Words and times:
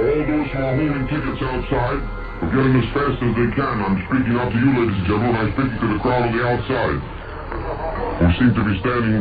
All 0.00 0.06
those 0.06 0.48
who 0.48 0.58
are 0.58 0.76
holding 0.76 1.06
tickets 1.08 1.42
outside 1.42 2.00
are 2.40 2.48
getting 2.48 2.72
as 2.80 2.88
fast 2.94 3.20
as 3.20 3.36
they 3.36 3.52
can. 3.52 3.84
I'm 3.84 4.00
speaking 4.08 4.32
out 4.32 4.48
to 4.50 4.56
you, 4.56 4.72
ladies 4.72 4.96
and 4.96 5.06
gentlemen. 5.06 5.36
I'm 5.36 5.52
speaking 5.52 5.76
to 5.76 5.88
the 5.92 6.00
crowd 6.00 6.22
on 6.24 6.32
the 6.32 6.40
outside. 6.40 6.96
We 8.16 8.32
seem 8.38 8.54
to 8.54 8.64
be 8.64 8.80
standing 8.80 9.20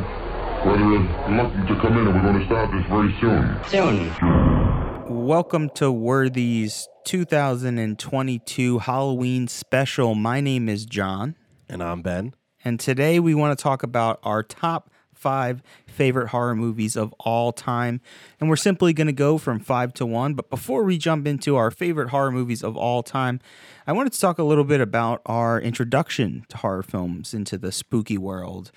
rather 0.63 0.87
reluctant 1.27 1.68
to 1.68 1.75
come 1.81 1.97
in, 1.97 2.07
and 2.07 2.15
we're 2.15 2.31
going 2.31 2.39
to 2.39 2.45
start 2.45 2.71
this 2.71 2.86
very 2.87 3.11
soon. 3.19 3.59
Soon. 3.68 5.27
Welcome 5.27 5.69
to 5.71 5.91
Worthy's 5.91 6.87
2022 7.04 8.79
Halloween 8.79 9.50
special. 9.50 10.15
My 10.15 10.39
name 10.39 10.69
is 10.69 10.86
John. 10.86 11.36
And 11.68 11.83
I'm 11.83 12.01
Ben. 12.01 12.33
And 12.64 12.79
today 12.79 13.19
we 13.19 13.36
want 13.36 13.57
to 13.59 13.61
talk 13.61 13.83
about 13.83 14.21
our 14.23 14.43
top 14.43 14.89
five 15.19 15.61
favorite 15.86 16.29
horror 16.29 16.55
movies 16.55 16.96
of 16.96 17.14
all 17.19 17.51
time. 17.51 18.01
And 18.39 18.50
we're 18.50 18.55
simply 18.55 18.93
going 18.93 19.07
to 19.07 19.14
go 19.14 19.37
from 19.37 19.59
five 19.59 19.93
to 19.95 20.05
one. 20.05 20.33
But 20.33 20.50
before 20.50 20.83
we 20.83 20.97
jump 20.97 21.28
into 21.28 21.57
our 21.57 21.69
favorite 21.69 22.09
horror 22.09 22.32
movies 22.32 22.64
of 22.64 22.78
all 22.78 23.04
time, 23.04 23.39
I 23.86 23.92
wanted 23.92 24.14
to 24.14 24.19
talk 24.19 24.39
a 24.39 24.43
little 24.43 24.64
bit 24.64 24.82
about 24.82 25.21
our 25.25 25.59
introduction 25.59 26.45
to 26.50 26.57
horror 26.57 26.83
films 26.83 27.33
into 27.33 27.57
the 27.57 27.71
spooky 27.71 28.18
world. 28.18 28.71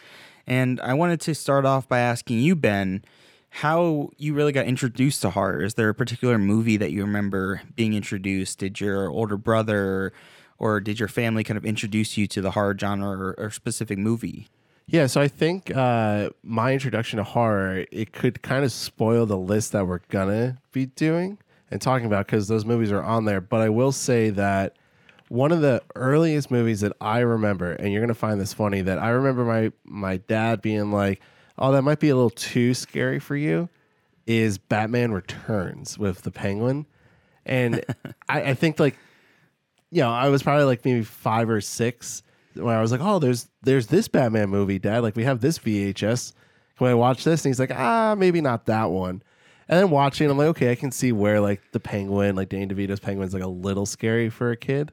And 0.46 0.80
I 0.80 0.94
wanted 0.94 1.20
to 1.22 1.34
start 1.34 1.64
off 1.64 1.88
by 1.88 2.00
asking 2.00 2.40
you, 2.40 2.56
Ben, 2.56 3.04
how 3.50 4.10
you 4.16 4.34
really 4.34 4.52
got 4.52 4.66
introduced 4.66 5.22
to 5.22 5.30
horror. 5.30 5.62
Is 5.62 5.74
there 5.74 5.90
a 5.90 5.94
particular 5.94 6.38
movie 6.38 6.76
that 6.78 6.90
you 6.90 7.02
remember 7.02 7.62
being 7.76 7.94
introduced? 7.94 8.58
Did 8.58 8.80
your 8.80 9.08
older 9.08 9.36
brother 9.36 10.12
or 10.58 10.80
did 10.80 10.98
your 10.98 11.08
family 11.08 11.44
kind 11.44 11.58
of 11.58 11.64
introduce 11.64 12.16
you 12.16 12.26
to 12.28 12.40
the 12.40 12.52
horror 12.52 12.76
genre 12.78 13.10
or, 13.10 13.34
or 13.38 13.50
specific 13.50 13.98
movie? 13.98 14.48
Yeah, 14.86 15.06
so 15.06 15.20
I 15.20 15.28
think 15.28 15.74
uh, 15.74 16.30
my 16.42 16.72
introduction 16.72 17.16
to 17.18 17.24
horror 17.24 17.86
it 17.90 18.12
could 18.12 18.42
kind 18.42 18.64
of 18.64 18.72
spoil 18.72 19.26
the 19.26 19.38
list 19.38 19.72
that 19.72 19.86
we're 19.86 20.00
gonna 20.08 20.58
be 20.72 20.86
doing 20.86 21.38
and 21.70 21.80
talking 21.80 22.06
about 22.06 22.26
because 22.26 22.48
those 22.48 22.64
movies 22.64 22.92
are 22.92 23.02
on 23.02 23.24
there. 23.24 23.40
But 23.40 23.60
I 23.60 23.68
will 23.70 23.92
say 23.92 24.30
that 24.30 24.76
one 25.28 25.50
of 25.50 25.62
the 25.62 25.82
earliest 25.94 26.50
movies 26.50 26.80
that 26.80 26.92
I 27.00 27.20
remember, 27.20 27.72
and 27.72 27.92
you're 27.92 28.02
gonna 28.02 28.14
find 28.14 28.40
this 28.40 28.52
funny, 28.52 28.82
that 28.82 28.98
I 28.98 29.10
remember 29.10 29.44
my 29.44 29.72
my 29.84 30.18
dad 30.18 30.60
being 30.60 30.90
like, 30.92 31.22
"Oh, 31.56 31.72
that 31.72 31.82
might 31.82 32.00
be 32.00 32.10
a 32.10 32.14
little 32.14 32.30
too 32.30 32.74
scary 32.74 33.18
for 33.18 33.36
you," 33.36 33.68
is 34.26 34.58
Batman 34.58 35.12
Returns 35.12 35.98
with 35.98 36.22
the 36.22 36.30
Penguin, 36.30 36.86
and 37.46 37.82
I, 38.28 38.42
I 38.50 38.54
think 38.54 38.78
like, 38.78 38.98
you 39.90 40.02
know, 40.02 40.10
I 40.10 40.28
was 40.28 40.42
probably 40.42 40.64
like 40.64 40.84
maybe 40.84 41.02
five 41.02 41.48
or 41.48 41.60
six 41.62 42.22
when 42.54 42.74
I 42.74 42.80
was 42.80 42.92
like, 42.92 43.00
"Oh, 43.00 43.18
there's 43.18 43.48
there's 43.62 43.86
this 43.86 44.08
Batman 44.08 44.48
movie, 44.48 44.78
Dad. 44.78 45.02
Like 45.02 45.16
we 45.16 45.24
have 45.24 45.40
this 45.40 45.58
VHS. 45.58 46.32
Can 46.78 46.86
I 46.86 46.94
watch 46.94 47.24
this?" 47.24 47.44
And 47.44 47.50
he's 47.50 47.60
like, 47.60 47.72
"Ah, 47.72 48.14
maybe 48.16 48.40
not 48.40 48.66
that 48.66 48.90
one." 48.90 49.22
And 49.68 49.78
then 49.78 49.90
watching, 49.90 50.30
I'm 50.30 50.38
like, 50.38 50.48
"Okay, 50.48 50.70
I 50.70 50.74
can 50.74 50.90
see 50.90 51.12
where 51.12 51.40
like 51.40 51.60
the 51.72 51.80
Penguin, 51.80 52.36
like 52.36 52.48
Danny 52.48 52.66
DeVito's 52.66 53.00
Penguin's 53.00 53.34
like 53.34 53.42
a 53.42 53.48
little 53.48 53.86
scary 53.86 54.28
for 54.28 54.50
a 54.50 54.56
kid, 54.56 54.92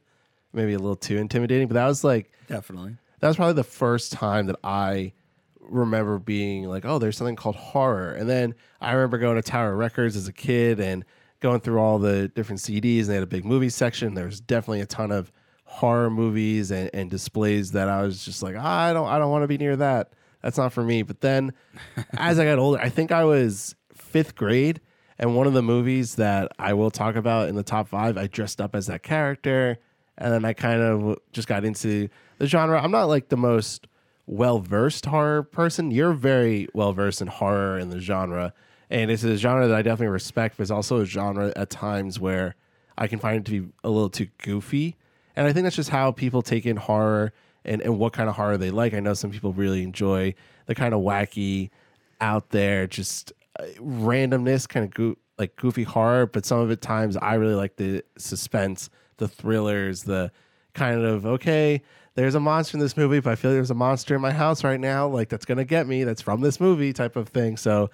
maybe 0.54 0.74
a 0.74 0.80
little 0.80 0.96
too 0.96 1.18
intimidating." 1.18 1.68
But 1.68 1.76
that 1.76 1.88
was 1.88 2.04
like 2.04 2.32
definitely 2.48 2.96
that 3.20 3.28
was 3.28 3.38
probably 3.38 3.54
the 3.54 3.64
first 3.64 4.12
time 4.12 4.48
that 4.48 4.58
I 4.64 5.14
remember 5.60 6.20
being 6.20 6.66
like, 6.66 6.86
"Oh, 6.86 7.00
there's 7.00 7.18
something 7.18 7.36
called 7.36 7.56
horror." 7.56 8.12
And 8.12 8.30
then 8.30 8.56
I 8.82 8.94
remember 8.94 9.18
going 9.18 9.36
to 9.36 9.42
Tower 9.42 9.76
Records 9.76 10.16
as 10.16 10.28
a 10.28 10.34
kid 10.34 10.80
and 10.80 11.04
going 11.40 11.60
through 11.62 11.80
all 11.80 12.00
the 12.00 12.28
different 12.30 12.62
CDs. 12.62 13.02
And 13.02 13.10
they 13.10 13.14
had 13.16 13.24
a 13.24 13.28
big 13.28 13.46
movie 13.46 13.70
section. 13.70 14.14
There 14.14 14.26
was 14.26 14.40
definitely 14.40 14.82
a 14.82 14.86
ton 14.86 15.12
of 15.12 15.32
horror 15.70 16.10
movies 16.10 16.72
and, 16.72 16.90
and 16.94 17.10
displays 17.10 17.72
that 17.74 17.88
I 17.88 18.02
was 18.02 18.26
just 18.26 18.42
like, 18.42 18.56
oh, 18.56 18.60
I 18.60 18.92
don't 18.92 19.08
I 19.08 19.20
don't 19.20 19.32
want 19.32 19.44
to 19.44 19.48
be 19.48 19.58
near 19.58 19.76
that. 19.78 20.14
That's 20.42 20.58
not 20.58 20.74
for 20.74 20.84
me. 20.84 21.04
But 21.04 21.22
then 21.22 21.54
as 22.18 22.40
I 22.40 22.46
got 22.46 22.60
older, 22.60 22.82
I 22.82 22.90
think 22.90 23.12
I 23.12 23.24
was 23.24 23.76
fifth 23.94 24.36
grade, 24.36 24.82
and 25.18 25.36
one 25.36 25.48
of 25.48 25.54
the 25.54 25.62
movies 25.62 26.16
that 26.16 26.52
I 26.58 26.74
will 26.74 26.92
talk 26.92 27.16
about 27.16 27.50
in 27.50 27.56
the 27.56 27.64
top 27.64 27.88
five, 27.88 28.18
I 28.18 28.28
dressed 28.28 28.60
up 28.60 28.76
as 28.76 28.88
that 28.88 29.04
character, 29.04 29.78
and 30.18 30.34
then 30.34 30.44
I 30.44 30.54
kind 30.54 30.82
of 30.82 31.20
just 31.32 31.48
got 31.48 31.64
into 31.64 32.10
the 32.40 32.48
genre. 32.48 32.82
I'm 32.82 32.92
not 32.92 33.06
like 33.06 33.30
the 33.30 33.38
most 33.38 33.88
well 34.26 34.60
versed 34.60 35.06
horror 35.06 35.44
person. 35.44 35.92
You're 35.92 36.14
very 36.14 36.68
well 36.74 36.94
versed 36.94 37.22
in 37.22 37.28
horror 37.28 37.78
and 37.78 37.92
the 37.92 38.00
genre. 38.00 38.54
And 38.90 39.12
it's 39.12 39.24
a 39.24 39.38
genre 39.38 39.68
that 39.68 39.76
I 39.76 39.82
definitely 39.84 40.08
respect, 40.08 40.58
but 40.58 40.64
it's 40.64 40.72
also 40.72 41.02
a 41.02 41.06
genre 41.06 41.54
at 41.56 41.70
times 41.70 42.20
where 42.20 42.56
I 42.98 43.08
can 43.08 43.20
find 43.20 43.38
it 43.38 43.46
to 43.46 43.62
be 43.62 43.72
a 43.84 43.90
little 43.90 44.10
too 44.10 44.28
goofy. 44.42 44.98
And 45.40 45.48
I 45.48 45.54
think 45.54 45.64
that's 45.64 45.76
just 45.78 45.90
how 45.90 46.12
people 46.12 46.42
take 46.42 46.66
in 46.66 46.76
horror 46.76 47.32
and, 47.64 47.82
and 47.82 47.98
what 47.98 48.12
kind 48.12 48.28
of 48.28 48.36
horror 48.36 48.58
they 48.58 48.72
like. 48.72 48.94
I 48.94 49.00
know 49.00 49.14
some 49.14 49.32
people 49.32 49.54
really 49.54 49.84
enjoy 49.84 50.36
the 50.66 50.76
kind 50.76 50.94
of 50.94 51.00
wacky, 51.00 51.70
out 52.22 52.50
there, 52.50 52.88
just 52.88 53.32
uh, 53.58 53.64
randomness, 53.80 54.68
kind 54.68 54.84
of 54.84 54.94
go- 54.94 55.16
like 55.38 55.56
goofy 55.56 55.84
horror. 55.84 56.26
But 56.26 56.46
some 56.46 56.60
of 56.60 56.72
it 56.72 56.82
times 56.82 57.16
I 57.16 57.36
really 57.36 57.56
like 57.56 57.78
the 57.78 58.04
suspense, 58.18 58.90
the 59.16 59.30
thrillers, 59.30 60.04
the 60.04 60.30
kind 60.74 61.06
of 61.06 61.26
okay, 61.26 61.84
there's 62.16 62.36
a 62.36 62.42
monster 62.42 62.76
in 62.76 62.82
this 62.82 62.98
movie, 62.98 63.22
but 63.22 63.32
I 63.32 63.36
feel 63.36 63.52
there's 63.52 63.72
a 63.72 63.76
monster 63.76 64.16
in 64.16 64.22
my 64.22 64.32
house 64.32 64.66
right 64.66 64.78
now, 64.80 65.08
like 65.08 65.30
that's 65.30 65.46
gonna 65.46 65.64
get 65.64 65.88
me. 65.88 66.04
That's 66.04 66.22
from 66.22 66.42
this 66.42 66.60
movie, 66.60 66.92
type 66.92 67.16
of 67.16 67.30
thing. 67.30 67.56
So, 67.56 67.92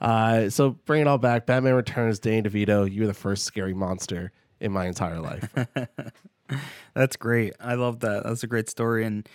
uh, 0.00 0.48
so 0.48 0.70
bring 0.70 1.00
it 1.00 1.08
all 1.08 1.18
back. 1.18 1.44
Batman 1.46 1.74
Returns, 1.74 2.20
Danny 2.20 2.48
DeVito. 2.48 2.88
You're 2.88 3.08
the 3.08 3.14
first 3.14 3.42
scary 3.42 3.74
monster 3.74 4.30
in 4.60 4.70
my 4.70 4.86
entire 4.86 5.18
life. 5.20 5.52
That's 6.94 7.16
great. 7.16 7.54
I 7.60 7.74
love 7.74 8.00
that. 8.00 8.24
That's 8.24 8.42
a 8.42 8.46
great 8.46 8.68
story, 8.68 9.04
and 9.04 9.28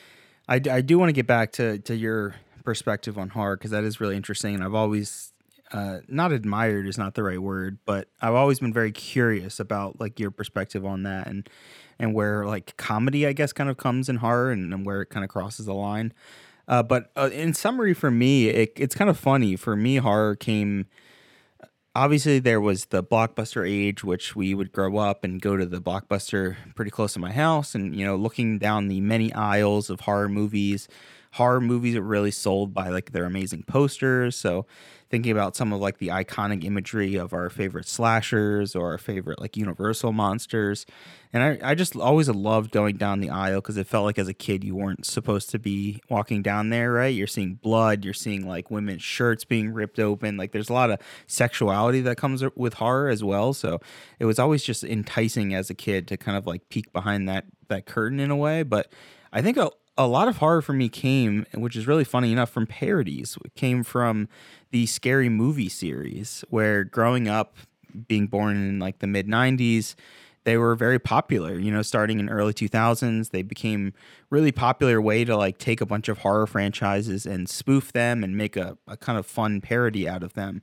I, 0.47 0.55
I 0.55 0.81
do 0.81 0.97
want 0.97 1.09
to 1.09 1.13
get 1.13 1.27
back 1.27 1.51
to 1.53 1.79
to 1.79 1.95
your 1.95 2.35
perspective 2.63 3.17
on 3.17 3.29
horror 3.29 3.57
because 3.57 3.71
that 3.71 3.83
is 3.83 3.99
really 3.99 4.15
interesting. 4.15 4.55
And 4.55 4.63
I've 4.63 4.75
always 4.75 5.33
uh, 5.71 5.99
not 6.07 6.31
admired 6.31 6.87
is 6.87 6.97
not 6.97 7.15
the 7.15 7.23
right 7.23 7.41
word, 7.41 7.79
but 7.85 8.07
I've 8.21 8.33
always 8.33 8.59
been 8.59 8.73
very 8.73 8.91
curious 8.91 9.59
about 9.59 9.99
like 9.99 10.19
your 10.19 10.31
perspective 10.31 10.85
on 10.85 11.03
that 11.03 11.27
and 11.27 11.49
and 11.99 12.13
where 12.13 12.45
like 12.45 12.77
comedy 12.77 13.27
I 13.27 13.33
guess 13.33 13.53
kind 13.53 13.69
of 13.69 13.77
comes 13.77 14.09
in 14.09 14.17
horror 14.17 14.51
and, 14.51 14.73
and 14.73 14.85
where 14.85 15.01
it 15.01 15.07
kind 15.07 15.23
of 15.23 15.29
crosses 15.29 15.65
the 15.65 15.73
line. 15.73 16.13
Uh, 16.67 16.83
but 16.83 17.11
uh, 17.17 17.31
in 17.33 17.53
summary, 17.55 17.95
for 17.95 18.11
me, 18.11 18.47
it, 18.49 18.73
it's 18.75 18.93
kind 18.93 19.09
of 19.09 19.17
funny. 19.17 19.55
For 19.55 19.75
me, 19.75 19.95
horror 19.95 20.35
came 20.35 20.85
obviously 21.95 22.39
there 22.39 22.61
was 22.61 22.85
the 22.85 23.03
blockbuster 23.03 23.69
age 23.69 24.03
which 24.03 24.35
we 24.35 24.53
would 24.53 24.71
grow 24.71 24.97
up 24.97 25.23
and 25.23 25.41
go 25.41 25.57
to 25.57 25.65
the 25.65 25.81
blockbuster 25.81 26.55
pretty 26.75 26.91
close 26.91 27.13
to 27.13 27.19
my 27.19 27.31
house 27.31 27.75
and 27.75 27.95
you 27.95 28.05
know 28.05 28.15
looking 28.15 28.59
down 28.59 28.87
the 28.87 29.01
many 29.01 29.33
aisles 29.33 29.89
of 29.89 30.01
horror 30.01 30.29
movies. 30.29 30.87
Horror 31.33 31.61
movies 31.61 31.95
are 31.95 32.01
really 32.01 32.31
sold 32.31 32.73
by 32.73 32.89
like 32.89 33.11
their 33.11 33.25
amazing 33.25 33.63
posters. 33.63 34.35
So 34.35 34.65
thinking 35.09 35.31
about 35.31 35.55
some 35.55 35.73
of 35.73 35.79
like 35.79 35.97
the 35.97 36.09
iconic 36.09 36.63
imagery 36.63 37.15
of 37.15 37.33
our 37.33 37.49
favorite 37.49 37.87
slashers 37.87 38.75
or 38.75 38.91
our 38.91 38.97
favorite 38.97 39.39
like 39.39 39.57
universal 39.57 40.11
monsters. 40.11 40.85
And 41.33 41.43
i, 41.43 41.71
I 41.71 41.75
just 41.75 41.95
always 41.95 42.29
loved 42.29 42.71
going 42.71 42.97
down 42.97 43.19
the 43.19 43.29
aisle 43.29 43.61
because 43.61 43.77
it 43.77 43.87
felt 43.87 44.05
like 44.05 44.19
as 44.19 44.27
a 44.27 44.33
kid 44.33 44.63
you 44.63 44.75
weren't 44.75 45.05
supposed 45.05 45.49
to 45.51 45.59
be 45.59 46.01
walking 46.09 46.41
down 46.41 46.69
there 46.69 46.91
right? 46.93 47.13
You're 47.13 47.27
seeing 47.27 47.55
blood 47.55 48.05
you're 48.05 48.13
seeing 48.13 48.47
like 48.47 48.69
women's 48.69 49.03
shirts 49.03 49.45
being 49.45 49.73
ripped 49.73 49.99
open. 49.99 50.37
Like 50.37 50.51
there's 50.51 50.69
a 50.69 50.73
lot 50.73 50.91
of 50.91 50.99
sexuality 51.27 52.01
that 52.01 52.17
comes 52.17 52.43
with 52.55 52.75
horror 52.75 53.09
as 53.09 53.23
well. 53.23 53.53
So 53.53 53.79
it 54.19 54.25
was 54.25 54.39
always 54.39 54.63
just 54.63 54.83
enticing 54.83 55.53
as 55.53 55.69
a 55.69 55.75
kid 55.75 56.07
to 56.09 56.17
kind 56.17 56.37
of 56.37 56.45
like 56.45 56.69
peek 56.69 56.93
behind 56.93 57.27
that 57.29 57.45
that 57.67 57.85
curtain 57.85 58.19
in 58.19 58.29
a 58.29 58.35
way. 58.35 58.63
But 58.63 58.91
I 59.31 59.41
think 59.41 59.57
a, 59.57 59.71
a 59.99 60.07
lot 60.07 60.27
of 60.27 60.37
horror 60.37 60.61
for 60.61 60.73
me 60.73 60.87
came, 60.89 61.45
which 61.53 61.75
is 61.75 61.85
really 61.85 62.05
funny 62.05 62.31
enough, 62.31 62.49
from 62.49 62.65
parodies. 62.65 63.37
It 63.43 63.53
came 63.55 63.83
from 63.83 64.29
the 64.71 64.85
scary 64.85 65.29
movie 65.29 65.69
series, 65.69 66.43
where 66.49 66.83
growing 66.83 67.27
up, 67.27 67.57
being 68.07 68.27
born 68.27 68.55
in 68.55 68.79
like 68.79 68.99
the 68.99 69.07
mid 69.07 69.27
90s, 69.27 69.95
they 70.43 70.57
were 70.57 70.75
very 70.75 70.99
popular. 70.99 71.59
You 71.59 71.71
know, 71.71 71.81
starting 71.81 72.19
in 72.19 72.29
early 72.29 72.53
2000s, 72.53 73.31
they 73.31 73.41
became 73.41 73.93
really 74.29 74.51
popular 74.51 75.01
way 75.01 75.25
to 75.25 75.35
like 75.35 75.57
take 75.57 75.81
a 75.81 75.85
bunch 75.85 76.07
of 76.07 76.19
horror 76.19 76.47
franchises 76.47 77.25
and 77.25 77.49
spoof 77.49 77.91
them 77.91 78.23
and 78.23 78.37
make 78.37 78.55
a, 78.55 78.77
a 78.87 78.97
kind 78.97 79.17
of 79.17 79.25
fun 79.25 79.61
parody 79.61 80.07
out 80.07 80.23
of 80.23 80.33
them. 80.33 80.61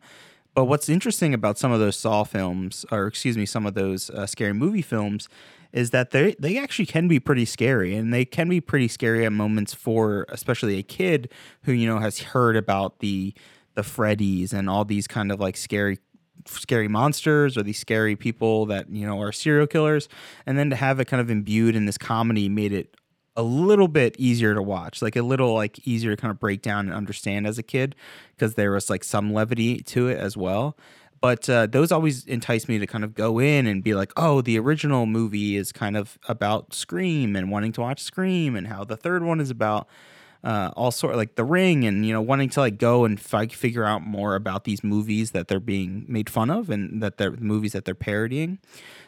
But 0.55 0.65
what's 0.65 0.89
interesting 0.89 1.35
about 1.35 1.59
some 1.59 1.71
of 1.71 1.81
those 1.81 1.97
Saw 1.97 2.25
films, 2.25 2.87
or 2.91 3.07
excuse 3.07 3.37
me, 3.37 3.45
some 3.45 3.67
of 3.67 3.75
those 3.75 4.09
uh, 4.09 4.27
scary 4.27 4.55
movie 4.55 4.81
films, 4.81 5.29
is 5.73 5.91
that 5.91 6.13
they 6.13 6.35
they 6.39 6.59
actually 6.59 6.87
can 6.87 7.07
be 7.07 7.21
pretty 7.21 7.45
scary 7.45 7.95
and 7.95 8.13
they 8.13 8.25
can 8.25 8.49
be 8.49 8.63
pretty 8.63 8.89
scary 8.89 9.27
at 9.27 9.33
moments 9.33 9.75
for 9.75 10.25
especially 10.31 10.79
a 10.79 10.83
kid 10.83 11.31
who 11.65 11.73
you 11.73 11.87
know 11.87 11.99
has 11.99 12.21
heard 12.21 12.57
about 12.57 13.01
the 13.01 13.35
the 13.77 13.83
Freddies 13.83 14.53
and 14.53 14.69
all 14.69 14.85
these 14.85 15.07
kind 15.07 15.31
of 15.31 15.39
like 15.39 15.57
scary 15.57 15.99
scary 16.47 16.89
monsters 16.89 17.57
or 17.57 17.63
these 17.63 17.79
scary 17.79 18.17
people 18.17 18.67
that 18.67 18.91
you 18.91 19.07
know 19.07 19.21
are 19.21 19.31
serial 19.31 19.67
killers. 19.67 20.09
And 20.45 20.59
then 20.59 20.71
to 20.71 20.77
have 20.77 20.99
it 20.99 21.05
kind 21.05 21.21
of 21.21 21.31
imbued 21.31 21.77
in 21.77 21.87
this 21.87 21.99
comedy 21.99 22.49
made 22.49 22.73
it 22.73 22.97
a 23.37 23.43
little 23.43 23.89
bit 23.89 24.17
easier 24.19 24.55
to 24.55 24.63
watch 24.63 25.03
like 25.03 25.15
a 25.15 25.23
little 25.23 25.55
like 25.55 25.87
easier 25.87 26.17
to 26.17 26.21
kind 26.21 26.31
of 26.31 26.41
break 26.41 26.63
down 26.63 26.87
and 26.87 26.95
understand 26.95 27.47
as 27.47 27.59
a 27.59 27.63
kid 27.63 27.95
because 28.35 28.55
there 28.55 28.73
was 28.73 28.89
like 28.89 29.05
some 29.05 29.33
levity 29.33 29.79
to 29.81 30.09
it 30.09 30.19
as 30.19 30.37
well. 30.37 30.77
But 31.21 31.49
uh, 31.49 31.67
those 31.67 31.93
always 31.93 32.25
entice 32.27 32.69
me 32.69 32.79
to 32.79 32.87
kind 32.87 33.03
of 33.03 33.15
go 33.15 33.39
in 33.39 33.67
and 33.67 33.83
be 33.83 33.95
like, 33.95 34.13
oh, 34.17 34.43
the 34.43 34.59
original 34.59 35.07
movie 35.07 35.57
is 35.57 35.73
kind 35.73 35.97
of 35.97 36.19
about 36.29 36.75
Scream 36.75 37.35
and 37.35 37.51
wanting 37.51 37.73
to 37.73 37.81
watch 37.81 38.03
Scream, 38.03 38.55
and 38.55 38.67
how 38.67 38.85
the 38.85 38.97
third 38.99 39.25
one 39.25 39.41
is 39.41 39.51
about 39.51 39.89
uh, 40.45 40.71
all 40.77 40.91
sort 40.91 41.17
like 41.17 41.37
The 41.37 41.45
Ring, 41.45 41.85
and 41.85 42.07
you 42.07 42.13
know, 42.13 42.23
wanting 42.23 42.49
to 42.51 42.61
like 42.61 42.79
go 42.79 43.05
and 43.05 43.21
fi- 43.21 43.47
figure 43.49 43.85
out 43.85 44.03
more 44.03 44.35
about 44.35 44.65
these 44.65 44.85
movies 44.85 45.33
that 45.33 45.49
they're 45.49 45.61
being 45.61 46.05
made 46.09 46.31
fun 46.31 46.51
of 46.51 46.71
and 46.71 47.03
that 47.03 47.19
they're 47.19 47.33
movies 47.33 47.73
that 47.73 47.85
they're 47.85 47.95
parodying. 47.95 48.59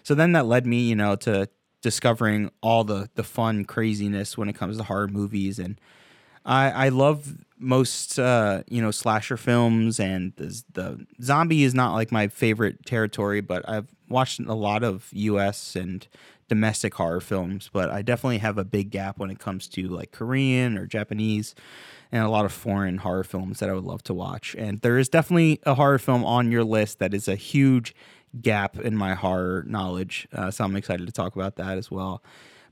So 0.03 0.15
then 0.15 0.33
that 0.33 0.47
led 0.47 0.67
me, 0.67 0.81
you 0.81 0.97
know, 0.97 1.17
to 1.17 1.49
discovering 1.83 2.51
all 2.61 2.85
the 2.85 3.09
the 3.15 3.23
fun 3.23 3.65
craziness 3.65 4.37
when 4.37 4.49
it 4.49 4.55
comes 4.55 4.77
to 4.77 4.83
horror 4.83 5.09
movies 5.09 5.59
and 5.59 5.81
I, 6.45 6.71
I 6.71 6.89
love 6.89 7.37
most 7.59 8.19
uh, 8.19 8.63
you 8.69 8.81
know 8.83 8.91
slasher 8.91 9.37
films 9.37 10.01
and 10.01 10.33
the, 10.37 10.63
the 10.73 11.07
zombie 11.23 11.63
is 11.63 11.75
not 11.75 11.95
like 11.95 12.11
my 12.11 12.29
favorite 12.29 12.85
territory 12.87 13.41
but 13.41 13.69
I've 13.69 13.89
watched 14.09 14.41
a 14.41 14.55
lot 14.55 14.83
of 14.83 15.09
US 15.13 15.77
and 15.77 16.07
domestic 16.49 16.95
horror 16.95 17.21
films 17.21 17.71
but 17.73 17.91
I 17.91 18.03
definitely 18.03 18.39
have 18.39 18.59
a 18.59 18.65
big 18.65 18.91
gap 18.91 19.19
when 19.19 19.31
it 19.31 19.39
comes 19.39 19.69
to 19.69 19.89
like 19.89 20.12
Korean 20.12 20.79
or 20.79 20.87
Japanese 20.87 21.55
and 22.11 22.25
a 22.25 22.29
lot 22.29 22.45
of 22.45 22.53
foreign 22.53 22.99
horror 22.99 23.25
films 23.25 23.61
that 23.61 23.69
I 23.69 23.75
would 23.75 23.85
love 23.85 24.03
to 24.05 24.15
watch 24.15 24.55
and 24.59 24.81
there 24.81 24.99
is 24.99 25.09
definitely 25.09 25.61
a 25.65 25.75
horror 25.75 25.99
film 25.99 26.25
on 26.25 26.50
your 26.50 26.65
list 26.65 26.99
that 26.99 27.15
is 27.15 27.29
a 27.29 27.35
huge 27.37 27.95
gap 28.41 28.79
in 28.79 28.97
my 28.97 29.15
horror 29.15 29.65
knowledge. 29.67 30.29
Uh, 30.33 30.50
so 30.50 30.65
I'm 30.65 30.77
excited 30.77 31.06
to 31.06 31.12
talk 31.12 31.35
about 31.35 31.56
that 31.56 31.79
as 31.79 31.91
well. 31.91 32.23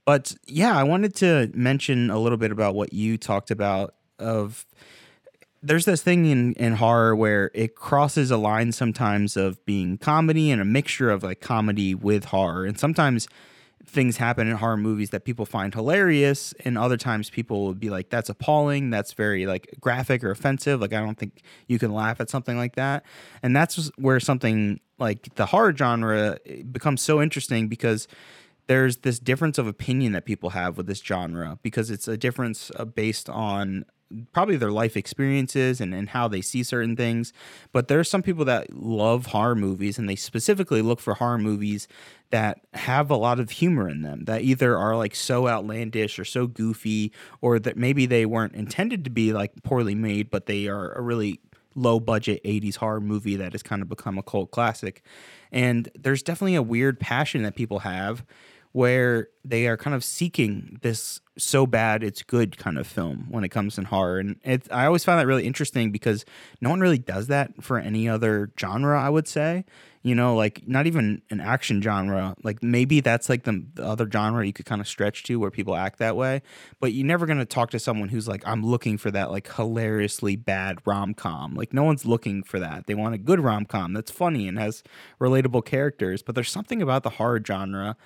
But 0.04 0.36
yeah, 0.46 0.76
I 0.76 0.84
wanted 0.84 1.14
to 1.16 1.50
mention 1.54 2.10
a 2.10 2.18
little 2.18 2.38
bit 2.38 2.52
about 2.52 2.74
what 2.74 2.92
you 2.92 3.18
talked 3.18 3.50
about 3.50 3.94
of 4.18 4.66
there's 5.62 5.84
this 5.84 6.02
thing 6.02 6.26
in, 6.26 6.52
in 6.54 6.74
horror 6.74 7.16
where 7.16 7.50
it 7.54 7.74
crosses 7.74 8.30
a 8.30 8.36
line 8.36 8.70
sometimes 8.70 9.36
of 9.36 9.64
being 9.64 9.98
comedy 9.98 10.50
and 10.50 10.60
a 10.60 10.64
mixture 10.64 11.10
of 11.10 11.24
like 11.24 11.40
comedy 11.40 11.94
with 11.94 12.26
horror. 12.26 12.64
And 12.64 12.78
sometimes 12.78 13.26
things 13.86 14.16
happen 14.16 14.48
in 14.48 14.56
horror 14.56 14.76
movies 14.76 15.10
that 15.10 15.24
people 15.24 15.46
find 15.46 15.72
hilarious 15.72 16.52
and 16.64 16.76
other 16.76 16.96
times 16.96 17.30
people 17.30 17.66
would 17.66 17.80
be 17.80 17.88
like 17.88 18.10
that's 18.10 18.28
appalling. 18.28 18.90
That's 18.90 19.12
very 19.12 19.46
like 19.46 19.68
graphic 19.80 20.24
or 20.24 20.30
offensive. 20.30 20.80
Like 20.80 20.92
i 20.92 21.00
don't 21.00 21.18
think 21.18 21.42
you 21.68 21.78
can 21.78 21.92
laugh 21.92 22.20
at 22.20 22.28
something 22.28 22.56
like 22.56 22.76
that. 22.76 23.04
And 23.42 23.54
that's 23.54 23.90
where 23.96 24.20
something 24.20 24.80
like 24.98 25.34
the 25.36 25.46
horror 25.46 25.74
genre 25.76 26.38
becomes 26.70 27.02
so 27.02 27.22
interesting 27.22 27.68
because 27.68 28.08
there's 28.66 28.98
this 28.98 29.18
difference 29.18 29.58
of 29.58 29.66
opinion 29.66 30.12
that 30.12 30.24
people 30.24 30.50
have 30.50 30.76
with 30.76 30.86
this 30.86 31.00
genre 31.00 31.58
because 31.62 31.90
it's 31.90 32.08
a 32.08 32.16
difference 32.16 32.70
uh, 32.76 32.84
based 32.84 33.28
on 33.28 33.84
probably 34.32 34.56
their 34.56 34.70
life 34.70 34.96
experiences 34.96 35.80
and, 35.80 35.94
and 35.94 36.10
how 36.10 36.28
they 36.28 36.40
see 36.40 36.62
certain 36.62 36.96
things. 36.96 37.32
But 37.72 37.88
there 37.88 37.98
are 37.98 38.04
some 38.04 38.22
people 38.22 38.44
that 38.44 38.72
love 38.72 39.26
horror 39.26 39.54
movies 39.54 39.98
and 39.98 40.08
they 40.08 40.16
specifically 40.16 40.82
look 40.82 41.00
for 41.00 41.14
horror 41.14 41.38
movies 41.38 41.88
that 42.30 42.60
have 42.74 43.10
a 43.10 43.16
lot 43.16 43.40
of 43.40 43.50
humor 43.50 43.88
in 43.88 44.02
them 44.02 44.24
that 44.24 44.42
either 44.42 44.76
are 44.76 44.96
like 44.96 45.14
so 45.14 45.48
outlandish 45.48 46.18
or 46.18 46.24
so 46.24 46.46
goofy 46.46 47.12
or 47.40 47.58
that 47.58 47.76
maybe 47.76 48.06
they 48.06 48.26
weren't 48.26 48.54
intended 48.54 49.04
to 49.04 49.10
be 49.10 49.32
like 49.32 49.62
poorly 49.62 49.94
made, 49.94 50.30
but 50.30 50.46
they 50.46 50.66
are 50.66 50.92
a 50.92 51.02
really 51.02 51.40
low 51.74 52.00
budget 52.00 52.42
80s 52.44 52.76
horror 52.76 53.00
movie 53.00 53.36
that 53.36 53.52
has 53.52 53.62
kind 53.62 53.82
of 53.82 53.88
become 53.88 54.18
a 54.18 54.22
cult 54.22 54.50
classic. 54.50 55.02
And 55.52 55.90
there's 55.94 56.22
definitely 56.22 56.56
a 56.56 56.62
weird 56.62 56.98
passion 56.98 57.42
that 57.42 57.54
people 57.54 57.80
have 57.80 58.24
where 58.76 59.28
they 59.42 59.66
are 59.66 59.78
kind 59.78 59.96
of 59.96 60.04
seeking 60.04 60.78
this 60.82 61.22
so 61.38 61.66
bad 61.66 62.04
it's 62.04 62.22
good 62.22 62.58
kind 62.58 62.76
of 62.76 62.86
film 62.86 63.24
when 63.30 63.42
it 63.42 63.48
comes 63.48 63.78
in 63.78 63.86
horror. 63.86 64.18
And 64.18 64.36
i 64.70 64.84
always 64.84 65.02
find 65.02 65.18
that 65.18 65.26
really 65.26 65.46
interesting 65.46 65.90
because 65.90 66.26
no 66.60 66.68
one 66.68 66.80
really 66.80 66.98
does 66.98 67.28
that 67.28 67.64
for 67.64 67.78
any 67.78 68.06
other 68.06 68.52
genre 68.60 69.00
i 69.00 69.08
would 69.08 69.26
say. 69.26 69.64
You 70.02 70.14
know 70.14 70.36
like 70.36 70.68
not 70.68 70.86
even 70.86 71.22
an 71.30 71.40
action 71.40 71.80
genre. 71.80 72.36
Like 72.44 72.62
maybe 72.62 73.00
that's 73.00 73.30
like 73.30 73.44
the, 73.44 73.64
the 73.72 73.82
other 73.82 74.06
genre 74.12 74.46
you 74.46 74.52
could 74.52 74.66
kind 74.66 74.82
of 74.82 74.86
stretch 74.86 75.24
to 75.24 75.40
where 75.40 75.50
people 75.50 75.74
act 75.74 75.98
that 76.00 76.14
way. 76.14 76.42
But 76.78 76.92
you're 76.92 77.06
never 77.06 77.24
going 77.24 77.38
to 77.38 77.46
talk 77.46 77.70
to 77.70 77.78
someone 77.78 78.10
who's 78.10 78.28
like 78.28 78.46
i'm 78.46 78.62
looking 78.62 78.98
for 78.98 79.10
that 79.10 79.30
like 79.30 79.50
hilariously 79.54 80.36
bad 80.36 80.80
rom-com. 80.84 81.54
Like 81.54 81.72
no 81.72 81.82
one's 81.82 82.04
looking 82.04 82.42
for 82.42 82.60
that. 82.60 82.86
They 82.86 82.94
want 82.94 83.14
a 83.14 83.18
good 83.18 83.40
rom-com 83.40 83.94
that's 83.94 84.10
funny 84.10 84.46
and 84.46 84.58
has 84.58 84.82
relatable 85.18 85.64
characters. 85.64 86.22
But 86.22 86.34
there's 86.34 86.50
something 86.50 86.82
about 86.82 87.04
the 87.04 87.16
horror 87.16 87.40
genre 87.42 87.96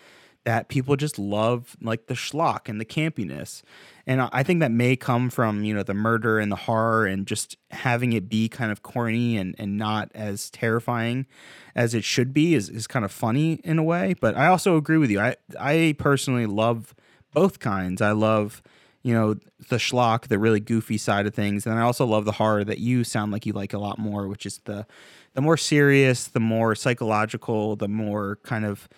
that 0.45 0.69
people 0.69 0.97
just 0.97 1.19
love 1.19 1.77
like 1.83 2.07
the 2.07 2.15
schlock 2.15 2.69
and 2.69 2.81
the 2.81 2.85
campiness. 2.85 3.63
And 4.07 4.23
I 4.33 4.43
think 4.43 4.61
that 4.61 4.73
may 4.73 4.97
come 4.97 5.29
from, 5.29 5.65
you 5.65 5.75
know, 5.75 5.83
the 5.83 5.95
murder 5.95 6.39
and 6.39 6.51
the 6.51 6.57
horror 6.57 7.07
and 7.07 7.27
just 7.27 7.57
having 7.71 8.13
it 8.13 8.29
be 8.29 8.49
kind 8.49 8.73
of 8.73 8.83
corny 8.83 9.37
and, 9.37 9.55
and 9.59 9.77
not 9.77 10.11
as 10.15 10.51
terrifying 10.51 11.27
as 11.75 11.95
it 11.95 12.05
should 12.05 12.33
be 12.33 12.55
is, 12.55 12.69
is 12.71 12.87
kind 12.87 13.05
of 13.05 13.13
funny 13.13 13.61
in 13.65 13.79
a 13.79 13.83
way. 13.83 14.15
But 14.19 14.37
I 14.37 14.47
also 14.47 14.77
agree 14.77 14.97
with 14.97 15.11
you. 15.11 15.21
I, 15.21 15.37
I 15.59 15.95
personally 15.99 16.47
love 16.47 16.95
both 17.33 17.59
kinds. 17.59 18.01
I 18.01 18.13
love, 18.13 18.63
you 19.03 19.13
know, 19.13 19.35
the 19.69 19.77
schlock, 19.77 20.29
the 20.29 20.39
really 20.39 20.61
goofy 20.61 20.97
side 20.97 21.27
of 21.27 21.35
things. 21.35 21.67
And 21.67 21.79
I 21.79 21.83
also 21.83 22.07
love 22.07 22.25
the 22.25 22.33
horror 22.33 22.65
that 22.65 22.79
you 22.79 23.05
sound 23.05 23.31
like 23.31 23.45
you 23.45 23.53
like 23.53 23.75
a 23.75 23.79
lot 23.79 23.99
more, 23.99 24.27
which 24.27 24.47
is 24.47 24.59
the 24.65 24.87
the 25.35 25.41
more 25.41 25.57
serious, 25.57 26.27
the 26.27 26.41
more 26.41 26.75
psychological, 26.75 27.77
the 27.77 27.87
more 27.87 28.41
kind 28.43 28.65
of 28.65 28.89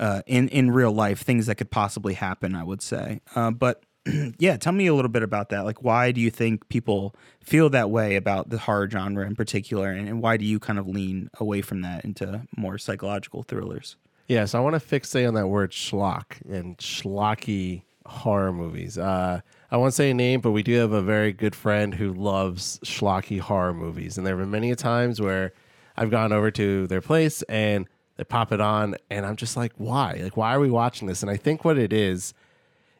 uh, 0.00 0.22
in 0.26 0.48
in 0.48 0.72
real 0.72 0.90
life, 0.90 1.20
things 1.20 1.46
that 1.46 1.54
could 1.56 1.70
possibly 1.70 2.14
happen. 2.14 2.56
I 2.56 2.64
would 2.64 2.82
say, 2.82 3.20
uh, 3.36 3.52
but 3.52 3.84
yeah, 4.38 4.56
tell 4.56 4.72
me 4.72 4.86
a 4.86 4.94
little 4.94 5.10
bit 5.10 5.22
about 5.22 5.50
that. 5.50 5.64
Like, 5.64 5.82
why 5.82 6.10
do 6.10 6.20
you 6.20 6.30
think 6.30 6.68
people 6.68 7.14
feel 7.40 7.68
that 7.70 7.90
way 7.90 8.16
about 8.16 8.48
the 8.48 8.58
horror 8.58 8.88
genre 8.90 9.26
in 9.26 9.36
particular, 9.36 9.90
and, 9.90 10.08
and 10.08 10.22
why 10.22 10.36
do 10.36 10.44
you 10.44 10.58
kind 10.58 10.78
of 10.78 10.88
lean 10.88 11.30
away 11.38 11.60
from 11.60 11.82
that 11.82 12.04
into 12.04 12.42
more 12.56 12.78
psychological 12.78 13.42
thrillers? 13.42 13.96
Yeah, 14.26 14.44
so 14.46 14.58
I 14.58 14.62
want 14.62 14.80
to 14.80 14.86
fixate 14.86 15.26
on 15.28 15.34
that 15.34 15.48
word 15.48 15.72
schlock 15.72 16.40
and 16.48 16.78
schlocky 16.78 17.82
horror 18.06 18.52
movies. 18.52 18.96
Uh, 18.96 19.40
I 19.70 19.76
won't 19.76 19.92
say 19.92 20.10
a 20.10 20.14
name, 20.14 20.40
but 20.40 20.52
we 20.52 20.62
do 20.62 20.74
have 20.78 20.92
a 20.92 21.02
very 21.02 21.32
good 21.32 21.54
friend 21.54 21.94
who 21.94 22.12
loves 22.14 22.78
schlocky 22.84 23.38
horror 23.38 23.74
movies, 23.74 24.16
and 24.16 24.26
there 24.26 24.36
have 24.36 24.42
been 24.42 24.50
many 24.50 24.74
times 24.76 25.20
where 25.20 25.52
I've 25.96 26.10
gone 26.10 26.32
over 26.32 26.50
to 26.52 26.86
their 26.86 27.00
place 27.00 27.42
and 27.42 27.86
they 28.20 28.24
pop 28.24 28.52
it 28.52 28.60
on, 28.60 28.96
and 29.08 29.24
I'm 29.24 29.36
just 29.36 29.56
like, 29.56 29.72
why? 29.78 30.20
Like, 30.22 30.36
why 30.36 30.54
are 30.54 30.60
we 30.60 30.68
watching 30.68 31.08
this? 31.08 31.22
And 31.22 31.30
I 31.30 31.38
think 31.38 31.64
what 31.64 31.78
it 31.78 31.90
is 31.90 32.34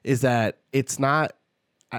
is 0.03 0.23
that 0.23 0.57
it's 0.73 0.99
not. 0.99 1.35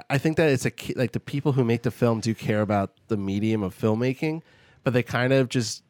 I, 0.09 0.17
think 0.17 0.37
that 0.37 0.49
it's 0.49 0.65
a 0.65 0.71
like 0.95 1.11
the 1.11 1.19
people 1.19 1.51
who 1.51 1.63
make 1.63 1.83
the 1.83 1.91
film 1.91 2.21
do 2.21 2.33
care 2.33 2.61
about 2.61 2.93
the 3.09 3.17
medium 3.17 3.61
of 3.61 3.77
filmmaking, 3.77 4.41
but 4.83 4.93
they 4.93 5.03
kind 5.03 5.33
of 5.33 5.49
just 5.49 5.83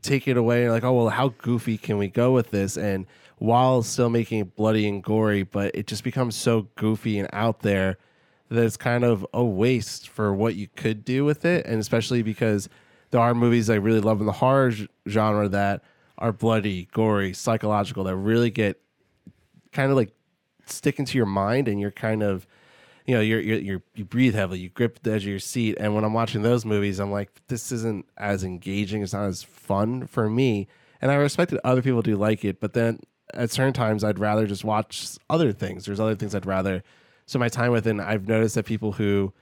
take 0.00 0.26
it 0.26 0.36
away 0.36 0.64
and 0.64 0.72
like, 0.72 0.82
oh 0.82 0.92
well, 0.94 1.08
how 1.10 1.28
goofy 1.38 1.78
can 1.78 1.98
we 1.98 2.08
go 2.08 2.32
with 2.32 2.50
this? 2.50 2.76
And 2.76 3.06
while 3.38 3.82
still 3.82 4.10
making 4.10 4.40
it 4.40 4.56
bloody 4.56 4.88
and 4.88 5.04
gory, 5.04 5.44
but 5.44 5.70
it 5.74 5.86
just 5.86 6.02
becomes 6.02 6.34
so 6.34 6.68
goofy 6.74 7.18
and 7.18 7.28
out 7.32 7.60
there 7.60 7.96
that 8.48 8.64
it's 8.64 8.76
kind 8.76 9.04
of 9.04 9.24
a 9.32 9.44
waste 9.44 10.08
for 10.08 10.34
what 10.34 10.56
you 10.56 10.66
could 10.74 11.04
do 11.04 11.24
with 11.24 11.44
it. 11.44 11.64
And 11.64 11.78
especially 11.78 12.22
because 12.22 12.68
there 13.10 13.20
are 13.20 13.34
movies 13.34 13.70
I 13.70 13.74
really 13.74 14.00
love 14.00 14.18
in 14.18 14.26
the 14.26 14.32
horror 14.32 14.72
genre 15.06 15.48
that 15.50 15.82
are 16.22 16.32
bloody, 16.32 16.88
gory, 16.92 17.34
psychological 17.34 18.04
that 18.04 18.14
really 18.14 18.48
get 18.48 18.80
kind 19.72 19.90
of 19.90 19.96
like 19.96 20.12
stick 20.66 21.00
into 21.00 21.18
your 21.18 21.26
mind 21.26 21.66
and 21.66 21.80
you're 21.80 21.90
kind 21.90 22.22
of 22.22 22.46
you 23.06 23.14
know 23.14 23.20
you're, 23.20 23.40
you're, 23.40 23.58
you're 23.58 23.82
you 23.96 24.04
breathe 24.04 24.32
heavily 24.32 24.60
you 24.60 24.68
grip 24.68 25.02
the 25.02 25.12
edge 25.12 25.24
of 25.24 25.28
your 25.28 25.40
seat. 25.40 25.76
And 25.80 25.96
when 25.96 26.04
i'm 26.04 26.12
watching 26.12 26.42
those 26.42 26.64
movies 26.64 27.00
i'm 27.00 27.10
like 27.10 27.28
this 27.48 27.72
isn't 27.72 28.06
as 28.16 28.44
engaging 28.44 29.02
it's 29.02 29.12
not 29.12 29.24
as 29.24 29.42
fun 29.42 30.06
for 30.06 30.30
me. 30.30 30.68
And 31.00 31.10
i 31.10 31.14
respect 31.14 31.50
that 31.50 31.60
other 31.66 31.82
people 31.82 32.02
do 32.02 32.16
like 32.16 32.44
it 32.44 32.60
but 32.60 32.72
then 32.72 33.00
at 33.34 33.50
certain 33.50 33.72
times 33.72 34.04
i'd 34.04 34.20
rather 34.20 34.46
just 34.46 34.64
watch 34.64 35.18
other 35.28 35.52
things. 35.52 35.86
There's 35.86 36.00
other 36.00 36.14
things 36.14 36.36
i'd 36.36 36.46
rather 36.46 36.84
so 37.26 37.40
my 37.40 37.48
time 37.48 37.72
with. 37.72 37.86
It 37.88 37.98
i've 37.98 38.28
noticed 38.28 38.54
that 38.54 38.64
people 38.66 38.92
who 38.92 39.32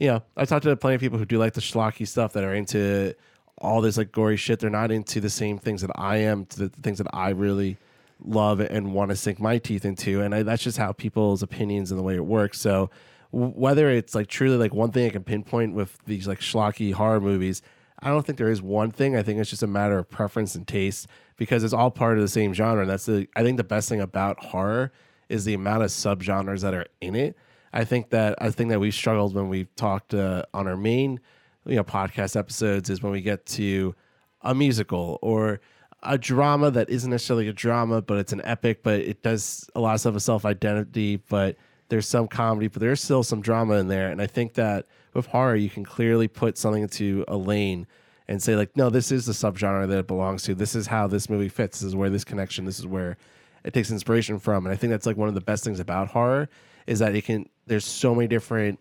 you 0.00 0.08
know 0.08 0.22
i've 0.36 0.48
talked 0.48 0.64
to 0.64 0.74
plenty 0.74 0.96
of 0.96 1.00
people 1.00 1.18
who 1.18 1.24
do 1.24 1.38
like 1.38 1.52
the 1.52 1.60
schlocky 1.60 2.08
stuff 2.08 2.32
that 2.32 2.42
are 2.42 2.54
into 2.54 3.14
all 3.58 3.80
this 3.80 3.96
like 3.96 4.12
gory 4.12 4.36
shit. 4.36 4.60
They're 4.60 4.70
not 4.70 4.90
into 4.90 5.20
the 5.20 5.30
same 5.30 5.58
things 5.58 5.80
that 5.82 5.90
I 5.94 6.18
am, 6.18 6.46
to 6.46 6.68
the 6.68 6.68
things 6.68 6.98
that 6.98 7.08
I 7.12 7.30
really 7.30 7.78
love 8.24 8.60
and 8.60 8.94
want 8.94 9.10
to 9.10 9.16
sink 9.16 9.40
my 9.40 9.58
teeth 9.58 9.84
into. 9.84 10.22
And 10.22 10.34
I, 10.34 10.42
that's 10.42 10.62
just 10.62 10.78
how 10.78 10.92
people's 10.92 11.42
opinions 11.42 11.90
and 11.90 11.98
the 11.98 12.02
way 12.02 12.14
it 12.14 12.24
works. 12.24 12.60
So 12.60 12.90
whether 13.30 13.90
it's 13.90 14.14
like 14.14 14.28
truly 14.28 14.56
like 14.56 14.72
one 14.72 14.92
thing 14.92 15.06
I 15.06 15.10
can 15.10 15.24
pinpoint 15.24 15.74
with 15.74 15.98
these 16.06 16.26
like 16.26 16.40
schlocky 16.40 16.92
horror 16.92 17.20
movies, 17.20 17.62
I 18.00 18.08
don't 18.08 18.24
think 18.24 18.38
there 18.38 18.50
is 18.50 18.62
one 18.62 18.90
thing. 18.90 19.16
I 19.16 19.22
think 19.22 19.40
it's 19.40 19.50
just 19.50 19.62
a 19.62 19.66
matter 19.66 19.98
of 19.98 20.08
preference 20.08 20.54
and 20.54 20.66
taste 20.66 21.06
because 21.36 21.64
it's 21.64 21.74
all 21.74 21.90
part 21.90 22.16
of 22.16 22.22
the 22.22 22.28
same 22.28 22.54
genre. 22.54 22.82
And 22.82 22.90
that's 22.90 23.06
the 23.06 23.28
I 23.36 23.42
think 23.42 23.56
the 23.56 23.64
best 23.64 23.88
thing 23.88 24.00
about 24.00 24.42
horror 24.44 24.92
is 25.28 25.44
the 25.44 25.54
amount 25.54 25.82
of 25.82 25.90
subgenres 25.90 26.62
that 26.62 26.74
are 26.74 26.86
in 27.00 27.14
it. 27.14 27.36
I 27.72 27.84
think 27.84 28.10
that 28.10 28.40
I 28.40 28.50
think 28.50 28.70
that 28.70 28.80
we 28.80 28.90
struggled 28.90 29.34
when 29.34 29.48
we 29.48 29.64
talked 29.76 30.14
uh, 30.14 30.44
on 30.54 30.66
our 30.66 30.76
main 30.76 31.20
you 31.66 31.76
know 31.76 31.84
podcast 31.84 32.36
episodes 32.36 32.90
is 32.90 33.02
when 33.02 33.12
we 33.12 33.20
get 33.20 33.46
to 33.46 33.94
a 34.42 34.54
musical 34.54 35.18
or 35.22 35.60
a 36.02 36.18
drama 36.18 36.70
that 36.70 36.88
isn't 36.88 37.10
necessarily 37.10 37.48
a 37.48 37.52
drama, 37.52 38.00
but 38.00 38.18
it's 38.18 38.32
an 38.32 38.42
epic, 38.44 38.82
but 38.82 39.00
it 39.00 39.22
does 39.22 39.68
a 39.74 39.80
lot 39.80 39.94
of 39.94 40.00
stuff 40.00 40.14
of 40.14 40.22
self 40.22 40.44
identity, 40.44 41.16
but 41.28 41.56
there's 41.88 42.08
some 42.08 42.28
comedy, 42.28 42.68
but 42.68 42.80
there's 42.80 43.02
still 43.02 43.22
some 43.22 43.40
drama 43.40 43.74
in 43.74 43.88
there. 43.88 44.10
And 44.10 44.20
I 44.20 44.26
think 44.26 44.54
that 44.54 44.86
with 45.14 45.26
horror, 45.26 45.56
you 45.56 45.70
can 45.70 45.84
clearly 45.84 46.28
put 46.28 46.58
something 46.58 46.82
into 46.82 47.24
a 47.28 47.36
lane 47.36 47.86
and 48.28 48.42
say, 48.42 48.56
like, 48.56 48.76
no, 48.76 48.90
this 48.90 49.12
is 49.12 49.26
the 49.26 49.32
subgenre 49.32 49.86
that 49.88 49.98
it 49.98 50.06
belongs 50.06 50.42
to. 50.44 50.54
This 50.54 50.74
is 50.74 50.88
how 50.88 51.06
this 51.06 51.30
movie 51.30 51.48
fits. 51.48 51.80
This 51.80 51.88
is 51.88 51.96
where 51.96 52.10
this 52.10 52.24
connection, 52.24 52.64
this 52.64 52.78
is 52.78 52.86
where 52.86 53.16
it 53.64 53.72
takes 53.72 53.90
inspiration 53.90 54.38
from. 54.38 54.66
And 54.66 54.72
I 54.72 54.76
think 54.76 54.90
that's 54.90 55.06
like 55.06 55.16
one 55.16 55.28
of 55.28 55.34
the 55.34 55.40
best 55.40 55.64
things 55.64 55.80
about 55.80 56.08
horror 56.08 56.48
is 56.86 56.98
that 56.98 57.14
it 57.14 57.24
can, 57.24 57.48
there's 57.66 57.84
so 57.84 58.14
many 58.14 58.28
different 58.28 58.78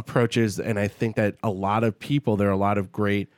approaches, 0.00 0.58
and 0.58 0.78
I 0.78 0.88
think 0.88 1.16
that 1.16 1.36
a 1.42 1.50
lot 1.50 1.84
of 1.84 1.98
people 1.98 2.36
there 2.36 2.48
are 2.48 2.52
a 2.52 2.56
lot 2.56 2.78
of 2.78 2.90
great 2.90 3.28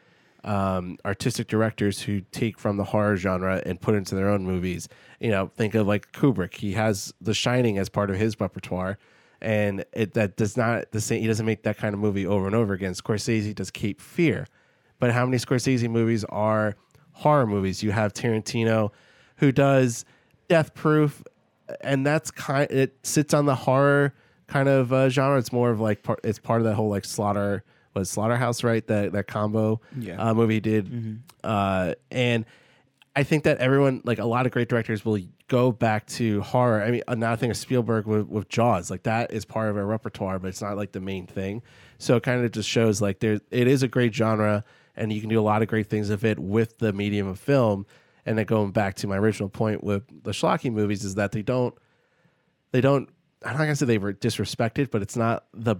um, 0.44 0.96
artistic 1.04 1.48
directors 1.48 2.00
who 2.00 2.22
take 2.32 2.58
from 2.58 2.76
the 2.76 2.84
horror 2.84 3.16
genre 3.16 3.62
and 3.66 3.80
put 3.80 3.94
into 3.94 4.14
their 4.14 4.28
own 4.28 4.44
movies. 4.44 4.88
You 5.20 5.30
know, 5.30 5.50
think 5.56 5.74
of 5.74 5.86
like 5.86 6.12
Kubrick. 6.12 6.54
He 6.54 6.72
has 6.72 7.12
The 7.20 7.34
Shining 7.34 7.78
as 7.78 7.88
part 7.88 8.10
of 8.10 8.16
his 8.16 8.40
repertoire, 8.40 8.98
and 9.40 9.84
it 9.92 10.14
that 10.14 10.36
does 10.36 10.56
not 10.56 10.90
the 10.92 11.00
same. 11.00 11.20
He 11.20 11.26
doesn't 11.26 11.46
make 11.46 11.64
that 11.64 11.76
kind 11.76 11.94
of 11.94 12.00
movie 12.00 12.26
over 12.26 12.46
and 12.46 12.54
over 12.54 12.72
again. 12.72 12.92
Scorsese 12.92 13.54
does 13.54 13.70
Cape 13.70 14.00
Fear, 14.00 14.46
but 14.98 15.10
how 15.12 15.26
many 15.26 15.36
Scorsese 15.38 15.88
movies 15.90 16.24
are 16.24 16.76
horror 17.12 17.46
movies? 17.46 17.82
You 17.82 17.90
have 17.90 18.12
Tarantino, 18.12 18.90
who 19.36 19.52
does 19.52 20.04
Death 20.48 20.74
Proof, 20.74 21.22
and 21.80 22.06
that's 22.06 22.30
kind. 22.30 22.70
It 22.70 22.96
sits 23.02 23.34
on 23.34 23.46
the 23.46 23.56
horror 23.56 24.14
kind 24.52 24.68
of 24.68 24.92
uh, 24.92 25.08
genre. 25.08 25.38
It's 25.38 25.52
more 25.52 25.70
of 25.70 25.80
like 25.80 26.02
part, 26.02 26.20
it's 26.24 26.38
part 26.38 26.60
of 26.60 26.66
that 26.66 26.74
whole 26.74 26.88
like 26.90 27.04
slaughter 27.04 27.64
was 27.94 28.08
Slaughterhouse, 28.10 28.64
right? 28.64 28.86
That 28.86 29.12
that 29.12 29.26
combo 29.26 29.80
Yeah. 29.98 30.16
uh, 30.30 30.34
movie 30.34 30.60
did, 30.60 31.20
uh, 31.44 31.94
and 32.10 32.46
I 33.14 33.22
think 33.22 33.44
that 33.44 33.58
everyone, 33.58 34.00
like 34.04 34.18
a 34.18 34.24
lot 34.24 34.46
of 34.46 34.52
great 34.52 34.68
directors, 34.70 35.04
will 35.04 35.18
go 35.48 35.70
back 35.72 36.06
to 36.06 36.40
horror. 36.40 36.82
I 36.82 36.90
mean, 36.90 37.02
another 37.08 37.36
thing 37.36 37.50
of 37.50 37.58
Spielberg 37.58 38.06
with, 38.06 38.26
with 38.28 38.48
Jaws, 38.48 38.90
like 38.90 39.02
that 39.02 39.30
is 39.34 39.44
part 39.44 39.68
of 39.68 39.76
a 39.76 39.84
repertoire, 39.84 40.38
but 40.38 40.48
it's 40.48 40.62
not 40.62 40.78
like 40.78 40.92
the 40.92 41.00
main 41.00 41.26
thing. 41.26 41.60
So 41.98 42.16
it 42.16 42.22
kind 42.22 42.42
of 42.42 42.50
just 42.50 42.66
shows 42.68 43.02
like 43.02 43.20
there, 43.20 43.38
it 43.50 43.66
is 43.68 43.82
a 43.82 43.88
great 43.88 44.14
genre, 44.14 44.64
and 44.96 45.12
you 45.12 45.20
can 45.20 45.28
do 45.28 45.38
a 45.38 45.42
lot 45.44 45.60
of 45.60 45.68
great 45.68 45.88
things 45.90 46.08
of 46.08 46.24
it 46.24 46.38
with 46.38 46.78
the 46.78 46.94
medium 46.94 47.26
of 47.26 47.38
film. 47.38 47.84
And 48.24 48.38
then 48.38 48.46
going 48.46 48.70
back 48.70 48.94
to 48.96 49.06
my 49.06 49.18
original 49.18 49.50
point 49.50 49.84
with 49.84 50.04
the 50.24 50.30
schlocky 50.30 50.72
movies 50.72 51.04
is 51.04 51.16
that 51.16 51.32
they 51.32 51.42
don't, 51.42 51.74
they 52.70 52.80
don't. 52.80 53.10
I'm 53.44 53.52
not 53.52 53.64
gonna 53.64 53.76
say 53.76 53.86
they 53.86 53.98
were 53.98 54.12
disrespected, 54.12 54.90
but 54.90 55.02
it's 55.02 55.16
not 55.16 55.46
the 55.52 55.76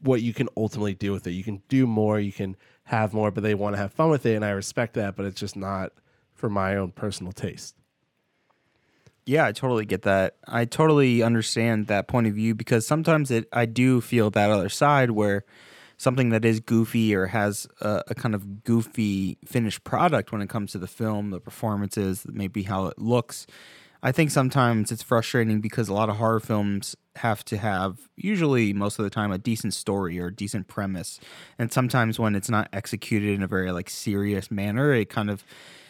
what 0.00 0.22
you 0.22 0.34
can 0.34 0.48
ultimately 0.56 0.94
do 0.94 1.12
with 1.12 1.26
it. 1.26 1.32
You 1.32 1.44
can 1.44 1.62
do 1.68 1.86
more, 1.86 2.20
you 2.20 2.32
can 2.32 2.56
have 2.84 3.14
more, 3.14 3.30
but 3.30 3.42
they 3.42 3.54
want 3.54 3.74
to 3.74 3.78
have 3.78 3.92
fun 3.92 4.10
with 4.10 4.26
it, 4.26 4.34
and 4.34 4.44
I 4.44 4.50
respect 4.50 4.94
that. 4.94 5.16
But 5.16 5.26
it's 5.26 5.40
just 5.40 5.56
not 5.56 5.92
for 6.34 6.48
my 6.50 6.76
own 6.76 6.92
personal 6.92 7.32
taste. 7.32 7.74
Yeah, 9.26 9.46
I 9.46 9.52
totally 9.52 9.86
get 9.86 10.02
that. 10.02 10.36
I 10.46 10.66
totally 10.66 11.22
understand 11.22 11.86
that 11.86 12.08
point 12.08 12.26
of 12.26 12.34
view 12.34 12.54
because 12.54 12.86
sometimes 12.86 13.30
it 13.30 13.48
I 13.52 13.64
do 13.66 14.00
feel 14.00 14.30
that 14.30 14.50
other 14.50 14.68
side 14.68 15.12
where 15.12 15.44
something 15.96 16.30
that 16.30 16.44
is 16.44 16.60
goofy 16.60 17.14
or 17.14 17.26
has 17.26 17.66
a, 17.80 18.02
a 18.08 18.14
kind 18.14 18.34
of 18.34 18.64
goofy 18.64 19.38
finished 19.46 19.84
product 19.84 20.32
when 20.32 20.42
it 20.42 20.48
comes 20.48 20.72
to 20.72 20.78
the 20.78 20.86
film, 20.86 21.30
the 21.30 21.40
performances, 21.40 22.26
maybe 22.28 22.64
how 22.64 22.86
it 22.86 22.98
looks. 22.98 23.46
I 24.04 24.12
think 24.12 24.30
sometimes 24.30 24.92
it's 24.92 25.02
frustrating 25.02 25.62
because 25.62 25.88
a 25.88 25.94
lot 25.94 26.10
of 26.10 26.16
horror 26.16 26.38
films 26.38 26.94
have 27.16 27.42
to 27.46 27.56
have 27.56 28.10
usually 28.16 28.74
most 28.74 28.98
of 28.98 29.02
the 29.02 29.08
time 29.08 29.32
a 29.32 29.38
decent 29.38 29.72
story 29.72 30.20
or 30.20 30.26
a 30.26 30.34
decent 30.34 30.68
premise. 30.68 31.18
And 31.58 31.72
sometimes 31.72 32.18
when 32.20 32.34
it's 32.34 32.50
not 32.50 32.68
executed 32.70 33.30
in 33.30 33.42
a 33.42 33.46
very 33.46 33.72
like 33.72 33.88
serious 33.88 34.50
manner, 34.50 34.92
it 34.92 35.08
kind 35.08 35.30
of 35.30 35.42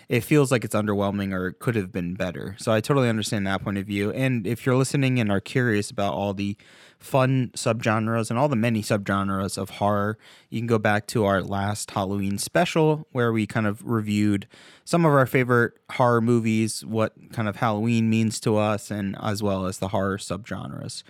it 0.08 0.20
feels 0.20 0.50
like 0.50 0.64
it's 0.64 0.74
underwhelming 0.74 1.32
or 1.32 1.48
it 1.48 1.58
could 1.58 1.74
have 1.74 1.92
been 1.92 2.14
better. 2.14 2.56
So 2.58 2.72
I 2.72 2.80
totally 2.80 3.08
understand 3.08 3.46
that 3.46 3.62
point 3.62 3.78
of 3.78 3.86
view. 3.86 4.10
And 4.12 4.46
if 4.46 4.64
you're 4.64 4.76
listening 4.76 5.18
and 5.18 5.30
are 5.30 5.40
curious 5.40 5.90
about 5.90 6.14
all 6.14 6.34
the 6.34 6.56
fun 6.98 7.50
subgenres 7.54 8.30
and 8.30 8.38
all 8.38 8.48
the 8.48 8.56
many 8.56 8.82
subgenres 8.82 9.58
of 9.58 9.70
horror, 9.70 10.18
you 10.50 10.60
can 10.60 10.66
go 10.66 10.78
back 10.78 11.06
to 11.08 11.24
our 11.24 11.42
last 11.42 11.90
Halloween 11.90 12.38
special 12.38 13.06
where 13.12 13.32
we 13.32 13.46
kind 13.46 13.66
of 13.66 13.84
reviewed 13.84 14.46
some 14.84 15.04
of 15.04 15.12
our 15.12 15.26
favorite 15.26 15.74
horror 15.92 16.20
movies, 16.20 16.84
what 16.84 17.12
kind 17.32 17.48
of 17.48 17.56
Halloween 17.56 18.08
means 18.08 18.40
to 18.40 18.56
us, 18.56 18.90
and 18.90 19.16
as 19.22 19.42
well 19.42 19.66
as 19.66 19.78
the 19.78 19.88
horror 19.88 20.18
subgenres. 20.18 21.02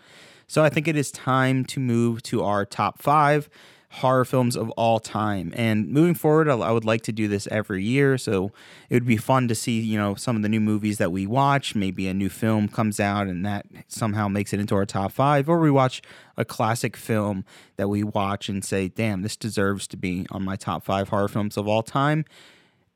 So 0.47 0.63
I 0.63 0.69
think 0.69 0.87
it 0.89 0.97
is 0.97 1.11
time 1.11 1.65
to 1.67 1.81
move 1.81 2.23
to 2.25 2.43
our 2.45 2.65
top 2.65 3.01
five 3.01 3.49
horror 3.95 4.25
films 4.25 4.57
of 4.57 4.71
all 4.71 4.99
time. 4.99 5.53
And 5.55 5.89
moving 5.89 6.15
forward, 6.15 6.49
I 6.49 6.73
would 6.73 6.85
like 6.85 7.03
to 7.03 7.13
do 7.13 7.29
this 7.29 7.47
every 7.47 7.85
year. 7.85 8.19
So 8.19 8.51
it 8.91 8.95
would 8.95 9.07
be 9.07 9.17
fun 9.17 9.47
to 9.49 9.55
see, 9.55 9.81
you 9.81 9.97
know, 9.97 10.17
some 10.17 10.35
of 10.35 10.43
the 10.43 10.49
new 10.49 10.61
movies 10.61 10.99
that 10.99 11.13
we 11.13 11.27
watch. 11.27 11.77
Maybe 11.77 12.09
a 12.09 12.15
new 12.15 12.29
film 12.29 12.67
comes 12.67 12.99
out 12.99 13.29
and 13.29 13.47
that 13.47 13.67
somehow 13.87 14.27
makes 14.27 14.53
it 14.53 14.59
into 14.59 14.75
our 14.75 14.85
top 14.85 15.13
five, 15.13 15.49
or 15.49 15.61
we 15.61 15.71
watch 15.71 16.03
a 16.37 16.45
classic 16.45 16.97
film 16.97 17.45
that 17.77 17.89
we 17.89 18.03
watch 18.03 18.49
and 18.49 18.65
say, 18.65 18.89
damn, 18.89 19.23
this 19.23 19.37
deserves 19.37 19.87
to 19.89 19.97
be 19.97 20.27
on 20.31 20.45
my 20.45 20.57
top 20.57 20.85
five 20.85 21.11
horror 21.11 21.29
films 21.29 21.57
of 21.57 21.69
all 21.69 21.83
time. 21.83 22.25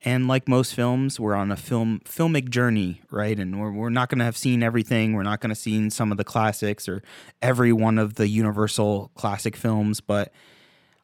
And 0.04 0.26
like 0.26 0.48
most 0.48 0.74
films, 0.74 1.20
we're 1.20 1.34
on 1.34 1.52
a 1.52 1.56
film 1.56 2.00
filmic 2.04 2.48
journey, 2.48 3.02
right? 3.10 3.38
And 3.38 3.60
we're, 3.60 3.72
we're 3.72 3.90
not 3.90 4.08
going 4.08 4.18
to 4.18 4.24
have 4.24 4.36
seen 4.36 4.62
everything. 4.62 5.12
We're 5.12 5.22
not 5.22 5.40
going 5.40 5.50
to 5.50 5.56
seen 5.56 5.90
some 5.90 6.10
of 6.10 6.18
the 6.18 6.24
classics 6.24 6.88
or 6.88 7.02
every 7.40 7.72
one 7.72 7.98
of 7.98 8.14
the 8.14 8.28
Universal 8.28 9.10
classic 9.14 9.56
films, 9.56 10.00
but 10.00 10.32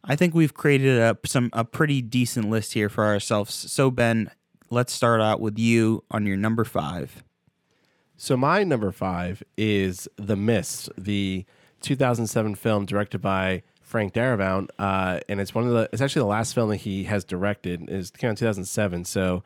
I 0.07 0.17
think 0.17 0.35
we've 0.35 0.55
created 0.55 0.99
a 0.99 1.17
some 1.25 1.51
a 1.53 1.65
pretty 1.65 2.03
decent 2.03 2.51
list 2.51 2.75
here 2.75 2.89
for 2.89 3.05
ourselves. 3.05 3.55
So 3.55 3.91
Ben, 3.91 4.31
let's 4.71 4.93
start 4.93 5.21
out 5.21 5.41
with 5.41 5.59
you 5.59 6.05
on 6.11 6.27
your 6.27 6.37
number 6.37 6.65
five. 6.65 7.25
So 8.17 8.37
my 8.37 8.65
number 8.65 8.93
five 8.93 9.43
is 9.57 10.09
The 10.17 10.37
Mist, 10.37 10.89
the 10.97 11.45
2007 11.81 12.55
film 12.55 12.87
directed 12.87 13.21
by 13.21 13.63
Frank 13.83 14.15
Darabont, 14.15 14.71
uh, 14.79 15.21
and 15.29 15.41
it's 15.41 15.55
one 15.55 15.67
of 15.67 15.73
the. 15.73 15.89
It's 15.93 16.03
actually 16.03 16.21
the 16.21 16.27
last 16.27 16.55
film 16.55 16.71
that 16.71 16.77
he 16.77 17.05
has 17.05 17.25
directed. 17.25 17.89
is 17.89 18.11
came 18.11 18.29
out 18.29 18.33
in 18.33 18.37
2007, 18.37 19.05
so 19.05 19.43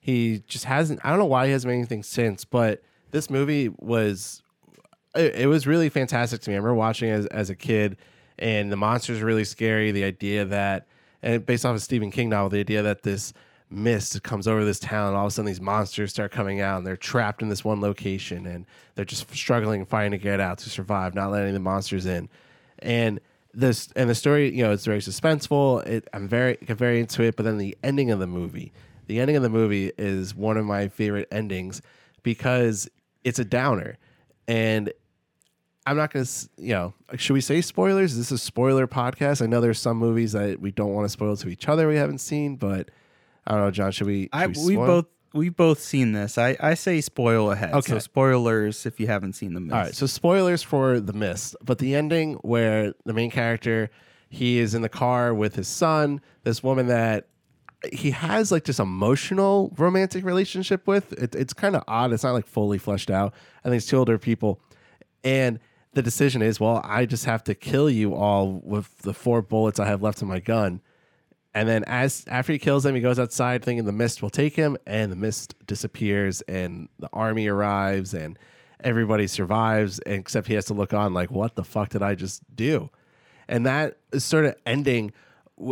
he 0.00 0.42
just 0.46 0.64
hasn't. 0.64 1.00
I 1.04 1.10
don't 1.10 1.18
know 1.18 1.24
why 1.26 1.46
he 1.46 1.52
hasn't 1.52 1.70
made 1.70 1.78
anything 1.78 2.02
since, 2.02 2.44
but 2.44 2.82
this 3.10 3.30
movie 3.30 3.70
was. 3.78 4.42
It, 5.14 5.34
it 5.34 5.46
was 5.46 5.66
really 5.66 5.88
fantastic 5.88 6.40
to 6.42 6.50
me. 6.50 6.54
I 6.54 6.58
remember 6.58 6.74
watching 6.74 7.08
it 7.08 7.12
as, 7.12 7.26
as 7.26 7.50
a 7.50 7.54
kid, 7.54 7.96
and 8.38 8.70
the 8.70 8.76
monsters 8.76 9.22
are 9.22 9.26
really 9.26 9.44
scary. 9.44 9.90
The 9.90 10.04
idea 10.04 10.44
that, 10.44 10.86
and 11.22 11.44
based 11.44 11.64
off 11.64 11.76
a 11.76 11.80
Stephen 11.80 12.10
King 12.10 12.28
novel, 12.28 12.50
the 12.50 12.60
idea 12.60 12.82
that 12.82 13.02
this 13.02 13.32
mist 13.70 14.22
comes 14.22 14.46
over 14.46 14.64
this 14.64 14.78
town 14.78 15.08
and 15.08 15.16
all 15.16 15.26
of 15.26 15.28
a 15.28 15.30
sudden 15.32 15.46
these 15.46 15.60
monsters 15.60 16.10
start 16.10 16.30
coming 16.30 16.60
out 16.60 16.78
and 16.78 16.86
they're 16.86 16.96
trapped 16.96 17.42
in 17.42 17.48
this 17.48 17.64
one 17.64 17.80
location 17.80 18.46
and 18.46 18.66
they're 18.94 19.04
just 19.04 19.34
struggling 19.34 19.80
and 19.80 19.88
fighting 19.88 20.12
to 20.12 20.18
get 20.18 20.38
out 20.38 20.58
to 20.58 20.70
survive 20.70 21.14
not 21.14 21.30
letting 21.30 21.52
the 21.54 21.60
monsters 21.60 22.06
in 22.06 22.28
and 22.80 23.20
this 23.52 23.88
and 23.96 24.08
the 24.08 24.14
story 24.14 24.54
you 24.54 24.62
know 24.62 24.70
it's 24.70 24.84
very 24.84 25.00
suspenseful 25.00 25.84
it, 25.86 26.06
i'm 26.12 26.28
very 26.28 26.56
get 26.64 26.76
very 26.76 27.00
into 27.00 27.22
it 27.22 27.36
but 27.36 27.42
then 27.42 27.58
the 27.58 27.76
ending 27.82 28.10
of 28.10 28.18
the 28.18 28.26
movie 28.26 28.72
the 29.06 29.18
ending 29.18 29.36
of 29.36 29.42
the 29.42 29.48
movie 29.48 29.90
is 29.98 30.34
one 30.34 30.56
of 30.56 30.64
my 30.64 30.88
favorite 30.88 31.26
endings 31.32 31.82
because 32.22 32.88
it's 33.24 33.38
a 33.38 33.44
downer 33.44 33.96
and 34.46 34.92
I'm 35.86 35.96
not 35.96 36.12
going 36.12 36.24
to, 36.24 36.48
you 36.56 36.72
know, 36.72 36.94
should 37.16 37.34
we 37.34 37.40
say 37.40 37.60
spoilers? 37.60 38.12
Is 38.12 38.18
this 38.18 38.30
a 38.30 38.38
spoiler 38.38 38.86
podcast? 38.86 39.42
I 39.42 39.46
know 39.46 39.60
there's 39.60 39.78
some 39.78 39.98
movies 39.98 40.32
that 40.32 40.60
we 40.60 40.70
don't 40.70 40.94
want 40.94 41.04
to 41.04 41.10
spoil 41.10 41.36
to 41.36 41.48
each 41.48 41.68
other 41.68 41.86
we 41.88 41.96
haven't 41.96 42.18
seen, 42.18 42.56
but 42.56 42.90
I 43.46 43.52
don't 43.52 43.60
know, 43.64 43.70
John. 43.70 43.92
Should 43.92 44.06
we? 44.06 44.22
Should 44.22 44.30
I 44.32 44.46
we 44.46 44.64
we 44.64 44.76
both 44.76 45.06
we've 45.34 45.56
both 45.56 45.80
seen 45.80 46.12
this. 46.12 46.38
I, 46.38 46.56
I 46.60 46.74
say 46.74 47.00
spoil 47.02 47.50
ahead. 47.50 47.74
Okay. 47.74 47.92
So 47.92 47.98
spoilers 47.98 48.86
if 48.86 48.98
you 48.98 49.08
haven't 49.08 49.34
seen 49.34 49.52
the 49.52 49.60
Mist. 49.60 49.74
All 49.74 49.80
right, 49.80 49.94
so 49.94 50.06
spoilers 50.06 50.62
for 50.62 51.00
The 51.00 51.12
Mist, 51.12 51.56
but 51.62 51.78
the 51.78 51.94
ending 51.94 52.34
where 52.36 52.94
the 53.04 53.12
main 53.12 53.30
character 53.30 53.90
he 54.30 54.58
is 54.58 54.74
in 54.74 54.82
the 54.82 54.88
car 54.88 55.34
with 55.34 55.54
his 55.56 55.68
son, 55.68 56.20
this 56.44 56.62
woman 56.62 56.86
that 56.86 57.28
he 57.92 58.12
has 58.12 58.50
like 58.50 58.64
this 58.64 58.78
emotional 58.78 59.72
romantic 59.76 60.24
relationship 60.24 60.86
with. 60.86 61.12
It, 61.12 61.34
it's 61.34 61.52
kind 61.52 61.76
of 61.76 61.84
odd. 61.86 62.12
It's 62.12 62.24
not 62.24 62.32
like 62.32 62.46
fully 62.46 62.78
fleshed 62.78 63.10
out. 63.10 63.34
I 63.64 63.68
think 63.68 63.78
it's 63.78 63.86
two 63.86 63.98
older 63.98 64.18
people, 64.18 64.60
and 65.22 65.58
the 65.94 66.02
decision 66.02 66.42
is, 66.42 66.60
well, 66.60 66.80
I 66.84 67.06
just 67.06 67.24
have 67.24 67.44
to 67.44 67.54
kill 67.54 67.88
you 67.88 68.14
all 68.14 68.60
with 68.64 68.98
the 68.98 69.14
four 69.14 69.42
bullets 69.42 69.78
I 69.80 69.86
have 69.86 70.02
left 70.02 70.22
in 70.22 70.28
my 70.28 70.40
gun. 70.40 70.80
And 71.54 71.68
then 71.68 71.84
as 71.84 72.24
after 72.28 72.52
he 72.52 72.58
kills 72.58 72.82
them, 72.82 72.94
he 72.94 73.00
goes 73.00 73.18
outside 73.18 73.62
thinking 73.64 73.84
the 73.84 73.92
mist 73.92 74.22
will 74.22 74.30
take 74.30 74.56
him, 74.56 74.76
and 74.86 75.12
the 75.12 75.16
mist 75.16 75.54
disappears, 75.66 76.40
and 76.42 76.88
the 76.98 77.08
army 77.12 77.46
arrives, 77.46 78.12
and 78.12 78.38
everybody 78.80 79.26
survives, 79.26 80.00
except 80.04 80.48
he 80.48 80.54
has 80.54 80.64
to 80.66 80.74
look 80.74 80.92
on 80.92 81.14
like, 81.14 81.30
what 81.30 81.54
the 81.54 81.64
fuck 81.64 81.90
did 81.90 82.02
I 82.02 82.16
just 82.16 82.42
do? 82.56 82.90
And 83.46 83.64
that 83.66 83.98
sort 84.18 84.46
of 84.46 84.56
ending 84.66 85.12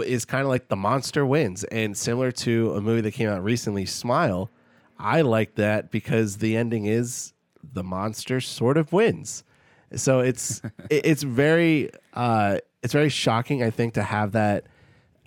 is 0.04 0.24
kind 0.24 0.42
of 0.42 0.48
like 0.48 0.68
the 0.68 0.76
monster 0.76 1.26
wins, 1.26 1.64
and 1.64 1.96
similar 1.96 2.30
to 2.32 2.74
a 2.74 2.80
movie 2.80 3.00
that 3.00 3.12
came 3.12 3.28
out 3.28 3.42
recently, 3.42 3.84
Smile. 3.86 4.50
I 4.98 5.22
like 5.22 5.56
that 5.56 5.90
because 5.90 6.38
the 6.38 6.56
ending 6.56 6.86
is 6.86 7.32
the 7.60 7.82
monster 7.82 8.40
sort 8.40 8.76
of 8.76 8.92
wins. 8.92 9.42
So 9.96 10.20
it's 10.20 10.60
it- 10.90 11.02
it's 11.06 11.22
very 11.22 11.90
uh, 12.14 12.58
it's 12.82 12.92
very 12.92 13.08
shocking, 13.08 13.62
I 13.62 13.70
think, 13.70 13.94
to 13.94 14.02
have 14.02 14.32
that 14.32 14.64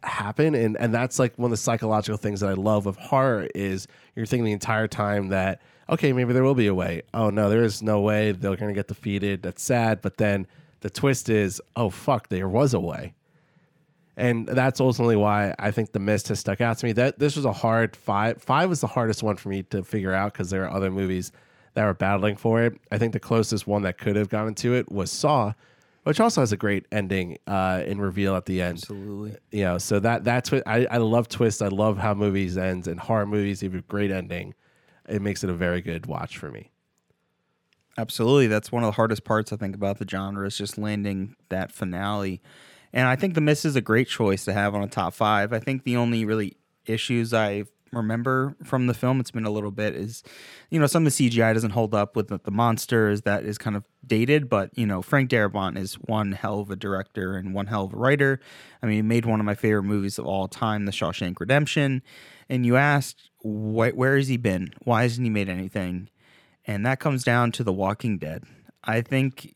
happen. 0.04 0.56
And 0.56 0.78
and 0.78 0.94
that's 0.94 1.20
like 1.20 1.38
one 1.38 1.46
of 1.46 1.52
the 1.52 1.58
psychological 1.58 2.18
things 2.18 2.40
that 2.42 2.50
I 2.50 2.54
love 2.54 2.86
of 2.86 2.96
horror 2.98 3.48
is 3.56 3.88
you're 4.16 4.26
thinking 4.26 4.46
the 4.46 4.52
entire 4.52 4.88
time 4.88 5.30
that 5.30 5.62
okay 5.90 6.14
maybe 6.14 6.34
there 6.34 6.44
will 6.44 6.56
be 6.56 6.68
a 6.68 6.76
way. 6.76 7.02
Oh 7.14 7.30
no 7.30 7.50
there 7.50 7.64
is 7.64 7.82
no 7.82 8.02
way. 8.02 8.32
They're 8.32 8.56
going 8.56 8.70
to 8.70 8.76
get 8.76 8.88
defeated. 8.88 9.42
That's 9.44 9.64
sad. 9.64 10.02
But 10.02 10.18
then 10.18 10.48
the 10.82 10.90
twist 10.90 11.30
is 11.30 11.62
oh 11.76 11.90
fuck 11.90 12.30
there 12.30 12.48
was 12.48 12.74
a 12.74 12.80
way. 12.80 13.14
And 14.18 14.48
that's 14.48 14.80
ultimately 14.80 15.18
why 15.18 15.54
I 15.60 15.72
think 15.72 15.92
the 15.92 16.00
mist 16.00 16.30
has 16.30 16.40
stuck 16.40 16.62
out 16.62 16.78
to 16.78 16.86
me. 16.86 16.94
That 16.94 17.20
this 17.20 17.36
was 17.36 17.44
a 17.46 17.52
hard 17.52 17.96
five 17.96 18.42
five 18.42 18.70
was 18.70 18.82
the 18.82 18.88
hardest 18.88 19.24
one 19.24 19.36
for 19.36 19.50
me 19.50 19.64
to 19.64 19.84
figure 19.84 20.14
out 20.14 20.34
because 20.34 20.50
there 20.50 20.64
are 20.66 20.72
other 20.72 20.90
movies 20.92 21.32
that 21.76 21.86
were 21.86 21.94
battling 21.94 22.36
for 22.36 22.64
it 22.64 22.78
I 22.92 22.98
think 22.98 23.14
the 23.14 23.20
closest 23.20 23.68
one 23.68 23.84
that 23.84 23.98
could 23.98 24.16
have 24.16 24.30
gotten 24.30 24.56
to 24.56 24.74
it 24.74 24.92
was 24.92 25.12
Saw 25.12 25.54
which 26.06 26.20
also 26.20 26.42
has 26.42 26.52
a 26.52 26.58
great 26.58 26.86
ending 26.92 27.40
uh, 27.48 27.82
and 27.86 28.00
reveal 28.00 28.36
at 28.36 28.46
the 28.46 28.62
end. 28.62 28.78
Absolutely. 28.78 29.38
You 29.52 29.64
know, 29.64 29.78
so 29.80 30.00
that 30.00 30.24
that's 30.24 30.52
what 30.52 30.62
I, 30.68 30.86
I 30.86 30.98
love 30.98 31.28
twists. 31.28 31.64
I 31.64 31.68
love 31.68 31.98
how 31.98 32.14
movies 32.14 32.60
ends 32.60 32.88
and 32.88 33.00
horror 33.00 33.26
movies 33.26 33.62
have 33.62 33.74
a 33.74 33.82
great 33.82 34.12
ending. 34.12 34.54
It 35.10 35.24
makes 35.24 35.44
it 35.44 35.50
a 35.50 35.54
very 35.54 35.82
good 35.82 36.06
watch 36.06 36.38
for 36.38 36.52
me. 36.52 36.70
Absolutely. 37.98 38.46
That's 38.46 38.72
one 38.72 38.84
of 38.84 38.88
the 38.88 38.96
hardest 38.96 39.24
parts 39.24 39.52
I 39.52 39.56
think 39.56 39.76
about 39.76 39.98
the 39.98 40.08
genre 40.08 40.46
is 40.46 40.56
just 40.56 40.78
landing 40.78 41.36
that 41.50 41.72
finale. 41.72 42.40
And 42.94 43.08
I 43.08 43.16
think 43.16 43.34
The 43.34 43.42
Mist 43.42 43.66
is 43.66 43.76
a 43.76 43.82
great 43.82 44.08
choice 44.08 44.46
to 44.46 44.54
have 44.54 44.76
on 44.76 44.84
a 44.84 44.88
top 44.88 45.16
five. 45.16 45.54
I 45.54 45.60
think 45.60 45.86
the 45.86 45.98
only 45.98 46.24
really 46.24 46.56
issues 46.86 47.34
I 47.34 47.64
remember 47.96 48.56
from 48.64 48.88
the 48.88 48.94
film, 48.94 49.20
it's 49.20 49.32
been 49.32 49.46
a 49.46 49.50
little 49.50 49.72
bit, 49.72 49.96
is, 49.96 50.24
you 50.70 50.80
know, 50.80 50.88
some 50.88 51.06
of 51.06 51.16
the 51.16 51.30
CGI 51.30 51.54
doesn't 51.54 51.72
hold 51.72 51.94
up 51.94 52.16
with 52.16 52.28
the, 52.28 52.40
the 52.44 52.52
monsters. 52.52 53.22
That 53.22 53.44
is 53.44 53.58
kind 53.58 53.76
of 53.76 53.84
dated, 54.06 54.50
but, 54.50 54.78
you 54.78 54.86
know, 54.86 55.02
Frank 55.02 55.30
Darabont 55.30 55.78
is 55.78 55.96
one 55.96 56.34
hell 56.34 56.60
of 56.60 56.70
a 56.70 56.76
director 56.76 57.36
and 57.36 57.54
one 57.54 57.68
hell 57.68 57.86
of 57.86 57.94
a 57.94 57.98
writer. 57.98 58.40
I 58.84 58.86
mean, 58.86 58.96
he 58.96 59.02
made 59.02 59.26
one 59.26 59.40
of 59.40 59.46
my 59.46 59.56
favorite 59.56 59.84
movies 59.84 60.20
of 60.20 60.26
all 60.26 60.48
time, 60.48 60.86
The 60.86 60.92
Shawshank 60.92 61.40
Redemption. 61.40 62.02
And 62.50 62.66
you 62.66 62.76
asked, 62.76 63.30
wh- 63.40 63.96
where 63.96 64.18
has 64.18 64.28
he 64.28 64.38
been? 64.38 64.74
Why 64.84 65.04
hasn't 65.04 65.26
he 65.26 65.32
made 65.32 65.50
anything? 65.50 66.10
and 66.68 66.86
that 66.86 67.00
comes 67.00 67.24
down 67.24 67.52
to 67.54 67.64
The 67.64 67.74
Walking 67.74 68.18
Dead. 68.18 68.44
I 68.84 69.02
think 69.02 69.56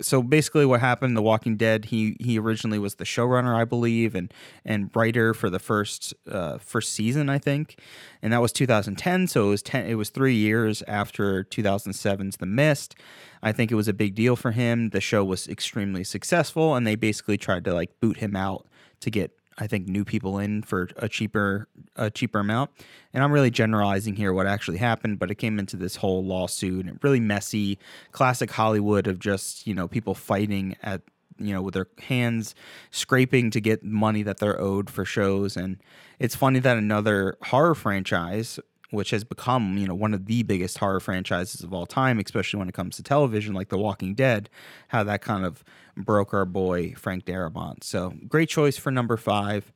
so. 0.00 0.22
Basically, 0.22 0.66
what 0.66 0.80
happened? 0.80 1.16
The 1.16 1.22
Walking 1.22 1.56
Dead. 1.56 1.86
He 1.86 2.16
he 2.20 2.38
originally 2.38 2.78
was 2.78 2.96
the 2.96 3.04
showrunner, 3.04 3.54
I 3.54 3.64
believe, 3.64 4.14
and 4.14 4.32
and 4.64 4.90
writer 4.94 5.34
for 5.34 5.50
the 5.50 5.58
first 5.58 6.14
uh, 6.30 6.58
first 6.58 6.92
season, 6.92 7.28
I 7.28 7.38
think, 7.38 7.78
and 8.22 8.32
that 8.32 8.40
was 8.40 8.52
2010. 8.52 9.26
So 9.26 9.46
it 9.46 9.50
was 9.50 9.62
ten. 9.62 9.86
It 9.86 9.94
was 9.94 10.10
three 10.10 10.34
years 10.34 10.82
after 10.86 11.44
2007's 11.44 12.36
The 12.36 12.46
Mist. 12.46 12.94
I 13.42 13.52
think 13.52 13.72
it 13.72 13.76
was 13.76 13.88
a 13.88 13.94
big 13.94 14.14
deal 14.14 14.36
for 14.36 14.52
him. 14.52 14.90
The 14.90 15.00
show 15.00 15.24
was 15.24 15.48
extremely 15.48 16.04
successful, 16.04 16.74
and 16.74 16.86
they 16.86 16.94
basically 16.94 17.38
tried 17.38 17.64
to 17.64 17.74
like 17.74 17.98
boot 18.00 18.18
him 18.18 18.36
out 18.36 18.66
to 19.00 19.10
get 19.10 19.32
I 19.60 19.66
think 19.66 19.86
new 19.86 20.04
people 20.04 20.38
in 20.38 20.62
for 20.62 20.88
a 20.96 21.08
cheaper 21.08 21.68
a 21.94 22.10
cheaper 22.10 22.38
amount. 22.40 22.70
And 23.12 23.22
I'm 23.22 23.30
really 23.30 23.50
generalizing 23.50 24.16
here 24.16 24.32
what 24.32 24.46
actually 24.46 24.78
happened, 24.78 25.18
but 25.18 25.30
it 25.30 25.34
came 25.36 25.58
into 25.58 25.76
this 25.76 25.96
whole 25.96 26.24
lawsuit 26.24 26.86
and 26.86 26.98
really 27.02 27.20
messy, 27.20 27.78
classic 28.12 28.50
Hollywood 28.50 29.06
of 29.06 29.18
just, 29.18 29.66
you 29.66 29.74
know, 29.74 29.86
people 29.86 30.14
fighting 30.14 30.76
at 30.82 31.02
you 31.38 31.54
know 31.54 31.62
with 31.62 31.74
their 31.74 31.88
hands 32.02 32.54
scraping 32.90 33.50
to 33.50 33.60
get 33.60 33.82
money 33.82 34.22
that 34.22 34.38
they're 34.38 34.60
owed 34.60 34.90
for 34.90 35.06
shows 35.06 35.56
and 35.56 35.78
it's 36.18 36.34
funny 36.34 36.58
that 36.58 36.76
another 36.76 37.38
horror 37.44 37.74
franchise 37.74 38.60
which 38.90 39.10
has 39.10 39.24
become 39.24 39.78
you 39.78 39.86
know 39.86 39.94
one 39.94 40.14
of 40.14 40.26
the 40.26 40.42
biggest 40.42 40.78
horror 40.78 41.00
franchises 41.00 41.62
of 41.62 41.72
all 41.72 41.86
time, 41.86 42.18
especially 42.18 42.58
when 42.58 42.68
it 42.68 42.74
comes 42.74 42.96
to 42.96 43.02
television, 43.02 43.54
like 43.54 43.68
The 43.68 43.78
Walking 43.78 44.14
Dead. 44.14 44.50
How 44.88 45.02
that 45.04 45.22
kind 45.22 45.44
of 45.44 45.64
broke 45.96 46.34
our 46.34 46.44
boy 46.44 46.94
Frank 46.96 47.24
Darabont. 47.24 47.84
So 47.84 48.14
great 48.28 48.48
choice 48.48 48.76
for 48.76 48.90
number 48.90 49.16
five. 49.16 49.72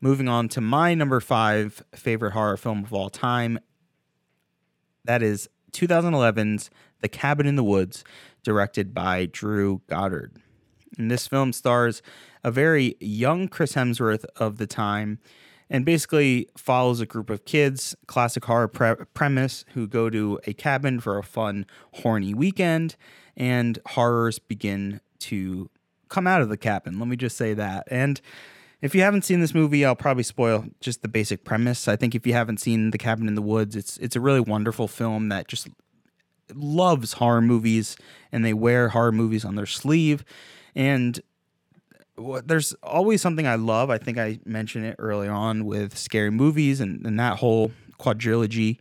Moving 0.00 0.28
on 0.28 0.48
to 0.50 0.60
my 0.60 0.94
number 0.94 1.20
five 1.20 1.82
favorite 1.94 2.32
horror 2.32 2.56
film 2.56 2.84
of 2.84 2.92
all 2.92 3.10
time. 3.10 3.58
That 5.04 5.22
is 5.22 5.48
2011's 5.72 6.70
The 7.00 7.08
Cabin 7.08 7.46
in 7.46 7.56
the 7.56 7.64
Woods, 7.64 8.04
directed 8.44 8.94
by 8.94 9.26
Drew 9.26 9.82
Goddard. 9.88 10.36
And 10.96 11.10
this 11.10 11.26
film 11.26 11.52
stars 11.52 12.02
a 12.44 12.50
very 12.50 12.96
young 13.00 13.48
Chris 13.48 13.74
Hemsworth 13.74 14.24
of 14.36 14.58
the 14.58 14.66
time 14.66 15.18
and 15.70 15.84
basically 15.84 16.48
follows 16.56 17.00
a 17.00 17.06
group 17.06 17.30
of 17.30 17.44
kids, 17.44 17.94
classic 18.06 18.44
horror 18.44 18.68
pre- 18.68 19.04
premise, 19.14 19.64
who 19.74 19.86
go 19.86 20.10
to 20.10 20.40
a 20.46 20.52
cabin 20.52 21.00
for 21.00 21.18
a 21.18 21.22
fun, 21.22 21.66
horny 21.94 22.34
weekend, 22.34 22.96
and 23.36 23.78
horrors 23.88 24.38
begin 24.38 25.00
to 25.20 25.68
come 26.08 26.26
out 26.26 26.40
of 26.40 26.48
the 26.48 26.56
cabin. 26.56 26.98
Let 26.98 27.08
me 27.08 27.16
just 27.16 27.36
say 27.36 27.54
that. 27.54 27.86
And 27.90 28.20
if 28.80 28.94
you 28.94 29.02
haven't 29.02 29.24
seen 29.24 29.40
this 29.40 29.54
movie, 29.54 29.84
I'll 29.84 29.96
probably 29.96 30.22
spoil 30.22 30.64
just 30.80 31.02
the 31.02 31.08
basic 31.08 31.44
premise. 31.44 31.88
I 31.88 31.96
think 31.96 32.14
if 32.14 32.26
you 32.26 32.32
haven't 32.32 32.60
seen 32.60 32.90
The 32.90 32.98
Cabin 32.98 33.26
in 33.26 33.34
the 33.34 33.42
Woods, 33.42 33.74
it's 33.74 33.96
it's 33.98 34.16
a 34.16 34.20
really 34.20 34.40
wonderful 34.40 34.86
film 34.86 35.28
that 35.30 35.48
just 35.48 35.68
loves 36.54 37.14
horror 37.14 37.42
movies 37.42 37.96
and 38.32 38.44
they 38.44 38.54
wear 38.54 38.90
horror 38.90 39.12
movies 39.12 39.44
on 39.44 39.56
their 39.56 39.66
sleeve. 39.66 40.24
And 40.74 41.20
there's 42.44 42.72
always 42.82 43.22
something 43.22 43.46
I 43.46 43.54
love. 43.54 43.90
I 43.90 43.98
think 43.98 44.18
I 44.18 44.38
mentioned 44.44 44.84
it 44.84 44.96
early 44.98 45.28
on 45.28 45.64
with 45.64 45.96
scary 45.96 46.30
movies 46.30 46.80
and, 46.80 47.04
and 47.06 47.18
that 47.18 47.38
whole 47.38 47.72
quadrilogy. 47.98 48.78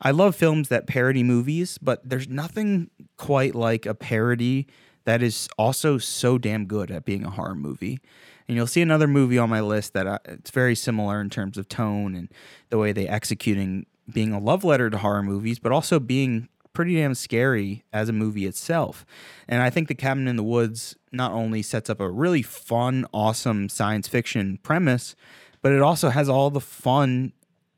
I 0.00 0.10
love 0.10 0.36
films 0.36 0.68
that 0.68 0.86
parody 0.86 1.22
movies, 1.22 1.78
but 1.78 2.08
there's 2.08 2.28
nothing 2.28 2.90
quite 3.16 3.54
like 3.54 3.86
a 3.86 3.94
parody 3.94 4.66
that 5.04 5.22
is 5.22 5.48
also 5.56 5.98
so 5.98 6.36
damn 6.36 6.66
good 6.66 6.90
at 6.90 7.04
being 7.04 7.24
a 7.24 7.30
horror 7.30 7.54
movie. 7.54 8.00
And 8.48 8.56
you'll 8.56 8.66
see 8.66 8.82
another 8.82 9.08
movie 9.08 9.38
on 9.38 9.48
my 9.48 9.60
list 9.60 9.92
that 9.94 10.06
I, 10.06 10.18
it's 10.26 10.50
very 10.50 10.74
similar 10.74 11.20
in 11.20 11.30
terms 11.30 11.56
of 11.56 11.68
tone 11.68 12.14
and 12.14 12.28
the 12.70 12.78
way 12.78 12.92
they 12.92 13.08
executing 13.08 13.86
being 14.12 14.32
a 14.32 14.38
love 14.38 14.62
letter 14.62 14.90
to 14.90 14.98
horror 14.98 15.22
movies, 15.22 15.58
but 15.58 15.72
also 15.72 15.98
being 15.98 16.48
pretty 16.76 16.94
damn 16.94 17.14
scary 17.14 17.82
as 17.90 18.10
a 18.10 18.12
movie 18.12 18.44
itself. 18.44 19.06
And 19.48 19.62
I 19.62 19.70
think 19.70 19.88
The 19.88 19.94
Cabin 19.94 20.28
in 20.28 20.36
the 20.36 20.42
Woods 20.42 20.94
not 21.10 21.32
only 21.32 21.62
sets 21.62 21.88
up 21.88 22.00
a 22.00 22.10
really 22.10 22.42
fun, 22.42 23.06
awesome 23.14 23.70
science 23.70 24.08
fiction 24.08 24.58
premise, 24.62 25.16
but 25.62 25.72
it 25.72 25.80
also 25.80 26.10
has 26.10 26.28
all 26.28 26.50
the 26.50 26.60
fun 26.60 27.32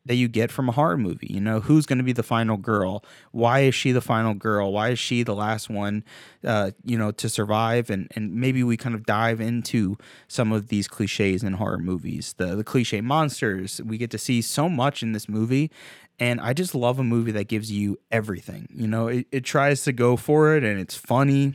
that 0.04 0.16
you 0.16 0.26
get 0.26 0.50
from 0.50 0.68
a 0.68 0.72
horror 0.72 0.96
movie. 0.96 1.28
You 1.30 1.40
know, 1.40 1.60
who's 1.60 1.86
going 1.86 1.98
to 1.98 2.04
be 2.04 2.12
the 2.12 2.24
final 2.24 2.56
girl? 2.56 3.04
Why 3.30 3.60
is 3.60 3.74
she 3.76 3.92
the 3.92 4.00
final 4.00 4.34
girl? 4.34 4.72
Why 4.72 4.88
is 4.88 4.98
she 4.98 5.22
the 5.22 5.34
last 5.34 5.70
one, 5.70 6.02
uh, 6.42 6.72
you 6.84 6.98
know, 6.98 7.12
to 7.12 7.28
survive? 7.28 7.90
And 7.90 8.10
and 8.16 8.34
maybe 8.34 8.64
we 8.64 8.76
kind 8.76 8.96
of 8.96 9.06
dive 9.06 9.40
into 9.40 9.96
some 10.26 10.50
of 10.50 10.68
these 10.68 10.88
cliches 10.88 11.44
in 11.44 11.52
horror 11.52 11.78
movies. 11.78 12.34
The 12.36 12.56
the 12.56 12.64
cliche 12.64 13.00
monsters. 13.00 13.80
We 13.84 13.96
get 13.96 14.10
to 14.10 14.18
see 14.18 14.42
so 14.42 14.68
much 14.68 15.04
in 15.04 15.12
this 15.12 15.28
movie, 15.28 15.70
and 16.18 16.40
I 16.40 16.52
just 16.52 16.74
love 16.74 16.98
a 16.98 17.04
movie 17.04 17.32
that 17.32 17.48
gives 17.48 17.70
you 17.70 17.98
everything. 18.10 18.68
You 18.70 18.88
know, 18.88 19.08
it, 19.08 19.26
it 19.30 19.44
tries 19.44 19.84
to 19.84 19.92
go 19.92 20.16
for 20.16 20.56
it 20.56 20.64
and 20.64 20.80
it's 20.80 20.96
funny. 20.96 21.54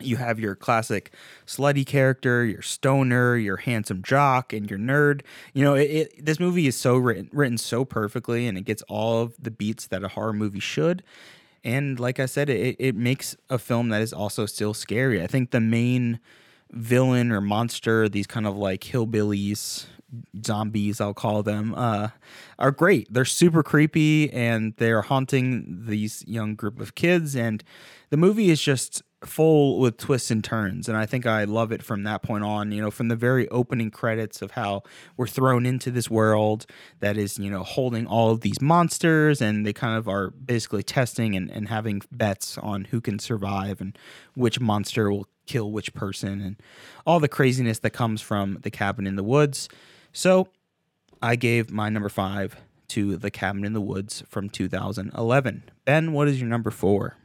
You 0.00 0.16
have 0.16 0.40
your 0.40 0.56
classic 0.56 1.12
slutty 1.46 1.86
character, 1.86 2.44
your 2.44 2.62
stoner, 2.62 3.36
your 3.36 3.58
handsome 3.58 4.02
jock, 4.02 4.52
and 4.52 4.68
your 4.68 4.78
nerd. 4.78 5.22
You 5.52 5.64
know, 5.64 5.74
it, 5.74 5.90
it, 5.90 6.24
this 6.26 6.40
movie 6.40 6.66
is 6.66 6.76
so 6.76 6.96
written, 6.96 7.30
written 7.32 7.58
so 7.58 7.84
perfectly, 7.84 8.48
and 8.48 8.58
it 8.58 8.64
gets 8.64 8.82
all 8.82 9.22
of 9.22 9.36
the 9.40 9.52
beats 9.52 9.86
that 9.86 10.02
a 10.02 10.08
horror 10.08 10.32
movie 10.32 10.60
should. 10.60 11.04
And 11.62 12.00
like 12.00 12.18
I 12.18 12.26
said, 12.26 12.50
it, 12.50 12.76
it 12.78 12.96
makes 12.96 13.36
a 13.48 13.58
film 13.58 13.90
that 13.90 14.02
is 14.02 14.12
also 14.12 14.46
still 14.46 14.74
scary. 14.74 15.22
I 15.22 15.28
think 15.28 15.52
the 15.52 15.60
main 15.60 16.18
villain 16.72 17.30
or 17.30 17.40
monster, 17.40 18.08
these 18.08 18.26
kind 18.26 18.46
of 18.46 18.56
like 18.56 18.80
hillbillies, 18.80 19.86
zombies, 20.44 21.00
I'll 21.00 21.14
call 21.14 21.42
them, 21.42 21.74
uh, 21.74 22.08
are 22.58 22.70
great. 22.70 23.12
They're 23.12 23.24
super 23.24 23.62
creepy 23.62 24.32
and 24.32 24.74
they're 24.76 25.02
haunting 25.02 25.84
these 25.86 26.24
young 26.26 26.54
group 26.54 26.80
of 26.80 26.94
kids. 26.94 27.34
And 27.36 27.62
the 28.10 28.16
movie 28.16 28.50
is 28.50 28.60
just 28.60 29.02
full 29.26 29.78
with 29.78 29.96
twists 29.96 30.30
and 30.30 30.42
turns. 30.42 30.88
And 30.88 30.96
I 30.96 31.06
think 31.06 31.26
I 31.26 31.44
love 31.44 31.72
it 31.72 31.82
from 31.82 32.04
that 32.04 32.22
point 32.22 32.44
on, 32.44 32.72
you 32.72 32.80
know, 32.80 32.90
from 32.90 33.08
the 33.08 33.16
very 33.16 33.48
opening 33.48 33.90
credits 33.90 34.42
of 34.42 34.52
how 34.52 34.82
we're 35.16 35.26
thrown 35.26 35.66
into 35.66 35.90
this 35.90 36.10
world 36.10 36.66
that 37.00 37.16
is, 37.16 37.38
you 37.38 37.50
know, 37.50 37.62
holding 37.62 38.06
all 38.06 38.30
of 38.30 38.40
these 38.40 38.60
monsters 38.60 39.40
and 39.40 39.66
they 39.66 39.72
kind 39.72 39.96
of 39.96 40.08
are 40.08 40.30
basically 40.30 40.82
testing 40.82 41.34
and, 41.34 41.50
and 41.50 41.68
having 41.68 42.02
bets 42.12 42.58
on 42.58 42.84
who 42.86 43.00
can 43.00 43.18
survive 43.18 43.80
and 43.80 43.98
which 44.34 44.60
monster 44.60 45.10
will 45.10 45.26
kill 45.46 45.70
which 45.70 45.92
person 45.94 46.40
and 46.40 46.56
all 47.06 47.20
the 47.20 47.28
craziness 47.28 47.78
that 47.80 47.90
comes 47.90 48.20
from 48.20 48.58
the 48.62 48.70
cabin 48.70 49.06
in 49.06 49.16
the 49.16 49.24
woods. 49.24 49.68
So 50.16 50.46
I 51.20 51.34
gave 51.34 51.72
my 51.72 51.88
number 51.88 52.08
five 52.08 52.56
to 52.88 53.16
The 53.16 53.32
Cabin 53.32 53.64
in 53.64 53.72
the 53.72 53.80
Woods 53.80 54.22
from 54.28 54.48
2011. 54.48 55.64
Ben, 55.84 56.12
what 56.12 56.28
is 56.28 56.40
your 56.40 56.48
number 56.48 56.70
four? 56.70 57.16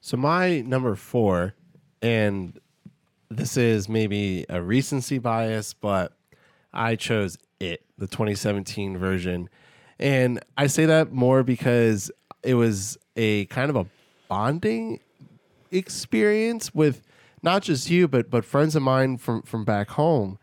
So 0.00 0.16
my 0.16 0.62
number 0.62 0.96
four, 0.96 1.54
and 2.02 2.58
this 3.30 3.56
is 3.56 3.88
maybe 3.88 4.44
a 4.48 4.60
recency 4.60 5.18
bias, 5.18 5.72
but 5.72 6.12
I 6.72 6.96
chose 6.96 7.38
it, 7.60 7.84
the 7.96 8.08
2017 8.08 8.98
version. 8.98 9.48
And 10.00 10.40
I 10.58 10.66
say 10.66 10.84
that 10.86 11.12
more 11.12 11.44
because 11.44 12.10
it 12.42 12.54
was 12.54 12.98
a 13.14 13.46
kind 13.46 13.70
of 13.70 13.76
a 13.76 13.86
bonding 14.26 14.98
experience 15.70 16.74
with 16.74 17.02
not 17.40 17.62
just 17.62 17.88
you, 17.88 18.08
but 18.08 18.30
but 18.30 18.44
friends 18.44 18.74
of 18.74 18.82
mine 18.82 19.16
from 19.16 19.42
from 19.42 19.64
back 19.64 19.90
home 19.90 20.40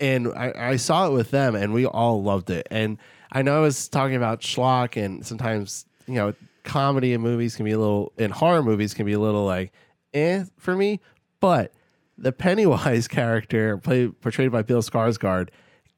and 0.00 0.28
I, 0.28 0.52
I 0.56 0.76
saw 0.76 1.08
it 1.08 1.12
with 1.12 1.30
them, 1.30 1.54
and 1.54 1.72
we 1.72 1.86
all 1.86 2.22
loved 2.22 2.50
it. 2.50 2.66
And 2.70 2.98
I 3.32 3.42
know 3.42 3.56
I 3.56 3.60
was 3.60 3.88
talking 3.88 4.16
about 4.16 4.40
schlock, 4.40 5.02
and 5.02 5.24
sometimes 5.24 5.86
you 6.08 6.14
know, 6.14 6.34
comedy 6.64 7.12
in 7.12 7.20
movies 7.20 7.54
can 7.54 7.64
be 7.64 7.72
a 7.72 7.78
little, 7.78 8.12
in 8.16 8.30
horror 8.30 8.62
movies 8.62 8.94
can 8.94 9.06
be 9.06 9.12
a 9.12 9.20
little 9.20 9.44
like, 9.44 9.72
eh, 10.14 10.44
for 10.56 10.74
me. 10.74 11.00
But 11.40 11.72
the 12.16 12.32
Pennywise 12.32 13.06
character, 13.08 13.78
played 13.78 14.20
portrayed 14.20 14.50
by 14.50 14.62
Bill 14.62 14.82
Skarsgård, 14.82 15.50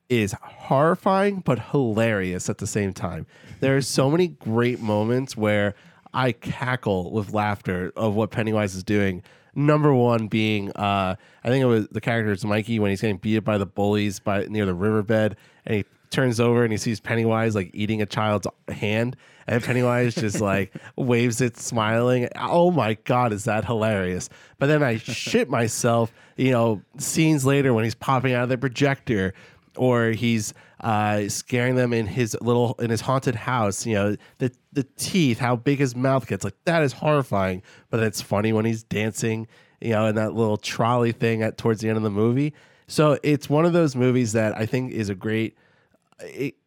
is 0.09 0.35
horrifying 0.43 1.41
but 1.41 1.71
hilarious 1.71 2.49
at 2.51 2.59
the 2.59 2.67
same 2.67 2.93
time. 2.93 3.27
There 3.61 3.77
are 3.77 3.83
so 3.83 4.11
many 4.11 4.29
great 4.29 4.81
moments 4.81 5.37
where 5.37 5.75
I 6.13 6.33
cackle 6.33 7.13
with 7.13 7.33
laughter 7.33 7.93
of 7.95 8.17
what 8.17 8.33
Pennywise 8.33 8.75
is 8.75 8.83
doing 8.83 9.23
number 9.67 9.93
one 9.95 10.29
being 10.29 10.71
uh, 10.73 11.17
I 11.45 11.49
think 11.49 11.63
it 11.63 11.67
was 11.67 11.89
the 11.89 12.01
character 12.01 12.33
is 12.33 12.45
Mikey 12.45 12.79
when 12.79 12.91
he's 12.91 13.01
getting 13.01 13.19
beat 13.19 13.39
up 13.39 13.45
by 13.45 13.59
the 13.59 13.67
bullies 13.67 14.21
by 14.21 14.45
near 14.45 14.67
the 14.67 14.75
riverbed, 14.75 15.37
and 15.65 15.77
he 15.77 15.85
turns 16.11 16.41
over 16.41 16.65
and 16.65 16.73
he 16.73 16.77
sees 16.77 17.01
Pennywise 17.01 17.55
like 17.55 17.71
eating 17.73 18.03
a 18.03 18.07
child's 18.07 18.47
hand, 18.69 19.17
and 19.47 19.63
Pennywise 19.63 20.15
just 20.15 20.41
like 20.41 20.73
waves 20.97 21.41
it, 21.41 21.57
smiling. 21.57 22.29
Oh 22.37 22.71
my 22.71 22.95
god, 23.05 23.33
is 23.33 23.45
that 23.45 23.65
hilarious? 23.65 24.29
But 24.59 24.67
then 24.67 24.83
I 24.83 24.97
shit 24.97 25.49
myself. 25.49 26.13
You 26.37 26.53
know, 26.53 26.83
scenes 26.99 27.45
later 27.45 27.75
when 27.75 27.85
he's 27.85 27.95
popping 27.95 28.33
out 28.33 28.45
of 28.45 28.49
the 28.49 28.59
projector, 28.59 29.35
or 29.77 30.11
he's 30.11 30.55
uh, 30.81 31.29
scaring 31.29 31.75
them 31.75 31.93
in 31.93 32.07
his 32.07 32.37
little 32.41 32.75
in 32.79 32.91
his 32.91 33.01
haunted 33.01 33.35
house. 33.35 33.87
You 33.87 33.95
know, 33.95 34.17
the 34.39 34.53
the 34.73 34.85
teeth, 34.97 35.39
how 35.39 35.57
big 35.57 35.79
his 35.79 35.95
mouth 35.95 36.27
gets, 36.27 36.45
like 36.45 36.57
that 36.65 36.83
is 36.83 36.93
horrifying. 36.93 37.63
But 37.91 38.01
it's 38.01 38.21
funny 38.21 38.53
when 38.53 38.65
he's 38.65 38.83
dancing. 38.83 39.47
You 39.81 39.91
know, 39.93 40.07
in 40.07 40.15
that 40.17 40.35
little 40.35 40.59
trolley 40.59 41.13
thing 41.13 41.43
at 41.43 41.57
towards 41.57 41.81
the 41.81 41.89
end 41.89 41.97
of 41.97 42.03
the 42.03 42.11
movie. 42.11 42.53
So 42.87 43.19
it's 43.23 43.49
one 43.49 43.65
of 43.65 43.73
those 43.73 43.97
movies 43.97 44.33
that 44.33 44.55
I 44.57 44.67
think 44.67 44.93
is 44.93 45.09
a 45.09 45.15
great 45.15 45.57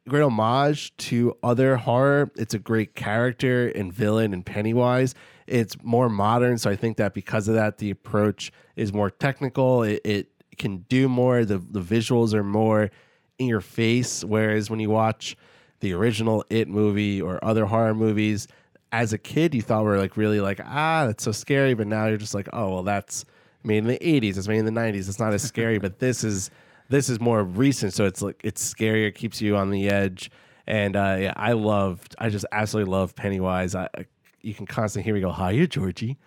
great 0.08 0.22
homage 0.22 0.96
to 0.98 1.38
other 1.44 1.78
horror. 1.78 2.32
It's 2.36 2.54
a 2.54 2.60
great 2.60 2.96
character 2.96 3.68
and 3.70 3.94
villain 3.94 4.34
and 4.34 4.46
Pennywise. 4.46 5.16
It's 5.48 5.76
more 5.84 6.10
modern, 6.10 6.58
so 6.58 6.70
I 6.70 6.76
think 6.76 6.98
that 6.98 7.14
because 7.14 7.48
of 7.48 7.56
that, 7.56 7.78
the 7.78 7.92
approach 7.92 8.52
is 8.76 8.94
more 8.94 9.10
technical. 9.10 9.84
It, 9.84 10.02
it 10.04 10.28
can 10.58 10.80
do 10.90 11.10
more. 11.10 11.46
The 11.46 11.58
the 11.58 11.82
visuals 11.82 12.34
are 12.34 12.44
more 12.44 12.90
in 13.40 13.48
your 13.48 13.62
face. 13.62 14.24
Whereas 14.24 14.70
when 14.70 14.80
you 14.80 14.90
watch 14.90 15.36
the 15.80 15.94
original 15.94 16.46
It 16.50 16.68
movie 16.68 17.22
or 17.22 17.44
other 17.44 17.66
horror 17.66 17.94
movies, 17.94 18.48
as 18.92 19.12
a 19.12 19.18
kid, 19.18 19.56
you 19.56 19.62
thought 19.62 19.84
were 19.84 19.98
like 19.98 20.18
really 20.18 20.40
like 20.40 20.60
ah, 20.64 21.06
that's 21.08 21.24
so 21.24 21.32
scary. 21.32 21.74
But 21.74 21.88
now 21.88 22.08
you're 22.08 22.18
just 22.18 22.36
like, 22.36 22.50
oh 22.54 22.70
well, 22.74 22.84
that's 22.84 23.26
made 23.64 23.80
in 23.80 23.88
the 23.88 24.00
'80s. 24.00 24.38
It's 24.38 24.48
made 24.48 24.60
in 24.60 24.66
the 24.66 24.72
'90s. 24.72 25.10
It's 25.10 25.20
not 25.20 25.34
as 25.34 25.42
scary. 25.44 25.80
but 25.80 26.00
this 26.00 26.24
is 26.24 26.52
this 26.90 27.10
is 27.10 27.20
more 27.20 27.44
recent, 27.44 27.94
so 27.94 28.06
it's 28.06 28.22
like 28.22 28.40
it's 28.44 28.74
scarier, 28.74 29.08
it 29.08 29.16
keeps 29.16 29.42
you 29.42 29.58
on 29.58 29.72
the 29.72 29.90
edge. 29.90 30.30
And 30.66 30.96
uh, 30.96 31.18
yeah, 31.20 31.34
I 31.36 31.54
loved, 31.54 32.16
I 32.20 32.30
just 32.30 32.46
absolutely 32.52 32.92
love 32.92 33.16
Pennywise. 33.16 33.76
I, 33.76 33.90
you 34.42 34.54
can 34.54 34.66
constantly 34.66 35.04
hear 35.04 35.14
me 35.14 35.22
go, 35.22 35.32
"Hiya, 35.32 35.68
Georgie," 35.68 36.18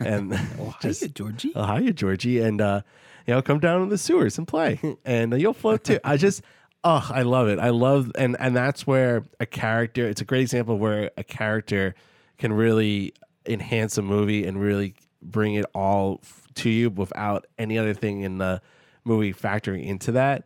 and 0.00 0.32
oh, 0.60 0.74
just, 0.80 1.00
hiya, 1.00 1.10
Georgie. 1.10 1.52
Oh, 1.54 1.76
hiya, 1.76 1.92
Georgie, 1.92 2.40
and 2.40 2.60
uh, 2.60 2.82
you 3.26 3.34
know, 3.34 3.42
come 3.42 3.58
down 3.58 3.82
in 3.82 3.88
the 3.88 3.98
sewers 3.98 4.38
and 4.38 4.46
play, 4.46 4.80
and 5.04 5.32
uh, 5.32 5.36
you'll 5.36 5.52
float 5.52 5.84
too. 5.84 5.98
I 6.04 6.16
just, 6.16 6.42
oh, 6.84 7.08
I 7.12 7.22
love 7.22 7.48
it. 7.48 7.58
I 7.58 7.70
love, 7.70 8.12
and 8.16 8.36
and 8.38 8.56
that's 8.56 8.86
where 8.86 9.24
a 9.40 9.46
character. 9.46 10.08
It's 10.08 10.20
a 10.20 10.24
great 10.24 10.42
example 10.42 10.78
where 10.78 11.10
a 11.16 11.24
character 11.24 11.94
can 12.38 12.52
really 12.52 13.14
enhance 13.46 13.98
a 13.98 14.02
movie 14.02 14.44
and 14.44 14.60
really 14.60 14.94
bring 15.20 15.54
it 15.54 15.66
all 15.74 16.20
to 16.54 16.70
you 16.70 16.90
without 16.90 17.46
any 17.58 17.78
other 17.78 17.94
thing 17.94 18.22
in 18.22 18.38
the 18.38 18.60
movie 19.04 19.32
factoring 19.32 19.84
into 19.84 20.12
that. 20.12 20.44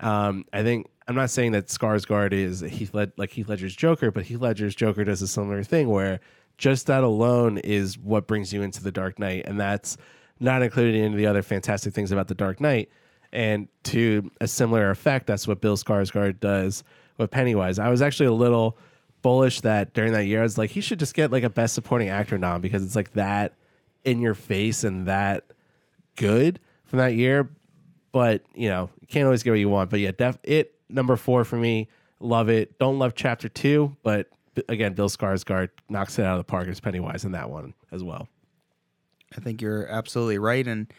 Um, 0.00 0.44
I 0.52 0.62
think 0.62 0.86
I'm 1.06 1.14
not 1.14 1.30
saying 1.30 1.52
that 1.52 1.66
Skarsgård 1.66 2.32
is 2.32 2.60
Heath 2.60 2.94
Led- 2.94 3.12
like 3.16 3.30
Heath 3.30 3.48
Ledger's 3.48 3.74
Joker, 3.74 4.10
but 4.10 4.24
Heath 4.24 4.40
Ledger's 4.40 4.74
Joker 4.74 5.04
does 5.04 5.22
a 5.22 5.28
similar 5.28 5.62
thing 5.62 5.88
where 5.88 6.20
just 6.58 6.86
that 6.88 7.04
alone 7.04 7.58
is 7.58 7.98
what 7.98 8.26
brings 8.26 8.52
you 8.52 8.62
into 8.62 8.82
the 8.82 8.92
Dark 8.92 9.18
Knight, 9.18 9.44
and 9.46 9.58
that's 9.58 9.96
not 10.40 10.62
included 10.62 10.94
in 10.94 11.16
the 11.16 11.26
other 11.26 11.42
fantastic 11.42 11.94
things 11.94 12.12
about 12.12 12.28
the 12.28 12.34
Dark 12.34 12.60
Knight. 12.60 12.90
And 13.32 13.68
to 13.84 14.30
a 14.40 14.48
similar 14.48 14.90
effect, 14.90 15.26
that's 15.26 15.46
what 15.46 15.60
Bill 15.60 15.76
Skarsgård 15.76 16.40
does 16.40 16.82
with 17.18 17.30
Pennywise. 17.30 17.78
I 17.78 17.88
was 17.90 18.00
actually 18.00 18.26
a 18.26 18.32
little 18.32 18.78
bullish 19.20 19.60
that 19.62 19.92
during 19.92 20.12
that 20.12 20.24
year, 20.24 20.40
I 20.40 20.44
was 20.44 20.56
like, 20.56 20.70
he 20.70 20.80
should 20.80 20.98
just 20.98 21.14
get 21.14 21.30
like 21.30 21.42
a 21.42 21.50
Best 21.50 21.74
Supporting 21.74 22.08
Actor 22.08 22.38
nom 22.38 22.60
because 22.60 22.82
it's 22.84 22.96
like 22.96 23.12
that 23.12 23.54
in 24.04 24.20
your 24.20 24.34
face 24.34 24.84
and 24.84 25.06
that 25.06 25.44
good 26.16 26.60
from 26.84 26.98
that 27.00 27.14
year 27.14 27.50
but 28.12 28.42
you 28.54 28.68
know, 28.68 28.90
you 29.00 29.06
can't 29.06 29.24
always 29.24 29.42
get 29.42 29.50
what 29.50 29.58
you 29.58 29.68
want. 29.68 29.90
But 29.90 30.00
yeah, 30.00 30.12
def 30.16 30.38
it 30.42 30.74
number 30.88 31.16
four 31.16 31.44
for 31.44 31.56
me. 31.56 31.88
Love 32.20 32.48
it. 32.48 32.78
Don't 32.78 32.98
love 32.98 33.14
chapter 33.14 33.48
two, 33.48 33.96
but 34.02 34.28
again, 34.68 34.94
Bill 34.94 35.08
Skarsgård 35.08 35.70
knocks 35.88 36.18
it 36.18 36.24
out 36.24 36.32
of 36.32 36.38
the 36.38 36.50
park 36.50 36.68
as 36.68 36.80
Pennywise 36.80 37.24
in 37.24 37.32
that 37.32 37.48
one 37.50 37.74
as 37.92 38.02
well. 38.02 38.28
I 39.36 39.40
think 39.40 39.60
you're 39.60 39.86
absolutely 39.86 40.38
right, 40.38 40.66
and 40.66 40.92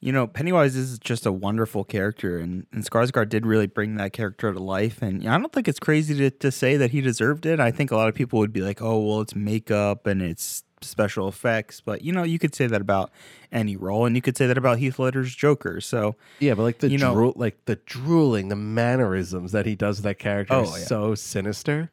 you 0.00 0.12
know, 0.12 0.26
Pennywise 0.26 0.76
is 0.76 0.98
just 0.98 1.24
a 1.24 1.32
wonderful 1.32 1.82
character, 1.82 2.38
and, 2.38 2.66
and 2.72 2.84
Skarsgård 2.84 3.30
did 3.30 3.46
really 3.46 3.66
bring 3.66 3.96
that 3.96 4.12
character 4.12 4.52
to 4.52 4.58
life. 4.58 5.00
And 5.00 5.26
I 5.26 5.38
don't 5.38 5.50
think 5.50 5.66
it's 5.66 5.80
crazy 5.80 6.14
to, 6.18 6.30
to 6.30 6.52
say 6.52 6.76
that 6.76 6.90
he 6.90 7.00
deserved 7.00 7.46
it. 7.46 7.58
I 7.58 7.70
think 7.70 7.90
a 7.90 7.96
lot 7.96 8.10
of 8.10 8.14
people 8.14 8.38
would 8.38 8.52
be 8.52 8.60
like, 8.60 8.82
"Oh, 8.82 9.00
well, 9.00 9.22
it's 9.22 9.34
makeup 9.34 10.06
and 10.06 10.20
it's 10.20 10.62
special 10.84 11.26
effects, 11.26 11.80
but 11.80 12.02
you 12.02 12.12
know, 12.12 12.22
you 12.22 12.38
could 12.38 12.54
say 12.54 12.66
that 12.66 12.80
about 12.80 13.10
any 13.50 13.76
role, 13.76 14.06
and 14.06 14.14
you 14.14 14.22
could 14.22 14.36
say 14.36 14.46
that 14.46 14.58
about 14.58 14.78
Heath 14.78 14.98
Ledger's 14.98 15.34
Joker. 15.34 15.80
So 15.80 16.16
yeah, 16.38 16.54
but 16.54 16.62
like 16.62 16.78
the 16.78 16.90
you 16.90 16.98
drool, 16.98 17.14
know, 17.14 17.32
like 17.36 17.64
the 17.64 17.76
drooling, 17.86 18.48
the 18.48 18.56
mannerisms 18.56 19.52
that 19.52 19.66
he 19.66 19.74
does 19.74 19.98
with 19.98 20.04
that 20.04 20.18
character 20.18 20.54
oh, 20.54 20.64
yeah. 20.64 20.84
so 20.84 21.14
sinister. 21.14 21.90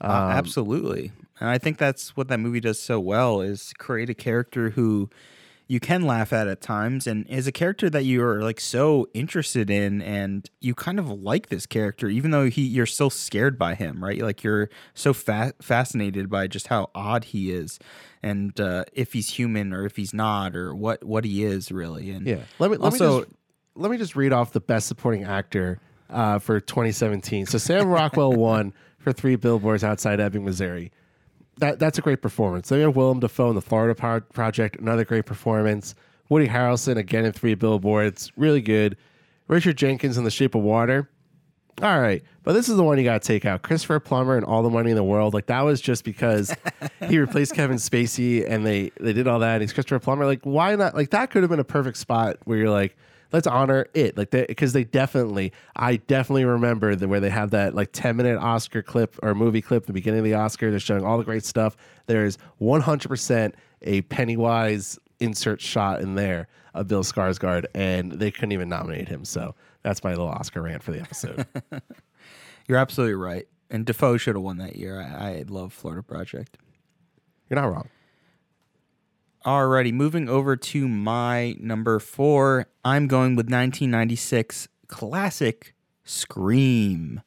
Um, 0.00 0.10
uh, 0.10 0.28
absolutely, 0.30 1.12
and 1.40 1.48
I 1.48 1.58
think 1.58 1.78
that's 1.78 2.16
what 2.16 2.28
that 2.28 2.38
movie 2.38 2.60
does 2.60 2.78
so 2.78 3.00
well 3.00 3.40
is 3.40 3.72
create 3.78 4.10
a 4.10 4.14
character 4.14 4.70
who 4.70 5.10
you 5.70 5.78
can 5.78 6.02
laugh 6.02 6.32
at 6.32 6.48
at 6.48 6.60
times 6.60 7.06
and 7.06 7.24
is 7.28 7.46
a 7.46 7.52
character 7.52 7.88
that 7.88 8.04
you're 8.04 8.42
like 8.42 8.58
so 8.58 9.06
interested 9.14 9.70
in 9.70 10.02
and 10.02 10.50
you 10.60 10.74
kind 10.74 10.98
of 10.98 11.08
like 11.08 11.48
this 11.48 11.64
character 11.64 12.08
even 12.08 12.32
though 12.32 12.50
he 12.50 12.62
you're 12.62 12.86
still 12.86 13.08
scared 13.08 13.56
by 13.56 13.76
him 13.76 14.02
right? 14.02 14.20
Like 14.20 14.42
you're 14.42 14.68
so 14.94 15.12
fa- 15.12 15.54
fascinated 15.62 16.28
by 16.28 16.48
just 16.48 16.66
how 16.66 16.90
odd 16.92 17.26
he 17.26 17.52
is 17.52 17.78
and 18.20 18.58
uh, 18.60 18.84
if 18.92 19.12
he's 19.12 19.30
human 19.30 19.72
or 19.72 19.86
if 19.86 19.94
he's 19.94 20.12
not 20.12 20.56
or 20.56 20.74
what 20.74 21.04
what 21.04 21.24
he 21.24 21.44
is 21.44 21.70
really. 21.70 22.10
And 22.10 22.26
yeah. 22.26 22.40
Let 22.58 22.72
me 22.72 22.76
let 22.76 22.86
also 22.92 23.18
me 23.20 23.24
just, 23.26 23.36
let 23.76 23.90
me 23.92 23.96
just 23.96 24.16
read 24.16 24.32
off 24.32 24.52
the 24.52 24.60
best 24.60 24.88
supporting 24.88 25.22
actor 25.22 25.78
uh, 26.10 26.40
for 26.40 26.58
2017 26.58 27.46
so 27.46 27.58
sam 27.58 27.86
rockwell 27.86 28.32
won 28.36 28.72
for 28.98 29.12
three 29.12 29.36
billboards 29.36 29.84
outside 29.84 30.18
ebbing 30.18 30.44
missouri 30.44 30.90
that 31.60 31.78
that's 31.78 31.98
a 31.98 32.02
great 32.02 32.22
performance. 32.22 32.68
Then 32.68 32.80
you 32.80 32.86
have 32.86 32.96
Willem 32.96 33.20
Dafoe 33.20 33.48
in 33.50 33.54
the 33.54 33.62
Florida 33.62 33.94
Project, 34.32 34.76
another 34.76 35.04
great 35.04 35.26
performance. 35.26 35.94
Woody 36.28 36.48
Harrelson 36.48 36.96
again 36.96 37.24
in 37.24 37.32
three 37.32 37.54
billboards, 37.54 38.32
really 38.36 38.60
good. 38.60 38.96
Richard 39.48 39.76
Jenkins 39.76 40.16
in 40.16 40.24
The 40.24 40.30
Shape 40.30 40.54
of 40.54 40.62
Water. 40.62 41.08
All 41.82 42.00
right, 42.00 42.22
but 42.42 42.52
this 42.52 42.68
is 42.68 42.76
the 42.76 42.84
one 42.84 42.98
you 42.98 43.04
got 43.04 43.22
to 43.22 43.26
take 43.26 43.44
out. 43.46 43.62
Christopher 43.62 44.00
Plummer 44.00 44.36
and 44.36 44.44
All 44.44 44.62
the 44.62 44.68
Money 44.68 44.90
in 44.90 44.96
the 44.96 45.04
World. 45.04 45.32
Like 45.32 45.46
that 45.46 45.62
was 45.62 45.80
just 45.80 46.04
because 46.04 46.54
he 47.08 47.18
replaced 47.18 47.54
Kevin 47.54 47.78
Spacey 47.78 48.48
and 48.48 48.66
they 48.66 48.92
they 49.00 49.12
did 49.12 49.26
all 49.26 49.38
that. 49.38 49.54
And 49.54 49.62
He's 49.62 49.72
Christopher 49.72 49.98
Plummer. 49.98 50.26
Like 50.26 50.44
why 50.44 50.76
not? 50.76 50.94
Like 50.94 51.10
that 51.10 51.30
could 51.30 51.42
have 51.42 51.50
been 51.50 51.60
a 51.60 51.64
perfect 51.64 51.96
spot 51.96 52.36
where 52.44 52.58
you're 52.58 52.70
like, 52.70 52.96
let's 53.32 53.46
honor 53.46 53.86
it. 53.94 54.16
Like 54.16 54.30
because 54.30 54.72
they, 54.72 54.84
they, 54.84 54.90
definitely 54.90 55.52
i 55.76 55.96
definitely 55.96 56.44
remember 56.44 56.94
the, 56.94 57.08
where 57.08 57.20
they 57.20 57.30
have 57.30 57.50
that 57.50 57.74
like 57.74 57.90
10 57.92 58.16
minute 58.16 58.38
oscar 58.38 58.82
clip 58.82 59.16
or 59.22 59.34
movie 59.34 59.62
clip 59.62 59.84
at 59.84 59.86
the 59.86 59.92
beginning 59.92 60.20
of 60.20 60.24
the 60.24 60.34
oscar. 60.34 60.70
They're 60.70 60.80
showing 60.80 61.04
all 61.04 61.18
the 61.18 61.24
great 61.24 61.44
stuff. 61.44 61.76
There's 62.06 62.38
100% 62.60 63.54
a 63.82 64.02
pennywise 64.02 64.98
insert 65.20 65.60
shot 65.60 66.00
in 66.00 66.14
there 66.14 66.48
of 66.74 66.88
bill 66.88 67.02
skarsgård 67.02 67.66
and 67.74 68.12
they 68.12 68.30
couldn't 68.30 68.52
even 68.52 68.68
nominate 68.68 69.08
him. 69.08 69.24
So 69.24 69.54
that's 69.82 70.02
my 70.04 70.10
little 70.10 70.28
oscar 70.28 70.62
rant 70.62 70.82
for 70.82 70.92
the 70.92 71.00
episode. 71.00 71.46
You're 72.68 72.78
absolutely 72.78 73.14
right. 73.14 73.46
And 73.70 73.86
dafoe 73.86 74.16
should 74.16 74.34
have 74.34 74.42
won 74.42 74.58
that 74.58 74.76
year. 74.76 75.00
I, 75.00 75.28
I 75.28 75.44
love 75.48 75.72
florida 75.72 76.02
project. 76.02 76.58
You're 77.48 77.60
not 77.60 77.72
wrong 77.72 77.88
Alrighty, 79.44 79.90
moving 79.90 80.28
over 80.28 80.54
to 80.54 80.86
my 80.86 81.56
number 81.58 81.98
four. 81.98 82.66
I'm 82.84 83.06
going 83.06 83.36
with 83.36 83.46
1996 83.46 84.68
classic 84.86 85.74
Scream. 86.04 87.22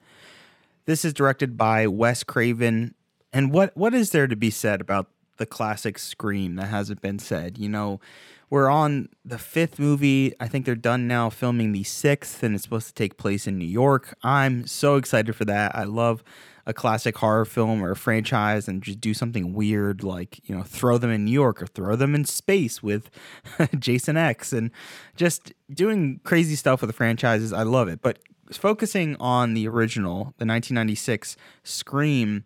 This 0.86 1.04
is 1.04 1.12
directed 1.16 1.58
by 1.58 1.88
Wes 1.88 2.24
Craven. 2.24 2.94
And 3.32 3.52
what 3.52 3.76
what 3.76 3.96
is 3.96 4.12
there 4.12 4.28
to 4.28 4.36
be 4.36 4.52
said 4.52 4.80
about 4.80 5.08
the 5.38 5.48
classic 5.48 5.98
Scream 5.98 6.56
that 6.58 6.68
hasn't 6.68 7.02
been 7.02 7.18
said? 7.18 7.58
You 7.58 7.70
know, 7.70 8.00
we're 8.48 8.70
on 8.70 9.10
the 9.26 9.40
fifth 9.40 9.80
movie. 9.80 10.36
I 10.40 10.48
think 10.48 10.68
they're 10.68 10.76
done 10.76 11.08
now 11.08 11.32
filming 11.32 11.72
the 11.72 11.84
sixth, 11.84 12.44
and 12.44 12.54
it's 12.54 12.64
supposed 12.64 12.90
to 12.90 12.94
take 12.94 13.18
place 13.18 13.48
in 13.48 13.58
New 13.58 13.66
York. 13.66 14.16
I'm 14.22 14.68
so 14.68 14.98
excited 14.98 15.36
for 15.36 15.46
that. 15.46 15.76
I 15.76 15.86
love 15.86 16.24
a 16.66 16.74
classic 16.74 17.18
horror 17.18 17.46
film 17.46 17.84
or 17.84 17.92
a 17.92 17.96
franchise 17.96 18.68
and 18.68 18.82
just 18.82 19.02
do 19.02 19.14
something 19.14 19.54
weird 19.54 20.04
like 20.04 20.40
you 20.48 20.56
know 20.56 20.64
throw 20.64 20.98
them 20.98 21.10
in 21.10 21.26
New 21.26 21.32
York 21.32 21.62
or 21.62 21.68
throw 21.68 21.96
them 21.96 22.16
in 22.16 22.26
space 22.26 22.82
with 22.82 23.10
Jason 23.80 24.18
X 24.18 24.54
and 24.54 24.72
just 25.16 25.54
doing 25.72 26.20
crazy 26.24 26.56
stuff 26.56 26.82
with 26.82 26.90
the 26.90 26.94
franchises. 26.94 27.52
I 27.52 27.64
love 27.64 27.88
it. 27.88 28.02
But 28.02 28.20
focusing 28.52 29.16
on 29.20 29.54
the 29.54 29.68
original, 29.68 30.34
the 30.38 30.46
1996 30.46 31.36
Scream, 31.64 32.46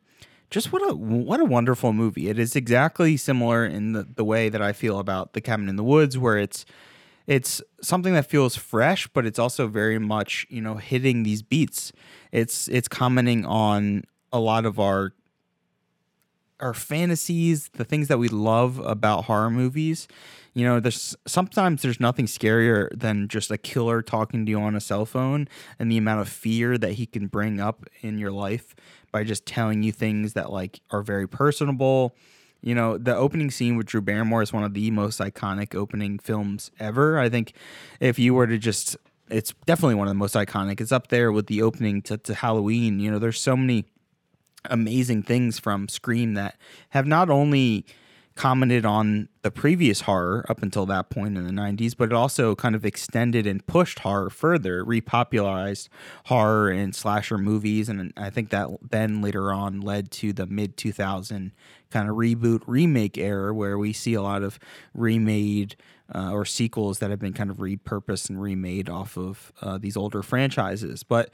just 0.50 0.72
what 0.72 0.82
a 0.90 0.96
what 0.96 1.40
a 1.40 1.46
wonderful 1.46 1.94
movie. 1.94 2.30
It 2.30 2.40
is 2.40 2.56
exactly 2.56 3.18
similar 3.18 3.66
in 3.66 3.92
the, 3.92 4.08
the 4.16 4.24
way 4.24 4.50
that 4.50 4.62
I 4.62 4.74
feel 4.74 5.00
about 5.00 5.34
The 5.34 5.42
Cabin 5.42 5.70
in 5.70 5.76
the 5.76 5.84
Woods 5.84 6.18
where 6.18 6.38
it's 6.38 6.66
it's 7.28 7.62
something 7.82 8.14
that 8.14 8.30
feels 8.30 8.56
fresh, 8.56 9.06
but 9.08 9.26
it's 9.26 9.38
also 9.38 9.68
very 9.68 10.00
much, 10.00 10.48
you 10.50 10.62
know, 10.62 10.76
hitting 10.76 11.24
these 11.24 11.42
beats 11.42 11.92
it's 12.32 12.68
it's 12.68 12.88
commenting 12.88 13.46
on 13.46 14.04
a 14.32 14.40
lot 14.40 14.66
of 14.66 14.80
our 14.80 15.14
our 16.60 16.74
fantasies, 16.74 17.70
the 17.74 17.86
things 17.86 18.08
that 18.08 18.18
we 18.18 18.30
love 18.30 18.80
about 18.80 19.26
horror 19.26 19.50
movies. 19.50 20.08
You 20.54 20.66
know, 20.66 20.80
there's 20.80 21.16
sometimes 21.28 21.84
there's 21.84 22.00
nothing 22.00 22.26
scarier 22.26 22.90
than 22.98 23.28
just 23.28 23.52
a 23.52 23.58
killer 23.58 24.02
talking 24.02 24.46
to 24.46 24.50
you 24.50 24.60
on 24.60 24.76
a 24.76 24.80
cell 24.80 25.06
phone 25.06 25.48
and 25.78 25.92
the 25.92 25.98
amount 25.98 26.22
of 26.22 26.30
fear 26.30 26.78
that 26.80 26.94
he 26.94 27.06
can 27.06 27.28
bring 27.28 27.60
up 27.60 27.86
in 28.02 28.18
your 28.18 28.32
life 28.32 28.76
by 29.12 29.24
just 29.24 29.46
telling 29.46 29.84
you 29.84 29.92
things 29.92 30.34
that 30.34 30.52
like 30.52 30.82
are 30.90 31.04
very 31.04 31.28
personable. 31.28 32.16
You 32.62 32.74
know, 32.74 32.98
the 32.98 33.16
opening 33.16 33.52
scene 33.52 33.78
with 33.78 33.86
Drew 33.86 34.02
Barrymore 34.02 34.42
is 34.42 34.52
one 34.52 34.64
of 34.64 34.74
the 34.74 34.90
most 34.90 35.20
iconic 35.20 35.76
opening 35.76 36.18
films 36.18 36.72
ever. 36.80 37.20
I 37.20 37.30
think 37.30 37.54
if 38.00 38.18
you 38.18 38.34
were 38.34 38.48
to 38.48 38.58
just 38.58 38.98
it's 39.30 39.54
definitely 39.66 39.96
one 39.96 40.08
of 40.08 40.12
the 40.12 40.20
most 40.20 40.36
iconic. 40.36 40.82
It's 40.82 40.92
up 40.92 41.08
there 41.08 41.32
with 41.32 41.48
the 41.48 41.62
opening 41.62 42.02
to, 42.04 42.18
to 42.18 42.34
Halloween. 42.34 43.00
You 43.00 43.12
know, 43.12 43.20
there's 43.20 43.42
so 43.42 43.56
many 43.56 43.86
amazing 44.66 45.24
things 45.24 45.60
from 45.60 45.88
Scream 45.88 46.34
that 46.36 46.58
have 46.90 47.06
not 47.06 47.30
only 47.30 47.86
commented 48.38 48.86
on 48.86 49.28
the 49.42 49.50
previous 49.50 50.02
horror 50.02 50.46
up 50.48 50.62
until 50.62 50.86
that 50.86 51.10
point 51.10 51.36
in 51.36 51.44
the 51.44 51.52
90s, 51.52 51.98
but 51.98 52.06
it 52.06 52.14
also 52.14 52.56
kind 52.56 52.76
of 52.76 52.86
extended 52.86 53.48
and 53.48 53.66
pushed 53.66 54.00
horror 54.00 54.30
further, 54.30 54.86
repopularized 54.86 55.90
horror 56.26 56.70
and 56.70 56.96
slasher 56.96 57.38
movies. 57.38 57.90
And 57.90 58.14
I 58.16 58.30
think 58.30 58.52
that 58.52 58.70
then 58.92 59.22
later 59.22 59.52
on 59.52 59.82
led 59.82 60.12
to 60.12 60.32
the 60.32 60.46
mid 60.46 60.78
2000 60.78 61.52
kind 61.90 62.10
of 62.10 62.16
reboot 62.16 62.62
remake 62.68 63.18
era 63.18 63.54
where 63.54 63.78
we 63.78 63.92
see 63.92 64.14
a 64.14 64.22
lot 64.22 64.44
of 64.44 64.60
remade 64.94 65.76
uh, 66.14 66.32
or 66.32 66.46
sequels 66.46 67.00
that 67.00 67.10
have 67.10 67.20
been 67.20 67.34
kind 67.34 67.50
of 67.50 67.58
repurposed 67.58 68.30
and 68.30 68.42
remade 68.42 68.90
off 68.90 69.18
of 69.18 69.52
uh, 69.62 69.78
these 69.78 69.98
older 69.98 70.24
franchises. 70.24 71.04
But, 71.04 71.32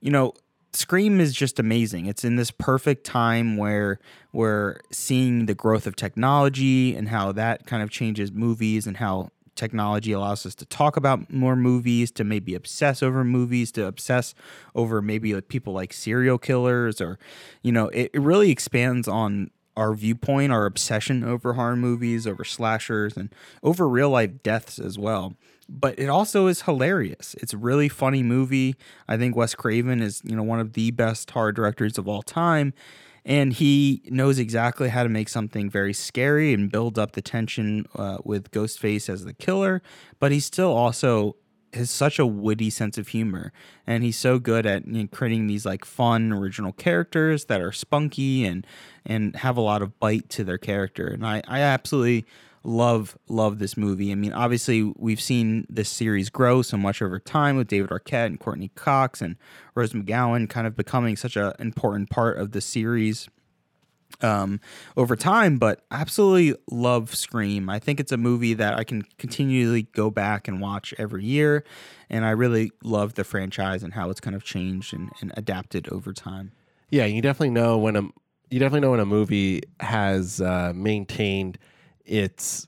you 0.00 0.10
know, 0.10 0.34
Scream 0.72 1.18
is 1.18 1.34
just 1.34 1.58
amazing. 1.58 2.06
It's 2.06 2.24
in 2.24 2.36
this 2.36 2.52
perfect 2.52 3.04
time 3.04 3.56
where 3.56 3.98
we're 4.32 4.76
seeing 4.92 5.46
the 5.46 5.54
growth 5.54 5.86
of 5.86 5.96
technology 5.96 6.94
and 6.94 7.08
how 7.08 7.32
that 7.32 7.66
kind 7.66 7.82
of 7.82 7.90
changes 7.90 8.30
movies 8.30 8.86
and 8.86 8.96
how 8.96 9.30
technology 9.56 10.12
allows 10.12 10.46
us 10.46 10.54
to 10.54 10.64
talk 10.64 10.96
about 10.96 11.30
more 11.32 11.56
movies, 11.56 12.12
to 12.12 12.24
maybe 12.24 12.54
obsess 12.54 13.02
over 13.02 13.24
movies, 13.24 13.72
to 13.72 13.84
obsess 13.84 14.32
over 14.74 15.02
maybe 15.02 15.34
like 15.34 15.48
people 15.48 15.72
like 15.72 15.92
serial 15.92 16.38
killers 16.38 17.00
or 17.00 17.18
you 17.62 17.72
know, 17.72 17.88
it, 17.88 18.10
it 18.14 18.20
really 18.20 18.50
expands 18.50 19.08
on 19.08 19.50
our 19.76 19.94
viewpoint, 19.94 20.52
our 20.52 20.66
obsession 20.66 21.24
over 21.24 21.54
horror 21.54 21.76
movies, 21.76 22.26
over 22.26 22.44
slashers, 22.44 23.16
and 23.16 23.32
over 23.62 23.88
real 23.88 24.10
life 24.10 24.42
deaths 24.42 24.78
as 24.78 24.98
well. 24.98 25.34
But 25.68 25.98
it 25.98 26.08
also 26.08 26.48
is 26.48 26.62
hilarious. 26.62 27.34
It's 27.38 27.52
a 27.52 27.56
really 27.56 27.88
funny 27.88 28.22
movie. 28.22 28.74
I 29.06 29.16
think 29.16 29.36
Wes 29.36 29.54
Craven 29.54 30.02
is, 30.02 30.20
you 30.24 30.34
know, 30.34 30.42
one 30.42 30.58
of 30.58 30.72
the 30.72 30.90
best 30.90 31.30
horror 31.30 31.52
directors 31.52 31.96
of 31.96 32.08
all 32.08 32.22
time. 32.22 32.74
And 33.24 33.52
he 33.52 34.02
knows 34.06 34.38
exactly 34.38 34.88
how 34.88 35.02
to 35.02 35.08
make 35.08 35.28
something 35.28 35.70
very 35.70 35.92
scary 35.92 36.54
and 36.54 36.72
build 36.72 36.98
up 36.98 37.12
the 37.12 37.22
tension 37.22 37.86
uh, 37.94 38.18
with 38.24 38.50
Ghostface 38.50 39.08
as 39.08 39.24
the 39.24 39.34
killer. 39.34 39.82
But 40.18 40.32
he's 40.32 40.46
still 40.46 40.72
also 40.72 41.36
has 41.74 41.90
such 41.90 42.18
a 42.18 42.26
witty 42.26 42.70
sense 42.70 42.98
of 42.98 43.08
humor 43.08 43.52
and 43.86 44.02
he's 44.02 44.18
so 44.18 44.38
good 44.38 44.66
at 44.66 44.86
you 44.86 45.02
know, 45.02 45.08
creating 45.10 45.46
these 45.46 45.64
like 45.64 45.84
fun 45.84 46.32
original 46.32 46.72
characters 46.72 47.46
that 47.46 47.60
are 47.60 47.72
spunky 47.72 48.44
and 48.44 48.66
and 49.04 49.36
have 49.36 49.56
a 49.56 49.60
lot 49.60 49.82
of 49.82 49.98
bite 50.00 50.28
to 50.28 50.44
their 50.44 50.58
character 50.58 51.06
and 51.06 51.26
i 51.26 51.42
i 51.46 51.60
absolutely 51.60 52.24
love 52.62 53.16
love 53.28 53.58
this 53.58 53.76
movie. 53.76 54.12
I 54.12 54.14
mean 54.14 54.32
obviously 54.32 54.82
we've 54.96 55.20
seen 55.20 55.66
this 55.70 55.88
series 55.88 56.28
grow 56.28 56.62
so 56.62 56.76
much 56.76 57.00
over 57.00 57.18
time 57.18 57.56
with 57.56 57.68
david 57.68 57.90
arquette 57.90 58.26
and 58.26 58.38
courteney 58.38 58.68
cox 58.74 59.22
and 59.22 59.36
rose 59.74 59.92
mcgowan 59.92 60.48
kind 60.48 60.66
of 60.66 60.76
becoming 60.76 61.16
such 61.16 61.36
an 61.36 61.52
important 61.58 62.10
part 62.10 62.38
of 62.38 62.52
the 62.52 62.60
series 62.60 63.28
um, 64.20 64.60
over 64.96 65.16
time, 65.16 65.58
but 65.58 65.84
absolutely 65.90 66.54
love 66.70 67.14
Scream. 67.14 67.68
I 67.68 67.78
think 67.78 68.00
it's 68.00 68.12
a 68.12 68.16
movie 68.16 68.54
that 68.54 68.74
I 68.74 68.84
can 68.84 69.02
continually 69.18 69.82
go 69.82 70.10
back 70.10 70.48
and 70.48 70.60
watch 70.60 70.94
every 70.98 71.24
year, 71.24 71.64
and 72.08 72.24
I 72.24 72.30
really 72.30 72.72
love 72.82 73.14
the 73.14 73.24
franchise 73.24 73.82
and 73.82 73.94
how 73.94 74.10
it's 74.10 74.20
kind 74.20 74.36
of 74.36 74.44
changed 74.44 74.94
and, 74.94 75.10
and 75.20 75.32
adapted 75.36 75.88
over 75.88 76.12
time. 76.12 76.52
Yeah, 76.90 77.04
you 77.06 77.22
definitely 77.22 77.50
know 77.50 77.78
when 77.78 77.96
a 77.96 78.02
you 78.50 78.58
definitely 78.58 78.80
know 78.80 78.90
when 78.90 79.00
a 79.00 79.06
movie 79.06 79.62
has 79.78 80.40
uh, 80.40 80.72
maintained 80.74 81.56
its 82.04 82.66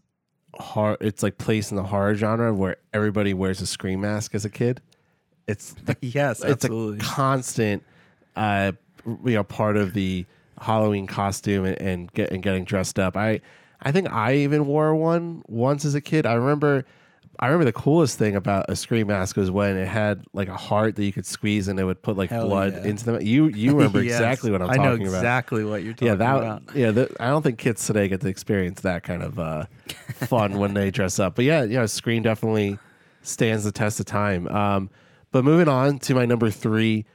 horror, 0.55 0.97
its 1.01 1.23
like 1.23 1.39
place 1.39 1.71
in 1.71 1.77
the 1.77 1.83
horror 1.83 2.15
genre 2.15 2.55
where 2.55 2.77
everybody 2.93 3.35
wears 3.35 3.61
a 3.61 3.67
scream 3.67 4.01
mask 4.01 4.35
as 4.35 4.45
a 4.45 4.51
kid. 4.51 4.81
It's 5.49 5.73
the, 5.85 5.97
yes, 6.01 6.41
it's 6.41 6.65
absolutely. 6.65 6.99
a 6.99 7.01
constant, 7.01 7.83
uh, 8.37 8.73
you 9.05 9.35
know, 9.35 9.45
part 9.45 9.77
of 9.77 9.93
the 9.93 10.25
Halloween 10.63 11.07
costume 11.07 11.65
and, 11.65 11.81
and 11.81 12.13
get 12.13 12.31
and 12.31 12.43
getting 12.43 12.65
dressed 12.65 12.99
up. 12.99 13.17
I 13.17 13.41
I 13.83 13.93
think 13.93 14.11
I 14.13 14.35
even 14.37 14.67
wore 14.67 14.95
one 14.95 15.43
once 15.49 15.85
as 15.85 15.95
a 15.95 16.01
kid. 16.01 16.25
I 16.27 16.35
remember 16.35 16.85
I 17.39 17.47
remember 17.47 17.65
the 17.65 17.73
coolest 17.73 18.19
thing 18.19 18.37
about 18.37 18.67
a 18.69 18.77
scream 18.77 19.09
mask 19.09 19.37
was 19.37 19.51
when 19.51 19.77
it 19.77 19.89
had 19.89 20.25
like 20.33 20.49
a 20.49 20.57
heart 20.57 20.95
that 20.97 21.05
you 21.05 21.13
could 21.13 21.27
squeeze 21.27 21.67
and 21.67 21.81
it 21.81 21.85
would 21.85 22.01
put 22.03 22.17
like 22.17 22.31
Hell 22.31 22.47
blood 22.47 22.73
yeah. 22.75 22.91
into 22.91 23.05
them. 23.07 23.21
You 23.23 23.47
you 23.47 23.73
remember 23.77 24.03
Yes. 24.03 24.15
exactly 24.21 24.51
what 24.53 24.61
I'm 24.63 24.69
talking 24.69 24.81
about. 24.83 24.93
I 24.93 24.97
know 24.97 25.03
about. 25.09 25.17
exactly 25.19 25.65
what 25.65 25.83
you're 25.83 25.95
talking 25.95 26.09
Yeah, 26.09 26.15
that 26.17 26.37
about. 26.37 26.63
yeah. 26.77 26.91
The, 26.93 27.17
I 27.19 27.29
don't 27.29 27.43
think 27.43 27.59
kids 27.59 27.85
today 27.87 28.07
get 28.09 28.21
to 28.21 28.29
experience 28.29 28.83
that 28.83 29.03
kind 29.03 29.23
of 29.23 29.39
uh, 29.39 29.65
fun 30.15 30.59
when 30.59 30.75
they 30.75 30.91
dress 30.91 31.19
up. 31.19 31.35
But 31.35 31.45
yeah, 31.47 31.65
yeah, 31.65 31.87
Scream 31.87 32.23
definitely 32.23 32.79
stands 33.23 33.65
the 33.65 33.73
test 33.73 33.99
of 33.99 34.07
time. 34.07 34.47
Um, 34.49 34.91
but 35.33 35.43
moving 35.45 35.69
on 35.69 35.99
to 36.01 36.15
my 36.15 36.27
number 36.27 36.51
three, 36.51 37.07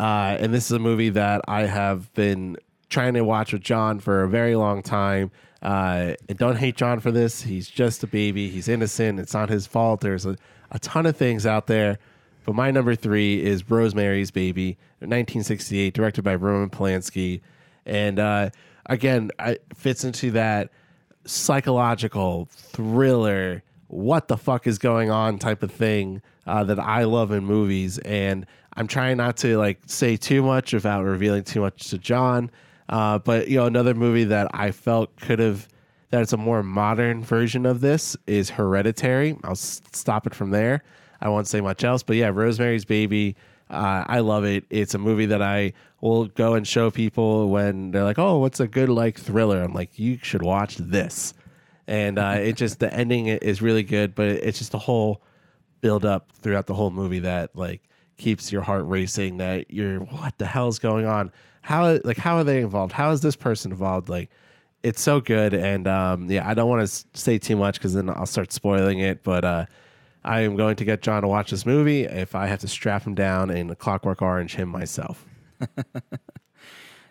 uh, 0.00 0.36
and 0.40 0.52
this 0.52 0.64
is 0.66 0.72
a 0.72 0.78
movie 0.80 1.10
that 1.10 1.42
I 1.46 1.62
have 1.62 2.12
been 2.14 2.56
trying 2.90 3.14
to 3.14 3.22
watch 3.22 3.52
with 3.52 3.62
John 3.62 4.00
for 4.00 4.22
a 4.22 4.28
very 4.28 4.56
long 4.56 4.82
time. 4.82 5.30
Uh, 5.62 6.14
and 6.28 6.38
don't 6.38 6.56
hate 6.56 6.76
John 6.76 7.00
for 7.00 7.10
this. 7.10 7.42
He's 7.42 7.68
just 7.68 8.02
a 8.02 8.06
baby. 8.06 8.48
He's 8.48 8.68
innocent. 8.68 9.20
It's 9.20 9.34
not 9.34 9.48
his 9.48 9.66
fault. 9.66 10.00
There's 10.00 10.26
a, 10.26 10.36
a 10.70 10.78
ton 10.78 11.06
of 11.06 11.16
things 11.16 11.46
out 11.46 11.66
there. 11.66 11.98
But 12.44 12.54
my 12.54 12.70
number 12.70 12.94
three 12.94 13.42
is 13.42 13.68
Rosemary's 13.70 14.30
Baby, 14.30 14.78
1968, 15.00 15.92
directed 15.94 16.22
by 16.22 16.34
Roman 16.34 16.70
Polanski. 16.70 17.42
And 17.84 18.18
uh, 18.18 18.50
again, 18.86 19.30
it 19.38 19.62
fits 19.74 20.04
into 20.04 20.30
that 20.32 20.70
psychological 21.26 22.48
thriller, 22.50 23.62
what 23.88 24.28
the 24.28 24.36
fuck 24.36 24.66
is 24.66 24.78
going 24.78 25.10
on 25.10 25.38
type 25.38 25.62
of 25.62 25.70
thing 25.70 26.22
uh, 26.46 26.64
that 26.64 26.78
I 26.78 27.04
love 27.04 27.30
in 27.30 27.44
movies. 27.44 27.98
And 27.98 28.46
I'm 28.74 28.86
trying 28.86 29.18
not 29.18 29.36
to 29.38 29.58
like 29.58 29.80
say 29.86 30.16
too 30.16 30.42
much 30.42 30.72
without 30.72 31.04
revealing 31.04 31.44
too 31.44 31.60
much 31.60 31.90
to 31.90 31.98
John. 31.98 32.50
Uh, 32.90 33.18
but 33.20 33.48
you 33.48 33.56
know, 33.56 33.66
another 33.66 33.94
movie 33.94 34.24
that 34.24 34.48
I 34.52 34.72
felt 34.72 35.16
could 35.16 35.38
have 35.38 35.68
that 36.10 36.22
it's 36.22 36.32
a 36.32 36.36
more 36.36 36.62
modern 36.64 37.22
version 37.22 37.64
of 37.64 37.80
this 37.80 38.16
is 38.26 38.50
Hereditary. 38.50 39.38
I'll 39.44 39.52
s- 39.52 39.80
stop 39.92 40.26
it 40.26 40.34
from 40.34 40.50
there. 40.50 40.82
I 41.20 41.28
won't 41.28 41.46
say 41.46 41.60
much 41.60 41.84
else. 41.84 42.02
But 42.02 42.16
yeah, 42.16 42.30
Rosemary's 42.34 42.84
Baby. 42.84 43.36
Uh, 43.70 44.04
I 44.08 44.18
love 44.18 44.44
it. 44.44 44.64
It's 44.70 44.94
a 44.94 44.98
movie 44.98 45.26
that 45.26 45.40
I 45.40 45.72
will 46.00 46.26
go 46.26 46.54
and 46.54 46.66
show 46.66 46.90
people 46.90 47.48
when 47.48 47.92
they're 47.92 48.02
like, 48.02 48.18
"Oh, 48.18 48.38
what's 48.38 48.58
a 48.58 48.66
good 48.66 48.88
like 48.88 49.16
thriller?" 49.20 49.62
I'm 49.62 49.72
like, 49.72 49.96
"You 49.96 50.18
should 50.20 50.42
watch 50.42 50.76
this." 50.76 51.32
And 51.86 52.18
uh, 52.18 52.38
it 52.40 52.56
just 52.56 52.80
the 52.80 52.92
ending 52.92 53.28
is 53.28 53.62
really 53.62 53.84
good, 53.84 54.16
but 54.16 54.26
it's 54.26 54.58
just 54.58 54.74
a 54.74 54.78
whole 54.78 55.22
build 55.80 56.04
up 56.04 56.32
throughout 56.32 56.66
the 56.66 56.74
whole 56.74 56.90
movie 56.90 57.20
that 57.20 57.54
like 57.54 57.82
keeps 58.16 58.50
your 58.50 58.62
heart 58.62 58.84
racing. 58.86 59.36
That 59.36 59.70
you're 59.70 60.00
what 60.00 60.36
the 60.38 60.46
hell 60.46 60.66
is 60.66 60.80
going 60.80 61.06
on? 61.06 61.30
How 61.62 61.98
like 62.04 62.16
how 62.16 62.36
are 62.36 62.44
they 62.44 62.60
involved? 62.60 62.92
How 62.92 63.10
is 63.10 63.20
this 63.20 63.36
person 63.36 63.70
involved? 63.70 64.08
Like 64.08 64.30
it's 64.82 65.00
so 65.00 65.20
good, 65.20 65.52
and 65.54 65.86
um, 65.86 66.30
yeah, 66.30 66.48
I 66.48 66.54
don't 66.54 66.68
want 66.68 66.86
to 66.88 67.04
say 67.14 67.38
too 67.38 67.56
much 67.56 67.74
because 67.74 67.94
then 67.94 68.08
I'll 68.08 68.26
start 68.26 68.52
spoiling 68.52 69.00
it. 69.00 69.22
But 69.22 69.44
uh, 69.44 69.66
I 70.24 70.40
am 70.40 70.56
going 70.56 70.76
to 70.76 70.84
get 70.84 71.02
John 71.02 71.22
to 71.22 71.28
watch 71.28 71.50
this 71.50 71.66
movie 71.66 72.04
if 72.04 72.34
I 72.34 72.46
have 72.46 72.60
to 72.60 72.68
strap 72.68 73.06
him 73.06 73.14
down 73.14 73.50
and 73.50 73.78
Clockwork 73.78 74.22
Orange 74.22 74.54
him 74.56 74.68
myself. 74.68 75.24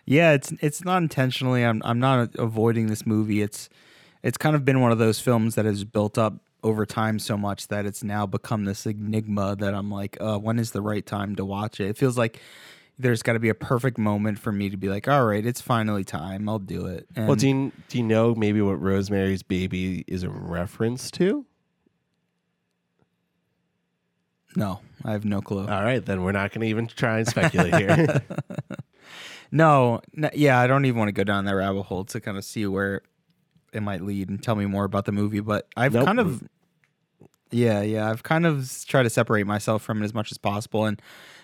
Yeah, 0.10 0.32
it's 0.32 0.52
it's 0.60 0.84
not 0.84 1.04
intentionally. 1.04 1.64
I'm 1.64 1.84
I'm 1.86 2.00
not 2.00 2.34
avoiding 2.36 2.88
this 2.88 3.06
movie. 3.06 3.44
It's 3.44 3.70
it's 4.24 4.40
kind 4.40 4.56
of 4.56 4.66
been 4.66 4.82
one 4.82 4.92
of 4.92 4.98
those 4.98 5.20
films 5.20 5.54
that 5.54 5.66
has 5.66 5.84
built 5.84 6.18
up 6.18 6.34
over 6.64 6.84
time 6.84 7.20
so 7.20 7.38
much 7.38 7.68
that 7.68 7.86
it's 7.86 8.04
now 8.04 8.26
become 8.26 8.66
this 8.66 8.88
enigma 8.88 9.56
that 9.58 9.76
I'm 9.76 9.92
like, 9.92 10.18
uh, 10.20 10.40
when 10.40 10.58
is 10.58 10.72
the 10.72 10.82
right 10.82 11.06
time 11.06 11.36
to 11.36 11.46
watch 11.46 11.80
it? 11.80 11.90
It 11.90 11.98
feels 11.98 12.18
like 12.18 12.42
there's 13.00 13.24
got 13.24 13.34
to 13.34 13.40
be 13.40 13.48
a 13.50 13.56
perfect 13.56 13.98
moment 13.98 14.38
for 14.40 14.52
me 14.52 14.70
to 14.70 14.76
be 14.78 14.90
like, 14.90 15.08
all 15.08 15.26
right, 15.26 15.46
it's 15.46 15.62
finally 15.62 16.04
time. 16.04 16.50
I'll 16.50 16.60
do 16.60 16.86
it. 16.86 17.08
And 17.16 17.28
Well, 17.28 17.36
do 17.38 17.48
you, 17.48 17.72
do 17.88 17.98
you 17.98 18.04
know 18.04 18.36
maybe 18.36 18.62
what 18.62 18.80
Rosemary's 18.82 19.42
Baby 19.42 20.04
is 20.08 20.24
a 20.24 20.30
reference 20.30 21.10
to? 21.12 21.46
no, 24.56 24.80
I 25.06 25.12
have 25.12 25.26
no 25.26 25.42
clue. 25.42 25.68
All 25.68 25.84
right, 25.84 26.04
then 26.04 26.24
we're 26.24 26.32
not 26.32 26.52
going 26.52 26.62
to 26.62 26.68
even 26.68 26.88
try 26.88 27.20
and 27.20 27.28
speculate 27.28 27.76
here. 27.76 28.22
No, 29.52 30.00
yeah, 30.36 30.60
I 30.60 30.68
don't 30.68 30.86
even 30.86 31.00
want 31.00 31.08
to 31.10 31.12
go 31.14 31.24
down 31.24 31.46
that 31.46 31.56
rabbit 31.56 31.82
hole 31.82 32.06
to 32.06 32.20
kind 32.20 32.38
of 32.38 32.46
see 32.46 32.68
where 32.68 33.02
it 33.74 33.82
might 33.82 34.02
lead 34.04 34.30
and 34.30 34.42
tell 34.44 34.54
me 34.56 34.68
more 34.68 34.84
about 34.84 35.06
the 35.06 35.12
movie. 35.12 35.40
But 35.40 35.68
I've 35.76 35.94
Nope. 35.96 36.06
kind 36.06 36.20
of, 36.20 36.44
yeah, 37.50 37.82
yeah, 37.82 38.12
I've 38.12 38.22
kind 38.22 38.46
of 38.46 38.72
tried 38.88 39.04
to 39.04 39.10
separate 39.10 39.48
myself 39.48 39.82
from 39.82 40.04
it 40.04 40.06
as 40.06 40.14
much 40.14 40.32
as 40.32 40.38
possible. 40.38 40.86
And 40.86 41.02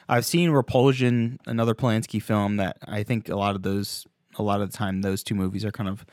I've 0.07 0.25
seen 0.25 0.51
Repulsion, 0.51 1.39
another 1.45 1.73
Polanski 1.73 2.21
film 2.21 2.57
that 2.57 2.77
I 2.87 3.03
think 3.03 3.29
a 3.29 3.35
lot 3.35 3.55
of 3.55 3.63
those 3.63 4.05
a 4.37 4.43
lot 4.43 4.61
of 4.61 4.71
the 4.71 4.77
time 4.77 5.01
those 5.01 5.23
two 5.23 5.35
movies 5.35 5.63
are 5.63 5.71
kind 5.71 5.89
of 5.89 6.05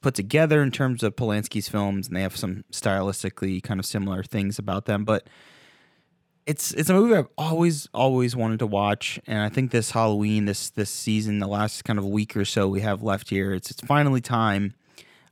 put 0.00 0.14
together 0.14 0.62
in 0.62 0.70
terms 0.70 1.02
of 1.02 1.16
Polanski's 1.16 1.68
films, 1.68 2.08
and 2.08 2.16
they 2.16 2.22
have 2.22 2.36
some 2.36 2.64
stylistically 2.72 3.62
kind 3.62 3.80
of 3.80 3.86
similar 3.86 4.22
things 4.22 4.58
about 4.58 4.86
them. 4.86 5.04
But 5.04 5.28
it's 6.46 6.72
it's 6.72 6.88
a 6.88 6.94
movie 6.94 7.16
I've 7.16 7.28
always 7.36 7.88
always 7.92 8.36
wanted 8.36 8.58
to 8.60 8.66
watch, 8.66 9.18
and 9.26 9.40
I 9.40 9.48
think 9.48 9.70
this 9.70 9.90
Halloween, 9.90 10.44
this 10.44 10.70
this 10.70 10.90
season, 10.90 11.38
the 11.38 11.48
last 11.48 11.84
kind 11.84 11.98
of 11.98 12.04
week 12.04 12.36
or 12.36 12.44
so 12.44 12.68
we 12.68 12.80
have 12.82 13.02
left 13.02 13.30
here, 13.30 13.52
it's 13.52 13.70
it's 13.70 13.80
finally 13.80 14.20
time. 14.20 14.74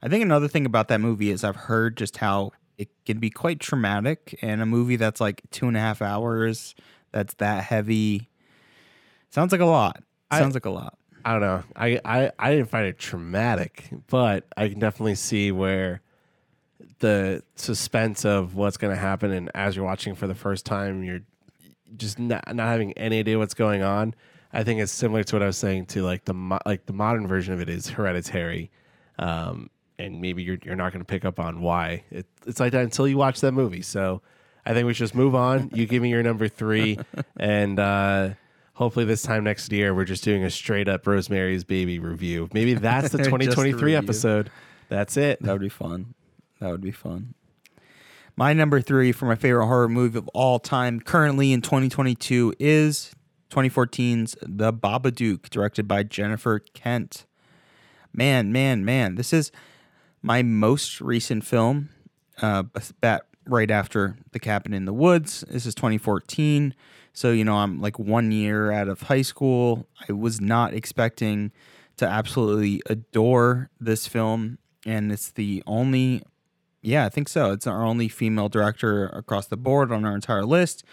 I 0.02 0.08
think 0.08 0.22
another 0.22 0.48
thing 0.48 0.66
about 0.66 0.88
that 0.88 1.00
movie 1.00 1.30
is 1.30 1.44
I've 1.44 1.56
heard 1.56 1.96
just 1.96 2.18
how 2.18 2.52
it 2.76 2.88
can 3.06 3.18
be 3.18 3.30
quite 3.30 3.60
traumatic, 3.60 4.38
and 4.42 4.60
a 4.60 4.66
movie 4.66 4.96
that's 4.96 5.20
like 5.20 5.42
two 5.50 5.68
and 5.68 5.76
a 5.76 5.80
half 5.80 6.02
hours, 6.02 6.74
that's 7.14 7.34
that 7.34 7.62
heavy, 7.62 8.28
sounds 9.30 9.52
like 9.52 9.60
a 9.60 9.64
lot. 9.66 10.02
I- 10.32 10.40
Sounds 10.40 10.54
like 10.54 10.64
a 10.66 10.70
lot. 10.70 10.98
I 11.24 11.32
don't 11.32 11.40
know. 11.40 11.62
I, 11.74 12.00
I, 12.04 12.30
I 12.38 12.50
didn't 12.50 12.68
find 12.68 12.86
it 12.86 12.98
traumatic, 12.98 13.88
but 14.08 14.44
I 14.58 14.68
can 14.68 14.78
definitely 14.78 15.14
see 15.14 15.52
where 15.52 16.02
the 16.98 17.42
suspense 17.56 18.24
of 18.26 18.56
what's 18.56 18.76
going 18.76 18.92
to 18.94 19.00
happen, 19.00 19.30
and 19.30 19.50
as 19.54 19.76
you're 19.76 19.84
watching 19.84 20.14
for 20.14 20.26
the 20.26 20.34
first 20.34 20.66
time, 20.66 21.02
you're 21.02 21.20
just 21.96 22.18
not, 22.18 22.54
not 22.54 22.66
having 22.66 22.92
any 22.94 23.20
idea 23.20 23.38
what's 23.38 23.54
going 23.54 23.82
on. 23.82 24.14
I 24.52 24.64
think 24.64 24.80
it's 24.80 24.92
similar 24.92 25.24
to 25.24 25.36
what 25.36 25.42
I 25.42 25.46
was 25.46 25.56
saying 25.56 25.86
to 25.86 26.02
like 26.02 26.24
the 26.26 26.34
mo- 26.34 26.58
like 26.66 26.84
the 26.86 26.92
modern 26.92 27.26
version 27.26 27.54
of 27.54 27.60
it 27.60 27.68
is 27.68 27.88
Hereditary, 27.88 28.70
um, 29.18 29.70
and 29.98 30.20
maybe 30.20 30.42
you're 30.42 30.58
you're 30.64 30.76
not 30.76 30.92
going 30.92 31.00
to 31.00 31.06
pick 31.06 31.24
up 31.24 31.40
on 31.40 31.60
why 31.62 32.04
it, 32.10 32.26
it's 32.46 32.60
like 32.60 32.72
that 32.72 32.82
until 32.82 33.08
you 33.08 33.16
watch 33.16 33.40
that 33.40 33.52
movie. 33.52 33.82
So 33.82 34.20
I 34.66 34.72
think 34.72 34.86
we 34.86 34.94
should 34.94 35.04
just 35.04 35.14
move 35.14 35.34
on. 35.34 35.70
You 35.74 35.86
give 35.86 36.02
me 36.02 36.10
your 36.10 36.22
number 36.22 36.48
three, 36.48 36.98
and 37.36 37.78
uh, 37.78 38.30
hopefully 38.74 39.04
this 39.04 39.22
time 39.22 39.44
next 39.44 39.70
year 39.72 39.94
we're 39.94 40.04
just 40.04 40.24
doing 40.24 40.44
a 40.44 40.50
straight 40.50 40.88
up 40.88 41.06
Rosemary's 41.06 41.64
Baby 41.64 41.98
review. 41.98 42.48
Maybe 42.52 42.74
that's 42.74 43.10
the 43.10 43.18
2023 43.24 43.94
episode. 43.94 44.50
That's 44.88 45.16
it. 45.16 45.42
That 45.42 45.52
would 45.52 45.60
be 45.60 45.68
fun. 45.68 46.14
That 46.60 46.70
would 46.70 46.80
be 46.80 46.92
fun. 46.92 47.34
My 48.36 48.52
number 48.52 48.80
three 48.80 49.12
for 49.12 49.26
my 49.26 49.36
favorite 49.36 49.66
horror 49.66 49.88
movie 49.88 50.18
of 50.18 50.28
all 50.28 50.58
time, 50.58 51.00
currently 51.00 51.52
in 51.52 51.62
2022, 51.62 52.54
is 52.58 53.12
2014's 53.50 54.36
The 54.42 54.72
Babadook, 54.72 55.50
directed 55.50 55.86
by 55.86 56.02
Jennifer 56.02 56.58
Kent. 56.58 57.26
Man, 58.12 58.50
man, 58.50 58.84
man, 58.84 59.14
this 59.14 59.32
is 59.32 59.52
my 60.22 60.42
most 60.42 61.00
recent 61.00 61.44
film. 61.44 61.90
Uh, 62.42 62.64
that 63.00 63.26
right 63.46 63.70
after 63.70 64.16
The 64.32 64.38
Cabin 64.38 64.72
in 64.72 64.84
the 64.84 64.92
Woods. 64.92 65.44
This 65.48 65.66
is 65.66 65.74
2014. 65.74 66.74
So, 67.12 67.30
you 67.30 67.44
know, 67.44 67.56
I'm 67.56 67.80
like 67.80 67.98
one 67.98 68.32
year 68.32 68.72
out 68.72 68.88
of 68.88 69.02
high 69.02 69.22
school. 69.22 69.86
I 70.08 70.12
was 70.12 70.40
not 70.40 70.74
expecting 70.74 71.52
to 71.96 72.06
absolutely 72.06 72.82
adore 72.86 73.70
this 73.80 74.06
film. 74.06 74.58
And 74.84 75.12
it's 75.12 75.30
the 75.30 75.62
only, 75.66 76.22
yeah, 76.82 77.06
I 77.06 77.08
think 77.08 77.28
so. 77.28 77.52
It's 77.52 77.66
our 77.66 77.84
only 77.84 78.08
female 78.08 78.48
director 78.48 79.06
across 79.06 79.46
the 79.46 79.56
board 79.56 79.92
on 79.92 80.04
our 80.04 80.14
entire 80.14 80.44
list. 80.44 80.84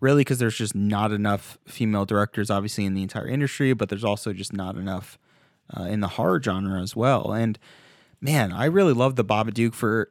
Really, 0.00 0.20
because 0.20 0.38
there's 0.38 0.56
just 0.56 0.74
not 0.74 1.12
enough 1.12 1.58
female 1.66 2.06
directors, 2.06 2.50
obviously, 2.50 2.86
in 2.86 2.94
the 2.94 3.02
entire 3.02 3.28
industry, 3.28 3.74
but 3.74 3.90
there's 3.90 4.04
also 4.04 4.32
just 4.32 4.52
not 4.52 4.76
enough 4.76 5.18
uh, 5.76 5.82
in 5.82 6.00
the 6.00 6.08
horror 6.08 6.40
genre 6.42 6.80
as 6.80 6.96
well. 6.96 7.32
And 7.32 7.58
man, 8.20 8.52
I 8.52 8.64
really 8.66 8.94
love 8.94 9.16
the 9.16 9.24
Babadook 9.24 9.74
for 9.74 10.10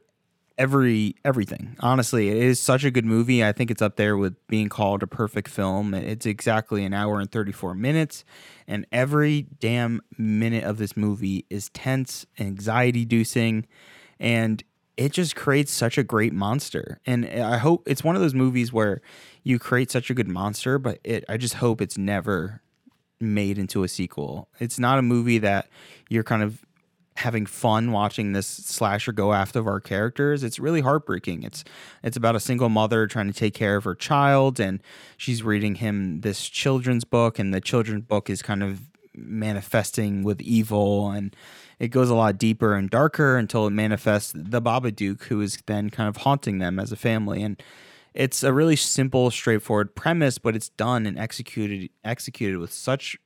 every 0.60 1.16
everything. 1.24 1.78
Honestly, 1.80 2.30
it 2.30 2.38
is 2.38 2.60
such 2.60 2.84
a 2.84 2.92
good 2.92 3.06
movie. 3.06 3.44
I 3.44 3.54
think 3.54 3.72
it's 3.72 3.82
up 3.82 3.96
there 3.96 4.18
with 4.18 4.36
being 4.48 4.70
called 4.70 5.02
a 5.02 5.08
perfect 5.08 5.48
film. 5.48 5.94
It's 5.94 6.26
exactly 6.26 6.84
an 6.84 6.94
hour 6.94 7.20
and 7.20 7.32
34 7.32 7.74
minutes, 7.74 8.26
and 8.68 8.86
every 8.92 9.48
damn 9.60 10.02
minute 10.18 10.66
of 10.66 10.78
this 10.78 10.96
movie 10.96 11.46
is 11.50 11.70
tense, 11.70 12.26
anxiety 12.38 13.04
inducing, 13.04 13.66
and 14.20 14.62
it 14.98 15.14
just 15.14 15.34
creates 15.36 15.72
such 15.72 15.98
a 15.98 16.04
great 16.04 16.34
monster. 16.34 17.00
And 17.06 17.26
I 17.26 17.58
hope 17.58 17.88
it's 17.88 18.04
one 18.04 18.16
of 18.16 18.22
those 18.22 18.36
movies 18.36 18.74
where 18.74 19.02
you 19.44 19.58
create 19.58 19.90
such 19.90 20.10
a 20.10 20.14
good 20.14 20.28
monster, 20.28 20.78
but 20.78 21.00
it 21.06 21.24
I 21.30 21.38
just 21.38 21.56
hope 21.56 21.82
it's 21.82 21.98
never 21.98 22.62
made 23.22 23.58
into 23.58 23.84
a 23.84 23.88
sequel. 23.88 24.50
It's 24.60 24.78
not 24.78 25.00
a 25.00 25.02
movie 25.02 25.38
that 25.40 25.70
you're 26.10 26.24
kind 26.24 26.44
of 26.44 26.66
having 27.20 27.46
fun 27.46 27.92
watching 27.92 28.32
this 28.32 28.48
slasher 28.48 29.12
go 29.12 29.34
after 29.34 29.68
our 29.68 29.82
characters. 29.82 30.44
It's 30.44 30.58
really 30.58 30.82
heartbreaking. 30.82 31.44
It's 31.44 31.64
it's 32.02 32.18
about 32.18 32.36
a 32.36 32.40
single 32.40 32.70
mother 32.70 33.08
trying 33.08 33.28
to 33.28 33.38
take 33.38 33.54
care 33.54 33.76
of 33.76 33.84
her 33.84 33.96
child 33.96 34.60
and 34.60 34.82
she's 35.18 35.44
reading 35.44 35.76
him 35.76 36.22
this 36.22 36.48
children's 36.48 37.04
book 37.04 37.38
and 37.38 37.54
the 37.54 37.62
children's 37.62 38.06
book 38.06 38.30
is 38.30 38.42
kind 38.42 38.64
of 38.64 38.90
manifesting 39.14 40.24
with 40.24 40.40
evil 40.42 41.12
and 41.12 41.36
it 41.78 41.90
goes 41.90 42.10
a 42.10 42.16
lot 42.16 42.38
deeper 42.38 42.74
and 42.74 42.90
darker 42.90 43.38
until 43.38 43.68
it 43.68 43.72
manifests 43.72 44.32
the 44.34 44.62
Babadook 44.62 45.24
who 45.24 45.42
is 45.42 45.58
then 45.66 45.90
kind 45.90 46.08
of 46.08 46.18
haunting 46.18 46.60
them 46.60 46.80
as 46.80 46.94
a 46.94 46.96
family 46.96 47.44
and 47.44 47.62
it's 48.14 48.44
a 48.44 48.54
really 48.54 48.78
simple 48.78 49.30
straightforward 49.30 49.94
premise 49.94 50.38
but 50.38 50.56
it's 50.56 50.70
done 50.70 51.06
and 51.06 51.20
executed 51.20 51.90
executed 52.06 52.60
with 52.60 52.72
such 52.72 53.18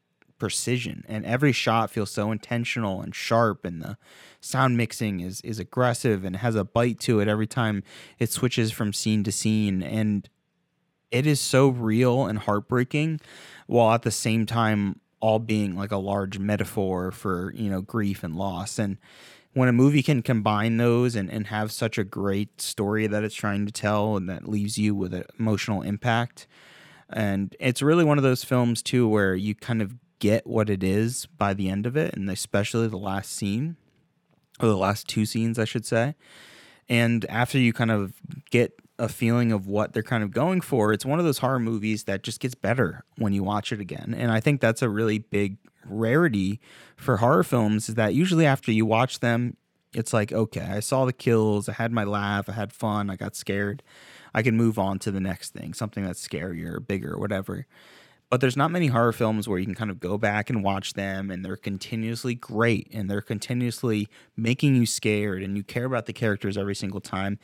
precision 0.43 1.05
and 1.07 1.25
every 1.25 1.53
shot 1.53 1.89
feels 1.89 2.11
so 2.11 2.29
intentional 2.29 2.99
and 2.99 3.15
sharp 3.15 3.63
and 3.63 3.81
the 3.81 3.97
sound 4.41 4.75
mixing 4.75 5.21
is 5.21 5.39
is 5.39 5.57
aggressive 5.57 6.25
and 6.25 6.35
has 6.35 6.53
a 6.53 6.65
bite 6.65 6.99
to 6.99 7.21
it 7.21 7.29
every 7.29 7.47
time 7.47 7.81
it 8.19 8.29
switches 8.29 8.69
from 8.69 8.91
scene 8.91 9.23
to 9.23 9.31
scene 9.31 9.81
and 9.81 10.27
it 11.11 11.25
is 11.25 11.39
so 11.39 11.69
real 11.69 12.25
and 12.25 12.39
heartbreaking 12.39 13.21
while 13.67 13.93
at 13.95 14.01
the 14.01 14.11
same 14.11 14.45
time 14.45 14.99
all 15.21 15.39
being 15.39 15.77
like 15.77 15.93
a 15.93 15.97
large 15.97 16.37
metaphor 16.37 17.09
for 17.09 17.53
you 17.55 17.69
know 17.69 17.79
grief 17.79 18.21
and 18.21 18.35
loss. 18.35 18.77
And 18.77 18.97
when 19.53 19.69
a 19.69 19.71
movie 19.71 20.03
can 20.03 20.21
combine 20.21 20.75
those 20.75 21.15
and, 21.15 21.31
and 21.31 21.47
have 21.47 21.71
such 21.71 21.97
a 21.97 22.03
great 22.03 22.59
story 22.59 23.07
that 23.07 23.23
it's 23.23 23.33
trying 23.33 23.65
to 23.65 23.71
tell 23.71 24.17
and 24.17 24.27
that 24.27 24.49
leaves 24.49 24.77
you 24.77 24.93
with 24.93 25.13
an 25.13 25.23
emotional 25.39 25.83
impact 25.83 26.47
and 27.09 27.55
it's 27.59 27.81
really 27.81 28.03
one 28.03 28.17
of 28.17 28.23
those 28.23 28.43
films 28.43 28.81
too 28.81 29.07
where 29.07 29.35
you 29.35 29.53
kind 29.53 29.81
of 29.81 29.93
get 30.23 30.47
what 30.47 30.69
it 30.69 30.81
is 30.85 31.25
by 31.37 31.53
the 31.53 31.67
end 31.67 31.85
of 31.85 31.97
it 31.97 32.15
and 32.15 32.29
especially 32.29 32.87
the 32.87 32.95
last 32.95 33.29
scene 33.29 33.75
or 34.61 34.69
the 34.69 34.77
last 34.77 35.05
two 35.05 35.25
scenes 35.25 35.59
i 35.59 35.65
should 35.65 35.85
say. 35.85 36.15
And 36.87 37.25
after 37.25 37.57
you 37.57 37.73
kind 37.73 37.91
of 37.91 38.13
get 38.49 38.79
a 38.97 39.09
feeling 39.09 39.51
of 39.51 39.67
what 39.67 39.91
they're 39.91 40.01
kind 40.01 40.23
of 40.23 40.31
going 40.31 40.61
for 40.61 40.93
it's 40.93 41.05
one 41.05 41.19
of 41.19 41.25
those 41.25 41.39
horror 41.39 41.59
movies 41.59 42.05
that 42.05 42.23
just 42.23 42.39
gets 42.39 42.55
better 42.55 43.03
when 43.17 43.33
you 43.33 43.43
watch 43.43 43.73
it 43.73 43.81
again. 43.81 44.15
And 44.17 44.31
i 44.31 44.39
think 44.39 44.61
that's 44.61 44.81
a 44.81 44.87
really 44.87 45.19
big 45.19 45.57
rarity 45.85 46.61
for 46.95 47.17
horror 47.17 47.43
films 47.43 47.89
is 47.89 47.95
that 47.95 48.13
usually 48.13 48.45
after 48.45 48.71
you 48.71 48.85
watch 48.85 49.19
them 49.19 49.57
it's 49.93 50.13
like 50.13 50.31
okay 50.31 50.69
i 50.71 50.79
saw 50.79 51.03
the 51.03 51.11
kills 51.11 51.67
i 51.67 51.73
had 51.73 51.91
my 51.91 52.05
laugh 52.05 52.47
i 52.47 52.53
had 52.53 52.71
fun 52.71 53.09
i 53.09 53.17
got 53.17 53.35
scared. 53.35 53.83
I 54.33 54.41
can 54.41 54.55
move 54.55 54.79
on 54.79 54.99
to 54.99 55.11
the 55.11 55.19
next 55.19 55.51
thing 55.51 55.73
something 55.73 56.05
that's 56.05 56.25
scarier 56.25 56.75
or 56.75 56.79
bigger 56.79 57.17
whatever 57.17 57.67
but 58.33 58.41
there's 58.41 58.57
not 58.57 58.71
many 58.71 58.87
horror 58.87 59.11
films 59.11 59.47
where 59.47 59.59
you 59.59 59.65
can 59.65 59.75
kind 59.75 59.91
of 59.91 59.99
go 59.99 60.17
back 60.17 60.49
and 60.49 60.63
watch 60.63 60.93
them 60.93 61.29
and 61.29 61.45
they're 61.45 61.55
continuously 61.55 62.33
great 62.33 62.87
and 62.91 63.07
they're 63.07 63.21
continuously 63.21 64.09
making 64.35 64.75
you 64.75 64.87
scared 64.87 65.43
and 65.43 65.55
you 65.55 65.61
care 65.61 65.85
about 65.85 66.07
the 66.07 66.13
characters 66.13 66.57
every 66.57 66.73
single 66.73 66.99
time. 66.99 67.37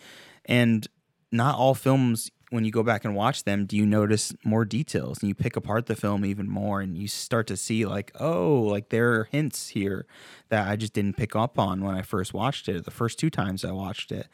And 0.45 0.87
not 1.31 1.53
all 1.53 1.75
films 1.75 2.31
when 2.49 2.65
you 2.65 2.71
go 2.71 2.81
back 2.81 3.05
and 3.05 3.13
watch 3.13 3.43
them 3.43 3.67
do 3.67 3.77
you 3.77 3.85
notice 3.85 4.33
more 4.43 4.65
details 4.65 5.19
and 5.21 5.29
you 5.29 5.35
pick 5.35 5.55
apart 5.55 5.85
the 5.85 5.95
film 5.95 6.25
even 6.25 6.49
more 6.49 6.81
and 6.81 6.97
you 6.97 7.07
start 7.07 7.45
to 7.45 7.55
see 7.55 7.85
like 7.85 8.11
oh 8.19 8.59
like 8.59 8.89
there 8.89 9.13
are 9.13 9.25
hints 9.25 9.67
here 9.67 10.07
that 10.47 10.67
i 10.67 10.75
just 10.75 10.93
didn't 10.93 11.15
pick 11.15 11.35
up 11.35 11.59
on 11.59 11.83
when 11.83 11.93
i 11.93 12.01
first 12.01 12.33
watched 12.33 12.67
it 12.67 12.83
the 12.83 12.89
first 12.89 13.19
two 13.19 13.29
times 13.29 13.63
i 13.63 13.71
watched 13.71 14.11
it. 14.11 14.27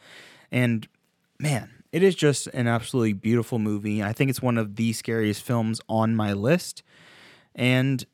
And 0.50 0.88
man 1.38 1.75
it 1.96 2.02
is 2.02 2.14
just 2.14 2.46
an 2.48 2.66
absolutely 2.66 3.14
beautiful 3.14 3.58
movie 3.58 4.02
i 4.02 4.12
think 4.12 4.28
it's 4.28 4.42
one 4.42 4.58
of 4.58 4.76
the 4.76 4.92
scariest 4.92 5.42
films 5.42 5.80
on 5.88 6.14
my 6.14 6.32
list 6.32 6.82
and 7.54 8.04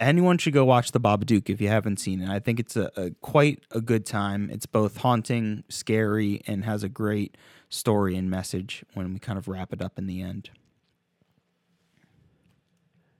anyone 0.00 0.38
should 0.38 0.52
go 0.52 0.64
watch 0.64 0.92
the 0.92 1.00
Babadook 1.00 1.48
if 1.50 1.60
you 1.60 1.68
haven't 1.68 1.98
seen 1.98 2.20
it. 2.20 2.28
I 2.28 2.38
think 2.38 2.60
it's 2.60 2.76
a, 2.76 2.90
a 2.96 3.10
quite 3.22 3.62
a 3.70 3.80
good 3.80 4.04
time. 4.04 4.50
It's 4.50 4.66
both 4.66 4.98
haunting, 4.98 5.64
scary, 5.68 6.42
and 6.46 6.64
has 6.64 6.82
a 6.82 6.88
great 6.88 7.36
story 7.68 8.16
and 8.16 8.30
message 8.30 8.84
when 8.94 9.12
we 9.12 9.18
kind 9.18 9.38
of 9.38 9.48
wrap 9.48 9.72
it 9.72 9.82
up 9.82 9.98
in 9.98 10.06
the 10.06 10.22
end. 10.22 10.50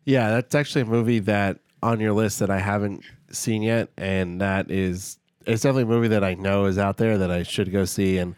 Yeah, 0.04 0.30
that's 0.30 0.54
actually 0.54 0.82
a 0.82 0.86
movie 0.86 1.18
that 1.20 1.58
on 1.82 2.00
your 2.00 2.12
list 2.12 2.38
that 2.38 2.50
I 2.50 2.58
haven't 2.58 3.04
seen 3.30 3.62
yet, 3.62 3.90
and 3.96 4.40
that 4.40 4.70
is 4.70 5.18
it's 5.46 5.62
definitely 5.62 5.84
a 5.84 5.86
movie 5.86 6.08
that 6.08 6.24
I 6.24 6.34
know 6.34 6.66
is 6.66 6.78
out 6.78 6.96
there 6.96 7.18
that 7.18 7.30
I 7.30 7.42
should 7.42 7.72
go 7.72 7.84
see. 7.84 8.18
And 8.18 8.34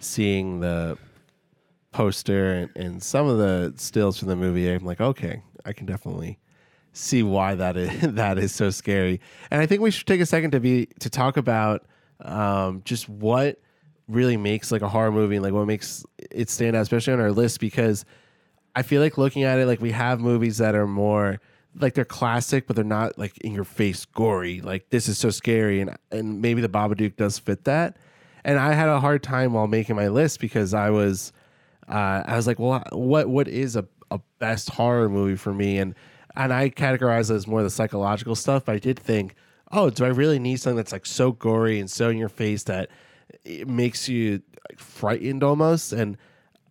seeing 0.00 0.60
the 0.60 0.98
poster 1.92 2.52
and, 2.54 2.70
and 2.76 3.02
some 3.02 3.28
of 3.28 3.38
the 3.38 3.74
stills 3.76 4.18
from 4.18 4.28
the 4.28 4.36
movie, 4.36 4.70
I'm 4.70 4.84
like, 4.84 5.00
okay, 5.00 5.42
I 5.64 5.72
can 5.72 5.86
definitely 5.86 6.38
see 6.92 7.22
why 7.22 7.54
that 7.54 7.76
is 7.76 8.00
that 8.14 8.38
is 8.38 8.52
so 8.52 8.70
scary. 8.70 9.20
And 9.50 9.60
I 9.60 9.66
think 9.66 9.80
we 9.80 9.90
should 9.90 10.06
take 10.06 10.20
a 10.20 10.26
second 10.26 10.50
to 10.52 10.60
be 10.60 10.86
to 11.00 11.10
talk 11.10 11.36
about 11.36 11.86
um, 12.20 12.82
just 12.84 13.08
what 13.08 13.60
really 14.08 14.36
makes 14.36 14.70
like 14.72 14.82
a 14.82 14.88
horror 14.88 15.12
movie 15.12 15.38
like 15.38 15.52
what 15.52 15.66
makes 15.66 16.04
it 16.30 16.50
stand 16.50 16.76
out, 16.76 16.82
especially 16.82 17.12
on 17.12 17.20
our 17.20 17.32
list, 17.32 17.60
because 17.60 18.04
I 18.74 18.82
feel 18.82 19.02
like 19.02 19.18
looking 19.18 19.42
at 19.44 19.58
it, 19.58 19.66
like 19.66 19.80
we 19.80 19.92
have 19.92 20.20
movies 20.20 20.58
that 20.58 20.74
are 20.74 20.86
more 20.86 21.40
like 21.74 21.94
they're 21.94 22.04
classic, 22.04 22.66
but 22.66 22.76
they're 22.76 22.84
not 22.84 23.18
like 23.18 23.38
in 23.38 23.54
your 23.54 23.64
face 23.64 24.04
gory. 24.04 24.60
Like 24.60 24.90
this 24.90 25.08
is 25.08 25.18
so 25.18 25.30
scary, 25.30 25.80
and 25.80 25.96
and 26.10 26.40
maybe 26.40 26.60
the 26.60 26.68
Babadook 26.68 27.16
does 27.16 27.38
fit 27.38 27.64
that. 27.64 27.96
And 28.44 28.58
I 28.58 28.72
had 28.72 28.88
a 28.88 29.00
hard 29.00 29.22
time 29.22 29.52
while 29.52 29.68
making 29.68 29.94
my 29.94 30.08
list 30.08 30.40
because 30.40 30.74
I 30.74 30.90
was, 30.90 31.32
uh, 31.88 32.22
I 32.24 32.36
was 32.36 32.46
like, 32.46 32.58
well, 32.58 32.82
what 32.92 33.28
what 33.28 33.48
is 33.48 33.76
a, 33.76 33.86
a 34.10 34.20
best 34.38 34.70
horror 34.70 35.08
movie 35.08 35.36
for 35.36 35.52
me? 35.52 35.78
And 35.78 35.94
and 36.36 36.52
I 36.52 36.70
categorize 36.70 37.30
it 37.30 37.34
as 37.34 37.46
more 37.46 37.62
the 37.62 37.70
psychological 37.70 38.34
stuff. 38.34 38.64
But 38.64 38.76
I 38.76 38.78
did 38.78 38.98
think, 38.98 39.34
oh, 39.70 39.90
do 39.90 40.04
I 40.04 40.08
really 40.08 40.38
need 40.38 40.56
something 40.56 40.76
that's 40.76 40.92
like 40.92 41.06
so 41.06 41.32
gory 41.32 41.78
and 41.80 41.90
so 41.90 42.08
in 42.08 42.18
your 42.18 42.28
face 42.28 42.64
that 42.64 42.90
it 43.44 43.68
makes 43.68 44.08
you 44.08 44.42
like, 44.70 44.78
frightened 44.78 45.42
almost? 45.42 45.92
And 45.92 46.16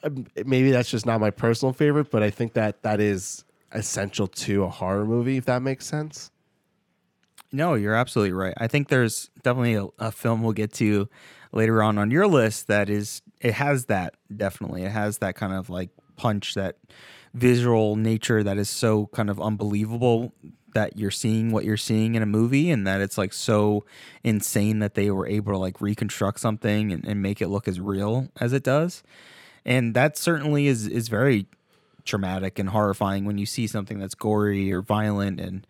um, 0.04 0.26
maybe 0.46 0.72
that's 0.72 0.90
just 0.90 1.06
not 1.06 1.20
my 1.20 1.32
personal 1.32 1.74
favorite, 1.74 2.10
but 2.10 2.24
I 2.24 2.30
think 2.30 2.54
that 2.54 2.82
that 2.84 3.00
is 3.00 3.44
essential 3.72 4.28
to 4.28 4.64
a 4.64 4.70
horror 4.70 5.06
movie, 5.06 5.38
if 5.38 5.46
that 5.46 5.62
makes 5.62 5.86
sense. 5.86 6.32
No, 7.52 7.74
you're 7.74 7.96
absolutely 7.96 8.34
right. 8.34 8.54
I 8.58 8.68
think 8.68 8.88
there's 8.88 9.30
definitely 9.44 9.76
a, 9.76 9.88
a, 10.00 10.12
film 10.12 10.42
we'll 10.42 10.54
get 10.54 10.72
to 10.74 11.10
later 11.52 11.84
on 11.84 11.98
on 11.98 12.10
your 12.10 12.26
list 12.26 12.68
that 12.68 12.90
is 12.90 13.22
it 13.42 13.54
has 13.56 13.86
that 13.86 14.16
definitely. 14.36 14.84
It 14.84 14.92
has 14.92 15.18
that 15.18 15.36
kind 15.36 15.54
of 15.54 15.70
like 15.70 15.90
punch 16.16 16.54
that 16.54 16.78
visual 17.34 17.96
nature 17.96 18.44
that 18.44 18.58
is 18.58 18.70
so 18.70 19.08
kind 19.08 19.30
of 19.30 19.42
unbelievable 19.42 20.32
that 20.74 20.98
you're 20.98 21.12
seeing 21.12 21.52
what 21.52 21.66
you're 21.66 21.76
seeing 21.76 22.16
in 22.16 22.24
a 22.24 22.28
movie 22.28 22.70
and 22.70 22.88
that 22.88 23.02
it's 23.02 23.18
like 23.18 23.34
so 23.34 23.84
insane 24.24 24.80
that 24.80 24.94
they 24.94 25.12
were 25.12 25.28
able 25.28 25.52
to 25.52 25.58
like 25.58 25.82
reconstruct 25.82 26.40
something 26.40 26.94
and, 26.94 27.06
and 27.06 27.22
make 27.22 27.42
it 27.42 27.50
look 27.50 27.68
as 27.68 27.80
real 27.80 28.30
as 28.40 28.54
it 28.54 28.64
does. 28.64 29.04
And 29.66 29.94
that 29.96 30.18
certainly 30.18 30.68
is 30.68 30.88
is 30.88 31.08
very 31.08 31.48
traumatic 32.06 32.58
and 32.58 32.70
horrifying 32.70 33.26
when 33.26 33.38
you 33.38 33.46
see 33.46 33.68
something 33.68 34.00
that's 34.00 34.16
gory 34.16 34.72
or 34.72 34.82
violent 34.82 35.40
and 35.40 35.68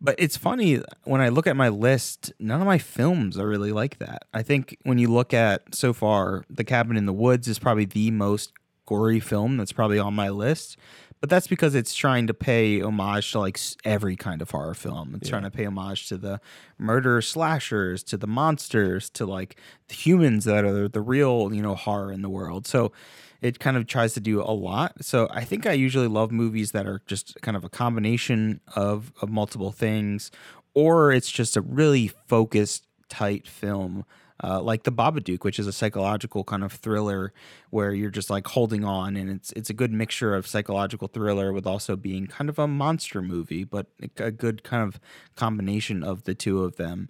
but 0.00 0.14
it's 0.18 0.36
funny 0.36 0.80
when 1.04 1.20
I 1.20 1.28
look 1.28 1.46
at 1.46 1.56
my 1.56 1.68
list, 1.68 2.32
none 2.38 2.60
of 2.60 2.66
my 2.66 2.78
films 2.78 3.38
are 3.38 3.48
really 3.48 3.72
like 3.72 3.98
that. 3.98 4.24
I 4.32 4.42
think 4.42 4.76
when 4.82 4.98
you 4.98 5.08
look 5.08 5.32
at 5.34 5.74
so 5.74 5.92
far, 5.92 6.44
The 6.50 6.64
Cabin 6.64 6.96
in 6.96 7.06
the 7.06 7.12
Woods 7.12 7.48
is 7.48 7.58
probably 7.58 7.84
the 7.84 8.10
most 8.10 8.52
gory 8.86 9.20
film 9.20 9.56
that's 9.56 9.72
probably 9.72 9.98
on 9.98 10.14
my 10.14 10.28
list. 10.28 10.76
But 11.20 11.30
that's 11.30 11.46
because 11.46 11.74
it's 11.74 11.94
trying 11.94 12.26
to 12.26 12.34
pay 12.34 12.80
homage 12.80 13.32
to 13.32 13.40
like 13.40 13.58
every 13.84 14.16
kind 14.16 14.42
of 14.42 14.50
horror 14.50 14.74
film. 14.74 15.14
It's 15.14 15.28
yeah. 15.28 15.30
trying 15.30 15.50
to 15.50 15.50
pay 15.50 15.64
homage 15.64 16.08
to 16.08 16.18
the 16.18 16.40
murder 16.78 17.22
slashers, 17.22 18.02
to 18.04 18.18
the 18.18 18.26
monsters, 18.26 19.08
to 19.10 19.24
like 19.24 19.56
the 19.88 19.94
humans 19.94 20.44
that 20.44 20.64
are 20.64 20.88
the 20.88 21.00
real, 21.00 21.52
you 21.52 21.62
know, 21.62 21.74
horror 21.74 22.12
in 22.12 22.20
the 22.20 22.28
world. 22.28 22.66
So 22.66 22.92
it 23.40 23.58
kind 23.58 23.76
of 23.76 23.86
tries 23.86 24.14
to 24.14 24.20
do 24.20 24.40
a 24.40 24.52
lot. 24.52 25.04
So 25.04 25.28
I 25.30 25.44
think 25.44 25.66
I 25.66 25.72
usually 25.72 26.08
love 26.08 26.32
movies 26.32 26.72
that 26.72 26.86
are 26.86 27.02
just 27.06 27.40
kind 27.42 27.56
of 27.56 27.64
a 27.64 27.68
combination 27.68 28.60
of, 28.74 29.12
of 29.20 29.30
multiple 29.30 29.72
things, 29.72 30.30
or 30.74 31.12
it's 31.12 31.30
just 31.30 31.56
a 31.56 31.60
really 31.60 32.08
focused, 32.08 32.86
tight 33.08 33.46
film. 33.46 34.04
Uh, 34.44 34.60
like 34.60 34.82
the 34.82 34.92
Babadook, 34.92 35.44
which 35.44 35.58
is 35.58 35.66
a 35.66 35.72
psychological 35.72 36.44
kind 36.44 36.62
of 36.62 36.70
thriller 36.70 37.32
where 37.70 37.94
you're 37.94 38.10
just 38.10 38.28
like 38.28 38.46
holding 38.48 38.84
on, 38.84 39.16
and 39.16 39.30
it's 39.30 39.50
it's 39.52 39.70
a 39.70 39.72
good 39.72 39.90
mixture 39.90 40.34
of 40.34 40.46
psychological 40.46 41.08
thriller 41.08 41.54
with 41.54 41.66
also 41.66 41.96
being 41.96 42.26
kind 42.26 42.50
of 42.50 42.58
a 42.58 42.68
monster 42.68 43.22
movie, 43.22 43.64
but 43.64 43.86
a 44.18 44.30
good 44.30 44.62
kind 44.62 44.82
of 44.82 45.00
combination 45.36 46.04
of 46.04 46.24
the 46.24 46.34
two 46.34 46.64
of 46.64 46.76
them. 46.76 47.08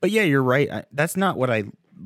But 0.00 0.10
yeah, 0.10 0.24
you're 0.24 0.42
right. 0.42 0.70
I, 0.70 0.84
that's 0.92 1.16
not 1.16 1.38
what 1.38 1.48
I 1.48 1.64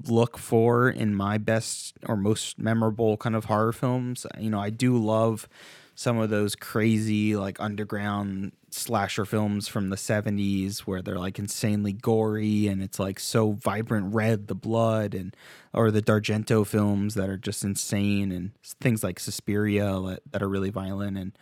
look 0.08 0.38
for 0.38 0.88
in 0.88 1.14
my 1.14 1.38
best 1.38 1.94
or 2.06 2.16
most 2.16 2.58
memorable 2.58 3.16
kind 3.16 3.36
of 3.36 3.46
horror 3.46 3.72
films. 3.72 4.26
You 4.38 4.50
know, 4.50 4.60
I 4.60 4.70
do 4.70 4.96
love 4.96 5.48
some 5.94 6.18
of 6.18 6.30
those 6.30 6.54
crazy 6.56 7.36
like 7.36 7.60
underground 7.60 8.52
slasher 8.70 9.26
films 9.26 9.68
from 9.68 9.90
the 9.90 9.96
70s 9.96 10.80
where 10.80 11.02
they're 11.02 11.18
like 11.18 11.38
insanely 11.38 11.92
gory 11.92 12.66
and 12.66 12.82
it's 12.82 12.98
like 12.98 13.20
so 13.20 13.52
vibrant 13.52 14.14
red 14.14 14.48
the 14.48 14.54
blood 14.54 15.12
and 15.14 15.36
or 15.74 15.90
the 15.90 16.00
D'Argento 16.00 16.64
films 16.66 17.12
that 17.14 17.28
are 17.28 17.36
just 17.36 17.62
insane 17.62 18.32
and 18.32 18.52
things 18.80 19.04
like 19.04 19.20
Suspiria 19.20 20.18
that 20.30 20.42
are 20.42 20.48
really 20.48 20.70
violent 20.70 21.18
and 21.18 21.32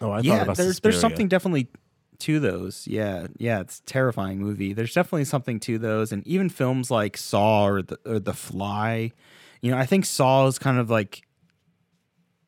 Oh, 0.00 0.10
I 0.12 0.20
yeah, 0.20 0.44
there's 0.44 0.56
Suspiria. 0.58 0.76
there's 0.82 1.00
something 1.00 1.28
definitely 1.28 1.68
to 2.20 2.40
those. 2.40 2.86
Yeah, 2.86 3.26
yeah, 3.36 3.60
it's 3.60 3.82
terrifying 3.86 4.38
movie. 4.38 4.72
There's 4.72 4.94
definitely 4.94 5.24
something 5.24 5.60
to 5.60 5.78
those, 5.78 6.12
and 6.12 6.26
even 6.26 6.48
films 6.48 6.90
like 6.90 7.16
Saw 7.16 7.66
or 7.66 7.82
the 7.82 7.98
or 8.06 8.18
The 8.18 8.34
Fly. 8.34 9.12
You 9.60 9.70
know, 9.70 9.78
I 9.78 9.86
think 9.86 10.04
Saw 10.04 10.46
is 10.46 10.58
kind 10.58 10.78
of 10.78 10.90
like 10.90 11.26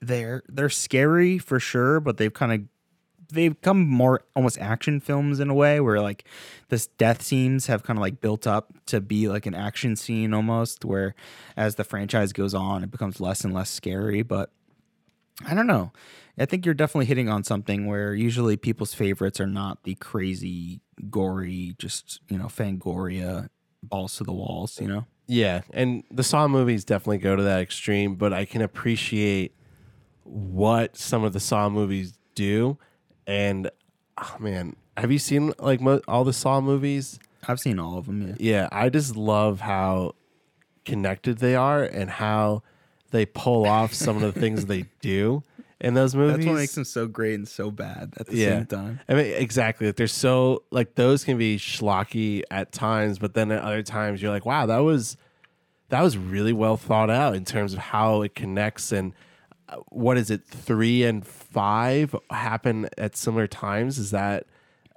they're 0.01 0.43
they're 0.49 0.71
scary 0.71 1.39
for 1.39 1.61
sure, 1.61 2.01
but 2.01 2.17
they've 2.17 2.33
kind 2.33 2.53
of 2.53 2.61
they've 3.33 3.55
become 3.55 3.87
more 3.87 4.23
almost 4.35 4.59
action 4.59 5.01
films 5.01 5.41
in 5.41 5.51
a 5.51 5.55
way 5.55 5.81
where 5.81 6.01
like 6.01 6.25
this 6.69 6.87
death 6.87 7.23
scenes 7.23 7.67
have 7.67 7.83
kind 7.83 7.99
of 7.99 8.01
like 8.01 8.21
built 8.21 8.47
up 8.47 8.73
to 8.87 9.01
be 9.01 9.29
like 9.29 9.47
an 9.47 9.55
action 9.55 9.97
scene 9.97 10.33
almost 10.33 10.85
where 10.85 11.15
as 11.57 11.75
the 11.75 11.85
franchise 11.85 12.33
goes 12.33 12.55
on 12.55 12.85
it 12.85 12.91
becomes 12.91 13.21
less 13.21 13.45
and 13.45 13.53
less 13.53 13.71
scary 13.71 14.23
but 14.23 14.51
i 15.45 15.55
don't 15.55 15.67
know 15.67 15.93
I 16.39 16.45
think 16.45 16.65
you're 16.65 16.75
definitely 16.75 17.07
hitting 17.07 17.29
on 17.29 17.45
something 17.45 17.87
where 17.87 18.15
usually 18.15 18.57
people's 18.57 18.93
favorites 18.93 19.41
are 19.41 19.47
not 19.47 19.85
the 19.85 19.95
crazy, 19.95 20.81
gory, 21.09 21.75
just 21.79 22.21
you 22.29 22.37
know, 22.37 22.47
Fangoria, 22.47 23.49
balls 23.83 24.17
to 24.17 24.25
the 24.25 24.33
walls. 24.33 24.81
You 24.81 24.89
know. 24.89 25.07
Yeah, 25.27 25.63
and 25.73 26.05
the 26.11 26.23
Saw 26.23 26.47
movies 26.47 26.85
definitely 26.85 27.19
go 27.19 27.37
to 27.37 27.43
that 27.43 27.61
extreme, 27.61 28.17
but 28.17 28.33
I 28.33 28.45
can 28.45 28.61
appreciate 28.61 29.55
what 30.25 30.97
some 30.97 31.25
of 31.25 31.33
the 31.33 31.41
Saw 31.41 31.69
movies 31.69 32.19
do. 32.35 32.77
And 33.27 33.71
oh 34.19 34.37
man, 34.39 34.77
have 34.99 35.11
you 35.11 35.19
seen 35.19 35.55
like 35.59 35.81
mo- 35.81 36.03
all 36.07 36.25
the 36.25 36.35
Saw 36.35 36.61
movies? 36.61 37.19
I've 37.49 37.61
seen 37.61 37.79
all 37.79 37.97
of 37.97 38.07
them. 38.07 38.29
Yeah. 38.29 38.35
Yeah, 38.39 38.69
I 38.73 38.91
just 38.91 39.17
love 39.17 39.61
how 39.61 40.17
connected 40.85 41.39
they 41.39 41.55
are 41.55 41.83
and 41.83 42.11
how 42.11 42.63
they 43.17 43.27
pull 43.27 43.67
off 43.67 43.95
some 43.95 44.17
of 44.17 44.23
the 44.23 44.39
things 44.39 44.67
they 44.67 44.85
do 45.01 45.43
in 45.81 45.95
those 45.95 46.15
movies. 46.15 46.37
That's 46.37 46.47
what 46.47 46.57
makes 46.57 46.75
them 46.75 46.85
so 46.85 47.07
great 47.07 47.35
and 47.35 47.49
so 47.49 47.71
bad 47.71 48.15
at 48.19 48.27
the 48.27 48.37
yeah. 48.37 48.51
same 48.51 48.67
time. 48.67 49.01
I 49.09 49.15
mean, 49.15 49.27
exactly. 49.27 49.91
They're 49.91 50.07
so 50.07 50.63
like 50.71 50.95
those 50.95 51.25
can 51.25 51.39
be 51.39 51.59
schlocky 51.59 52.43
at 52.51 52.73
times, 52.73 53.19
but 53.19 53.35
then 53.35 53.51
at 53.51 53.63
other 53.63 53.83
times 53.83 54.23
you're 54.23 54.31
like, 54.31 54.47
wow, 54.47 54.67
that 54.67 54.79
was 54.79 55.17
that 55.89 56.03
was 56.03 56.19
really 56.19 56.53
well 56.53 56.77
thought 56.77 57.11
out 57.11 57.35
in 57.35 57.45
terms 57.45 57.73
of 57.73 57.79
how 57.79 58.23
it 58.23 58.35
connects 58.35 58.93
and 58.93 59.13
uh, 59.69 59.77
what 59.89 60.17
is 60.17 60.31
it? 60.31 60.45
Three 60.45 61.05
and 61.05 61.27
five 61.27 62.15
happen 62.31 62.89
at 62.97 63.17
similar 63.17 63.47
times. 63.47 63.99
Is 63.99 64.11
that? 64.13 64.47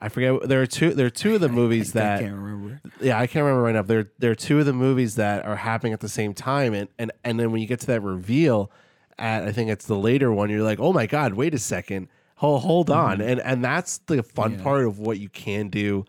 I 0.01 0.09
forget. 0.09 0.47
There 0.47 0.61
are 0.61 0.67
two. 0.67 0.93
There 0.93 1.05
are 1.07 1.11
two 1.11 1.35
of 1.35 1.41
the 1.41 1.49
movies 1.49 1.95
I, 1.95 1.99
that 1.99 2.17
I 2.17 2.21
can't 2.21 2.35
remember. 2.35 2.81
Yeah, 3.01 3.19
I 3.19 3.27
can't 3.27 3.43
remember 3.43 3.63
right 3.63 3.75
now. 3.75 3.81
There, 3.81 4.11
there 4.17 4.31
are 4.31 4.35
two 4.35 4.59
of 4.59 4.65
the 4.65 4.73
movies 4.73 5.15
that 5.15 5.45
are 5.45 5.57
happening 5.57 5.93
at 5.93 5.99
the 5.99 6.09
same 6.09 6.33
time, 6.33 6.73
and 6.73 6.87
and 6.97 7.11
and 7.23 7.39
then 7.39 7.51
when 7.51 7.61
you 7.61 7.67
get 7.67 7.79
to 7.81 7.87
that 7.87 8.01
reveal, 8.01 8.71
at 9.17 9.43
I 9.43 9.51
think 9.51 9.69
it's 9.69 9.85
the 9.85 9.97
later 9.97 10.31
one, 10.31 10.49
you're 10.49 10.63
like, 10.63 10.79
oh 10.79 10.93
my 10.93 11.05
god, 11.05 11.33
wait 11.33 11.53
a 11.53 11.59
second, 11.59 12.07
hold 12.35 12.61
hold 12.63 12.89
on, 12.89 13.19
mm-hmm. 13.19 13.29
and 13.29 13.41
and 13.41 13.63
that's 13.63 13.99
the 13.99 14.23
fun 14.23 14.53
yeah. 14.53 14.63
part 14.63 14.85
of 14.85 14.99
what 14.99 15.19
you 15.19 15.29
can 15.29 15.69
do. 15.69 16.05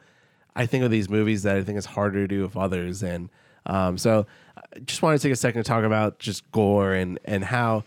I 0.55 0.66
think 0.66 0.84
of 0.84 0.91
these 0.91 1.09
movies 1.09 1.43
that 1.43 1.57
I 1.57 1.62
think 1.62 1.78
is 1.78 1.86
harder 1.86 2.20
to 2.20 2.28
do 2.28 2.43
with 2.43 2.57
others, 2.57 3.03
and 3.03 3.28
um, 3.66 3.99
so 3.99 4.26
I 4.57 4.78
just 4.80 5.03
wanted 5.03 5.18
to 5.18 5.22
take 5.22 5.32
a 5.32 5.36
second 5.36 5.62
to 5.64 5.68
talk 5.68 5.84
about 5.84 6.18
just 6.18 6.51
gore 6.53 6.93
and 6.93 7.18
and 7.24 7.45
how, 7.45 7.84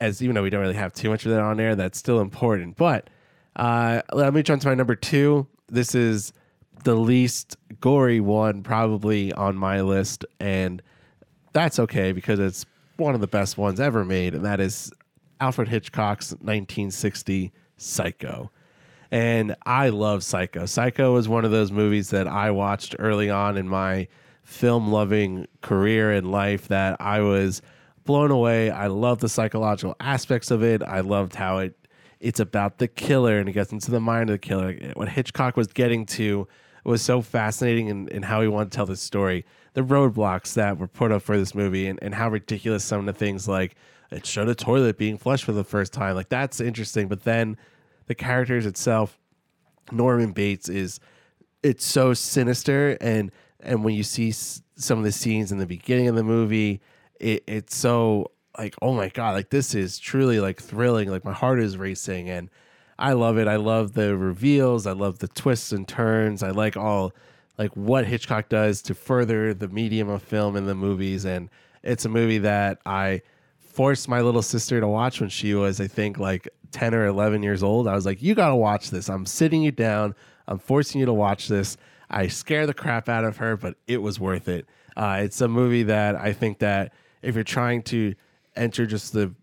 as 0.00 0.22
even 0.22 0.34
though 0.34 0.42
we 0.42 0.50
don't 0.50 0.62
really 0.62 0.74
have 0.74 0.92
too 0.92 1.10
much 1.10 1.26
of 1.26 1.32
that 1.32 1.40
on 1.40 1.56
there, 1.58 1.74
that's 1.74 1.98
still 1.98 2.20
important. 2.20 2.76
But 2.76 3.10
uh, 3.56 4.02
let 4.12 4.34
me 4.34 4.42
jump 4.42 4.62
to 4.62 4.68
my 4.68 4.74
number 4.74 4.94
two. 4.94 5.46
This 5.68 5.94
is 5.94 6.32
the 6.84 6.94
least 6.94 7.56
gory 7.80 8.20
one 8.20 8.62
probably 8.62 9.32
on 9.32 9.56
my 9.56 9.80
list, 9.80 10.24
and 10.40 10.82
that's 11.52 11.78
okay 11.78 12.12
because 12.12 12.38
it's 12.38 12.66
one 12.96 13.14
of 13.14 13.20
the 13.20 13.26
best 13.26 13.56
ones 13.56 13.80
ever 13.80 14.04
made, 14.04 14.34
and 14.34 14.44
that 14.44 14.60
is 14.60 14.92
Alfred 15.40 15.68
Hitchcock's 15.68 16.32
1960 16.32 17.52
Psycho. 17.76 18.50
And 19.10 19.54
I 19.64 19.90
love 19.90 20.24
Psycho. 20.24 20.66
Psycho 20.66 21.14
was 21.14 21.28
one 21.28 21.44
of 21.44 21.50
those 21.50 21.70
movies 21.70 22.10
that 22.10 22.26
I 22.26 22.50
watched 22.50 22.96
early 22.98 23.30
on 23.30 23.56
in 23.56 23.68
my 23.68 24.08
film 24.42 24.90
loving 24.90 25.46
career 25.62 26.12
and 26.12 26.30
life 26.30 26.68
that 26.68 27.00
I 27.00 27.20
was 27.20 27.62
blown 28.04 28.30
away. 28.30 28.70
I 28.70 28.88
love 28.88 29.20
the 29.20 29.28
psychological 29.28 29.96
aspects 30.00 30.50
of 30.50 30.62
it. 30.62 30.82
I 30.82 31.00
loved 31.00 31.34
how 31.34 31.58
it 31.58 31.83
it's 32.20 32.40
about 32.40 32.78
the 32.78 32.88
killer 32.88 33.38
and 33.38 33.48
it 33.48 33.52
gets 33.52 33.72
into 33.72 33.90
the 33.90 34.00
mind 34.00 34.30
of 34.30 34.34
the 34.34 34.38
killer. 34.38 34.74
What 34.94 35.08
Hitchcock 35.08 35.56
was 35.56 35.68
getting 35.68 36.06
to 36.06 36.48
was 36.84 37.02
so 37.02 37.22
fascinating 37.22 37.88
in, 37.88 38.08
in 38.08 38.22
how 38.22 38.42
he 38.42 38.48
wanted 38.48 38.70
to 38.72 38.76
tell 38.76 38.86
this 38.86 39.00
story 39.00 39.44
the 39.72 39.82
roadblocks 39.82 40.54
that 40.54 40.78
were 40.78 40.86
put 40.86 41.10
up 41.10 41.22
for 41.22 41.36
this 41.36 41.54
movie 41.54 41.86
and, 41.88 41.98
and 42.02 42.14
how 42.14 42.28
ridiculous 42.28 42.84
some 42.84 43.00
of 43.00 43.06
the 43.06 43.12
things 43.12 43.48
like 43.48 43.74
it 44.10 44.24
showed 44.24 44.48
a 44.48 44.54
toilet 44.54 44.96
being 44.96 45.18
flushed 45.18 45.44
for 45.44 45.52
the 45.52 45.64
first 45.64 45.92
time. 45.92 46.14
Like 46.14 46.28
that's 46.28 46.60
interesting. 46.60 47.08
But 47.08 47.24
then 47.24 47.56
the 48.06 48.14
characters 48.14 48.66
itself, 48.66 49.18
Norman 49.90 50.32
Bates 50.32 50.68
is 50.68 51.00
it's 51.62 51.84
so 51.84 52.14
sinister 52.14 52.96
and 53.00 53.32
and 53.60 53.82
when 53.82 53.94
you 53.94 54.02
see 54.02 54.30
some 54.30 54.98
of 54.98 55.04
the 55.04 55.12
scenes 55.12 55.50
in 55.50 55.58
the 55.58 55.66
beginning 55.66 56.08
of 56.08 56.14
the 56.16 56.22
movie, 56.22 56.82
it, 57.18 57.42
it's 57.46 57.74
so 57.74 58.30
like 58.58 58.74
oh 58.82 58.94
my 58.94 59.08
god, 59.08 59.34
like 59.34 59.50
this 59.50 59.74
is 59.74 59.98
truly 59.98 60.40
like 60.40 60.60
thrilling. 60.60 61.10
Like 61.10 61.24
my 61.24 61.32
heart 61.32 61.60
is 61.60 61.76
racing 61.76 62.30
and 62.30 62.50
I 62.98 63.12
love 63.12 63.38
it. 63.38 63.48
I 63.48 63.56
love 63.56 63.94
the 63.94 64.16
reveals. 64.16 64.86
I 64.86 64.92
love 64.92 65.18
the 65.18 65.28
twists 65.28 65.72
and 65.72 65.86
turns. 65.86 66.42
I 66.42 66.50
like 66.50 66.76
all 66.76 67.12
like 67.58 67.72
what 67.76 68.06
Hitchcock 68.06 68.48
does 68.48 68.82
to 68.82 68.94
further 68.94 69.54
the 69.54 69.68
medium 69.68 70.08
of 70.08 70.22
film 70.22 70.56
in 70.56 70.66
the 70.66 70.74
movies. 70.74 71.24
And 71.24 71.50
it's 71.82 72.04
a 72.04 72.08
movie 72.08 72.38
that 72.38 72.78
I 72.86 73.22
forced 73.58 74.08
my 74.08 74.20
little 74.20 74.42
sister 74.42 74.80
to 74.80 74.88
watch 74.88 75.20
when 75.20 75.28
she 75.28 75.54
was, 75.54 75.80
I 75.80 75.86
think, 75.86 76.18
like 76.18 76.48
10 76.72 76.94
or 76.94 77.06
11 77.06 77.42
years 77.42 77.62
old. 77.62 77.86
I 77.86 77.94
was 77.94 78.06
like, 78.06 78.22
you 78.22 78.34
got 78.34 78.48
to 78.48 78.56
watch 78.56 78.90
this. 78.90 79.08
I'm 79.08 79.26
sitting 79.26 79.62
you 79.62 79.72
down. 79.72 80.14
I'm 80.46 80.58
forcing 80.58 81.00
you 81.00 81.06
to 81.06 81.12
watch 81.12 81.48
this. 81.48 81.76
I 82.10 82.28
scare 82.28 82.66
the 82.66 82.74
crap 82.74 83.08
out 83.08 83.24
of 83.24 83.38
her, 83.38 83.56
but 83.56 83.76
it 83.86 83.98
was 83.98 84.20
worth 84.20 84.48
it. 84.48 84.66
Uh, 84.96 85.20
it's 85.22 85.40
a 85.40 85.48
movie 85.48 85.84
that 85.84 86.14
I 86.16 86.32
think 86.32 86.58
that 86.60 86.92
if 87.22 87.34
you're 87.34 87.44
trying 87.44 87.82
to 87.84 88.14
enter 88.56 88.86
just 88.86 89.12
the 89.12 89.34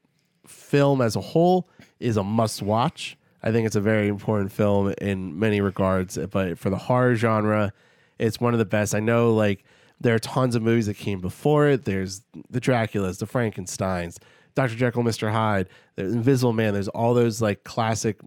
film 0.48 1.02
as 1.02 1.16
a 1.16 1.22
whole, 1.22 1.70
is 2.00 2.18
a 2.18 2.24
must 2.24 2.62
watch. 2.62 3.18
I 3.44 3.52
think 3.52 3.66
it's 3.66 3.76
a 3.76 3.82
very 3.82 4.08
important 4.08 4.52
film 4.52 4.94
in 5.02 5.38
many 5.38 5.62
regards, 5.62 6.18
but 6.30 6.60
for 6.60 6.70
the 6.70 6.78
horror 6.78 7.16
genre, 7.16 7.74
it's 8.20 8.40
one 8.40 8.54
of 8.54 8.60
the 8.60 8.66
best. 8.66 8.94
I 8.94 9.00
know 9.00 9.34
like 9.34 9.64
there 10.00 10.14
are 10.16 10.20
tons 10.20 10.56
of 10.56 10.62
movies 10.62 10.86
that 10.88 10.98
came 10.98 11.20
before 11.20 11.68
it. 11.68 11.86
There's 11.86 12.22
the 12.50 12.62
Draculas, 12.62 13.20
the 13.20 13.26
Frankenstein's, 13.26 14.20
Dr. 14.54 14.76
Jekyll, 14.76 15.04
Mr. 15.04 15.32
Hyde, 15.32 15.70
the 15.96 16.04
Invisible 16.04 16.54
Man. 16.54 16.74
There's 16.74 16.88
all 16.90 17.14
those 17.14 17.42
like 17.42 17.64
classic 17.64 18.20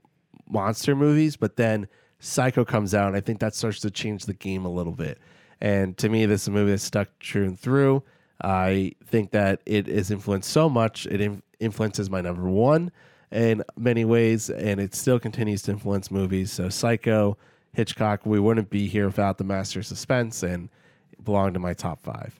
monster 0.49 0.97
movies, 0.97 1.37
but 1.37 1.57
then 1.57 1.89
Psycho 2.19 2.65
comes 2.65 2.95
out, 2.95 3.09
and 3.09 3.17
I 3.17 3.21
think 3.21 3.41
that 3.41 3.55
starts 3.55 3.81
to 3.81 3.91
change 3.91 4.25
the 4.25 4.35
game 4.35 4.65
a 4.65 4.71
little 4.71 4.93
bit. 4.93 5.19
And 5.61 5.97
to 5.99 6.09
me, 6.09 6.27
this 6.27 6.43
is 6.43 6.49
a 6.49 6.53
movie 6.53 6.73
that 6.73 6.79
stuck 6.79 7.09
true 7.19 7.45
and 7.45 7.59
through. 7.59 8.03
I 8.45 8.93
think 9.07 9.31
that 9.31 9.63
it 9.65 9.89
is 9.89 10.11
influenced 10.11 10.51
so 10.51 10.69
much. 10.69 11.07
It 11.07 11.21
in- 11.21 11.43
influences 11.61 12.11
my 12.11 12.21
number 12.21 12.49
one 12.49 12.93
in 13.33 13.65
many 13.77 14.05
ways, 14.05 14.51
and 14.51 14.79
it 14.79 14.95
still 14.95 15.19
continues 15.19 15.63
to 15.63 15.73
influence 15.73 16.11
movies. 16.11 16.53
So, 16.53 16.69
Psycho, 16.69 17.39
Hitchcock, 17.73 18.27
we 18.27 18.39
wouldn't 18.39 18.69
be 18.69 18.87
here 18.87 19.07
without 19.07 19.39
the 19.39 19.45
master 19.45 19.81
of 19.81 19.87
suspense, 19.87 20.43
and 20.43 20.69
it 21.13 21.25
belonged 21.25 21.55
to 21.55 21.61
my 21.61 21.73
top 21.73 22.03
five. 22.03 22.39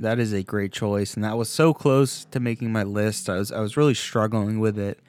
That 0.00 0.18
is 0.18 0.34
a 0.34 0.42
great 0.42 0.72
choice, 0.72 1.14
and 1.14 1.24
that 1.24 1.38
was 1.38 1.48
so 1.48 1.72
close 1.72 2.26
to 2.26 2.38
making 2.38 2.70
my 2.70 2.82
list. 2.82 3.30
I 3.30 3.36
was 3.36 3.50
I 3.50 3.60
was 3.60 3.76
really 3.76 3.94
struggling 3.94 4.60
with 4.60 4.78
it, 4.78 5.00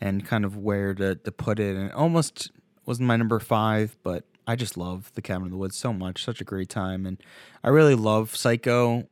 and 0.00 0.24
kind 0.24 0.44
of 0.44 0.56
where 0.56 0.94
to 0.94 1.16
to 1.16 1.32
put 1.32 1.58
it, 1.58 1.76
and 1.76 1.88
it 1.88 1.92
almost 1.92 2.52
wasn't 2.86 3.08
my 3.08 3.16
number 3.16 3.40
five, 3.40 3.96
but 4.04 4.24
I 4.46 4.56
just 4.56 4.76
love 4.76 5.12
The 5.14 5.22
Cabin 5.22 5.46
in 5.46 5.50
the 5.50 5.56
Woods 5.56 5.76
so 5.76 5.92
much. 5.92 6.24
Such 6.24 6.40
a 6.40 6.44
great 6.44 6.68
time. 6.68 7.06
And 7.06 7.22
I 7.62 7.68
really 7.68 7.94
love 7.94 8.34
Psycho, 8.34 9.08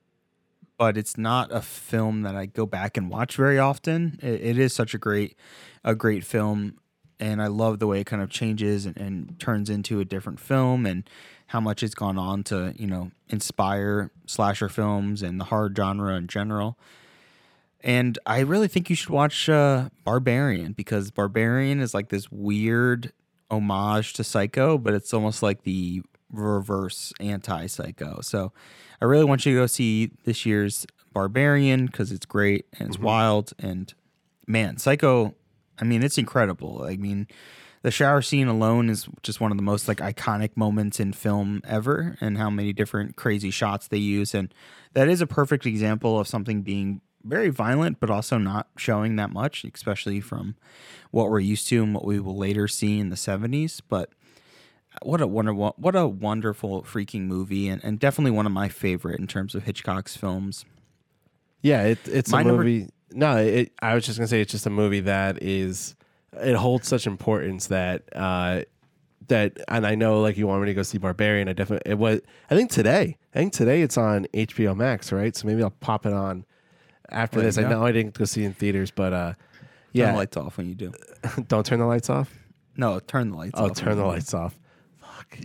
but 0.77 0.97
it's 0.97 1.17
not 1.17 1.53
a 1.53 1.61
film 1.61 2.23
that 2.23 2.35
I 2.35 2.47
go 2.47 2.67
back 2.67 2.97
and 2.97 3.11
watch 3.11 3.37
very 3.37 3.59
often. 3.59 4.19
it, 4.23 4.41
it 4.41 4.59
is 4.59 4.75
such 4.75 4.95
a 4.95 4.99
great, 4.99 5.37
a 5.85 5.95
great 5.95 6.25
film. 6.25 6.79
And 7.21 7.43
I 7.43 7.49
love 7.49 7.79
the 7.79 7.87
way 7.87 8.01
it 8.01 8.07
kind 8.07 8.23
of 8.23 8.31
changes 8.31 8.87
and, 8.87 8.97
and 8.97 9.39
turns 9.39 9.69
into 9.69 10.01
a 10.01 10.05
different 10.05 10.41
film 10.41 10.87
and 10.87 11.09
how 11.49 11.61
much 11.61 11.83
it's 11.83 11.95
gone 11.95 12.17
on 12.17 12.43
to, 12.45 12.73
you 12.77 12.87
know, 12.87 13.11
inspire 13.29 14.11
slasher 14.27 14.69
films 14.69 15.23
and 15.23 15.39
the 15.39 15.45
horror 15.45 15.71
genre 15.75 16.15
in 16.15 16.29
general. 16.29 16.79
And 17.83 18.19
I 18.27 18.41
really 18.41 18.69
think 18.69 18.91
you 18.91 18.97
should 18.97 19.11
watch 19.11 19.49
uh, 19.49 19.91
Barbarian 20.05 20.73
because 20.73 21.11
Barbarian 21.11 21.81
is 21.81 21.95
like 21.95 22.09
this 22.09 22.31
weird 22.31 23.13
homage 23.51 24.13
to 24.15 24.25
Psycho, 24.25 24.79
but 24.79 24.95
it's 24.95 25.13
almost 25.13 25.43
like 25.43 25.63
the 25.63 26.03
reverse 26.33 27.13
anti 27.21 27.67
Psycho. 27.67 28.21
So 28.23 28.53
I 29.01 29.05
really 29.05 29.25
want 29.25 29.47
you 29.47 29.55
to 29.55 29.61
go 29.63 29.67
see 29.67 30.13
this 30.25 30.47
year's 30.47 30.87
Barbarian 31.13 31.87
because 31.87 32.13
it's 32.13 32.27
great 32.27 32.67
and 32.79 32.89
it's 32.89 32.97
mm-hmm. 32.97 33.07
wild. 33.07 33.53
And 33.59 33.93
man, 34.47 34.79
Psycho, 34.79 35.35
I 35.79 35.85
mean, 35.85 36.03
it's 36.03 36.19
incredible. 36.19 36.85
I 36.85 36.97
mean, 36.97 37.27
the 37.83 37.91
shower 37.91 38.23
scene 38.23 38.49
alone 38.49 38.91
is 38.91 39.09
just 39.23 39.41
one 39.41 39.51
of 39.51 39.57
the 39.57 39.63
most 39.63 39.89
like 39.89 39.99
iconic 39.99 40.57
moments 40.57 41.01
in 41.01 41.13
film 41.13 41.63
ever 41.67 42.17
and 42.21 42.37
how 42.37 42.51
many 42.51 42.73
different 42.73 43.17
crazy 43.17 43.51
shots 43.51 43.89
they 43.89 43.99
use 43.99 44.35
and 44.35 44.53
that 44.93 45.09
is 45.09 45.21
a 45.21 45.27
perfect 45.27 45.67
example 45.67 46.19
of 46.19 46.29
something 46.29 46.63
being 46.63 47.01
very 47.25 47.49
violent, 47.49 48.01
but 48.01 48.11
also 48.11 48.39
not 48.39 48.69
showing 48.77 49.17
that 49.17 49.31
much, 49.31 49.65
especially 49.65 50.21
from 50.21 50.57
what 51.11 51.31
we're 51.31 51.41
used 51.41 51.69
to 51.69 51.83
and 51.83 51.95
what 51.95 52.05
we 52.05 52.21
will 52.21 52.37
later 52.37 52.69
see 52.69 52.99
in 52.99 53.11
the 53.11 53.17
70s. 53.17 53.81
But 53.89 54.11
what 55.03 55.21
a 55.21 55.27
wonder 55.27 55.55
what 55.55 55.95
a 55.95 56.07
wonderful 56.07 56.83
freaking 56.83 57.23
movie 57.23 57.69
and, 57.69 57.83
and 57.85 57.99
definitely 57.99 58.33
one 58.33 58.47
of 58.47 58.53
my 58.53 58.69
favorite 58.69 59.21
in 59.21 59.27
terms 59.27 59.55
of 59.55 59.65
Hitchcock's 59.65 60.17
films. 60.17 60.65
Yeah, 61.63 61.83
it, 61.83 61.99
it's 62.07 62.31
my 62.31 62.41
a 62.41 62.45
movie. 62.45 62.79
Number, 62.79 62.93
no, 63.13 63.37
it, 63.37 63.73
I 63.81 63.95
was 63.95 64.05
just 64.05 64.19
gonna 64.19 64.29
say 64.29 64.41
it's 64.41 64.53
just 64.53 64.67
a 64.67 64.71
movie 64.71 65.01
that 65.01 65.43
is 65.43 65.95
it 66.33 66.55
holds 66.57 66.89
such 66.89 67.07
importance 67.07 67.69
that 67.69 68.05
uh, 68.15 68.63
that 69.29 69.59
and 69.69 69.87
I 69.87 69.95
know 69.95 70.21
like 70.21 70.37
you 70.37 70.47
want 70.47 70.63
me 70.63 70.67
to 70.67 70.75
go 70.75 70.83
see 70.83 70.99
Barbarian. 70.99 71.49
I 71.49 71.53
definitely 71.53 71.91
it 71.91 71.99
was 71.99 72.21
I 72.51 72.57
think 72.57 72.71
today. 72.71 73.17
I 73.35 73.39
think 73.39 73.53
today 73.53 73.83
it's 73.83 73.97
on 73.97 74.27
HBO 74.35 74.77
Max, 74.77 75.13
right? 75.13 75.35
So 75.37 75.47
maybe 75.47 75.63
I'll 75.63 75.71
pop 75.71 76.05
it 76.05 76.13
on 76.13 76.45
after 77.11 77.41
there 77.41 77.49
this. 77.49 77.59
I 77.59 77.69
know 77.69 77.85
I 77.85 77.93
didn't 77.93 78.15
go 78.15 78.25
see 78.25 78.45
in 78.45 78.53
theaters, 78.53 78.91
but 78.91 79.13
uh, 79.13 79.35
yeah, 79.93 80.07
turn 80.07 80.15
the 80.15 80.19
lights 80.19 80.37
off 80.37 80.57
when 80.57 80.69
you 80.69 80.75
do. 80.75 80.93
don't 81.49 81.65
turn 81.65 81.79
the 81.79 81.87
lights 81.87 82.11
off. 82.11 82.33
No, 82.77 83.01
turn 83.01 83.31
the 83.31 83.37
lights. 83.37 83.55
Oh, 83.57 83.67
off 83.67 83.77
turn 83.77 83.97
the 83.97 84.05
lights 84.05 84.35
off. 84.35 84.59
Fuck. 85.01 85.39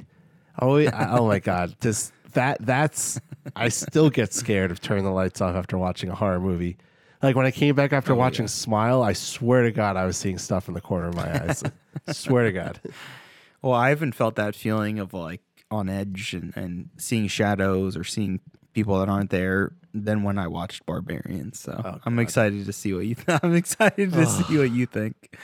Oh, 0.60 0.78
I, 0.78 1.18
oh 1.18 1.28
my 1.28 1.40
god, 1.40 1.76
just 1.82 2.14
that. 2.34 2.58
That's. 2.66 3.20
I 3.56 3.70
still 3.70 4.10
get 4.10 4.34
scared 4.34 4.72
of 4.72 4.82
turning 4.82 5.04
the 5.04 5.12
lights 5.12 5.42
off 5.42 5.56
after 5.56 5.78
watching 5.78 6.10
a 6.10 6.16
horror 6.16 6.40
movie. 6.40 6.78
Like 7.22 7.36
when 7.36 7.46
I 7.46 7.52
came 7.52 7.76
back 7.76 7.94
after 7.94 8.14
oh, 8.14 8.18
watching 8.18 8.44
yeah. 8.44 8.50
Smile, 8.50 9.02
I 9.02 9.14
swear 9.14 9.64
to 9.64 9.72
God, 9.72 9.98
I 9.98 10.06
was 10.06 10.18
seeing 10.18 10.38
stuff 10.38 10.68
in 10.68 10.74
the 10.74 10.82
corner 10.82 11.08
of 11.08 11.16
my 11.16 11.44
eyes. 11.44 11.64
swear 12.12 12.44
to 12.46 12.52
God. 12.52 12.80
Well, 13.62 13.74
I 13.74 13.90
haven't 13.90 14.14
felt 14.14 14.36
that 14.36 14.56
feeling 14.56 15.00
of 15.00 15.14
like 15.14 15.42
on 15.72 15.90
edge 15.90 16.34
and, 16.34 16.56
and 16.56 16.90
seeing 16.98 17.28
shadows 17.28 17.98
or 17.98 18.04
seeing 18.04 18.42
people 18.76 19.00
that 19.00 19.10
aren't 19.10 19.32
there 19.32 19.72
than 19.94 20.22
when 20.24 20.38
I 20.38 20.48
watched 20.48 20.86
Barbarian. 20.86 21.54
So 21.54 21.82
oh, 21.84 22.00
I'm 22.06 22.20
excited 22.20 22.66
to 22.66 22.74
see 22.74 22.94
what 22.94 23.06
you. 23.08 23.16
Th- 23.16 23.40
I'm 23.44 23.56
excited 23.56 24.12
to 24.14 24.26
see 24.28 24.58
what 24.60 24.70
you 24.72 24.86
think. 24.86 25.36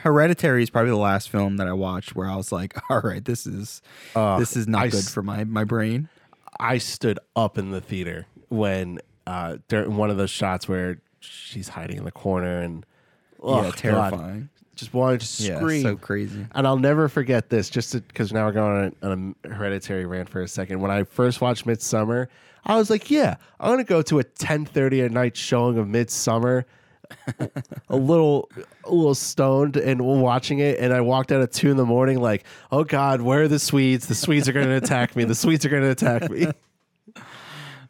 Hereditary 0.00 0.62
is 0.62 0.70
probably 0.70 0.90
the 0.90 0.96
last 0.96 1.30
film 1.30 1.58
that 1.58 1.68
I 1.68 1.72
watched 1.74 2.16
where 2.16 2.28
I 2.28 2.34
was 2.34 2.50
like, 2.50 2.74
"All 2.90 3.00
right, 3.02 3.24
this 3.24 3.46
is 3.46 3.80
uh, 4.16 4.38
this 4.38 4.56
is 4.56 4.66
not 4.66 4.82
I 4.82 4.88
good 4.88 4.98
s- 5.04 5.10
for 5.10 5.22
my 5.22 5.44
my 5.44 5.62
brain." 5.64 6.08
I 6.58 6.78
stood 6.78 7.20
up 7.36 7.56
in 7.58 7.70
the 7.70 7.80
theater 7.80 8.26
when 8.48 8.98
uh, 9.26 9.58
during 9.68 9.96
one 9.96 10.10
of 10.10 10.16
those 10.16 10.30
shots 10.30 10.66
where 10.66 11.00
she's 11.20 11.68
hiding 11.68 11.98
in 11.98 12.04
the 12.04 12.10
corner 12.10 12.60
and 12.60 12.84
oh, 13.40 13.62
yeah, 13.62 13.70
terrifying. 13.70 14.10
God, 14.20 14.48
just 14.78 14.94
wanted 14.94 15.20
to 15.20 15.26
scream. 15.26 15.84
Yeah, 15.84 15.90
so 15.90 15.96
crazy. 15.96 16.46
And 16.52 16.66
I'll 16.66 16.78
never 16.78 17.08
forget 17.08 17.50
this, 17.50 17.68
just 17.68 17.92
because 18.08 18.32
now 18.32 18.46
we're 18.46 18.52
going 18.52 18.76
on 18.76 18.94
a, 19.02 19.06
on 19.12 19.34
a 19.44 19.48
hereditary 19.54 20.06
rant 20.06 20.28
for 20.28 20.40
a 20.40 20.48
second. 20.48 20.80
When 20.80 20.90
I 20.90 21.02
first 21.02 21.40
watched 21.40 21.66
Midsommar, 21.66 22.28
I 22.64 22.76
was 22.76 22.88
like, 22.88 23.10
yeah, 23.10 23.36
I'm 23.60 23.70
gonna 23.70 23.84
go 23.84 24.02
to 24.02 24.20
a 24.20 24.24
10:30 24.24 25.04
at 25.04 25.10
night 25.10 25.36
showing 25.36 25.78
of 25.78 25.86
Midsommar. 25.86 26.64
a 27.88 27.96
little 27.96 28.50
a 28.84 28.92
little 28.92 29.14
stoned 29.14 29.78
and 29.78 29.98
watching 30.02 30.58
it 30.58 30.78
and 30.78 30.92
I 30.92 31.00
walked 31.00 31.32
out 31.32 31.40
at 31.40 31.52
two 31.52 31.70
in 31.70 31.78
the 31.78 31.86
morning 31.86 32.20
like, 32.20 32.44
oh 32.70 32.84
God, 32.84 33.22
where 33.22 33.44
are 33.44 33.48
the 33.48 33.58
Swedes? 33.58 34.06
The 34.08 34.14
Swedes 34.14 34.46
are 34.46 34.52
gonna 34.52 34.76
attack 34.76 35.16
me. 35.16 35.24
The 35.24 35.34
Swedes 35.34 35.64
are 35.64 35.70
gonna 35.70 35.90
attack 35.90 36.30
me. 36.30 36.48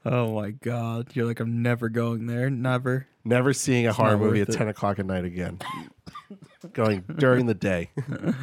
Oh 0.05 0.33
my 0.33 0.53
god. 0.53 1.09
You're 1.15 1.27
like, 1.27 1.41
I'm 1.41 1.61
never 1.61 1.89
going 1.89 2.27
there. 2.27 2.49
Never. 2.49 3.07
Never 3.25 3.53
seeing 3.53 3.87
a 3.87 3.91
it's 3.91 3.99
horror 3.99 4.17
movie 4.17 4.41
at 4.41 4.49
it. 4.49 4.57
ten 4.57 4.69
o'clock 4.69 4.99
at 4.99 5.05
night 5.05 5.25
again. 5.25 5.59
going 6.73 7.05
during 7.17 7.47
the 7.47 7.55
day. 7.55 7.91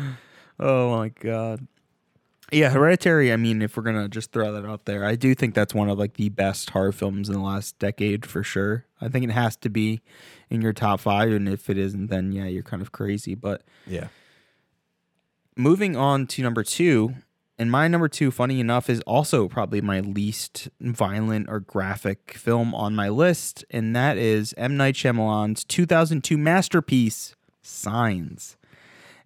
oh 0.59 0.97
my 0.97 1.09
god. 1.09 1.67
Yeah, 2.51 2.69
Hereditary. 2.69 3.33
I 3.33 3.37
mean, 3.37 3.61
if 3.61 3.75
we're 3.75 3.83
gonna 3.83 4.07
just 4.07 4.31
throw 4.31 4.51
that 4.51 4.65
out 4.65 4.85
there, 4.85 5.03
I 5.03 5.15
do 5.15 5.33
think 5.33 5.55
that's 5.55 5.73
one 5.73 5.89
of 5.89 5.97
like 5.97 6.13
the 6.13 6.29
best 6.29 6.69
horror 6.69 6.91
films 6.91 7.27
in 7.27 7.35
the 7.35 7.41
last 7.41 7.79
decade 7.79 8.25
for 8.25 8.43
sure. 8.43 8.85
I 9.01 9.09
think 9.09 9.25
it 9.25 9.31
has 9.31 9.55
to 9.57 9.69
be 9.69 10.01
in 10.49 10.61
your 10.61 10.73
top 10.73 10.99
five, 10.99 11.31
and 11.31 11.49
if 11.49 11.69
it 11.69 11.77
isn't, 11.77 12.07
then 12.07 12.31
yeah, 12.31 12.45
you're 12.45 12.63
kind 12.63 12.81
of 12.81 12.91
crazy. 12.91 13.35
But 13.35 13.63
yeah. 13.87 14.07
Moving 15.57 15.95
on 15.95 16.27
to 16.27 16.43
number 16.43 16.63
two, 16.63 17.15
and 17.57 17.71
my 17.71 17.87
number 17.87 18.09
two, 18.09 18.29
funny 18.31 18.59
enough, 18.59 18.89
is 18.89 18.99
also 19.01 19.47
probably 19.47 19.79
my 19.79 20.01
least 20.01 20.67
violent 20.81 21.47
or 21.49 21.61
graphic 21.61 22.33
film 22.33 22.75
on 22.75 22.95
my 22.95 23.07
list, 23.09 23.63
and 23.69 23.95
that 23.95 24.17
is 24.17 24.53
M 24.57 24.75
Night 24.75 24.95
Shyamalan's 24.95 25.63
2002 25.63 26.37
masterpiece, 26.37 27.34
Signs. 27.65 28.57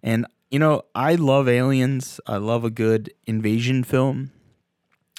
And 0.02 0.26
you 0.50 0.58
know, 0.58 0.84
I 0.94 1.14
love 1.14 1.48
aliens. 1.48 2.20
I 2.26 2.36
love 2.38 2.64
a 2.64 2.70
good 2.70 3.12
invasion 3.26 3.84
film. 3.84 4.32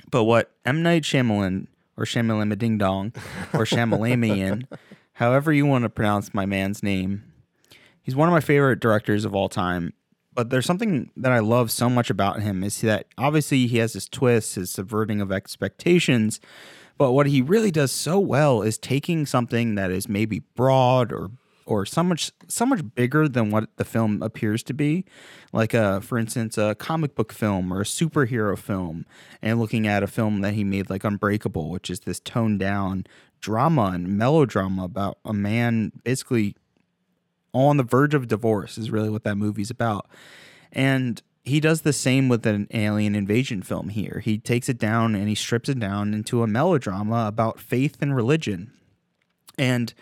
But 0.09 0.26
what 0.26 0.51
M. 0.65 0.84
Night 0.84 1.03
Shyamalan, 1.03 1.67
or 1.95 2.03
Shyamalama 2.03 2.57
Ding 2.57 2.78
Dong, 2.78 3.13
or 3.53 3.63
Shyamalamian, 3.63 4.67
however 5.13 5.53
you 5.53 5.65
want 5.65 5.84
to 5.84 5.89
pronounce 5.89 6.34
my 6.34 6.45
man's 6.45 6.84
name, 6.84 7.24
he's 8.03 8.15
one 8.15 8.28
of 8.28 8.34
my 8.34 8.41
favorite 8.41 8.82
directors 8.82 9.24
of 9.24 9.34
all 9.34 9.47
time. 9.47 9.93
But 10.34 10.49
there's 10.49 10.65
something 10.65 11.11
that 11.15 11.32
I 11.32 11.39
love 11.39 11.72
so 11.72 11.89
much 11.89 12.09
about 12.09 12.41
him 12.41 12.63
is 12.63 12.82
that 12.82 13.05
obviously 13.17 13.67
he 13.67 13.78
has 13.78 13.93
his 13.93 14.07
twists, 14.09 14.55
his 14.55 14.72
subverting 14.72 15.22
of 15.22 15.32
expectations. 15.32 16.39
But 16.97 17.11
what 17.11 17.28
he 17.28 17.41
really 17.41 17.72
does 17.72 17.91
so 17.91 18.19
well 18.19 18.61
is 18.61 18.78
taking 18.78 19.26
something 19.26 19.76
that 19.76 19.91
is 19.91 20.07
maybe 20.07 20.39
broad 20.55 21.11
or 21.11 21.32
or 21.72 21.86
so 21.86 22.03
much 22.03 22.32
so 22.47 22.65
much 22.65 22.82
bigger 22.95 23.28
than 23.28 23.51
what 23.51 23.69
the 23.78 23.86
film 23.86 24.22
appears 24.22 24.63
to 24.63 24.74
be. 24.74 25.05
Like 25.53 25.74
a 25.74 26.01
for 26.01 26.17
instance 26.17 26.57
a 26.57 26.76
comic 26.76 27.15
book 27.15 27.32
film 27.32 27.74
or 27.74 27.82
a 27.82 27.86
superhero 27.86 28.57
film 28.57 29.05
and 29.41 29.59
looking 29.59 29.88
at 29.88 30.03
a 30.03 30.07
film 30.07 30.41
that 30.41 30.53
he 30.53 30.63
made 30.63 30.89
like 30.89 31.03
unbreakable 31.03 31.69
which 31.69 31.89
is 31.89 32.01
this 32.01 32.19
toned 32.19 32.59
down 32.59 33.05
drama 33.39 33.91
and 33.93 34.17
melodrama 34.17 34.84
about 34.84 35.17
a 35.26 35.34
man 35.34 35.91
basically 36.03 36.55
on 37.53 37.78
the 37.78 37.84
verge 37.84 38.13
of 38.13 38.28
divorce 38.28 38.78
is 38.78 38.91
really 38.91 39.09
what 39.09 39.24
that 39.24 39.36
movie's 39.36 39.69
about. 39.69 40.07
And 40.72 41.22
he 41.43 41.59
does 41.59 41.82
the 41.82 41.93
same 41.93 42.30
with 42.30 42.45
an 42.45 42.67
alien 42.72 43.15
invasion 43.15 43.61
film 43.61 43.89
here. 43.89 44.22
He 44.24 44.38
takes 44.38 44.69
it 44.69 44.78
down 44.78 45.15
and 45.15 45.28
he 45.28 45.36
strips 45.36 45.69
it 45.69 45.80
down 45.80 46.13
into 46.13 46.43
a 46.43 46.47
melodrama 46.47 47.28
about 47.28 47.59
faith 47.59 47.97
and 48.01 48.15
religion. 48.15 48.72
And 49.57 49.93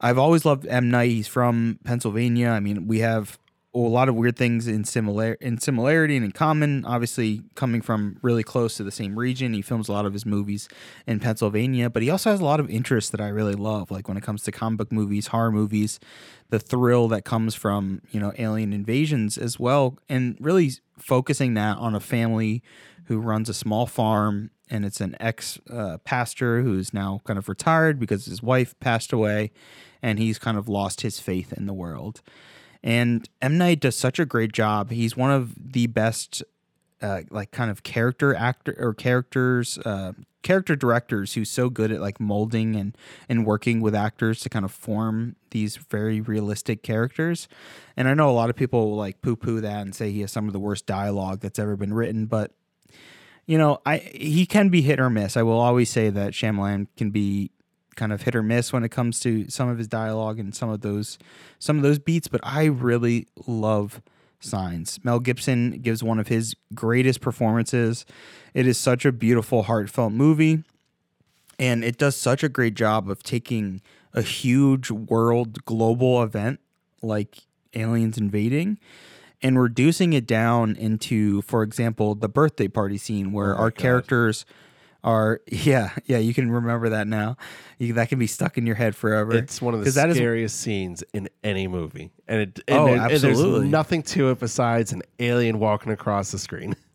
I've 0.00 0.18
always 0.18 0.44
loved 0.44 0.66
M 0.66 0.90
Night. 0.90 1.10
He's 1.10 1.28
from 1.28 1.78
Pennsylvania. 1.84 2.50
I 2.50 2.60
mean, 2.60 2.86
we 2.86 3.00
have 3.00 3.38
a 3.74 3.78
lot 3.78 4.08
of 4.08 4.14
weird 4.14 4.36
things 4.36 4.66
in 4.66 4.84
similar 4.84 5.34
in 5.34 5.58
similarity 5.58 6.16
and 6.16 6.24
in 6.24 6.32
common. 6.32 6.84
Obviously, 6.84 7.42
coming 7.54 7.80
from 7.80 8.18
really 8.22 8.42
close 8.42 8.76
to 8.76 8.84
the 8.84 8.90
same 8.90 9.18
region, 9.18 9.52
he 9.52 9.62
films 9.62 9.88
a 9.88 9.92
lot 9.92 10.06
of 10.06 10.12
his 10.12 10.24
movies 10.24 10.68
in 11.06 11.20
Pennsylvania. 11.20 11.90
But 11.90 12.02
he 12.02 12.10
also 12.10 12.30
has 12.30 12.40
a 12.40 12.44
lot 12.44 12.60
of 12.60 12.70
interests 12.70 13.10
that 13.10 13.20
I 13.20 13.28
really 13.28 13.54
love, 13.54 13.90
like 13.90 14.08
when 14.08 14.16
it 14.16 14.22
comes 14.22 14.42
to 14.44 14.52
comic 14.52 14.78
book 14.78 14.92
movies, 14.92 15.28
horror 15.28 15.52
movies, 15.52 16.00
the 16.50 16.58
thrill 16.58 17.08
that 17.08 17.24
comes 17.24 17.54
from 17.54 18.02
you 18.10 18.20
know 18.20 18.32
alien 18.38 18.72
invasions 18.72 19.36
as 19.36 19.58
well, 19.58 19.98
and 20.08 20.36
really 20.40 20.72
focusing 20.96 21.54
that 21.54 21.76
on 21.78 21.94
a 21.94 22.00
family 22.00 22.62
who 23.04 23.18
runs 23.18 23.48
a 23.48 23.54
small 23.54 23.86
farm 23.86 24.50
and 24.70 24.84
it's 24.84 25.00
an 25.00 25.16
ex 25.18 25.58
uh, 25.70 25.98
pastor 26.04 26.62
who's 26.62 26.92
now 26.92 27.20
kind 27.24 27.38
of 27.38 27.48
retired 27.48 27.98
because 27.98 28.26
his 28.26 28.42
wife 28.42 28.78
passed 28.80 29.12
away 29.12 29.50
and 30.02 30.18
he's 30.18 30.38
kind 30.38 30.56
of 30.56 30.68
lost 30.68 31.00
his 31.00 31.20
faith 31.20 31.52
in 31.52 31.66
the 31.66 31.74
world. 31.74 32.20
And 32.82 33.28
M 33.42 33.58
Night 33.58 33.80
does 33.80 33.96
such 33.96 34.18
a 34.18 34.24
great 34.24 34.52
job. 34.52 34.90
He's 34.90 35.16
one 35.16 35.30
of 35.30 35.54
the 35.72 35.86
best, 35.88 36.42
uh, 37.02 37.22
like 37.30 37.50
kind 37.50 37.70
of 37.70 37.82
character 37.82 38.34
actor 38.34 38.74
or 38.78 38.94
characters, 38.94 39.78
uh, 39.78 40.12
character 40.42 40.76
directors 40.76 41.34
who's 41.34 41.50
so 41.50 41.68
good 41.68 41.90
at 41.90 42.00
like 42.00 42.20
molding 42.20 42.76
and 42.76 42.96
and 43.28 43.44
working 43.44 43.80
with 43.80 43.94
actors 43.94 44.40
to 44.40 44.48
kind 44.48 44.64
of 44.64 44.70
form 44.70 45.34
these 45.50 45.76
very 45.76 46.20
realistic 46.20 46.82
characters. 46.82 47.48
And 47.96 48.08
I 48.08 48.14
know 48.14 48.30
a 48.30 48.32
lot 48.32 48.48
of 48.48 48.56
people 48.56 48.90
will 48.90 48.96
like 48.96 49.20
poo 49.20 49.36
poo 49.36 49.60
that 49.60 49.82
and 49.82 49.94
say 49.94 50.12
he 50.12 50.20
has 50.20 50.30
some 50.30 50.46
of 50.46 50.52
the 50.52 50.60
worst 50.60 50.86
dialogue 50.86 51.40
that's 51.40 51.58
ever 51.58 51.76
been 51.76 51.92
written, 51.92 52.26
but 52.26 52.52
you 53.46 53.56
know, 53.56 53.80
I 53.84 53.98
he 54.14 54.46
can 54.46 54.68
be 54.68 54.82
hit 54.82 55.00
or 55.00 55.10
miss. 55.10 55.36
I 55.36 55.42
will 55.42 55.58
always 55.58 55.90
say 55.90 56.10
that 56.10 56.34
Shyamalan 56.34 56.86
can 56.96 57.10
be 57.10 57.50
kind 57.98 58.12
of 58.12 58.22
hit 58.22 58.34
or 58.34 58.42
miss 58.42 58.72
when 58.72 58.84
it 58.84 58.88
comes 58.90 59.20
to 59.20 59.48
some 59.50 59.68
of 59.68 59.76
his 59.76 59.88
dialogue 59.88 60.38
and 60.38 60.54
some 60.54 60.70
of 60.70 60.80
those 60.80 61.18
some 61.58 61.76
of 61.76 61.82
those 61.82 61.98
beats, 61.98 62.28
but 62.28 62.40
I 62.42 62.64
really 62.64 63.26
love 63.46 64.00
Signs. 64.40 65.00
Mel 65.04 65.18
Gibson 65.18 65.80
gives 65.82 66.02
one 66.02 66.20
of 66.20 66.28
his 66.28 66.54
greatest 66.72 67.20
performances. 67.20 68.06
It 68.54 68.68
is 68.68 68.78
such 68.78 69.04
a 69.04 69.10
beautiful, 69.10 69.64
heartfelt 69.64 70.12
movie, 70.12 70.62
and 71.58 71.82
it 71.82 71.98
does 71.98 72.14
such 72.14 72.44
a 72.44 72.48
great 72.48 72.74
job 72.74 73.10
of 73.10 73.22
taking 73.24 73.82
a 74.14 74.22
huge 74.22 74.90
world 74.92 75.64
global 75.64 76.22
event 76.22 76.60
like 77.02 77.38
aliens 77.74 78.16
invading 78.16 78.78
and 79.42 79.60
reducing 79.60 80.12
it 80.12 80.26
down 80.26 80.76
into, 80.76 81.42
for 81.42 81.62
example, 81.62 82.14
the 82.14 82.28
birthday 82.28 82.68
party 82.68 82.96
scene 82.96 83.32
where 83.32 83.54
Oh 83.56 83.62
our 83.62 83.70
characters 83.70 84.46
are 85.04 85.40
yeah 85.48 85.90
yeah 86.06 86.18
you 86.18 86.34
can 86.34 86.50
remember 86.50 86.88
that 86.90 87.06
now. 87.06 87.36
You, 87.78 87.92
that 87.94 88.08
can 88.08 88.18
be 88.18 88.26
stuck 88.26 88.58
in 88.58 88.66
your 88.66 88.74
head 88.76 88.96
forever. 88.96 89.36
It's 89.36 89.62
one 89.62 89.72
of 89.74 89.84
the 89.84 89.90
that 89.92 90.10
is- 90.10 90.16
scariest 90.16 90.60
scenes 90.60 91.04
in 91.14 91.28
any 91.44 91.68
movie, 91.68 92.10
and 92.26 92.40
it 92.42 92.60
and 92.66 92.78
Oh, 92.78 92.88
absolutely. 92.94 93.60
there's 93.60 93.70
nothing 93.70 94.02
to 94.04 94.30
it 94.30 94.40
besides 94.40 94.92
an 94.92 95.02
alien 95.20 95.58
walking 95.58 95.92
across 95.92 96.30
the 96.32 96.38
screen. 96.38 96.74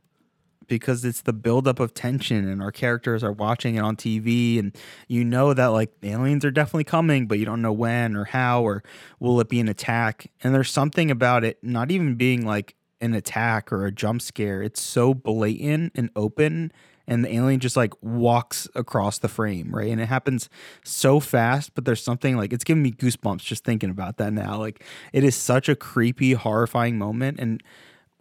because 0.67 1.03
it's 1.03 1.21
the 1.21 1.33
buildup 1.33 1.79
of 1.81 1.93
tension 1.93 2.47
and 2.47 2.61
our 2.61 2.71
characters 2.71 3.21
are 3.21 3.33
watching 3.33 3.75
it 3.75 3.79
on 3.79 3.97
TV 3.97 4.57
and 4.57 4.75
you 5.09 5.23
know 5.23 5.53
that 5.53 5.67
like 5.67 5.91
aliens 6.03 6.45
are 6.45 6.51
definitely 6.51 6.85
coming 6.85 7.27
but 7.27 7.37
you 7.37 7.43
don't 7.45 7.61
know 7.61 7.73
when 7.73 8.15
or 8.15 8.23
how 8.23 8.63
or 8.63 8.81
will 9.19 9.39
it 9.41 9.49
be 9.49 9.59
an 9.59 9.67
attack. 9.67 10.31
And 10.41 10.55
there's 10.55 10.71
something 10.71 11.11
about 11.11 11.43
it 11.43 11.57
not 11.61 11.91
even 11.91 12.15
being 12.15 12.45
like 12.45 12.75
an 13.01 13.13
attack 13.13 13.73
or 13.73 13.85
a 13.85 13.91
jump 13.91 14.21
scare. 14.21 14.61
It's 14.63 14.81
so 14.81 15.13
blatant 15.13 15.91
and 15.95 16.09
open 16.15 16.71
and 17.07 17.25
the 17.25 17.33
alien 17.33 17.59
just 17.59 17.75
like 17.75 17.93
walks 18.01 18.67
across 18.75 19.17
the 19.19 19.27
frame 19.27 19.73
right 19.73 19.91
and 19.91 19.99
it 19.99 20.07
happens 20.07 20.49
so 20.83 21.19
fast 21.19 21.73
but 21.75 21.85
there's 21.85 22.03
something 22.03 22.37
like 22.37 22.53
it's 22.53 22.63
giving 22.63 22.83
me 22.83 22.91
goosebumps 22.91 23.41
just 23.41 23.63
thinking 23.63 23.89
about 23.89 24.17
that 24.17 24.31
now 24.31 24.57
like 24.57 24.83
it 25.11 25.23
is 25.23 25.35
such 25.35 25.67
a 25.67 25.75
creepy 25.75 26.33
horrifying 26.33 26.97
moment 26.97 27.39
and 27.39 27.61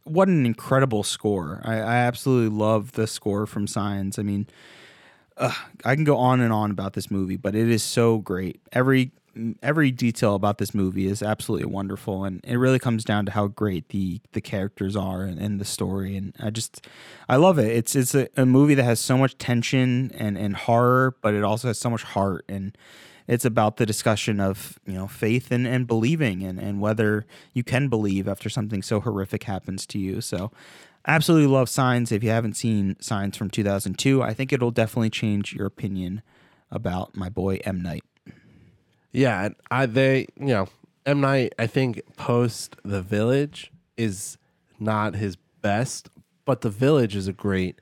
what 0.05 0.29
an 0.29 0.47
incredible 0.47 1.03
score. 1.03 1.61
I, 1.65 1.75
I 1.75 1.95
absolutely 1.97 2.57
love 2.57 2.93
the 2.93 3.07
score 3.07 3.47
from 3.47 3.67
Signs. 3.67 4.19
I 4.19 4.23
mean, 4.23 4.47
uh, 5.37 5.53
I 5.85 5.95
can 5.95 6.05
go 6.05 6.17
on 6.17 6.41
and 6.41 6.53
on 6.53 6.71
about 6.71 6.95
this 6.95 7.11
movie, 7.11 7.37
but 7.37 7.55
it 7.55 7.69
is 7.69 7.83
so 7.83 8.19
great. 8.19 8.61
Every 8.73 9.13
every 9.63 9.91
detail 9.91 10.35
about 10.35 10.59
this 10.59 10.75
movie 10.75 11.07
is 11.07 11.23
absolutely 11.23 11.67
wonderful, 11.67 12.25
and 12.25 12.41
it 12.45 12.57
really 12.57 12.79
comes 12.79 13.05
down 13.05 13.27
to 13.27 13.33
how 13.33 13.47
great 13.49 13.89
the 13.89 14.21
the 14.33 14.41
characters 14.41 14.97
are 14.97 15.23
and, 15.23 15.39
and 15.39 15.61
the 15.61 15.65
story. 15.65 16.17
And 16.17 16.35
I 16.41 16.51
just 16.51 16.87
I 17.29 17.37
love 17.37 17.59
it. 17.59 17.69
It's 17.69 17.97
it's 17.97 18.15
a, 18.15 18.29
a 18.37 18.47
movie 18.47 18.75
that 18.75 18.85
has 18.85 19.01
so 19.01 19.17
much 19.17 19.39
tension 19.39 20.11
and 20.15 20.37
and 20.37 20.57
horror, 20.57 21.17
but 21.23 21.35
it 21.35 21.45
also 21.45 21.69
has 21.69 21.79
so 21.79 21.91
much 21.91 22.03
heart 22.03 22.45
and 22.49 22.77
it's 23.29 23.45
about 23.45 23.77
the 23.77 23.87
discussion 23.87 24.41
of 24.41 24.79
you 24.87 24.95
know 24.95 25.07
faith 25.07 25.51
and, 25.51 25.67
and 25.67 25.87
believing 25.87 26.43
and, 26.43 26.59
and 26.59 26.81
whether 26.81 27.27
you 27.53 27.63
can 27.63 27.89
believe 27.89 28.29
after 28.29 28.49
something 28.49 28.83
so 28.83 29.01
horrific 29.01 29.45
happens 29.45 29.87
to 29.87 29.99
you 29.99 30.21
so 30.21 30.51
absolutely 31.07 31.47
love 31.47 31.69
signs 31.69 32.13
if 32.13 32.23
you 32.23 32.31
haven't 32.31 32.55
seen 32.55 32.97
signs 33.01 33.37
from 33.37 33.51
2002 33.51 34.23
i 34.23 34.35
think 34.35 34.53
it'll 34.53 34.71
definitely 34.71 35.11
change 35.11 35.55
your 35.55 35.67
opinion 35.67 36.23
about 36.71 37.17
my 37.17 37.29
boy 37.29 37.59
m 37.65 37.81
night 37.81 38.05
Yeah, 39.13 39.51
I 39.71 39.87
they 39.87 40.27
you 40.39 40.47
know 40.47 40.69
M 41.07 41.21
Night 41.21 41.55
I 41.59 41.67
think 41.67 42.03
post 42.17 42.77
The 42.85 43.03
Village 43.03 43.71
is 43.97 44.39
not 44.79 45.15
his 45.15 45.37
best, 45.61 46.09
but 46.45 46.63
The 46.63 46.71
Village 46.71 47.15
is 47.15 47.29
a 47.29 47.33
great 47.33 47.81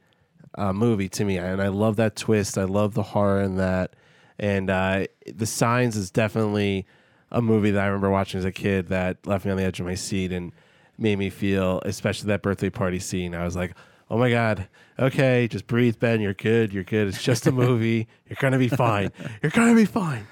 uh, 0.59 0.73
movie 0.73 1.09
to 1.11 1.25
me, 1.25 1.39
and 1.39 1.63
I 1.63 1.69
love 1.69 1.97
that 1.97 2.17
twist. 2.17 2.59
I 2.59 2.65
love 2.65 2.95
the 2.95 3.03
horror 3.03 3.41
in 3.41 3.57
that, 3.57 3.95
and 4.39 4.71
uh, 4.71 5.07
The 5.33 5.47
Signs 5.47 5.97
is 5.97 6.11
definitely 6.11 6.87
a 7.31 7.41
movie 7.41 7.71
that 7.71 7.83
I 7.83 7.87
remember 7.87 8.11
watching 8.11 8.39
as 8.39 8.45
a 8.45 8.53
kid 8.53 8.89
that 8.89 9.25
left 9.25 9.45
me 9.45 9.53
on 9.53 9.57
the 9.57 9.65
edge 9.65 9.79
of 9.79 9.87
my 9.87 9.95
seat 9.95 10.33
and 10.33 10.53
made 10.99 11.17
me 11.17 11.31
feel, 11.31 11.81
especially 11.85 12.27
that 12.29 12.43
birthday 12.43 12.71
party 12.71 12.99
scene. 12.99 13.35
I 13.35 13.45
was 13.45 13.57
like. 13.57 13.75
Oh 14.13 14.19
my 14.19 14.29
God. 14.29 14.67
Okay, 14.99 15.47
just 15.47 15.69
breathe, 15.69 16.01
Ben. 16.01 16.21
You're 16.21 16.35
good. 16.35 16.73
You're 16.73 16.83
good. 16.83 17.07
It's 17.07 17.23
just 17.23 17.47
a 17.47 17.53
movie. 17.53 18.09
You're 18.27 18.35
to 18.51 18.59
be 18.59 18.67
fine. 18.69 19.13
You're 19.41 19.53
to 19.53 19.75
be 19.77 19.85
fine. 19.85 20.27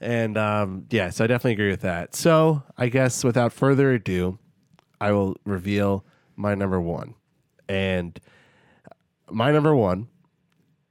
And 0.00 0.38
um, 0.38 0.86
yeah, 0.90 1.10
so 1.10 1.24
I 1.24 1.26
definitely 1.26 1.52
agree 1.52 1.70
with 1.70 1.82
that. 1.82 2.14
So 2.14 2.62
I 2.78 2.88
guess 2.88 3.22
without 3.22 3.52
further 3.52 3.92
ado, 3.92 4.38
I 5.00 5.12
will 5.12 5.36
reveal 5.44 6.04
my 6.36 6.54
number 6.54 6.80
one. 6.80 7.14
And 7.68 8.18
my 9.30 9.52
number 9.52 9.74
one 9.74 10.08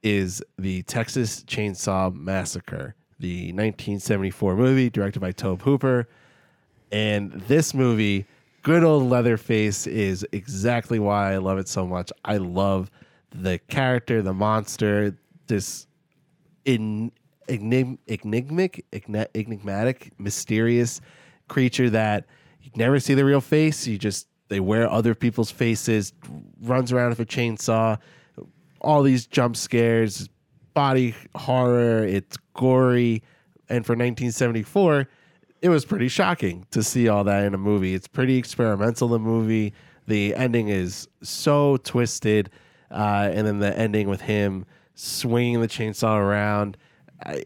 is 0.03 0.43
the 0.57 0.83
Texas 0.83 1.43
Chainsaw 1.43 2.13
Massacre, 2.13 2.95
the 3.19 3.47
1974 3.47 4.55
movie 4.55 4.89
directed 4.89 5.19
by 5.19 5.31
Tobe 5.31 5.61
Hooper. 5.63 6.07
And 6.91 7.33
this 7.47 7.73
movie, 7.73 8.25
good 8.61 8.83
old 8.83 9.09
Leatherface, 9.09 9.87
is 9.87 10.25
exactly 10.31 10.99
why 10.99 11.33
I 11.33 11.37
love 11.37 11.57
it 11.57 11.67
so 11.67 11.85
much. 11.85 12.11
I 12.23 12.37
love 12.37 12.89
the 13.31 13.59
character, 13.67 14.21
the 14.21 14.33
monster, 14.33 15.17
this 15.47 15.87
in 16.65 17.11
enigm, 17.49 17.97
enigmatic, 18.07 18.85
enigmatic, 19.35 20.11
mysterious 20.17 21.01
creature 21.47 21.89
that 21.89 22.25
you 22.61 22.71
never 22.75 22.99
see 22.99 23.13
the 23.13 23.25
real 23.25 23.41
face. 23.41 23.87
You 23.87 23.97
just 23.97 24.27
they 24.47 24.59
wear 24.59 24.89
other 24.89 25.15
people's 25.15 25.51
faces, 25.51 26.13
runs 26.61 26.91
around 26.91 27.09
with 27.09 27.19
a 27.19 27.25
chainsaw, 27.25 27.99
all 28.81 29.03
these 29.03 29.27
jump 29.27 29.55
scares, 29.55 30.29
body 30.73 31.15
horror. 31.35 32.03
It's 32.03 32.37
gory, 32.53 33.21
and 33.69 33.85
for 33.85 33.93
1974, 33.93 35.07
it 35.61 35.69
was 35.69 35.85
pretty 35.85 36.07
shocking 36.07 36.65
to 36.71 36.81
see 36.81 37.07
all 37.07 37.23
that 37.25 37.43
in 37.43 37.53
a 37.53 37.57
movie. 37.57 37.93
It's 37.93 38.07
pretty 38.07 38.37
experimental. 38.37 39.09
The 39.09 39.19
movie, 39.19 39.73
the 40.07 40.35
ending 40.35 40.69
is 40.69 41.07
so 41.21 41.77
twisted, 41.77 42.49
uh, 42.91 43.29
and 43.31 43.45
then 43.45 43.59
the 43.59 43.77
ending 43.77 44.09
with 44.09 44.21
him 44.21 44.65
swinging 44.95 45.61
the 45.61 45.67
chainsaw 45.67 46.17
around 46.17 46.77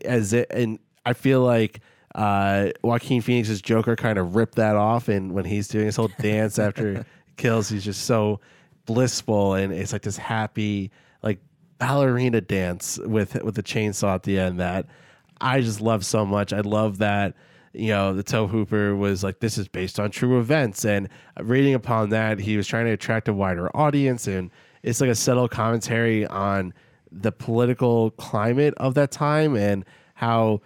as 0.05 0.33
it, 0.33 0.47
and 0.51 0.79
I 1.05 1.13
feel 1.13 1.41
like 1.41 1.81
uh, 2.15 2.69
Joaquin 2.81 3.21
Phoenix's 3.21 3.61
Joker 3.61 3.95
kind 3.95 4.17
of 4.17 4.35
ripped 4.35 4.55
that 4.55 4.75
off, 4.75 5.07
and 5.07 5.33
when 5.33 5.45
he's 5.45 5.67
doing 5.67 5.85
his 5.85 5.95
whole 5.95 6.11
dance 6.19 6.59
after 6.59 7.05
kills, 7.37 7.69
he's 7.69 7.83
just 7.83 8.05
so 8.05 8.39
blissful, 8.85 9.53
and 9.53 9.73
it's 9.73 9.93
like 9.93 10.03
this 10.03 10.17
happy, 10.17 10.91
like 11.21 11.39
ballerina 11.77 12.41
dance 12.41 12.99
with 13.05 13.41
with 13.43 13.55
the 13.55 13.63
chainsaw 13.63 14.15
at 14.15 14.23
the 14.23 14.39
end 14.39 14.59
that 14.59 14.85
I 15.41 15.61
just 15.61 15.81
love 15.81 16.05
so 16.05 16.25
much. 16.25 16.53
I 16.53 16.61
love 16.61 16.99
that 16.99 17.35
you 17.73 17.89
know, 17.89 18.13
the 18.13 18.23
Tobe 18.23 18.51
Hooper 18.51 18.95
was 18.95 19.23
like, 19.23 19.39
this 19.39 19.57
is 19.57 19.67
based 19.67 19.99
on 19.99 20.11
true 20.11 20.39
events. 20.39 20.85
And 20.85 21.09
reading 21.39 21.73
upon 21.73 22.09
that, 22.09 22.39
he 22.39 22.55
was 22.55 22.67
trying 22.67 22.85
to 22.85 22.91
attract 22.91 23.27
a 23.27 23.33
wider 23.33 23.75
audience. 23.75 24.27
And 24.27 24.51
it's 24.83 25.01
like 25.01 25.09
a 25.09 25.15
subtle 25.15 25.47
commentary 25.47 26.25
on 26.27 26.73
the 27.13 27.31
political 27.31 28.11
climate 28.11 28.73
of 28.77 28.95
that 28.95 29.11
time 29.11 29.55
and 29.55 29.85
how, 30.15 30.61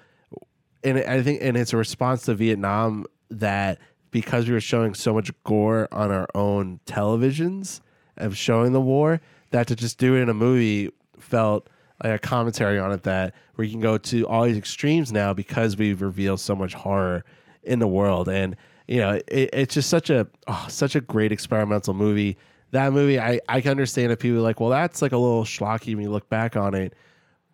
and 0.84 1.00
I 1.00 1.22
think, 1.22 1.40
and 1.42 1.58
it's 1.58 1.74
a 1.74 1.78
response 1.78 2.24
to 2.24 2.34
Vietnam 2.34 3.06
that 3.30 3.80
because 4.12 4.48
we 4.48 4.54
were 4.54 4.62
showing 4.62 4.94
so 4.94 5.14
much 5.14 5.32
gore 5.44 5.88
on 5.92 6.12
our 6.12 6.28
own 6.34 6.80
televisions 6.86 7.82
of 8.16 8.38
showing 8.38 8.72
the 8.72 8.82
war, 8.82 9.22
that 9.52 9.68
to 9.68 9.76
just 9.76 9.98
do 9.98 10.16
it 10.16 10.22
in 10.22 10.30
a 10.30 10.34
movie 10.34 10.90
felt 11.20 11.70
like 12.04 12.14
a 12.14 12.20
commentary 12.20 12.80
on 12.80 12.92
it 12.92 13.04
that 13.04 13.34
we 13.58 13.70
can 13.70 13.80
go 13.80 13.98
to 13.98 14.28
all 14.28 14.44
these 14.44 14.58
extremes 14.58 15.12
now 15.12 15.34
because 15.34 15.78
we've 15.78 16.02
revealed 16.02 16.40
so 16.40 16.56
much 16.56 16.74
horror 16.74 17.24
in 17.64 17.80
the 17.80 17.88
world. 17.88 18.30
And 18.30 18.56
you 18.88 19.00
know 19.00 19.20
it, 19.28 19.50
it's 19.54 19.74
just 19.74 19.90
such 19.90 20.10
a 20.10 20.28
oh, 20.48 20.66
such 20.70 20.96
a 20.96 21.02
great 21.02 21.32
experimental 21.32 21.94
movie 21.94 22.38
that 22.72 22.94
movie 22.94 23.20
I, 23.20 23.40
I 23.48 23.62
can 23.62 23.72
understand 23.72 24.12
if 24.12 24.20
people 24.20 24.38
are 24.40 24.42
like 24.42 24.60
well 24.60 24.70
that's 24.70 25.02
like 25.02 25.12
a 25.12 25.18
little 25.18 25.44
schlocky 25.44 25.96
when 25.96 26.04
you 26.04 26.12
look 26.12 26.30
back 26.30 26.56
on 26.56 26.74
it 26.74 26.94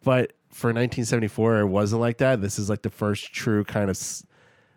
but 0.03 0.33
for 0.49 0.67
1974 0.67 1.59
it 1.59 1.65
wasn't 1.65 2.01
like 2.01 2.17
that 2.17 2.41
this 2.41 2.59
is 2.59 2.69
like 2.69 2.81
the 2.81 2.89
first 2.89 3.33
true 3.33 3.63
kind 3.63 3.89
of 3.89 3.99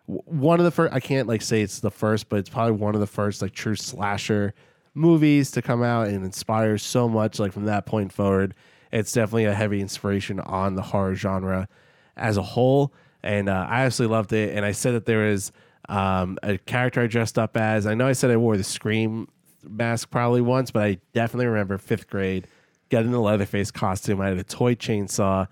one 0.05 0.59
of 0.59 0.63
the 0.63 0.71
first 0.71 0.93
i 0.93 0.99
can't 0.99 1.27
like 1.27 1.41
say 1.41 1.61
it's 1.61 1.79
the 1.79 1.91
first 1.91 2.29
but 2.29 2.39
it's 2.39 2.49
probably 2.49 2.73
one 2.73 2.95
of 2.95 3.01
the 3.01 3.07
first 3.07 3.41
like 3.41 3.53
true 3.53 3.75
slasher 3.75 4.53
movies 4.93 5.51
to 5.51 5.61
come 5.61 5.83
out 5.83 6.07
and 6.07 6.23
inspire 6.23 6.77
so 6.77 7.07
much 7.07 7.39
like 7.39 7.51
from 7.51 7.65
that 7.65 7.85
point 7.85 8.11
forward 8.11 8.55
it's 8.91 9.11
definitely 9.11 9.45
a 9.45 9.53
heavy 9.53 9.81
inspiration 9.81 10.39
on 10.39 10.75
the 10.75 10.81
horror 10.81 11.15
genre 11.15 11.67
as 12.15 12.37
a 12.37 12.41
whole. 12.41 12.93
And 13.23 13.49
uh, 13.49 13.67
I 13.69 13.83
absolutely 13.83 14.15
loved 14.15 14.33
it. 14.33 14.55
And 14.55 14.65
I 14.65 14.71
said 14.71 14.93
that 14.93 15.05
there 15.05 15.29
was 15.29 15.51
um, 15.89 16.37
a 16.43 16.57
character 16.57 17.01
I 17.01 17.07
dressed 17.07 17.37
up 17.37 17.57
as. 17.57 17.85
I 17.85 17.93
know 17.93 18.07
I 18.07 18.13
said 18.13 18.31
I 18.31 18.37
wore 18.37 18.57
the 18.57 18.63
Scream 18.63 19.27
mask 19.69 20.09
probably 20.09 20.41
once, 20.41 20.71
but 20.71 20.83
I 20.83 20.97
definitely 21.13 21.47
remember 21.47 21.77
fifth 21.77 22.09
grade 22.09 22.47
getting 22.89 23.11
the 23.11 23.19
Leatherface 23.19 23.71
costume. 23.71 24.21
I 24.21 24.29
had 24.29 24.37
a 24.37 24.43
toy 24.43 24.75
chainsaw. 24.75 25.47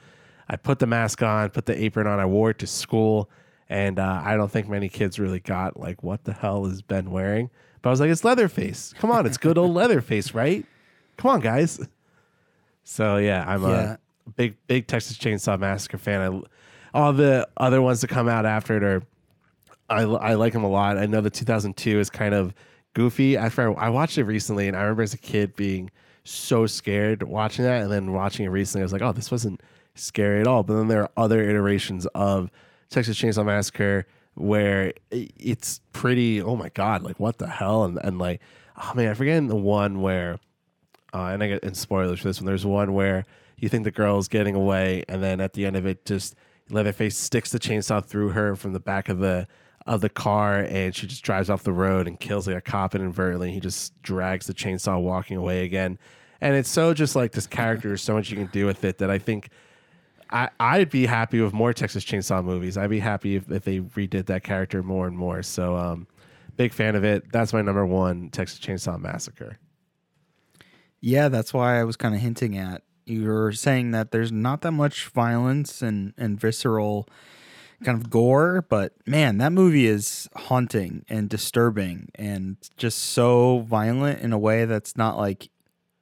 I 0.47 0.55
put 0.55 0.79
the 0.79 0.87
mask 0.87 1.21
on, 1.21 1.49
put 1.49 1.65
the 1.65 1.83
apron 1.83 2.07
on. 2.07 2.19
I 2.19 2.25
wore 2.25 2.51
it 2.51 2.59
to 2.59 2.67
school. 2.67 3.29
And 3.67 3.97
uh, 3.99 4.21
I 4.23 4.35
don't 4.37 4.51
think 4.51 4.69
many 4.69 4.89
kids 4.89 5.19
really 5.19 5.39
got 5.39 5.79
like, 5.79 6.03
what 6.03 6.23
the 6.23 6.33
hell 6.33 6.65
is 6.67 6.81
Ben 6.81 7.09
wearing? 7.09 7.49
But 7.81 7.89
I 7.89 7.91
was 7.91 7.99
like, 7.99 8.09
it's 8.09 8.23
Leatherface. 8.23 8.93
Come 8.97 9.11
on, 9.11 9.25
it's 9.25 9.37
good 9.37 9.57
old 9.57 9.71
Leatherface, 9.75 10.33
right? 10.33 10.65
Come 11.17 11.31
on, 11.31 11.39
guys. 11.39 11.79
So 12.83 13.17
yeah, 13.17 13.43
I'm 13.47 13.63
yeah. 13.63 13.95
a 14.27 14.29
big 14.31 14.55
big 14.67 14.87
Texas 14.87 15.17
Chainsaw 15.17 15.59
Massacre 15.59 15.97
fan. 15.97 16.21
I, 16.93 16.97
all 16.97 17.13
the 17.13 17.47
other 17.57 17.81
ones 17.81 18.01
that 18.01 18.07
come 18.07 18.29
out 18.29 18.45
after 18.45 18.77
it 18.77 18.83
are, 18.83 19.03
I 19.89 20.03
I 20.03 20.33
like 20.35 20.53
them 20.53 20.63
a 20.63 20.69
lot. 20.69 20.97
I 20.97 21.07
know 21.07 21.21
the 21.21 21.31
2002 21.31 21.99
is 21.99 22.09
kind 22.09 22.35
of 22.35 22.53
goofy. 22.95 23.37
I, 23.37 23.51
I 23.55 23.89
watched 23.89 24.17
it 24.17 24.23
recently, 24.23 24.67
and 24.67 24.75
I 24.75 24.81
remember 24.81 25.03
as 25.03 25.13
a 25.13 25.19
kid 25.19 25.55
being 25.55 25.91
so 26.23 26.65
scared 26.65 27.21
watching 27.21 27.63
that, 27.65 27.83
and 27.83 27.91
then 27.91 28.13
watching 28.13 28.45
it 28.45 28.49
recently, 28.49 28.81
I 28.81 28.85
was 28.85 28.93
like, 28.93 29.03
oh, 29.03 29.11
this 29.11 29.29
wasn't 29.29 29.61
scary 29.93 30.41
at 30.41 30.47
all. 30.47 30.63
But 30.63 30.77
then 30.77 30.87
there 30.87 31.03
are 31.03 31.11
other 31.15 31.47
iterations 31.47 32.07
of 32.15 32.49
Texas 32.89 33.19
Chainsaw 33.19 33.45
Massacre 33.45 34.07
where 34.33 34.93
it's 35.11 35.81
pretty. 35.93 36.41
Oh 36.41 36.55
my 36.55 36.69
god, 36.69 37.03
like 37.03 37.19
what 37.19 37.37
the 37.37 37.47
hell? 37.47 37.83
And 37.83 37.99
and 38.03 38.17
like, 38.17 38.41
oh 38.75 38.93
man, 38.95 39.09
I 39.09 39.13
forget 39.13 39.47
the 39.47 39.55
one 39.55 40.01
where 40.01 40.39
uh, 41.13 41.27
and 41.27 41.43
I 41.43 41.47
get 41.47 41.63
in 41.63 41.75
spoilers 41.75 42.19
for 42.19 42.27
this 42.27 42.41
one. 42.41 42.45
There's 42.45 42.65
one 42.65 42.93
where 42.93 43.25
you 43.57 43.69
think 43.69 43.83
the 43.85 43.91
girl's 43.91 44.27
getting 44.27 44.55
away, 44.55 45.03
and 45.07 45.23
then 45.23 45.39
at 45.39 45.53
the 45.53 45.65
end 45.65 45.75
of 45.77 45.85
it, 45.85 46.05
just 46.05 46.35
Leatherface 46.69 47.15
sticks 47.15 47.51
the 47.51 47.59
chainsaw 47.59 48.03
through 48.03 48.29
her 48.29 48.55
from 48.55 48.73
the 48.73 48.79
back 48.79 49.07
of 49.07 49.19
the 49.19 49.47
of 49.85 50.01
the 50.01 50.09
car, 50.09 50.59
and 50.59 50.95
she 50.95 51.07
just 51.07 51.23
drives 51.23 51.49
off 51.49 51.63
the 51.63 51.73
road 51.73 52.07
and 52.07 52.19
kills 52.19 52.47
like 52.47 52.57
a 52.57 52.61
cop 52.61 52.95
inadvertently. 52.95 53.51
He 53.51 53.59
just 53.59 54.01
drags 54.01 54.47
the 54.47 54.53
chainsaw, 54.53 54.99
walking 55.01 55.37
away 55.37 55.63
again. 55.63 55.99
And 56.41 56.55
it's 56.55 56.69
so 56.69 56.93
just 56.93 57.15
like 57.15 57.31
this 57.31 57.47
character, 57.47 57.89
there's 57.89 58.01
so 58.01 58.13
much 58.13 58.29
you 58.29 58.37
can 58.37 58.47
do 58.47 58.65
with 58.65 58.83
it 58.83 58.97
that 58.97 59.09
I 59.09 59.19
think 59.19 59.49
I, 60.29 60.49
I'd 60.59 60.89
be 60.89 61.05
happy 61.05 61.39
with 61.39 61.53
more 61.53 61.71
Texas 61.71 62.03
Chainsaw 62.03 62.43
movies. 62.43 62.77
I'd 62.77 62.89
be 62.89 62.99
happy 62.99 63.35
if, 63.35 63.49
if 63.51 63.63
they 63.63 63.79
redid 63.79 64.25
that 64.25 64.43
character 64.43 64.81
more 64.81 65.07
and 65.07 65.17
more. 65.17 65.43
So, 65.43 65.75
um, 65.75 66.07
big 66.57 66.73
fan 66.73 66.95
of 66.95 67.03
it. 67.03 67.31
That's 67.31 67.53
my 67.53 67.61
number 67.61 67.85
one 67.85 68.29
Texas 68.29 68.59
Chainsaw 68.59 68.99
Massacre. 68.99 69.59
Yeah, 70.99 71.29
that's 71.29 71.53
why 71.53 71.79
I 71.79 71.83
was 71.83 71.95
kind 71.95 72.15
of 72.15 72.21
hinting 72.21 72.57
at. 72.57 72.81
You 73.05 73.25
were 73.25 73.51
saying 73.51 73.91
that 73.91 74.11
there's 74.11 74.31
not 74.31 74.61
that 74.61 74.71
much 74.71 75.05
violence 75.05 75.83
and, 75.83 76.13
and 76.17 76.39
visceral 76.39 77.07
kind 77.83 78.01
of 78.01 78.09
gore, 78.09 78.65
but 78.69 78.93
man, 79.05 79.37
that 79.39 79.51
movie 79.51 79.85
is 79.85 80.29
haunting 80.35 81.05
and 81.09 81.29
disturbing 81.29 82.09
and 82.15 82.57
just 82.77 82.97
so 82.97 83.59
violent 83.59 84.21
in 84.21 84.33
a 84.33 84.37
way 84.37 84.65
that's 84.65 84.95
not 84.95 85.17
like 85.17 85.49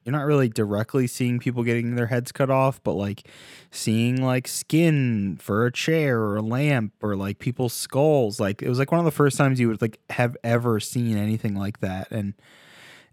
you're 0.04 0.14
not 0.14 0.26
really 0.26 0.50
directly 0.50 1.08
seeing 1.08 1.40
people 1.40 1.64
getting 1.64 1.96
their 1.96 2.08
heads 2.08 2.32
cut 2.32 2.50
off, 2.50 2.84
but 2.84 2.94
like 2.94 3.28
seeing 3.72 4.22
like 4.22 4.48
skin 4.48 5.38
for 5.42 5.66
a 5.66 5.72
chair 5.72 6.20
or 6.20 6.36
a 6.36 6.42
lamp 6.42 6.94
or 7.02 7.16
like 7.16 7.40
people's 7.40 7.74
skulls. 7.74 8.40
Like 8.40 8.62
it 8.62 8.70
was 8.70 8.80
like 8.80 8.92
one 8.92 9.00
of 9.00 9.06
the 9.06 9.12
first 9.12 9.38
times 9.38 9.60
you 9.60 9.70
would 9.70 9.82
like 9.82 10.00
have 10.10 10.36
ever 10.44 10.80
seen 10.80 11.18
anything 11.18 11.56
like 11.56 11.80
that. 11.80 12.12
And 12.12 12.34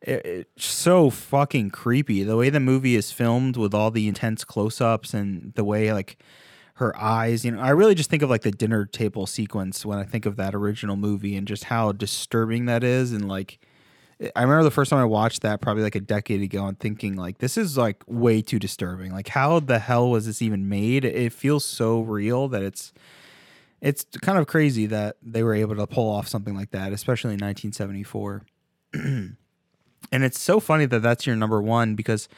it, 0.01 0.27
it's 0.27 0.65
so 0.65 1.11
fucking 1.11 1.71
creepy. 1.71 2.25
The 2.25 2.37
way 2.37 2.51
the 2.51 2.61
movie 2.61 2.97
is 2.97 3.13
filmed 3.13 3.57
with 3.57 3.73
all 3.73 3.93
the 3.93 4.09
intense 4.09 4.45
close 4.45 4.81
ups 4.81 5.15
and 5.15 5.55
the 5.55 5.65
way 5.65 5.93
like 5.93 6.19
her 6.81 6.97
eyes, 6.97 7.45
you 7.45 7.53
know, 7.53 7.61
I 7.61 7.71
really 7.71 7.95
just 7.95 8.11
think 8.11 8.23
of 8.23 8.31
like 8.31 8.43
the 8.43 8.51
dinner 8.51 8.85
table 8.85 9.27
sequence 9.27 9.87
when 9.87 9.99
I 9.99 10.05
think 10.05 10.27
of 10.27 10.37
that 10.37 10.55
original 10.55 10.97
movie 10.97 11.37
and 11.37 11.47
just 11.47 11.65
how 11.65 11.93
disturbing 11.93 12.67
that 12.67 12.83
is. 12.83 13.13
And 13.13 13.29
like, 13.29 13.59
I 14.35 14.43
remember 14.43 14.65
the 14.65 14.71
first 14.71 14.91
time 14.91 14.99
I 14.99 15.05
watched 15.05 15.43
that 15.43 15.61
probably 15.61 15.83
like 15.83 15.95
a 15.95 16.01
decade 16.01 16.43
ago 16.43 16.67
and 16.67 16.79
thinking 16.79 17.17
like 17.17 17.39
this 17.39 17.57
is 17.57 17.79
like 17.79 18.03
way 18.07 18.43
too 18.43 18.59
disturbing. 18.59 19.13
Like 19.13 19.29
how 19.29 19.61
the 19.61 19.79
hell 19.79 20.11
was 20.11 20.27
this 20.27 20.43
even 20.43 20.69
made? 20.69 21.05
It 21.05 21.33
feels 21.33 21.65
so 21.65 22.01
real 22.01 22.49
that 22.49 22.63
it's 22.63 22.93
it's 23.81 24.05
kind 24.21 24.39
of 24.39 24.47
crazy 24.47 24.87
that 24.87 25.17
they 25.23 25.43
were 25.43 25.55
able 25.55 25.77
to 25.77 25.87
pull 25.87 26.11
off 26.11 26.29
something 26.29 26.55
like 26.55 26.73
that, 26.73 26.93
especially 26.93 27.35
in 27.35 27.41
1974. 27.41 28.43
And 30.13 30.25
it's 30.25 30.41
so 30.41 30.61
funny 30.61 30.87
that 30.87 31.01
that's 31.03 31.27
your 31.27 31.37
number 31.37 31.63
one 31.63 31.95
because 31.95 32.29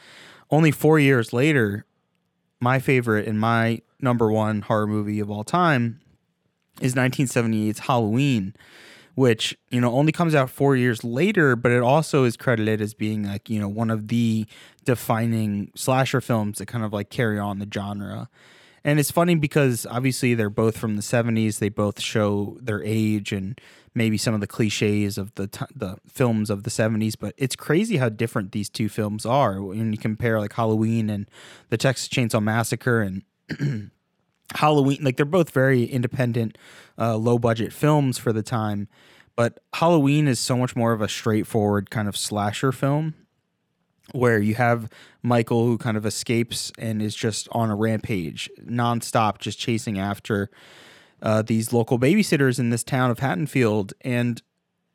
only 0.51 0.71
four 0.71 0.99
years 0.99 1.33
later, 1.33 1.85
my 2.63 2.79
favorite 2.79 3.27
and 3.27 3.39
my 3.39 3.81
number 4.01 4.31
one 4.31 4.61
horror 4.61 4.87
movie 4.87 5.19
of 5.19 5.29
all 5.29 5.43
time 5.43 5.99
is 6.81 6.95
1978's 6.95 7.79
Halloween, 7.79 8.55
which 9.15 9.55
you 9.69 9.79
know 9.79 9.91
only 9.91 10.11
comes 10.11 10.33
out 10.33 10.49
four 10.49 10.75
years 10.75 11.03
later, 11.03 11.55
but 11.55 11.71
it 11.71 11.83
also 11.83 12.23
is 12.23 12.35
credited 12.35 12.81
as 12.81 12.93
being 12.93 13.23
like 13.23 13.49
you 13.49 13.59
know 13.59 13.69
one 13.69 13.91
of 13.91 14.07
the 14.07 14.47
defining 14.85 15.71
slasher 15.75 16.21
films 16.21 16.57
that 16.57 16.65
kind 16.65 16.83
of 16.83 16.91
like 16.91 17.09
carry 17.09 17.37
on 17.37 17.59
the 17.59 17.67
genre. 17.71 18.29
And 18.85 18.99
it's 18.99 19.11
funny 19.11 19.35
because 19.35 19.85
obviously 19.89 20.33
they're 20.33 20.49
both 20.49 20.77
from 20.77 20.97
the 20.97 21.01
70s. 21.01 21.59
They 21.59 21.69
both 21.69 22.01
show 22.01 22.57
their 22.59 22.83
age 22.83 23.31
and 23.31 23.59
maybe 23.95 24.17
some 24.17 24.33
of 24.33 24.41
the 24.41 24.47
cliches 24.47 25.17
of 25.17 25.33
the 25.35 25.47
t- 25.47 25.65
the 25.75 25.97
films 26.07 26.49
of 26.49 26.63
the 26.63 26.69
70s, 26.69 27.15
but 27.19 27.33
it's 27.37 27.55
crazy 27.55 27.97
how 27.97 28.09
different 28.09 28.51
these 28.51 28.69
two 28.69 28.89
films 28.89 29.25
are 29.25 29.61
when 29.61 29.91
you 29.91 29.97
compare 29.97 30.39
like 30.39 30.53
Halloween 30.53 31.09
and 31.09 31.29
the 31.69 31.77
Texas 31.77 32.07
Chainsaw 32.07 32.41
Massacre 32.41 33.01
and 33.01 33.23
Halloween. 34.55 34.99
Like 35.01 35.17
they're 35.17 35.25
both 35.25 35.51
very 35.51 35.83
independent, 35.83 36.57
uh, 36.97 37.15
low 37.17 37.37
budget 37.37 37.73
films 37.73 38.17
for 38.17 38.33
the 38.33 38.43
time, 38.43 38.87
but 39.35 39.59
Halloween 39.73 40.27
is 40.27 40.39
so 40.39 40.57
much 40.57 40.75
more 40.75 40.93
of 40.93 41.01
a 41.01 41.09
straightforward 41.09 41.89
kind 41.89 42.07
of 42.07 42.17
slasher 42.17 42.71
film 42.71 43.15
where 44.11 44.39
you 44.39 44.55
have 44.55 44.89
Michael 45.21 45.65
who 45.65 45.77
kind 45.77 45.97
of 45.97 46.05
escapes 46.05 46.71
and 46.77 47.01
is 47.01 47.15
just 47.15 47.47
on 47.51 47.71
a 47.71 47.75
rampage 47.75 48.49
nonstop, 48.61 49.39
just 49.39 49.57
chasing 49.57 49.97
after 49.97 50.49
uh, 51.23 51.41
these 51.41 51.73
local 51.73 51.97
babysitters 51.97 52.59
in 52.59 52.69
this 52.69 52.83
town 52.83 53.09
of 53.09 53.19
Haddonfield. 53.19 53.93
And 54.01 54.41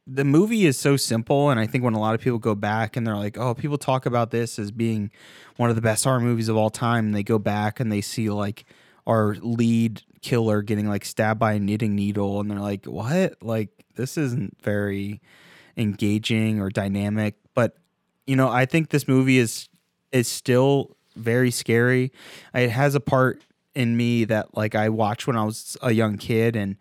the 0.06 0.24
movie 0.24 0.66
is 0.66 0.78
so 0.78 0.96
simple. 0.96 1.50
And 1.50 1.58
I 1.58 1.66
think 1.66 1.82
when 1.82 1.94
a 1.94 2.00
lot 2.00 2.14
of 2.14 2.20
people 2.20 2.38
go 2.38 2.54
back 2.54 2.96
and 2.96 3.06
they're 3.06 3.16
like, 3.16 3.36
oh, 3.36 3.54
people 3.54 3.78
talk 3.78 4.06
about 4.06 4.30
this 4.30 4.58
as 4.58 4.70
being 4.70 5.10
one 5.56 5.70
of 5.70 5.76
the 5.76 5.82
best 5.82 6.04
horror 6.04 6.20
movies 6.20 6.48
of 6.48 6.56
all 6.56 6.70
time, 6.70 7.06
and 7.06 7.14
they 7.14 7.22
go 7.22 7.38
back 7.38 7.80
and 7.80 7.90
they 7.90 8.02
see 8.02 8.30
like 8.30 8.64
our 9.06 9.36
lead 9.40 10.02
killer 10.20 10.62
getting 10.62 10.86
like 10.86 11.04
stabbed 11.04 11.40
by 11.40 11.54
a 11.54 11.58
knitting 11.58 11.94
needle, 11.94 12.40
and 12.40 12.50
they're 12.50 12.60
like, 12.60 12.84
what? 12.84 13.42
Like, 13.42 13.70
this 13.96 14.16
isn't 14.16 14.56
very 14.62 15.20
engaging 15.76 16.60
or 16.60 16.68
dynamic. 16.68 17.36
But, 17.54 17.76
you 18.26 18.36
know, 18.36 18.48
I 18.48 18.66
think 18.66 18.90
this 18.90 19.08
movie 19.08 19.38
is 19.38 19.68
is 20.12 20.28
still 20.28 20.96
very 21.16 21.50
scary. 21.50 22.12
It 22.54 22.70
has 22.70 22.94
a 22.94 23.00
part 23.00 23.42
in 23.78 23.96
me 23.96 24.24
that 24.24 24.56
like 24.56 24.74
I 24.74 24.88
watched 24.88 25.28
when 25.28 25.36
I 25.36 25.44
was 25.44 25.76
a 25.80 25.92
young 25.92 26.18
kid 26.18 26.56
and 26.56 26.76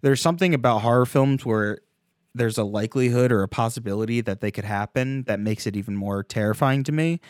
there's 0.00 0.20
something 0.20 0.52
about 0.52 0.80
horror 0.80 1.06
films 1.06 1.46
where 1.46 1.78
there's 2.34 2.58
a 2.58 2.64
likelihood 2.64 3.30
or 3.30 3.44
a 3.44 3.48
possibility 3.48 4.20
that 4.20 4.40
they 4.40 4.50
could 4.50 4.64
happen 4.64 5.22
that 5.24 5.38
makes 5.38 5.68
it 5.68 5.76
even 5.76 5.94
more 5.94 6.24
terrifying 6.24 6.82
to 6.82 6.90
me. 6.90 7.20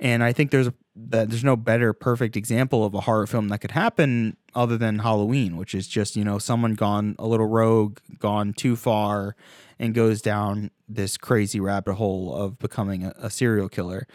And 0.00 0.22
I 0.22 0.34
think 0.34 0.50
there's 0.50 0.66
a, 0.66 0.74
that 0.96 1.30
there's 1.30 1.44
no 1.44 1.56
better 1.56 1.94
perfect 1.94 2.36
example 2.36 2.84
of 2.84 2.92
a 2.92 3.00
horror 3.00 3.26
film 3.26 3.48
that 3.48 3.60
could 3.60 3.70
happen 3.70 4.36
other 4.54 4.76
than 4.76 4.98
Halloween, 4.98 5.56
which 5.56 5.74
is 5.74 5.88
just 5.88 6.14
you 6.14 6.24
know 6.24 6.38
someone 6.38 6.74
gone 6.74 7.16
a 7.18 7.26
little 7.26 7.46
rogue, 7.46 7.98
gone 8.18 8.52
too 8.52 8.76
far, 8.76 9.34
and 9.78 9.94
goes 9.94 10.20
down 10.20 10.70
this 10.86 11.16
crazy 11.16 11.58
rabbit 11.58 11.94
hole 11.94 12.34
of 12.34 12.58
becoming 12.58 13.04
a, 13.04 13.14
a 13.16 13.30
serial 13.30 13.68
killer. 13.68 14.06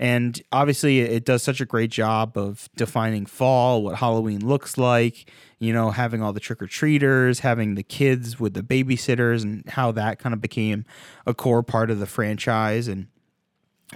And 0.00 0.42
obviously, 0.50 1.00
it 1.00 1.26
does 1.26 1.42
such 1.42 1.60
a 1.60 1.66
great 1.66 1.90
job 1.90 2.38
of 2.38 2.70
defining 2.74 3.26
fall, 3.26 3.82
what 3.82 3.96
Halloween 3.96 4.40
looks 4.40 4.78
like, 4.78 5.30
you 5.58 5.74
know, 5.74 5.90
having 5.90 6.22
all 6.22 6.32
the 6.32 6.40
trick 6.40 6.62
or 6.62 6.66
treaters, 6.66 7.40
having 7.40 7.74
the 7.74 7.82
kids 7.82 8.40
with 8.40 8.54
the 8.54 8.62
babysitters, 8.62 9.42
and 9.42 9.68
how 9.68 9.92
that 9.92 10.18
kind 10.18 10.32
of 10.32 10.40
became 10.40 10.86
a 11.26 11.34
core 11.34 11.62
part 11.62 11.90
of 11.90 11.98
the 11.98 12.06
franchise. 12.06 12.88
And 12.88 13.08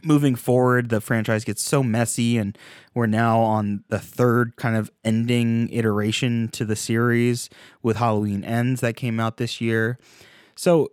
moving 0.03 0.35
forward, 0.35 0.91
the 0.91 1.01
franchise 1.01 1.43
gets 1.43 1.63
so 1.63 1.83
messy, 1.83 2.37
and 2.37 2.59
we're 2.93 3.07
now 3.07 3.41
on 3.41 3.83
the 3.89 3.99
third 3.99 4.57
kind 4.57 4.77
of 4.77 4.91
ending 5.07 5.71
iteration 5.71 6.49
to 6.49 6.67
the 6.67 6.77
series 6.77 7.49
with 7.83 7.97
Halloween 7.97 8.45
Ends 8.45 8.83
that 8.83 8.95
came 8.95 9.19
out 9.19 9.39
this 9.39 9.59
year. 9.59 9.99
So 10.55 10.91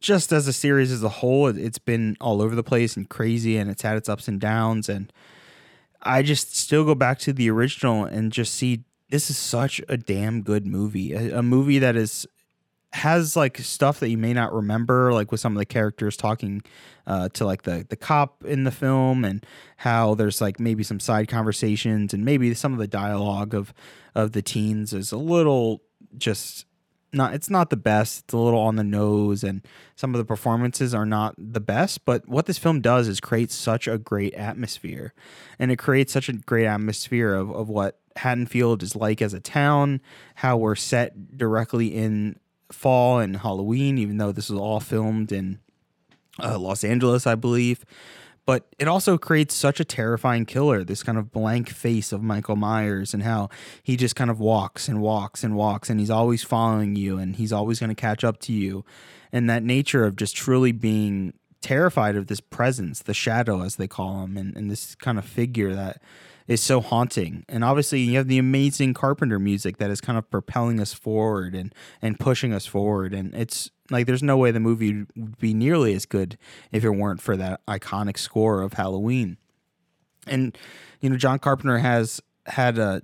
just 0.00 0.32
as 0.32 0.48
a 0.48 0.52
series 0.52 0.92
as 0.92 1.02
a 1.02 1.08
whole, 1.08 1.48
it's 1.48 1.78
been 1.78 2.16
all 2.20 2.42
over 2.42 2.54
the 2.54 2.62
place 2.62 2.96
and 2.96 3.08
crazy, 3.08 3.56
and 3.56 3.70
it's 3.70 3.82
had 3.82 3.96
its 3.96 4.08
ups 4.08 4.28
and 4.28 4.40
downs. 4.40 4.88
And 4.88 5.12
I 6.02 6.22
just 6.22 6.56
still 6.56 6.84
go 6.84 6.94
back 6.94 7.18
to 7.20 7.32
the 7.32 7.50
original 7.50 8.04
and 8.04 8.32
just 8.32 8.54
see 8.54 8.84
this 9.10 9.30
is 9.30 9.38
such 9.38 9.80
a 9.88 9.96
damn 9.96 10.42
good 10.42 10.66
movie. 10.66 11.12
A, 11.12 11.38
a 11.38 11.42
movie 11.42 11.78
that 11.78 11.96
is 11.96 12.26
has 12.92 13.34
like 13.34 13.58
stuff 13.58 13.98
that 13.98 14.08
you 14.08 14.16
may 14.16 14.32
not 14.32 14.52
remember, 14.52 15.12
like 15.12 15.32
with 15.32 15.40
some 15.40 15.52
of 15.52 15.58
the 15.58 15.66
characters 15.66 16.16
talking 16.16 16.62
uh, 17.06 17.28
to 17.30 17.44
like 17.44 17.62
the 17.62 17.84
the 17.88 17.96
cop 17.96 18.44
in 18.44 18.64
the 18.64 18.70
film, 18.70 19.24
and 19.24 19.44
how 19.78 20.14
there's 20.14 20.40
like 20.40 20.60
maybe 20.60 20.84
some 20.84 21.00
side 21.00 21.28
conversations, 21.28 22.14
and 22.14 22.24
maybe 22.24 22.54
some 22.54 22.72
of 22.72 22.78
the 22.78 22.86
dialogue 22.86 23.54
of 23.54 23.74
of 24.14 24.32
the 24.32 24.42
teens 24.42 24.92
is 24.92 25.10
a 25.10 25.16
little 25.16 25.82
just 26.16 26.66
not 27.14 27.34
it's 27.34 27.50
not 27.50 27.70
the 27.70 27.76
best. 27.76 28.24
It's 28.24 28.34
a 28.34 28.38
little 28.38 28.60
on 28.60 28.76
the 28.76 28.84
nose, 28.84 29.44
and 29.44 29.62
some 29.96 30.14
of 30.14 30.18
the 30.18 30.24
performances 30.24 30.94
are 30.94 31.06
not 31.06 31.34
the 31.38 31.60
best. 31.60 32.04
But 32.04 32.28
what 32.28 32.46
this 32.46 32.58
film 32.58 32.80
does 32.80 33.08
is 33.08 33.20
create 33.20 33.50
such 33.50 33.86
a 33.88 33.98
great 33.98 34.34
atmosphere, 34.34 35.14
and 35.58 35.70
it 35.70 35.76
creates 35.76 36.12
such 36.12 36.28
a 36.28 36.34
great 36.34 36.66
atmosphere 36.66 37.34
of 37.34 37.50
of 37.50 37.68
what 37.68 38.00
Haddonfield 38.16 38.82
is 38.82 38.94
like 38.94 39.22
as 39.22 39.34
a 39.34 39.40
town, 39.40 40.00
how 40.36 40.56
we're 40.56 40.74
set 40.74 41.36
directly 41.36 41.94
in 41.94 42.38
fall 42.70 43.18
and 43.18 43.38
Halloween, 43.38 43.98
even 43.98 44.18
though 44.18 44.32
this 44.32 44.50
was 44.50 44.58
all 44.58 44.80
filmed 44.80 45.32
in 45.32 45.60
uh, 46.42 46.58
Los 46.58 46.84
Angeles, 46.84 47.26
I 47.26 47.34
believe 47.34 47.84
but 48.46 48.66
it 48.78 48.88
also 48.88 49.16
creates 49.16 49.54
such 49.54 49.80
a 49.80 49.84
terrifying 49.84 50.44
killer 50.44 50.84
this 50.84 51.02
kind 51.02 51.18
of 51.18 51.32
blank 51.32 51.68
face 51.68 52.12
of 52.12 52.22
michael 52.22 52.56
myers 52.56 53.14
and 53.14 53.22
how 53.22 53.48
he 53.82 53.96
just 53.96 54.14
kind 54.16 54.30
of 54.30 54.38
walks 54.38 54.88
and 54.88 55.00
walks 55.00 55.42
and 55.42 55.56
walks 55.56 55.90
and 55.90 56.00
he's 56.00 56.10
always 56.10 56.42
following 56.42 56.96
you 56.96 57.18
and 57.18 57.36
he's 57.36 57.52
always 57.52 57.78
going 57.80 57.88
to 57.88 57.94
catch 57.94 58.24
up 58.24 58.38
to 58.40 58.52
you. 58.52 58.84
And 59.32 59.48
that 59.50 59.62
nature 59.62 60.04
of 60.04 60.16
just 60.16 60.36
truly 60.36 60.72
being 60.72 61.34
terrified 61.60 62.14
of 62.14 62.26
this 62.26 62.40
presence 62.40 63.02
the 63.02 63.14
shadow 63.14 63.62
as 63.62 63.76
they 63.76 63.88
call 63.88 64.22
him 64.22 64.36
and, 64.36 64.54
and 64.56 64.70
this 64.70 64.94
kind 64.96 65.18
of 65.18 65.24
figure 65.24 65.74
that 65.74 66.02
is 66.46 66.60
so 66.60 66.80
haunting 66.80 67.44
and 67.48 67.64
obviously 67.64 68.00
you 68.00 68.16
have 68.16 68.28
the 68.28 68.38
amazing 68.38 68.92
carpenter 68.92 69.38
music 69.38 69.78
that 69.78 69.90
is 69.90 70.00
kind 70.00 70.18
of 70.18 70.30
propelling 70.30 70.78
us 70.78 70.92
forward 70.92 71.54
and 71.54 71.74
and 72.02 72.20
pushing 72.20 72.52
us 72.52 72.66
forward 72.66 73.14
and 73.14 73.34
it's 73.34 73.70
like, 73.90 74.06
there's 74.06 74.22
no 74.22 74.36
way 74.36 74.50
the 74.50 74.60
movie 74.60 75.04
would 75.14 75.38
be 75.38 75.52
nearly 75.52 75.94
as 75.94 76.06
good 76.06 76.38
if 76.72 76.84
it 76.84 76.90
weren't 76.90 77.20
for 77.20 77.36
that 77.36 77.64
iconic 77.66 78.18
score 78.18 78.62
of 78.62 78.74
Halloween. 78.74 79.36
And 80.26 80.56
you 81.00 81.10
know, 81.10 81.16
John 81.16 81.38
Carpenter 81.38 81.78
has 81.78 82.20
had 82.46 82.78
uh, 82.78 83.00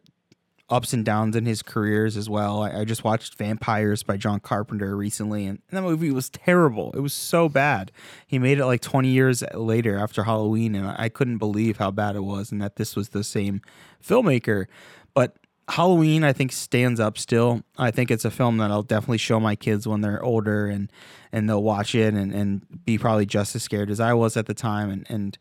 ups 0.70 0.92
and 0.92 1.04
downs 1.04 1.34
in 1.34 1.46
his 1.46 1.62
careers 1.62 2.16
as 2.16 2.30
well. 2.30 2.62
I, 2.62 2.80
I, 2.80 2.84
just 2.84 3.02
watched 3.02 3.34
Vampires 3.34 4.02
by 4.02 4.16
John 4.16 4.38
Carpenter 4.40 4.96
recently, 4.96 5.46
and, 5.46 5.60
and 5.68 5.76
that 5.76 5.82
movie 5.82 6.12
was 6.12 6.30
terrible. 6.30 6.92
It 6.94 7.00
was 7.00 7.12
so 7.12 7.48
bad. 7.48 7.90
He 8.26 8.38
made 8.38 8.58
it 8.58 8.66
like 8.66 8.80
20 8.80 9.08
years 9.08 9.42
later 9.54 9.98
after 9.98 10.24
Halloween, 10.24 10.74
and 10.74 10.86
I, 10.86 10.96
I 10.98 11.08
couldn't 11.08 11.38
believe 11.38 11.78
how 11.78 11.90
bad 11.90 12.14
it 12.14 12.22
was, 12.22 12.52
and 12.52 12.62
that 12.62 12.76
this 12.76 12.94
was 12.94 13.10
the 13.10 13.24
same 13.24 13.60
filmmaker. 14.02 14.66
But 15.12 15.36
Halloween, 15.68 16.24
I 16.24 16.32
think, 16.32 16.52
stands 16.52 17.00
up 17.00 17.18
still. 17.18 17.62
I 17.76 17.90
think 17.90 18.10
it's 18.10 18.24
a 18.24 18.30
film 18.30 18.58
that 18.58 18.70
I'll 18.70 18.82
definitely 18.82 19.18
show 19.18 19.40
my 19.40 19.56
kids 19.56 19.86
when 19.86 20.00
they're 20.00 20.22
older 20.22 20.66
and 20.66 20.90
and 21.32 21.48
they'll 21.48 21.62
watch 21.62 21.94
it 21.94 22.12
and, 22.12 22.32
and 22.32 22.84
be 22.84 22.98
probably 22.98 23.24
just 23.24 23.54
as 23.54 23.62
scared 23.62 23.88
as 23.88 24.00
I 24.00 24.14
was 24.14 24.36
at 24.36 24.46
the 24.46 24.54
time. 24.54 24.90
And, 24.90 25.06
and 25.08 25.38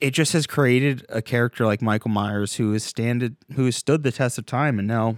it 0.00 0.10
just 0.10 0.32
has 0.32 0.46
created 0.46 1.04
a 1.08 1.22
character 1.22 1.66
like 1.66 1.82
Michael 1.82 2.10
Myers 2.10 2.56
who 2.56 2.72
has 2.72 2.84
standed 2.84 3.36
who 3.54 3.64
has 3.64 3.76
stood 3.76 4.02
the 4.02 4.12
test 4.12 4.38
of 4.38 4.46
time 4.46 4.78
and 4.78 4.88
now 4.88 5.16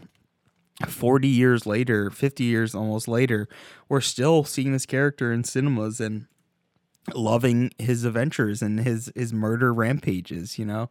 40 0.89 1.29
years 1.29 1.67
later, 1.67 2.11
50 2.11 2.45
years 2.45 2.75
almost 2.75 3.07
later, 3.07 3.49
we're 3.89 4.01
still 4.01 4.45
seeing 4.45 4.73
this 4.73 4.87
character 4.87 5.33
in 5.33 5.45
cinemas 5.45 6.01
and 6.01 6.27
loving 7.15 7.71
his 7.79 8.05
adventures 8.05 8.63
and 8.63 8.81
his 8.81 9.13
his 9.15 9.33
murder 9.33 9.73
rampages, 9.73 10.59
you 10.59 10.65
know. 10.65 10.91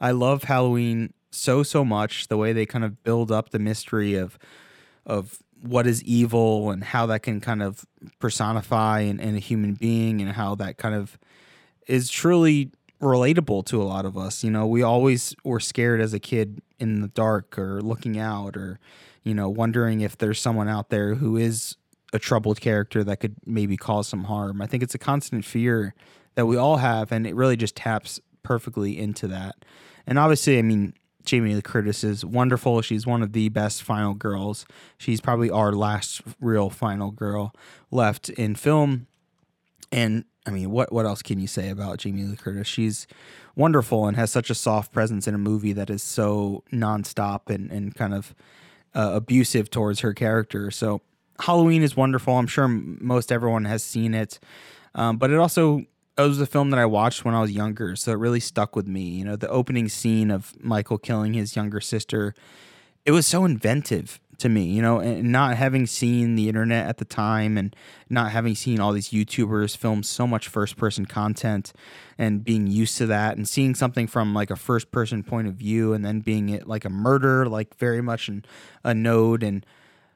I 0.00 0.10
love 0.10 0.44
Halloween 0.44 1.14
so 1.30 1.62
so 1.62 1.84
much 1.84 2.28
the 2.28 2.36
way 2.36 2.52
they 2.52 2.66
kind 2.66 2.84
of 2.84 3.02
build 3.04 3.30
up 3.32 3.50
the 3.50 3.58
mystery 3.58 4.14
of 4.14 4.38
of 5.06 5.38
what 5.62 5.86
is 5.86 6.02
evil 6.02 6.70
and 6.70 6.82
how 6.82 7.06
that 7.06 7.22
can 7.22 7.40
kind 7.40 7.62
of 7.62 7.86
personify 8.18 9.00
in, 9.00 9.20
in 9.20 9.36
a 9.36 9.38
human 9.38 9.74
being 9.74 10.20
and 10.20 10.32
how 10.32 10.56
that 10.56 10.76
kind 10.76 10.94
of 10.94 11.16
is 11.86 12.10
truly 12.10 12.72
relatable 13.02 13.66
to 13.66 13.82
a 13.82 13.84
lot 13.84 14.06
of 14.06 14.16
us. 14.16 14.42
You 14.42 14.50
know, 14.50 14.66
we 14.66 14.82
always 14.82 15.34
were 15.44 15.60
scared 15.60 16.00
as 16.00 16.14
a 16.14 16.18
kid 16.18 16.62
in 16.78 17.02
the 17.02 17.08
dark 17.08 17.58
or 17.58 17.82
looking 17.82 18.18
out 18.18 18.56
or, 18.56 18.78
you 19.22 19.34
know, 19.34 19.48
wondering 19.48 20.00
if 20.00 20.16
there's 20.16 20.40
someone 20.40 20.68
out 20.68 20.88
there 20.88 21.16
who 21.16 21.36
is 21.36 21.76
a 22.12 22.18
troubled 22.18 22.60
character 22.60 23.02
that 23.04 23.18
could 23.18 23.34
maybe 23.44 23.76
cause 23.76 24.08
some 24.08 24.24
harm. 24.24 24.62
I 24.62 24.66
think 24.66 24.82
it's 24.82 24.94
a 24.94 24.98
constant 24.98 25.44
fear 25.44 25.94
that 26.34 26.46
we 26.46 26.56
all 26.56 26.78
have, 26.78 27.12
and 27.12 27.26
it 27.26 27.34
really 27.34 27.56
just 27.56 27.76
taps 27.76 28.20
perfectly 28.42 28.98
into 28.98 29.26
that. 29.28 29.56
And 30.06 30.18
obviously, 30.18 30.58
I 30.58 30.62
mean, 30.62 30.94
Jamie 31.24 31.54
Lee 31.54 31.62
Curtis 31.62 32.02
is 32.02 32.24
wonderful. 32.24 32.82
She's 32.82 33.06
one 33.06 33.22
of 33.22 33.32
the 33.32 33.48
best 33.48 33.82
final 33.82 34.14
girls. 34.14 34.66
She's 34.98 35.20
probably 35.20 35.50
our 35.50 35.72
last 35.72 36.22
real 36.40 36.68
final 36.70 37.10
girl 37.10 37.54
left 37.90 38.28
in 38.30 38.54
film. 38.54 39.06
And 39.92 40.24
I 40.46 40.50
mean, 40.50 40.70
what 40.70 40.92
what 40.92 41.06
else 41.06 41.22
can 41.22 41.38
you 41.38 41.46
say 41.46 41.68
about 41.68 41.98
Jamie 41.98 42.24
Lee 42.24 42.36
Curtis? 42.36 42.66
She's 42.66 43.06
wonderful 43.54 44.06
and 44.06 44.16
has 44.16 44.30
such 44.30 44.50
a 44.50 44.54
soft 44.54 44.92
presence 44.92 45.28
in 45.28 45.34
a 45.34 45.38
movie 45.38 45.72
that 45.74 45.90
is 45.90 46.02
so 46.02 46.64
nonstop 46.72 47.54
and 47.54 47.70
and 47.70 47.94
kind 47.94 48.14
of 48.14 48.34
uh, 48.94 49.12
abusive 49.14 49.70
towards 49.70 50.00
her 50.00 50.14
character. 50.14 50.70
So 50.70 51.02
Halloween 51.40 51.82
is 51.82 51.96
wonderful. 51.96 52.34
I'm 52.34 52.46
sure 52.46 52.66
most 52.66 53.30
everyone 53.30 53.66
has 53.66 53.84
seen 53.84 54.14
it, 54.14 54.40
um, 54.94 55.18
but 55.18 55.30
it 55.30 55.38
also 55.38 55.84
it 56.18 56.22
was 56.22 56.40
a 56.40 56.46
film 56.46 56.70
that 56.70 56.78
I 56.80 56.86
watched 56.86 57.24
when 57.24 57.34
I 57.34 57.40
was 57.40 57.52
younger, 57.52 57.94
so 57.96 58.12
it 58.12 58.18
really 58.18 58.40
stuck 58.40 58.74
with 58.74 58.88
me. 58.88 59.02
You 59.02 59.24
know, 59.24 59.36
the 59.36 59.48
opening 59.48 59.88
scene 59.88 60.30
of 60.30 60.54
Michael 60.62 60.98
killing 60.98 61.34
his 61.34 61.54
younger 61.54 61.80
sister, 61.80 62.34
it 63.04 63.12
was 63.12 63.26
so 63.26 63.44
inventive 63.44 64.20
to 64.38 64.48
me, 64.48 64.64
you 64.64 64.82
know, 64.82 64.98
and 64.98 65.30
not 65.30 65.56
having 65.56 65.86
seen 65.86 66.34
the 66.34 66.48
internet 66.48 66.88
at 66.88 66.98
the 66.98 67.04
time 67.04 67.56
and 67.56 67.76
not 68.10 68.32
having 68.32 68.54
seen 68.54 68.80
all 68.80 68.92
these 68.92 69.10
YouTubers 69.10 69.76
film 69.76 70.02
so 70.02 70.26
much 70.26 70.48
first 70.48 70.76
person 70.76 71.06
content 71.06 71.72
and 72.18 72.42
being 72.42 72.66
used 72.66 72.98
to 72.98 73.06
that 73.06 73.36
and 73.36 73.48
seeing 73.48 73.74
something 73.74 74.06
from 74.06 74.34
like 74.34 74.50
a 74.50 74.56
first 74.56 74.90
person 74.90 75.22
point 75.22 75.46
of 75.46 75.54
view 75.54 75.92
and 75.92 76.04
then 76.04 76.20
being 76.20 76.48
it 76.48 76.66
like 76.66 76.84
a 76.84 76.90
murder, 76.90 77.46
like 77.46 77.76
very 77.76 78.00
much 78.00 78.28
an, 78.28 78.44
a 78.82 78.94
node 78.94 79.42
and 79.42 79.64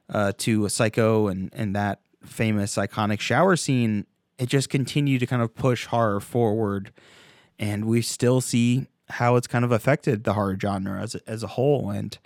uh, 0.09 0.33
to 0.39 0.65
a 0.65 0.71
psycho 0.71 1.29
and, 1.29 1.51
and 1.53 1.75
that 1.77 2.01
famous 2.25 2.77
iconic 2.77 3.21
shower 3.21 3.55
scene 3.55 4.07
it 4.39 4.47
just 4.47 4.69
continued 4.69 5.21
to 5.21 5.27
kind 5.27 5.43
of 5.43 5.55
push 5.55 5.87
horror 5.87 6.21
forward, 6.21 6.93
and 7.59 7.87
we 7.87 8.03
still 8.03 8.41
see 8.41 8.87
how 9.09 9.37
it's 9.37 9.47
kind 9.47 9.65
of 9.65 9.73
affected 9.73 10.25
the 10.25 10.35
horror 10.35 10.57
genre 10.61 11.01
as 11.01 11.15
as 11.27 11.43
a 11.43 11.49
whole, 11.49 11.91
and 11.91 12.19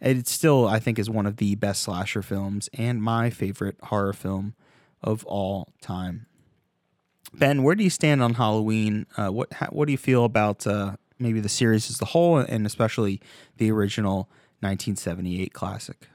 it 0.00 0.28
still 0.28 0.66
I 0.66 0.78
think 0.78 0.98
is 0.98 1.10
one 1.10 1.26
of 1.26 1.36
the 1.36 1.54
best 1.54 1.82
slasher 1.82 2.22
films 2.22 2.68
and 2.74 3.02
my 3.02 3.30
favorite 3.30 3.76
horror 3.84 4.12
film 4.12 4.54
of 5.02 5.24
all 5.24 5.72
time. 5.80 6.26
Ben, 7.34 7.62
where 7.62 7.74
do 7.74 7.84
you 7.84 7.90
stand 7.90 8.22
on 8.22 8.34
Halloween? 8.34 9.06
Uh, 9.16 9.28
what 9.28 9.52
how, 9.52 9.66
what 9.66 9.86
do 9.86 9.92
you 9.92 9.98
feel 9.98 10.24
about 10.24 10.66
uh, 10.66 10.96
maybe 11.18 11.40
the 11.40 11.48
series 11.48 11.90
as 11.90 12.00
a 12.00 12.06
whole, 12.06 12.38
and 12.38 12.66
especially 12.66 13.20
the 13.58 13.70
original 13.70 14.30
1978 14.60 15.52
classic? 15.52 16.08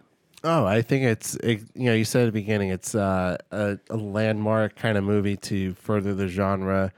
Oh, 0.43 0.65
I 0.65 0.81
think 0.81 1.05
it's 1.05 1.36
it, 1.36 1.61
you 1.73 1.86
know 1.86 1.93
you 1.93 2.03
said 2.03 2.23
at 2.23 2.25
the 2.25 2.31
beginning 2.31 2.69
it's 2.69 2.95
uh, 2.95 3.38
a, 3.51 3.77
a, 3.89 3.95
landmark 3.95 4.75
kind 4.75 4.97
of 4.97 5.03
movie 5.03 5.38
to 5.38 5.73
further 5.75 6.13
the 6.13 6.27
genre 6.27 6.91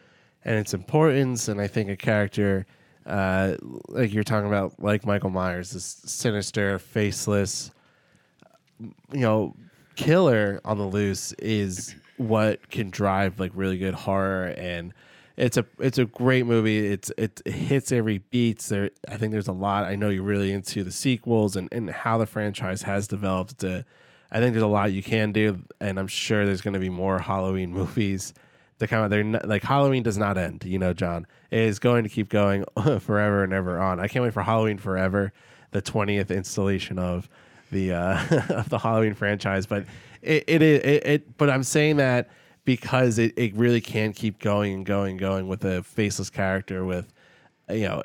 and 0.44 0.56
its 0.56 0.74
importance, 0.74 1.48
and 1.48 1.62
I 1.62 1.68
think 1.68 1.90
a 1.90 1.96
character 1.96 2.66
uh, 3.06 3.56
like 3.88 4.14
you're 4.14 4.24
talking 4.24 4.48
about, 4.48 4.74
like 4.80 5.06
Michael 5.06 5.30
Myers, 5.30 5.72
this 5.72 6.02
sinister, 6.06 6.80
faceless, 6.80 7.72
you 8.80 9.20
know, 9.20 9.56
killer 9.96 10.60
on 10.66 10.78
the 10.78 10.86
loose 10.86 11.32
is 11.34 11.96
what 12.18 12.70
can 12.70 12.90
drive 12.90 13.40
like 13.40 13.52
really 13.54 13.78
good 13.78 13.94
horror 13.94 14.54
and 14.58 14.94
it's 15.38 15.58
a 15.58 15.66
it's 15.80 15.98
a 15.98 16.06
great 16.06 16.46
movie. 16.46 16.88
It's 16.88 17.12
it, 17.18 17.42
it 17.46 17.52
hits 17.52 17.92
every 17.92 18.20
beats. 18.20 18.70
There, 18.70 18.90
I 19.10 19.18
think 19.18 19.34
there's 19.34 19.48
a 19.48 19.54
lot. 19.54 19.84
I 19.84 19.96
know 19.96 20.10
you're 20.10 20.24
really 20.24 20.54
into 20.54 20.84
the 20.84 20.92
sequels 20.92 21.56
and, 21.56 21.68
and 21.72 21.90
how 21.90 22.18
the 22.18 22.26
franchise 22.26 22.84
has 22.84 23.08
developed. 23.08 23.60
To, 23.60 23.86
I 24.32 24.40
think 24.40 24.54
there's 24.54 24.64
a 24.64 24.68
lot 24.68 24.94
you 24.94 25.04
can 25.04 25.32
do, 25.32 25.62
and 25.82 26.00
I'm 26.00 26.08
sure 26.08 26.46
there's 26.46 26.62
going 26.62 26.74
to 26.74 26.80
be 26.80 26.90
more 26.90 27.20
Halloween 27.20 27.74
movies 27.74 28.34
to 28.80 28.88
come 28.88 29.04
out. 29.04 29.10
They're 29.10 29.24
not, 29.24 29.48
like 29.48 29.64
Halloween 29.64 30.04
does 30.04 30.18
not 30.18 30.38
end. 30.38 30.64
You 30.66 30.80
know, 30.80 30.94
John 30.94 31.28
it 31.52 31.60
is 31.60 31.80
going 31.80 32.04
to 32.04 32.10
keep 32.10 32.30
going 32.30 32.66
forever 33.00 33.44
and 33.44 33.54
ever 33.54 33.80
on. 33.80 34.00
I 34.00 34.08
can't 34.08 34.24
wait 34.24 34.34
for 34.34 34.44
Halloween 34.44 34.78
Forever, 34.78 35.34
the 35.72 35.82
20th 35.82 36.36
installation 36.36 37.00
of 37.00 37.30
the 37.72 37.94
uh, 37.94 38.20
of 38.50 38.70
the 38.70 38.80
Halloween 38.80 39.14
franchise. 39.14 39.66
But 39.66 39.86
it 40.22 40.44
it, 40.48 40.62
it 40.62 41.06
it 41.06 41.38
but 41.38 41.50
I'm 41.50 41.64
saying 41.64 41.98
that 41.98 42.30
because 42.66 43.20
it, 43.20 43.34
it 43.38 43.56
really 43.56 43.82
can 43.82 44.12
keep 44.12 44.40
going 44.40 44.74
and 44.74 44.86
going 44.86 45.12
and 45.12 45.20
going 45.20 45.48
with 45.48 45.64
a 45.64 45.84
faceless 45.84 46.30
character 46.30 46.84
with 46.84 47.14
you 47.70 47.88
know 47.88 48.04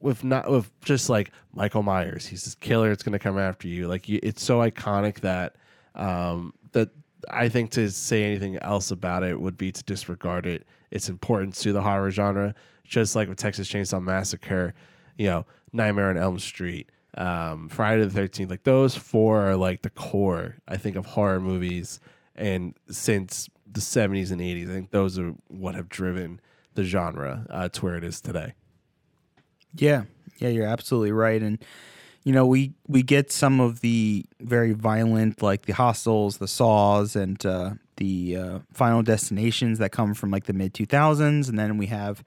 with 0.00 0.24
not 0.24 0.50
with 0.50 0.70
just 0.80 1.08
like 1.08 1.30
Michael 1.52 1.82
Myers 1.82 2.26
he's 2.26 2.44
this 2.44 2.54
killer 2.54 2.90
it's 2.90 3.02
going 3.02 3.12
to 3.12 3.18
come 3.18 3.38
after 3.38 3.68
you 3.68 3.86
like 3.88 4.08
you, 4.08 4.18
it's 4.22 4.42
so 4.42 4.58
iconic 4.60 5.20
that 5.20 5.56
um 5.94 6.54
that 6.72 6.90
I 7.30 7.48
think 7.48 7.70
to 7.72 7.90
say 7.90 8.24
anything 8.24 8.56
else 8.58 8.90
about 8.90 9.22
it 9.22 9.40
would 9.40 9.56
be 9.56 9.72
to 9.72 9.82
disregard 9.84 10.46
it 10.46 10.66
its 10.90 11.08
importance 11.08 11.62
to 11.62 11.72
the 11.72 11.82
horror 11.82 12.10
genre 12.10 12.54
just 12.84 13.14
like 13.14 13.28
with 13.28 13.38
Texas 13.38 13.68
Chainsaw 13.68 14.02
Massacre 14.02 14.74
you 15.16 15.26
know 15.26 15.46
Nightmare 15.72 16.10
on 16.10 16.16
Elm 16.16 16.38
Street 16.38 16.90
um 17.16 17.68
Friday 17.68 18.04
the 18.04 18.20
13th 18.20 18.50
like 18.50 18.64
those 18.64 18.94
four 18.94 19.40
are 19.40 19.56
like 19.56 19.82
the 19.82 19.90
core 19.90 20.56
I 20.66 20.76
think 20.76 20.96
of 20.96 21.06
horror 21.06 21.40
movies 21.40 22.00
and 22.36 22.74
since 22.88 23.48
the 23.72 23.80
70s 23.80 24.30
and 24.30 24.40
80s. 24.40 24.70
I 24.70 24.72
think 24.72 24.90
those 24.90 25.18
are 25.18 25.34
what 25.48 25.74
have 25.74 25.88
driven 25.88 26.40
the 26.74 26.84
genre 26.84 27.46
uh, 27.50 27.68
to 27.68 27.84
where 27.84 27.96
it 27.96 28.04
is 28.04 28.20
today. 28.20 28.54
Yeah, 29.74 30.04
yeah, 30.38 30.48
you're 30.48 30.66
absolutely 30.66 31.12
right. 31.12 31.42
And 31.42 31.58
you 32.28 32.34
know, 32.34 32.46
we 32.46 32.72
we 32.86 33.02
get 33.02 33.32
some 33.32 33.58
of 33.58 33.80
the 33.80 34.24
very 34.38 34.72
violent, 34.74 35.40
like 35.42 35.62
the 35.64 35.72
Hostels, 35.72 36.36
the 36.36 36.46
Saws, 36.46 37.16
and 37.16 37.44
uh, 37.46 37.70
the 37.96 38.36
uh, 38.36 38.58
Final 38.72 39.02
Destinations 39.02 39.78
that 39.78 39.92
come 39.92 40.12
from 40.12 40.30
like 40.30 40.44
the 40.44 40.52
mid 40.52 40.74
2000s, 40.74 41.48
and 41.48 41.58
then 41.58 41.78
we 41.78 41.86
have. 41.86 42.22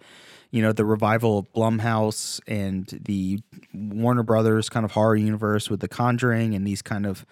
You 0.53 0.61
know 0.61 0.73
the 0.73 0.83
revival 0.83 1.39
of 1.39 1.53
Blumhouse 1.53 2.41
and 2.45 2.85
the 3.05 3.39
Warner 3.73 4.21
Brothers 4.23 4.67
kind 4.67 4.83
of 4.83 4.91
horror 4.91 5.15
universe 5.15 5.69
with 5.69 5.79
The 5.79 5.87
Conjuring 5.87 6.53
and 6.55 6.67
these 6.67 6.81
kind 6.81 7.05
of 7.05 7.25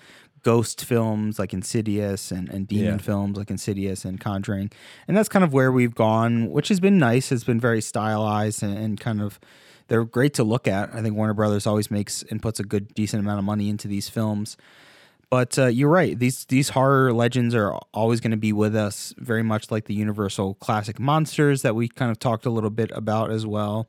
ghost 0.43 0.85
films 0.85 1.37
like 1.37 1.51
Insidious 1.53 2.31
and, 2.31 2.47
and 2.47 2.65
demon 2.65 2.85
Yeah. 2.93 2.97
films 2.97 3.37
like 3.37 3.49
Insidious 3.51 4.05
and 4.05 4.21
Conjuring. 4.21 4.71
And 5.05 5.17
that's 5.17 5.27
kind 5.27 5.43
of 5.43 5.51
where 5.51 5.69
we've 5.69 5.93
gone, 5.93 6.49
which 6.49 6.69
has 6.69 6.79
been 6.79 6.97
nice. 6.97 7.29
It's 7.33 7.43
been 7.43 7.59
very 7.59 7.81
stylized 7.81 8.63
and, 8.63 8.77
and 8.77 8.97
kind 8.97 9.21
of 9.21 9.37
they're 9.89 10.05
great 10.05 10.35
to 10.35 10.43
look 10.43 10.67
at. 10.67 10.93
I 10.93 11.01
think 11.01 11.15
Warner 11.15 11.33
Brothers 11.33 11.67
always 11.67 11.91
makes 11.91 12.23
and 12.23 12.41
puts 12.41 12.59
a 12.59 12.63
good 12.63 12.93
decent 12.93 13.21
amount 13.21 13.39
of 13.39 13.45
money 13.45 13.69
into 13.69 13.87
these 13.87 14.07
films. 14.07 14.55
But 15.29 15.59
uh, 15.59 15.67
you're 15.67 15.89
right; 15.89 16.17
these 16.17 16.45
these 16.45 16.69
horror 16.69 17.13
legends 17.13 17.53
are 17.53 17.73
always 17.93 18.19
going 18.19 18.31
to 18.31 18.37
be 18.37 18.53
with 18.53 18.75
us, 18.75 19.13
very 19.17 19.43
much 19.43 19.69
like 19.69 19.85
the 19.85 19.93
Universal 19.93 20.55
classic 20.55 20.99
monsters 20.99 21.61
that 21.61 21.75
we 21.75 21.87
kind 21.87 22.09
of 22.09 22.17
talked 22.17 22.45
a 22.45 22.49
little 22.49 22.71
bit 22.71 22.89
about 22.95 23.29
as 23.29 23.45
well. 23.45 23.87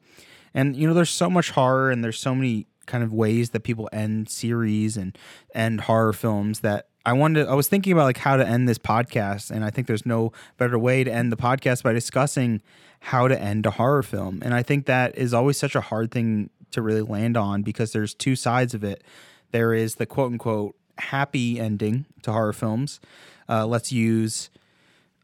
And 0.53 0.77
you 0.77 0.87
know, 0.87 0.93
there's 0.93 1.11
so 1.11 1.31
much 1.31 1.53
horror, 1.53 1.91
and 1.91 2.05
there's 2.05 2.19
so 2.19 2.35
many 2.35 2.67
kind 2.85 3.05
of 3.05 3.13
ways 3.13 3.51
that 3.51 3.61
people 3.61 3.89
end 3.93 4.29
series 4.29 4.97
and 4.97 5.17
end 5.55 5.83
horror 5.83 6.13
films 6.13 6.61
that 6.61 6.89
I 7.05 7.13
wanted. 7.13 7.49
I 7.49 7.55
was 7.55 7.69
thinking 7.69 7.93
about 7.93 8.05
like 8.05 8.19
how 8.19 8.37
to 8.37 8.47
end 8.47 8.69
this 8.69 8.79
podcast, 8.79 9.51
and 9.51 9.65
I 9.65 9.71
think 9.71 9.87
there's 9.87 10.05
no 10.05 10.33
better 10.59 10.79
way 10.79 11.03
to 11.05 11.13
end 11.13 11.33
the 11.33 11.37
podcast 11.37 11.83
by 11.83 11.93
discussing 11.93 12.61
how 13.01 13.29
to 13.29 13.41
end 13.41 13.65
a 13.67 13.71
horror 13.71 14.03
film. 14.03 14.43
And 14.45 14.55
I 14.55 14.63
think 14.63 14.87
that 14.87 15.17
is 15.17 15.33
always 15.33 15.57
such 15.57 15.75
a 15.75 15.81
hard 15.81 16.11
thing 16.11 16.51
to 16.73 16.83
really 16.83 17.03
land 17.03 17.37
on 17.37 17.63
because 17.63 17.93
there's 17.93 18.15
two 18.15 18.37
sides 18.37 18.75
of 18.75 18.85
it. 18.85 19.03
There 19.51 19.73
is 19.73 19.97
the 19.97 20.07
quote 20.07 20.33
unquote 20.33 20.77
happy 20.99 21.59
ending 21.59 22.05
to 22.23 22.33
horror 22.33 22.53
films. 22.53 23.01
Uh, 23.49 23.67
let's 23.67 23.91
use 23.91 24.51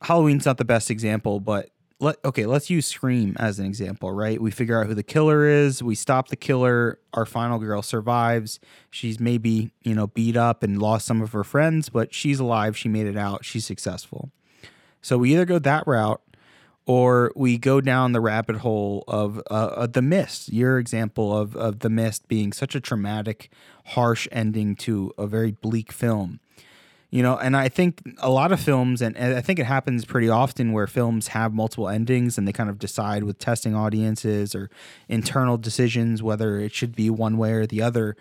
Halloween's 0.02 0.46
not 0.46 0.58
the 0.58 0.64
best 0.64 0.90
example, 0.90 1.40
but 1.40 1.70
let 1.98 2.16
okay, 2.24 2.46
let's 2.46 2.68
use 2.68 2.86
Scream 2.86 3.36
as 3.38 3.58
an 3.58 3.66
example, 3.66 4.12
right? 4.12 4.40
We 4.40 4.50
figure 4.50 4.80
out 4.80 4.86
who 4.86 4.94
the 4.94 5.02
killer 5.02 5.46
is, 5.46 5.82
we 5.82 5.94
stop 5.94 6.28
the 6.28 6.36
killer, 6.36 6.98
our 7.14 7.24
final 7.24 7.58
girl 7.58 7.82
survives. 7.82 8.60
She's 8.90 9.18
maybe, 9.18 9.72
you 9.82 9.94
know, 9.94 10.06
beat 10.08 10.36
up 10.36 10.62
and 10.62 10.80
lost 10.80 11.06
some 11.06 11.22
of 11.22 11.32
her 11.32 11.44
friends, 11.44 11.88
but 11.88 12.12
she's 12.12 12.38
alive, 12.38 12.76
she 12.76 12.88
made 12.88 13.06
it 13.06 13.16
out, 13.16 13.44
she's 13.44 13.64
successful. 13.64 14.30
So 15.00 15.16
we 15.16 15.32
either 15.32 15.46
go 15.46 15.58
that 15.60 15.86
route 15.86 16.20
or 16.84 17.32
we 17.34 17.58
go 17.58 17.80
down 17.80 18.12
the 18.12 18.20
rabbit 18.20 18.56
hole 18.56 19.04
of 19.08 19.38
uh, 19.50 19.54
uh, 19.54 19.86
the 19.86 20.02
mist. 20.02 20.52
Your 20.52 20.78
example 20.78 21.36
of 21.36 21.56
of 21.56 21.80
the 21.80 21.90
mist 21.90 22.28
being 22.28 22.52
such 22.52 22.74
a 22.74 22.80
traumatic, 22.80 23.50
harsh 23.86 24.28
ending 24.30 24.76
to 24.76 25.12
a 25.16 25.26
very 25.26 25.52
bleak 25.52 25.92
film. 25.92 26.40
You 27.10 27.22
know, 27.22 27.36
and 27.38 27.56
I 27.56 27.68
think 27.68 28.02
a 28.18 28.30
lot 28.30 28.50
of 28.50 28.60
films, 28.60 29.00
and, 29.00 29.16
and 29.16 29.36
I 29.36 29.40
think 29.40 29.58
it 29.58 29.66
happens 29.66 30.04
pretty 30.04 30.28
often 30.28 30.72
where 30.72 30.88
films 30.88 31.28
have 31.28 31.54
multiple 31.54 31.88
endings 31.88 32.36
and 32.36 32.48
they 32.48 32.52
kind 32.52 32.68
of 32.68 32.78
decide 32.78 33.22
with 33.22 33.38
testing 33.38 33.74
audiences 33.76 34.54
or 34.54 34.70
internal 35.08 35.56
decisions 35.56 36.22
whether 36.22 36.58
it 36.58 36.72
should 36.72 36.96
be 36.96 37.08
one 37.08 37.38
way 37.38 37.52
or 37.52 37.66
the 37.66 37.80
other. 37.80 38.16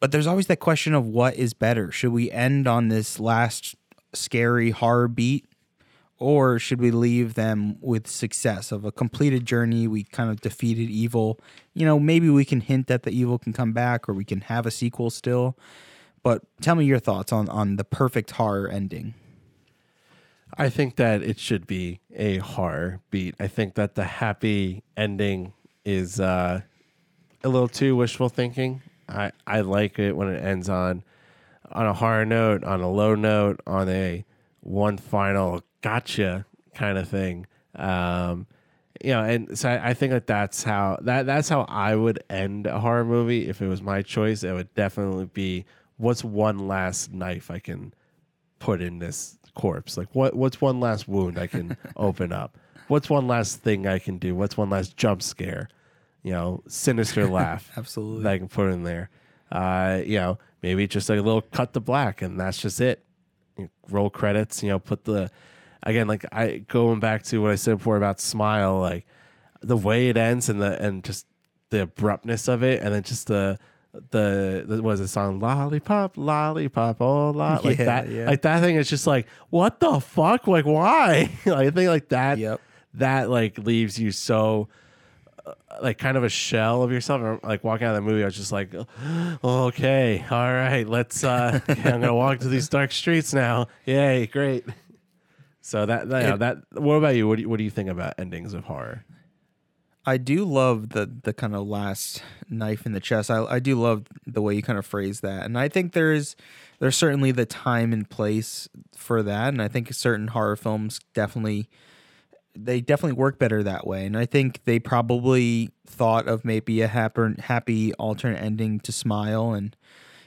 But 0.00 0.12
there's 0.12 0.26
always 0.26 0.48
that 0.48 0.60
question 0.60 0.94
of 0.94 1.06
what 1.06 1.34
is 1.36 1.54
better. 1.54 1.90
Should 1.90 2.12
we 2.12 2.30
end 2.30 2.66
on 2.66 2.88
this 2.88 3.18
last 3.18 3.74
scary 4.12 4.70
horror 4.70 5.08
beat 5.08 5.46
or 6.20 6.58
should 6.58 6.80
we 6.80 6.90
leave 6.90 7.34
them 7.34 7.76
with 7.80 8.06
success 8.06 8.70
of 8.70 8.84
a 8.84 8.92
completed 8.92 9.46
journey 9.46 9.88
we 9.88 10.04
kind 10.04 10.30
of 10.30 10.40
defeated 10.40 10.90
evil 10.90 11.38
you 11.74 11.86
know 11.86 11.98
maybe 11.98 12.28
we 12.28 12.44
can 12.44 12.60
hint 12.60 12.86
that 12.86 13.04
the 13.04 13.10
evil 13.10 13.38
can 13.38 13.52
come 13.52 13.72
back 13.72 14.08
or 14.08 14.12
we 14.12 14.24
can 14.24 14.42
have 14.42 14.66
a 14.66 14.70
sequel 14.70 15.10
still 15.10 15.56
but 16.22 16.42
tell 16.60 16.74
me 16.74 16.84
your 16.84 16.98
thoughts 16.98 17.32
on 17.32 17.48
on 17.48 17.76
the 17.76 17.84
perfect 17.84 18.32
horror 18.32 18.68
ending 18.68 19.14
I 20.56 20.68
think 20.68 20.96
that 20.96 21.22
it 21.22 21.38
should 21.38 21.66
be 21.66 22.00
a 22.14 22.38
horror 22.38 23.00
beat. 23.10 23.34
I 23.38 23.46
think 23.46 23.74
that 23.74 23.94
the 23.94 24.04
happy 24.04 24.82
ending 24.96 25.52
is 25.84 26.20
uh, 26.20 26.60
a 27.42 27.48
little 27.48 27.68
too 27.68 27.96
wishful 27.96 28.28
thinking. 28.28 28.82
I, 29.08 29.32
I 29.46 29.60
like 29.60 29.98
it 29.98 30.16
when 30.16 30.28
it 30.28 30.42
ends 30.42 30.68
on 30.68 31.04
on 31.72 31.86
a 31.86 31.94
horror 31.94 32.26
note, 32.26 32.64
on 32.64 32.80
a 32.80 32.90
low 32.90 33.14
note, 33.14 33.60
on 33.66 33.88
a 33.88 34.24
one 34.60 34.98
final 34.98 35.62
gotcha 35.82 36.46
kind 36.74 36.98
of 36.98 37.08
thing. 37.08 37.46
Um, 37.76 38.46
you 39.02 39.12
know, 39.12 39.22
and 39.22 39.56
so 39.56 39.68
I, 39.68 39.90
I 39.90 39.94
think 39.94 40.10
that 40.10 40.26
that's 40.26 40.64
how 40.64 40.98
that 41.02 41.26
that's 41.26 41.48
how 41.48 41.62
I 41.62 41.94
would 41.94 42.22
end 42.28 42.66
a 42.66 42.80
horror 42.80 43.04
movie 43.04 43.48
if 43.48 43.62
it 43.62 43.68
was 43.68 43.82
my 43.82 44.02
choice. 44.02 44.42
It 44.42 44.52
would 44.52 44.74
definitely 44.74 45.26
be 45.26 45.64
what's 46.00 46.24
one 46.24 46.66
last 46.66 47.12
knife 47.12 47.50
I 47.50 47.58
can 47.58 47.92
put 48.58 48.80
in 48.80 48.98
this 48.98 49.38
corpse? 49.54 49.96
Like 49.96 50.14
what 50.14 50.34
what's 50.34 50.60
one 50.60 50.80
last 50.80 51.06
wound 51.06 51.38
I 51.38 51.46
can 51.46 51.76
open 51.96 52.32
up? 52.32 52.56
What's 52.88 53.10
one 53.10 53.28
last 53.28 53.60
thing 53.60 53.86
I 53.86 53.98
can 53.98 54.18
do? 54.18 54.34
What's 54.34 54.56
one 54.56 54.70
last 54.70 54.96
jump 54.96 55.22
scare? 55.22 55.68
You 56.22 56.32
know, 56.32 56.62
sinister 56.66 57.26
laugh 57.28 57.70
Absolutely. 57.76 58.24
that 58.24 58.32
I 58.32 58.38
can 58.38 58.48
put 58.48 58.72
in 58.72 58.82
there. 58.82 59.10
Uh, 59.52 60.00
you 60.04 60.18
know, 60.18 60.38
maybe 60.62 60.86
just 60.86 61.08
like 61.08 61.18
a 61.18 61.22
little 61.22 61.42
cut 61.42 61.72
to 61.74 61.80
black 61.80 62.22
and 62.22 62.40
that's 62.40 62.60
just 62.60 62.80
it. 62.80 63.04
You 63.56 63.64
know, 63.64 63.70
roll 63.90 64.10
credits, 64.10 64.62
you 64.62 64.70
know, 64.70 64.78
put 64.78 65.04
the 65.04 65.30
again 65.82 66.08
like 66.08 66.24
I 66.32 66.64
going 66.66 67.00
back 67.00 67.24
to 67.24 67.42
what 67.42 67.50
I 67.50 67.56
said 67.56 67.78
before 67.78 67.96
about 67.96 68.20
smile, 68.20 68.80
like 68.80 69.06
the 69.60 69.76
way 69.76 70.08
it 70.08 70.16
ends 70.16 70.48
and 70.48 70.62
the 70.62 70.82
and 70.82 71.04
just 71.04 71.26
the 71.68 71.82
abruptness 71.82 72.48
of 72.48 72.62
it 72.62 72.82
and 72.82 72.92
then 72.92 73.02
just 73.02 73.28
the 73.28 73.58
the, 73.92 74.64
the 74.66 74.82
what 74.82 74.92
is 74.92 75.00
the 75.00 75.08
song 75.08 75.40
lollipop 75.40 76.16
lollipop 76.16 77.00
oh 77.00 77.30
la 77.30 77.58
like 77.64 77.78
Yeah, 77.78 77.84
that 77.86 78.08
yeah. 78.08 78.26
like 78.26 78.42
that 78.42 78.60
thing 78.62 78.76
is 78.76 78.88
just 78.88 79.06
like 79.06 79.26
what 79.50 79.80
the 79.80 79.98
fuck? 80.00 80.46
Like 80.46 80.64
why? 80.64 81.30
Like, 81.44 81.56
I 81.56 81.70
think 81.70 81.88
like 81.88 82.08
that 82.10 82.38
Yep. 82.38 82.60
that 82.94 83.30
like 83.30 83.58
leaves 83.58 83.98
you 83.98 84.12
so 84.12 84.68
uh, 85.44 85.54
like 85.82 85.98
kind 85.98 86.16
of 86.16 86.22
a 86.22 86.28
shell 86.28 86.82
of 86.84 86.92
yourself. 86.92 87.20
Or, 87.22 87.40
like 87.42 87.64
walking 87.64 87.86
out 87.86 87.96
of 87.96 88.04
the 88.04 88.08
movie 88.10 88.22
I 88.22 88.26
was 88.26 88.36
just 88.36 88.52
like 88.52 88.72
okay 89.44 90.24
all 90.30 90.38
right 90.52 90.86
let's 90.88 91.24
uh 91.24 91.60
I'm 91.68 91.82
gonna 92.00 92.14
walk 92.14 92.38
to 92.40 92.48
these 92.48 92.68
dark 92.68 92.92
streets 92.92 93.34
now. 93.34 93.66
Yay 93.86 94.26
great. 94.26 94.64
So 95.62 95.84
that 95.86 96.08
that, 96.08 96.22
yeah, 96.22 96.34
It- 96.34 96.38
that 96.38 96.56
what 96.74 96.94
about 96.94 97.16
you? 97.16 97.26
What 97.28 97.36
do 97.36 97.42
you, 97.42 97.48
what 97.48 97.58
do 97.58 97.64
you 97.64 97.70
think 97.70 97.88
about 97.90 98.14
endings 98.18 98.54
of 98.54 98.64
horror 98.64 99.04
I 100.06 100.16
do 100.16 100.44
love 100.44 100.90
the 100.90 101.10
the 101.22 101.32
kind 101.32 101.54
of 101.54 101.66
last 101.66 102.22
knife 102.48 102.86
in 102.86 102.92
the 102.92 103.00
chest. 103.00 103.30
I 103.30 103.44
I 103.44 103.58
do 103.58 103.80
love 103.80 104.06
the 104.26 104.40
way 104.40 104.54
you 104.54 104.62
kind 104.62 104.78
of 104.78 104.86
phrase 104.86 105.20
that, 105.20 105.44
and 105.44 105.58
I 105.58 105.68
think 105.68 105.92
there's 105.92 106.36
there's 106.78 106.96
certainly 106.96 107.32
the 107.32 107.46
time 107.46 107.92
and 107.92 108.08
place 108.08 108.68
for 108.96 109.22
that, 109.22 109.48
and 109.48 109.60
I 109.60 109.68
think 109.68 109.92
certain 109.92 110.28
horror 110.28 110.56
films 110.56 111.00
definitely 111.14 111.68
they 112.56 112.80
definitely 112.80 113.16
work 113.16 113.38
better 113.38 113.62
that 113.62 113.86
way, 113.86 114.06
and 114.06 114.16
I 114.16 114.26
think 114.26 114.64
they 114.64 114.78
probably 114.78 115.70
thought 115.86 116.26
of 116.26 116.44
maybe 116.44 116.80
a 116.80 116.88
happy 116.88 117.34
happy 117.40 117.92
alternate 117.94 118.42
ending 118.42 118.80
to 118.80 118.92
Smile, 118.92 119.52
and 119.52 119.76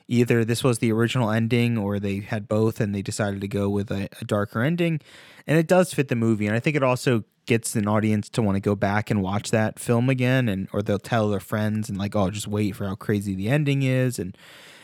either 0.07 0.45
this 0.45 0.63
was 0.63 0.79
the 0.79 0.91
original 0.91 1.31
ending 1.31 1.77
or 1.77 1.99
they 1.99 2.19
had 2.19 2.47
both 2.47 2.79
and 2.79 2.93
they 2.93 3.01
decided 3.01 3.41
to 3.41 3.47
go 3.47 3.69
with 3.69 3.89
a, 3.91 4.09
a 4.21 4.25
darker 4.25 4.61
ending 4.61 4.99
and 5.47 5.57
it 5.57 5.65
does 5.65 5.93
fit 5.93 6.09
the 6.09 6.15
movie 6.15 6.45
and 6.45 6.55
i 6.55 6.59
think 6.59 6.75
it 6.75 6.83
also 6.83 7.23
gets 7.45 7.75
an 7.75 7.87
audience 7.87 8.29
to 8.29 8.41
want 8.41 8.55
to 8.55 8.61
go 8.61 8.75
back 8.75 9.09
and 9.09 9.21
watch 9.21 9.51
that 9.51 9.79
film 9.79 10.09
again 10.09 10.47
and 10.47 10.67
or 10.73 10.81
they'll 10.81 10.99
tell 10.99 11.29
their 11.29 11.39
friends 11.39 11.89
and 11.89 11.97
like 11.97 12.15
oh 12.15 12.29
just 12.29 12.47
wait 12.47 12.75
for 12.75 12.87
how 12.87 12.95
crazy 12.95 13.35
the 13.35 13.49
ending 13.49 13.83
is 13.83 14.19
and 14.19 14.37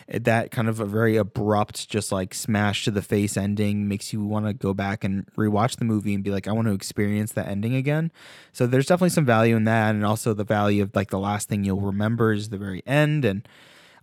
that 0.07 0.49
kind 0.49 0.67
of 0.67 0.79
a 0.79 0.85
very 0.85 1.15
abrupt 1.17 1.87
just 1.87 2.11
like 2.11 2.33
smash 2.33 2.83
to 2.83 2.91
the 2.91 3.01
face 3.01 3.37
ending 3.37 3.87
makes 3.87 4.11
you 4.11 4.23
want 4.23 4.45
to 4.45 4.53
go 4.53 4.73
back 4.73 5.03
and 5.03 5.25
rewatch 5.35 5.77
the 5.77 5.85
movie 5.85 6.15
and 6.15 6.23
be 6.23 6.31
like 6.31 6.47
i 6.47 6.51
want 6.51 6.67
to 6.67 6.73
experience 6.73 7.31
that 7.33 7.47
ending 7.47 7.75
again. 7.75 8.11
So 8.51 8.65
there's 8.67 8.87
definitely 8.87 9.11
some 9.11 9.25
value 9.25 9.55
in 9.55 9.65
that 9.65 9.93
and 9.95 10.05
also 10.05 10.33
the 10.33 10.43
value 10.43 10.83
of 10.83 10.95
like 10.95 11.11
the 11.11 11.19
last 11.19 11.47
thing 11.47 11.63
you'll 11.63 11.81
remember 11.81 12.33
is 12.33 12.49
the 12.49 12.57
very 12.57 12.81
end 12.85 13.23
and 13.23 13.47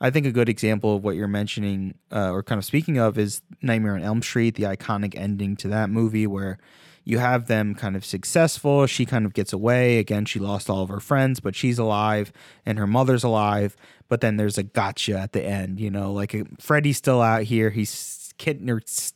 I 0.00 0.11
think 0.11 0.26
a 0.26 0.32
good 0.32 0.48
example 0.48 0.96
of 0.96 1.04
what 1.04 1.16
you're 1.16 1.28
mentioning, 1.28 1.94
uh, 2.12 2.30
or 2.30 2.42
kind 2.42 2.59
of 2.59 2.64
speaking 2.64 2.98
of, 2.98 3.16
is 3.16 3.40
Nightmare 3.62 3.94
on 3.94 4.02
Elm 4.02 4.22
Street, 4.22 4.54
the 4.54 4.64
iconic 4.64 5.14
ending 5.16 5.57
to 5.57 5.68
that 5.68 5.88
movie, 5.88 6.26
where 6.26 6.59
you 7.07 7.18
have 7.18 7.46
them 7.46 7.74
kind 7.74 7.96
of 7.96 8.04
successful. 8.04 8.86
She 8.86 9.07
kind 9.07 9.24
of 9.24 9.32
gets 9.32 9.54
away. 9.54 9.98
Again, 9.98 10.26
she 10.26 10.38
lost 10.38 10.68
all 10.68 10.82
of 10.82 10.90
her 10.90 11.00
friends, 11.00 11.40
but 11.40 11.57
she's 11.57 11.78
alive 11.78 12.30
and 12.66 12.78
her 12.78 12.86
mother's 12.86 13.24
alive. 13.24 13.74
But 14.09 14.20
then 14.20 14.36
there's 14.36 14.59
a 14.59 14.62
gotcha 14.62 15.18
at 15.18 15.32
the 15.32 15.42
end, 15.42 15.80
you 15.80 15.90
know, 15.90 16.12
like 16.12 16.34
uh, 16.34 16.44
Freddy's 16.61 16.98
still 16.98 17.22
out 17.22 17.44
here. 17.44 17.70
He's 17.70 18.34
kitten 18.38 18.68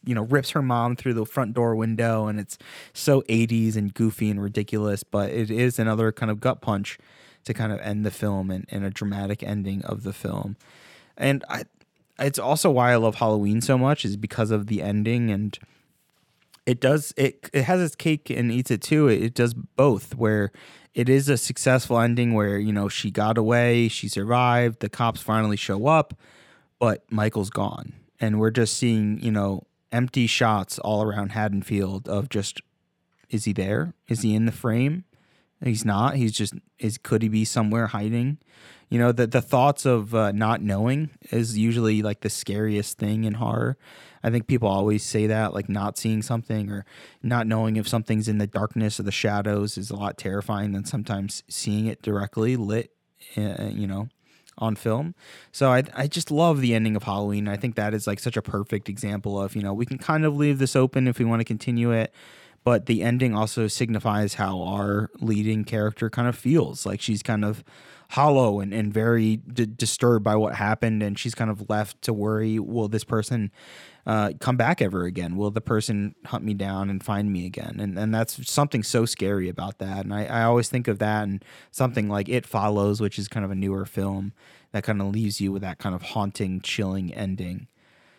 you 0.03 0.15
know 0.15 0.23
rips 0.23 0.49
her 0.53 0.63
mom 0.63 0.97
through 0.97 1.13
the 1.13 1.27
front 1.27 1.53
door 1.53 1.77
window 1.77 2.27
and 2.27 2.41
it's 2.41 2.57
so 2.95 3.21
80s 3.29 3.77
and 3.77 3.93
goofy 3.93 4.31
and 4.31 4.43
ridiculous 4.43 5.03
but 5.03 5.29
it 5.29 5.51
is 5.51 5.79
another 5.79 6.11
kind 6.11 6.31
of 6.31 6.41
gut 6.41 6.63
punch 6.63 6.99
to 7.45 7.55
kind 7.55 7.73
of 7.73 7.81
end 7.81 8.05
the 8.05 8.11
film 8.11 8.51
and, 8.51 8.67
and 8.71 8.85
a 8.85 8.91
dramatic 8.91 9.43
ending 9.43 9.85
of 9.85 10.03
the 10.03 10.13
film. 10.13 10.57
And 11.17 11.45
I, 11.49 11.65
it's 12.19 12.39
also 12.39 12.71
why 12.71 12.93
I 12.93 12.97
love 12.97 13.17
Halloween 13.17 13.61
so 13.61 13.79
much 13.79 14.05
is 14.05 14.17
because 14.17 14.51
of 14.51 14.67
the 14.67 14.83
ending 14.83 15.31
and 15.31 15.59
it 16.67 16.81
does 16.81 17.13
it 17.17 17.49
it 17.53 17.65
has 17.65 17.81
its 17.81 17.97
cake 17.97 18.31
and 18.31 18.53
eats 18.53 18.71
it 18.71 18.83
too. 18.83 19.09
It, 19.09 19.23
it 19.23 19.35
does 19.35 19.55
both 19.55 20.15
where 20.15 20.53
it 20.95 21.09
is 21.09 21.29
a 21.29 21.37
successful 21.37 21.99
ending 21.99 22.35
where 22.35 22.59
you 22.59 22.73
know 22.73 22.89
she 22.89 23.11
got 23.11 23.39
away, 23.39 23.89
she 23.89 24.09
survived, 24.09 24.81
the 24.81 24.89
cops 24.89 25.21
finally 25.21 25.57
show 25.57 25.87
up, 25.87 26.15
but 26.79 27.05
Michael's 27.11 27.51
gone 27.51 27.95
and 28.21 28.39
we're 28.39 28.51
just 28.51 28.77
seeing, 28.77 29.19
you 29.21 29.31
know, 29.31 29.67
empty 29.91 30.27
shots 30.27 30.79
all 30.79 31.03
around 31.03 31.33
Haddonfield 31.33 32.09
of 32.09 32.29
just 32.29 32.61
is 33.31 33.45
he 33.45 33.53
there? 33.53 33.95
Is 34.09 34.23
he 34.23 34.35
in 34.35 34.45
the 34.47 34.53
frame? 34.53 35.05
He's 35.63 35.85
not. 35.85 36.17
He's 36.17 36.33
just 36.33 36.55
is. 36.79 36.99
Could 36.99 37.23
he 37.23 37.29
be 37.29 37.45
somewhere 37.45 37.89
hiding? 37.89 38.39
You 38.89 38.99
know, 38.99 39.13
the 39.13 39.27
the 39.27 39.43
thoughts 39.43 39.85
of 39.85 40.15
uh, 40.15 40.33
not 40.33 40.63
knowing 40.63 41.11
is 41.31 41.57
usually 41.57 42.03
like 42.03 42.23
the 42.23 42.31
scariest 42.31 42.99
thing 42.99 43.25
in 43.25 43.35
horror. 43.35 43.77
I 44.23 44.31
think 44.31 44.47
people 44.47 44.69
always 44.69 45.03
say 45.03 45.27
that, 45.27 45.55
like 45.55 45.69
not 45.69 45.97
seeing 45.99 46.23
something 46.23 46.71
or 46.71 46.85
not 47.23 47.47
knowing 47.47 47.77
if 47.77 47.89
something's 47.89 48.29
in 48.29 48.39
the 48.39 48.47
darkness 48.47 49.01
or 49.01 49.05
the 49.05 49.13
shadows 49.13 49.79
is 49.79 49.91
a 49.91 49.97
lot 49.97 50.19
terrifying 50.19 50.73
than 50.73 50.85
sometimes 50.85 51.43
seeing 51.49 51.87
it 51.87 52.03
directly 52.03 52.57
lit. 52.57 52.93
Uh, 53.37 53.69
you 53.71 53.87
know, 53.87 54.09
on 54.57 54.75
film. 54.75 55.15
So 55.53 55.71
I 55.71 55.85
I 55.95 56.07
just 56.07 56.31
love 56.31 56.61
the 56.61 56.75
ending 56.75 56.97
of 56.97 57.03
Halloween. 57.03 57.49
I 57.49 57.57
think 57.57 57.75
that 57.75 57.93
is 57.93 58.07
like 58.07 58.19
such 58.19 58.37
a 58.37 58.43
perfect 58.43 58.89
example 58.89 59.41
of 59.41 59.55
you 59.55 59.63
know 59.63 59.75
we 59.75 59.87
can 59.87 59.99
kind 59.99 60.25
of 60.25 60.37
leave 60.37 60.59
this 60.59 60.75
open 60.75 61.07
if 61.07 61.19
we 61.19 61.25
want 61.25 61.41
to 61.41 61.45
continue 61.45 61.91
it 61.93 62.13
but 62.65 62.87
the 62.87 63.03
ending 63.03 63.35
also 63.35 63.67
signifies 63.67 64.35
how 64.35 64.63
our 64.63 65.11
leading 65.21 65.65
character 65.65 66.11
kind 66.11 66.29
of 66.29 66.37
feels 66.37 66.85
like 66.85 67.01
she's 67.01 67.23
kind 67.23 67.45
of 67.45 67.65
hollow 68.11 68.61
and, 68.61 68.75
and 68.75 68.93
very 68.93 69.37
d- 69.37 69.67
disturbed 69.67 70.25
by 70.25 70.35
what 70.35 70.57
happened 70.57 71.03
and 71.03 71.19
she's 71.19 71.35
kind 71.35 71.51
of 71.51 71.69
left 71.71 72.01
to 72.03 72.13
worry 72.13 72.59
will 72.59 72.89
this 72.89 73.05
person 73.05 73.51
uh, 74.07 74.33
come 74.41 74.57
back 74.57 74.81
ever 74.81 75.05
again 75.05 75.37
will 75.37 75.51
the 75.51 75.61
person 75.61 76.15
hunt 76.27 76.45
me 76.45 76.55
down 76.55 76.91
and 76.91 77.03
find 77.03 77.33
me 77.33 77.47
again 77.47 77.79
and, 77.79 77.99
and 77.99 78.15
that's 78.15 78.51
something 78.51 78.83
so 78.83 79.05
scary 79.05 79.49
about 79.49 79.79
that 79.79 80.05
and 80.05 80.15
I, 80.15 80.25
I 80.25 80.43
always 80.45 80.69
think 80.69 80.89
of 80.89 80.99
that 80.99 81.25
and 81.25 81.45
something 81.71 82.09
like 82.09 82.29
it 82.29 82.47
follows 82.47 83.01
which 83.01 83.19
is 83.19 83.29
kind 83.29 83.45
of 83.45 83.51
a 83.51 83.55
newer 83.55 83.85
film 83.85 84.33
that 84.73 84.85
kind 84.85 85.01
of 85.01 85.09
leaves 85.09 85.41
you 85.41 85.53
with 85.53 85.63
that 85.63 85.79
kind 85.79 85.95
of 85.95 86.03
haunting 86.03 86.61
chilling 86.61 87.13
ending 87.13 87.69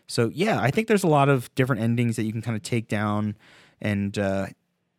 so 0.07 0.31
yeah 0.33 0.59
i 0.61 0.69
think 0.71 0.87
there's 0.87 1.03
a 1.03 1.07
lot 1.07 1.29
of 1.29 1.53
different 1.55 1.81
endings 1.81 2.15
that 2.15 2.23
you 2.23 2.31
can 2.31 2.41
kind 2.41 2.55
of 2.55 2.63
take 2.63 2.87
down 2.87 3.35
and 3.81 4.19
uh, 4.19 4.45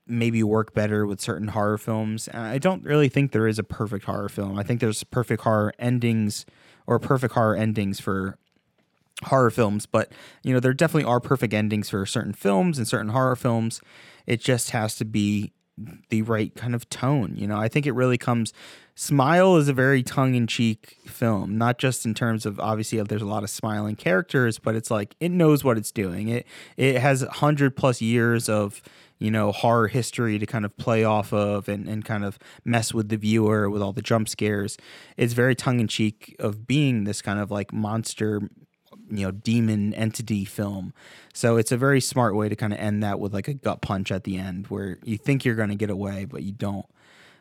maybe 0.07 0.43
work 0.43 0.75
better 0.75 1.07
with 1.07 1.21
certain 1.21 1.49
horror 1.49 1.79
films. 1.79 2.29
I 2.33 2.59
don't 2.59 2.83
really 2.85 3.09
think 3.09 3.33
there 3.33 3.47
is 3.47 3.59
a 3.59 3.65
perfect 3.65 4.05
horror 4.05 4.29
film. 4.29 4.59
I 4.59 4.63
think 4.63 4.81
there's 4.81 5.05
perfect 5.05 5.43
horror 5.43 5.73
endings 5.79 6.45
or 6.87 6.99
perfect 6.99 7.35
horror 7.35 7.57
endings 7.57 8.01
for 8.01 8.37
horror 9.25 9.51
films, 9.51 9.87
but 9.87 10.13
you 10.43 10.53
know 10.53 10.61
there 10.61 10.75
definitely 10.75 11.09
are 11.09 11.21
perfect 11.21 11.55
endings 11.55 11.91
for 11.91 12.05
certain 12.07 12.33
films 12.33 12.79
and 12.79 12.87
certain 12.87 13.11
horror 13.11 13.37
films. 13.37 13.81
It 14.27 14.41
just 14.41 14.71
has 14.71 14.97
to 14.97 15.05
be 15.05 15.53
the 16.11 16.23
right 16.23 16.55
kind 16.55 16.75
of 16.75 16.89
tone. 16.91 17.35
You 17.37 17.47
know, 17.47 17.57
I 17.57 17.69
think 17.69 17.87
it 17.87 17.93
really 17.93 18.19
comes. 18.19 18.53
Smile 18.95 19.57
is 19.57 19.69
a 19.69 19.73
very 19.73 20.03
tongue 20.03 20.35
in 20.35 20.47
cheek 20.47 20.99
film, 21.07 21.57
not 21.57 21.79
just 21.79 22.05
in 22.05 22.15
terms 22.15 22.45
of 22.45 22.61
obviously 22.61 23.01
uh, 23.01 23.05
there's 23.05 23.23
a 23.23 23.27
lot 23.27 23.43
of 23.43 23.51
smiling 23.51 23.97
characters, 23.97 24.59
but 24.59 24.75
it's 24.75 24.91
like 24.91 25.17
it 25.19 25.31
knows 25.31 25.65
what 25.65 25.79
it's 25.79 25.91
doing. 25.91 26.29
It 26.29 26.47
it 26.77 26.97
has 27.01 27.23
hundred 27.23 27.75
plus 27.75 28.03
years 28.03 28.49
of 28.49 28.83
you 29.19 29.31
know 29.31 29.51
horror 29.51 29.89
history 29.89 30.39
to 30.39 30.47
kind 30.47 30.65
of 30.65 30.77
play 30.77 31.05
off 31.05 31.33
of 31.33 31.69
and, 31.69 31.89
and 31.89 32.05
kind 32.05 32.25
of 32.25 32.39
mess 32.65 32.93
with 32.93 33.09
the 33.09 33.17
viewer 33.17 33.71
with 33.71 33.81
all 33.81 33.93
the 33.95 34.03
jump 34.03 34.29
scares. 34.29 34.77
It's 35.17 35.33
very 35.33 35.55
tongue 35.55 35.81
in 35.81 35.89
cheek 35.89 36.37
of 36.39 36.67
being 36.67 37.05
this 37.05 37.23
kind 37.23 37.39
of 37.39 37.51
like 37.51 37.73
monster 37.73 38.43
you 39.13 39.25
know 39.25 39.31
demon 39.31 39.93
entity 39.95 40.45
film 40.45 40.93
so 41.33 41.57
it's 41.57 41.71
a 41.71 41.77
very 41.77 42.01
smart 42.01 42.35
way 42.35 42.49
to 42.49 42.57
kind 42.57 42.73
of 42.73 42.79
end 42.79 43.03
that 43.03 43.21
with 43.21 43.33
like 43.33 43.49
a 43.49 43.55
gut 43.55 43.81
punch 43.81 44.11
at 44.11 44.25
the 44.25 44.39
end 44.39 44.67
where 44.69 44.99
you 45.05 45.19
think 45.19 45.45
you're 45.45 45.55
going 45.55 45.69
to 45.69 45.75
get 45.75 45.91
away 45.91 46.25
but 46.25 46.43
you 46.43 46.53
don't 46.53 46.87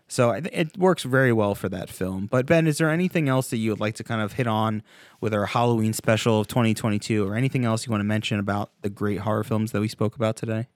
so 0.07 0.31
it 0.31 0.77
works 0.77 1.03
very 1.03 1.31
well 1.31 1.55
for 1.55 1.69
that 1.69 1.89
film 1.89 2.27
but 2.27 2.45
ben 2.45 2.67
is 2.67 2.77
there 2.77 2.89
anything 2.89 3.29
else 3.29 3.49
that 3.49 3.57
you 3.57 3.69
would 3.69 3.79
like 3.79 3.95
to 3.95 4.03
kind 4.03 4.21
of 4.21 4.33
hit 4.33 4.47
on 4.47 4.83
with 5.21 5.33
our 5.33 5.45
halloween 5.47 5.93
special 5.93 6.41
of 6.41 6.47
2022 6.47 7.27
or 7.27 7.35
anything 7.35 7.65
else 7.65 7.85
you 7.85 7.91
want 7.91 8.01
to 8.01 8.05
mention 8.05 8.37
about 8.39 8.71
the 8.81 8.89
great 8.89 9.19
horror 9.19 9.43
films 9.43 9.71
that 9.71 9.79
we 9.79 9.87
spoke 9.87 10.15
about 10.15 10.35
today 10.35 10.67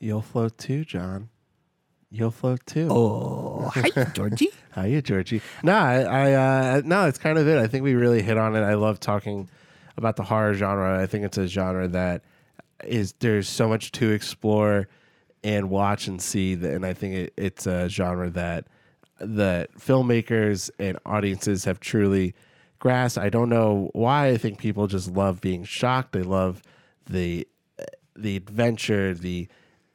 you'll 0.00 0.22
float 0.22 0.56
too 0.56 0.84
john 0.84 1.28
You'll 2.10 2.30
float 2.30 2.64
too. 2.64 2.88
Oh, 2.90 3.70
hi, 3.74 4.04
Georgie. 4.14 4.48
How 4.70 4.84
you, 4.84 5.02
Georgie? 5.02 5.42
No, 5.62 5.74
I, 5.74 6.00
I 6.00 6.32
uh, 6.32 6.82
no, 6.82 7.06
it's 7.06 7.18
kind 7.18 7.36
of 7.36 7.46
it. 7.46 7.58
I 7.58 7.66
think 7.66 7.84
we 7.84 7.94
really 7.94 8.22
hit 8.22 8.38
on 8.38 8.56
it. 8.56 8.60
I 8.60 8.74
love 8.74 8.98
talking 8.98 9.48
about 9.98 10.16
the 10.16 10.22
horror 10.22 10.54
genre. 10.54 11.00
I 11.00 11.06
think 11.06 11.24
it's 11.24 11.36
a 11.38 11.46
genre 11.46 11.88
that 11.88 12.22
is 12.84 13.14
there's 13.20 13.48
so 13.48 13.68
much 13.68 13.92
to 13.92 14.10
explore 14.10 14.88
and 15.44 15.70
watch 15.70 16.06
and 16.06 16.20
see, 16.20 16.54
that, 16.54 16.72
and 16.72 16.86
I 16.86 16.94
think 16.94 17.14
it, 17.14 17.34
it's 17.36 17.66
a 17.66 17.88
genre 17.88 18.30
that 18.30 18.66
the 19.20 19.68
filmmakers 19.78 20.70
and 20.78 20.98
audiences 21.04 21.64
have 21.64 21.80
truly 21.80 22.34
grasped. 22.78 23.18
I 23.18 23.28
don't 23.28 23.48
know 23.48 23.90
why. 23.92 24.28
I 24.28 24.36
think 24.36 24.58
people 24.58 24.86
just 24.86 25.10
love 25.10 25.40
being 25.40 25.64
shocked. 25.64 26.12
They 26.12 26.22
love 26.22 26.62
the 27.06 27.46
the 28.16 28.36
adventure, 28.36 29.14
the 29.14 29.48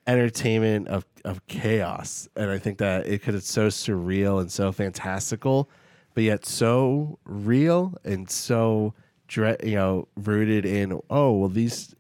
entertainment 0.08 0.88
of 0.88 1.06
of 1.26 1.46
chaos, 1.48 2.28
and 2.36 2.50
I 2.52 2.58
think 2.58 2.80
that 2.80 3.06
it 3.06 3.12
because 3.12 3.36
it's 3.36 3.52
so 3.52 3.68
surreal 3.68 4.42
and 4.42 4.52
so 4.52 4.72
fantastical, 4.72 5.70
but 6.14 6.24
yet 6.24 6.46
so 6.46 7.20
real 7.26 7.96
and 8.04 8.30
so 8.30 8.94
you 9.38 9.76
know, 9.76 10.08
rooted 10.16 10.66
in, 10.66 11.00
oh, 11.10 11.32
well, 11.34 11.50
these, 11.50 11.96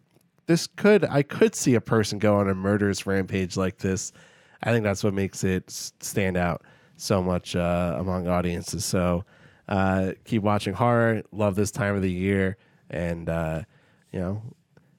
this 0.45 0.67
could, 0.67 1.05
I 1.05 1.23
could 1.23 1.55
see 1.55 1.75
a 1.75 1.81
person 1.81 2.19
go 2.19 2.35
on 2.37 2.49
a 2.49 2.55
murderous 2.55 3.05
rampage 3.05 3.57
like 3.57 3.77
this. 3.77 4.11
I 4.61 4.71
think 4.71 4.83
that's 4.83 5.03
what 5.03 5.13
makes 5.13 5.43
it 5.43 5.69
stand 5.69 6.37
out 6.37 6.63
so 6.95 7.21
much 7.21 7.55
uh, 7.55 7.95
among 7.99 8.27
audiences. 8.27 8.85
So 8.85 9.25
uh, 9.67 10.13
keep 10.25 10.43
watching 10.43 10.73
horror. 10.73 11.23
Love 11.31 11.55
this 11.55 11.71
time 11.71 11.95
of 11.95 12.01
the 12.01 12.11
year. 12.11 12.57
And, 12.89 13.29
uh, 13.29 13.63
you 14.11 14.19
know, 14.19 14.41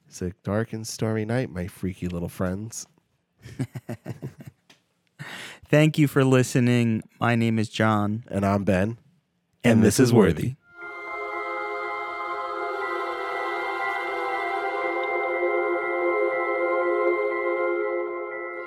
it's 0.07 0.21
a 0.21 0.31
dark 0.43 0.73
and 0.73 0.87
stormy 0.87 1.25
night, 1.25 1.49
my 1.49 1.67
freaky 1.67 2.07
little 2.07 2.29
friends. 2.29 2.85
Thank 5.67 5.97
you 5.97 6.07
for 6.07 6.23
listening. 6.23 7.03
My 7.19 7.35
name 7.35 7.57
is 7.57 7.69
John. 7.69 8.23
And 8.29 8.45
I'm 8.45 8.63
Ben. 8.63 8.97
And, 9.63 9.73
and 9.73 9.83
this, 9.83 9.97
this, 9.97 10.07
is 10.07 10.13
Worthy. 10.13 10.43
Worthy. 10.43 10.55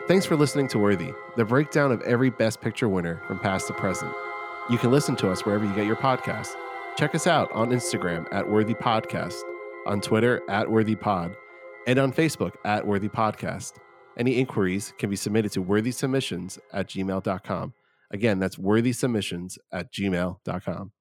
Thanks 0.09 0.25
for 0.25 0.37
listening 0.37 0.69
to 0.69 0.79
Worthy, 0.79 1.13
the 1.37 1.45
breakdown 1.45 1.93
of 1.93 2.01
every 2.01 2.31
Best 2.31 2.63
Picture 2.63 2.89
winner 2.89 3.21
from 3.27 3.39
past 3.39 3.67
to 3.67 3.75
present. 3.75 4.11
You 4.71 4.79
can 4.79 4.91
listen 4.91 5.17
to 5.17 5.31
us 5.31 5.45
wherever 5.45 5.67
you 5.67 5.75
get 5.75 5.85
your 5.85 5.97
podcasts. 5.97 6.57
Check 6.97 7.15
us 7.15 7.27
out 7.27 7.53
on 7.53 7.69
Instagram 7.69 8.27
at 8.33 8.49
Worthy 8.49 8.73
Podcast, 8.73 9.39
on 9.87 10.01
Twitter 10.01 10.41
at 10.49 10.71
Worthy 10.71 10.95
Pod, 10.95 11.37
and 11.87 11.99
on 11.99 12.11
Facebook 12.11 12.55
at 12.65 12.87
Worthy 12.87 13.11
Podcast. 13.11 13.75
Any 14.17 14.39
inquiries 14.39 14.95
can 14.97 15.11
be 15.11 15.17
submitted 15.17 15.53
to 15.53 15.63
worthysubmissions 15.63 16.59
at 16.73 16.89
gmail.com. 16.89 17.75
Again, 18.11 18.39
that's 18.39 18.57
worthysubmissions 18.57 19.59
at 19.73 19.93
gmail.com. 19.93 20.93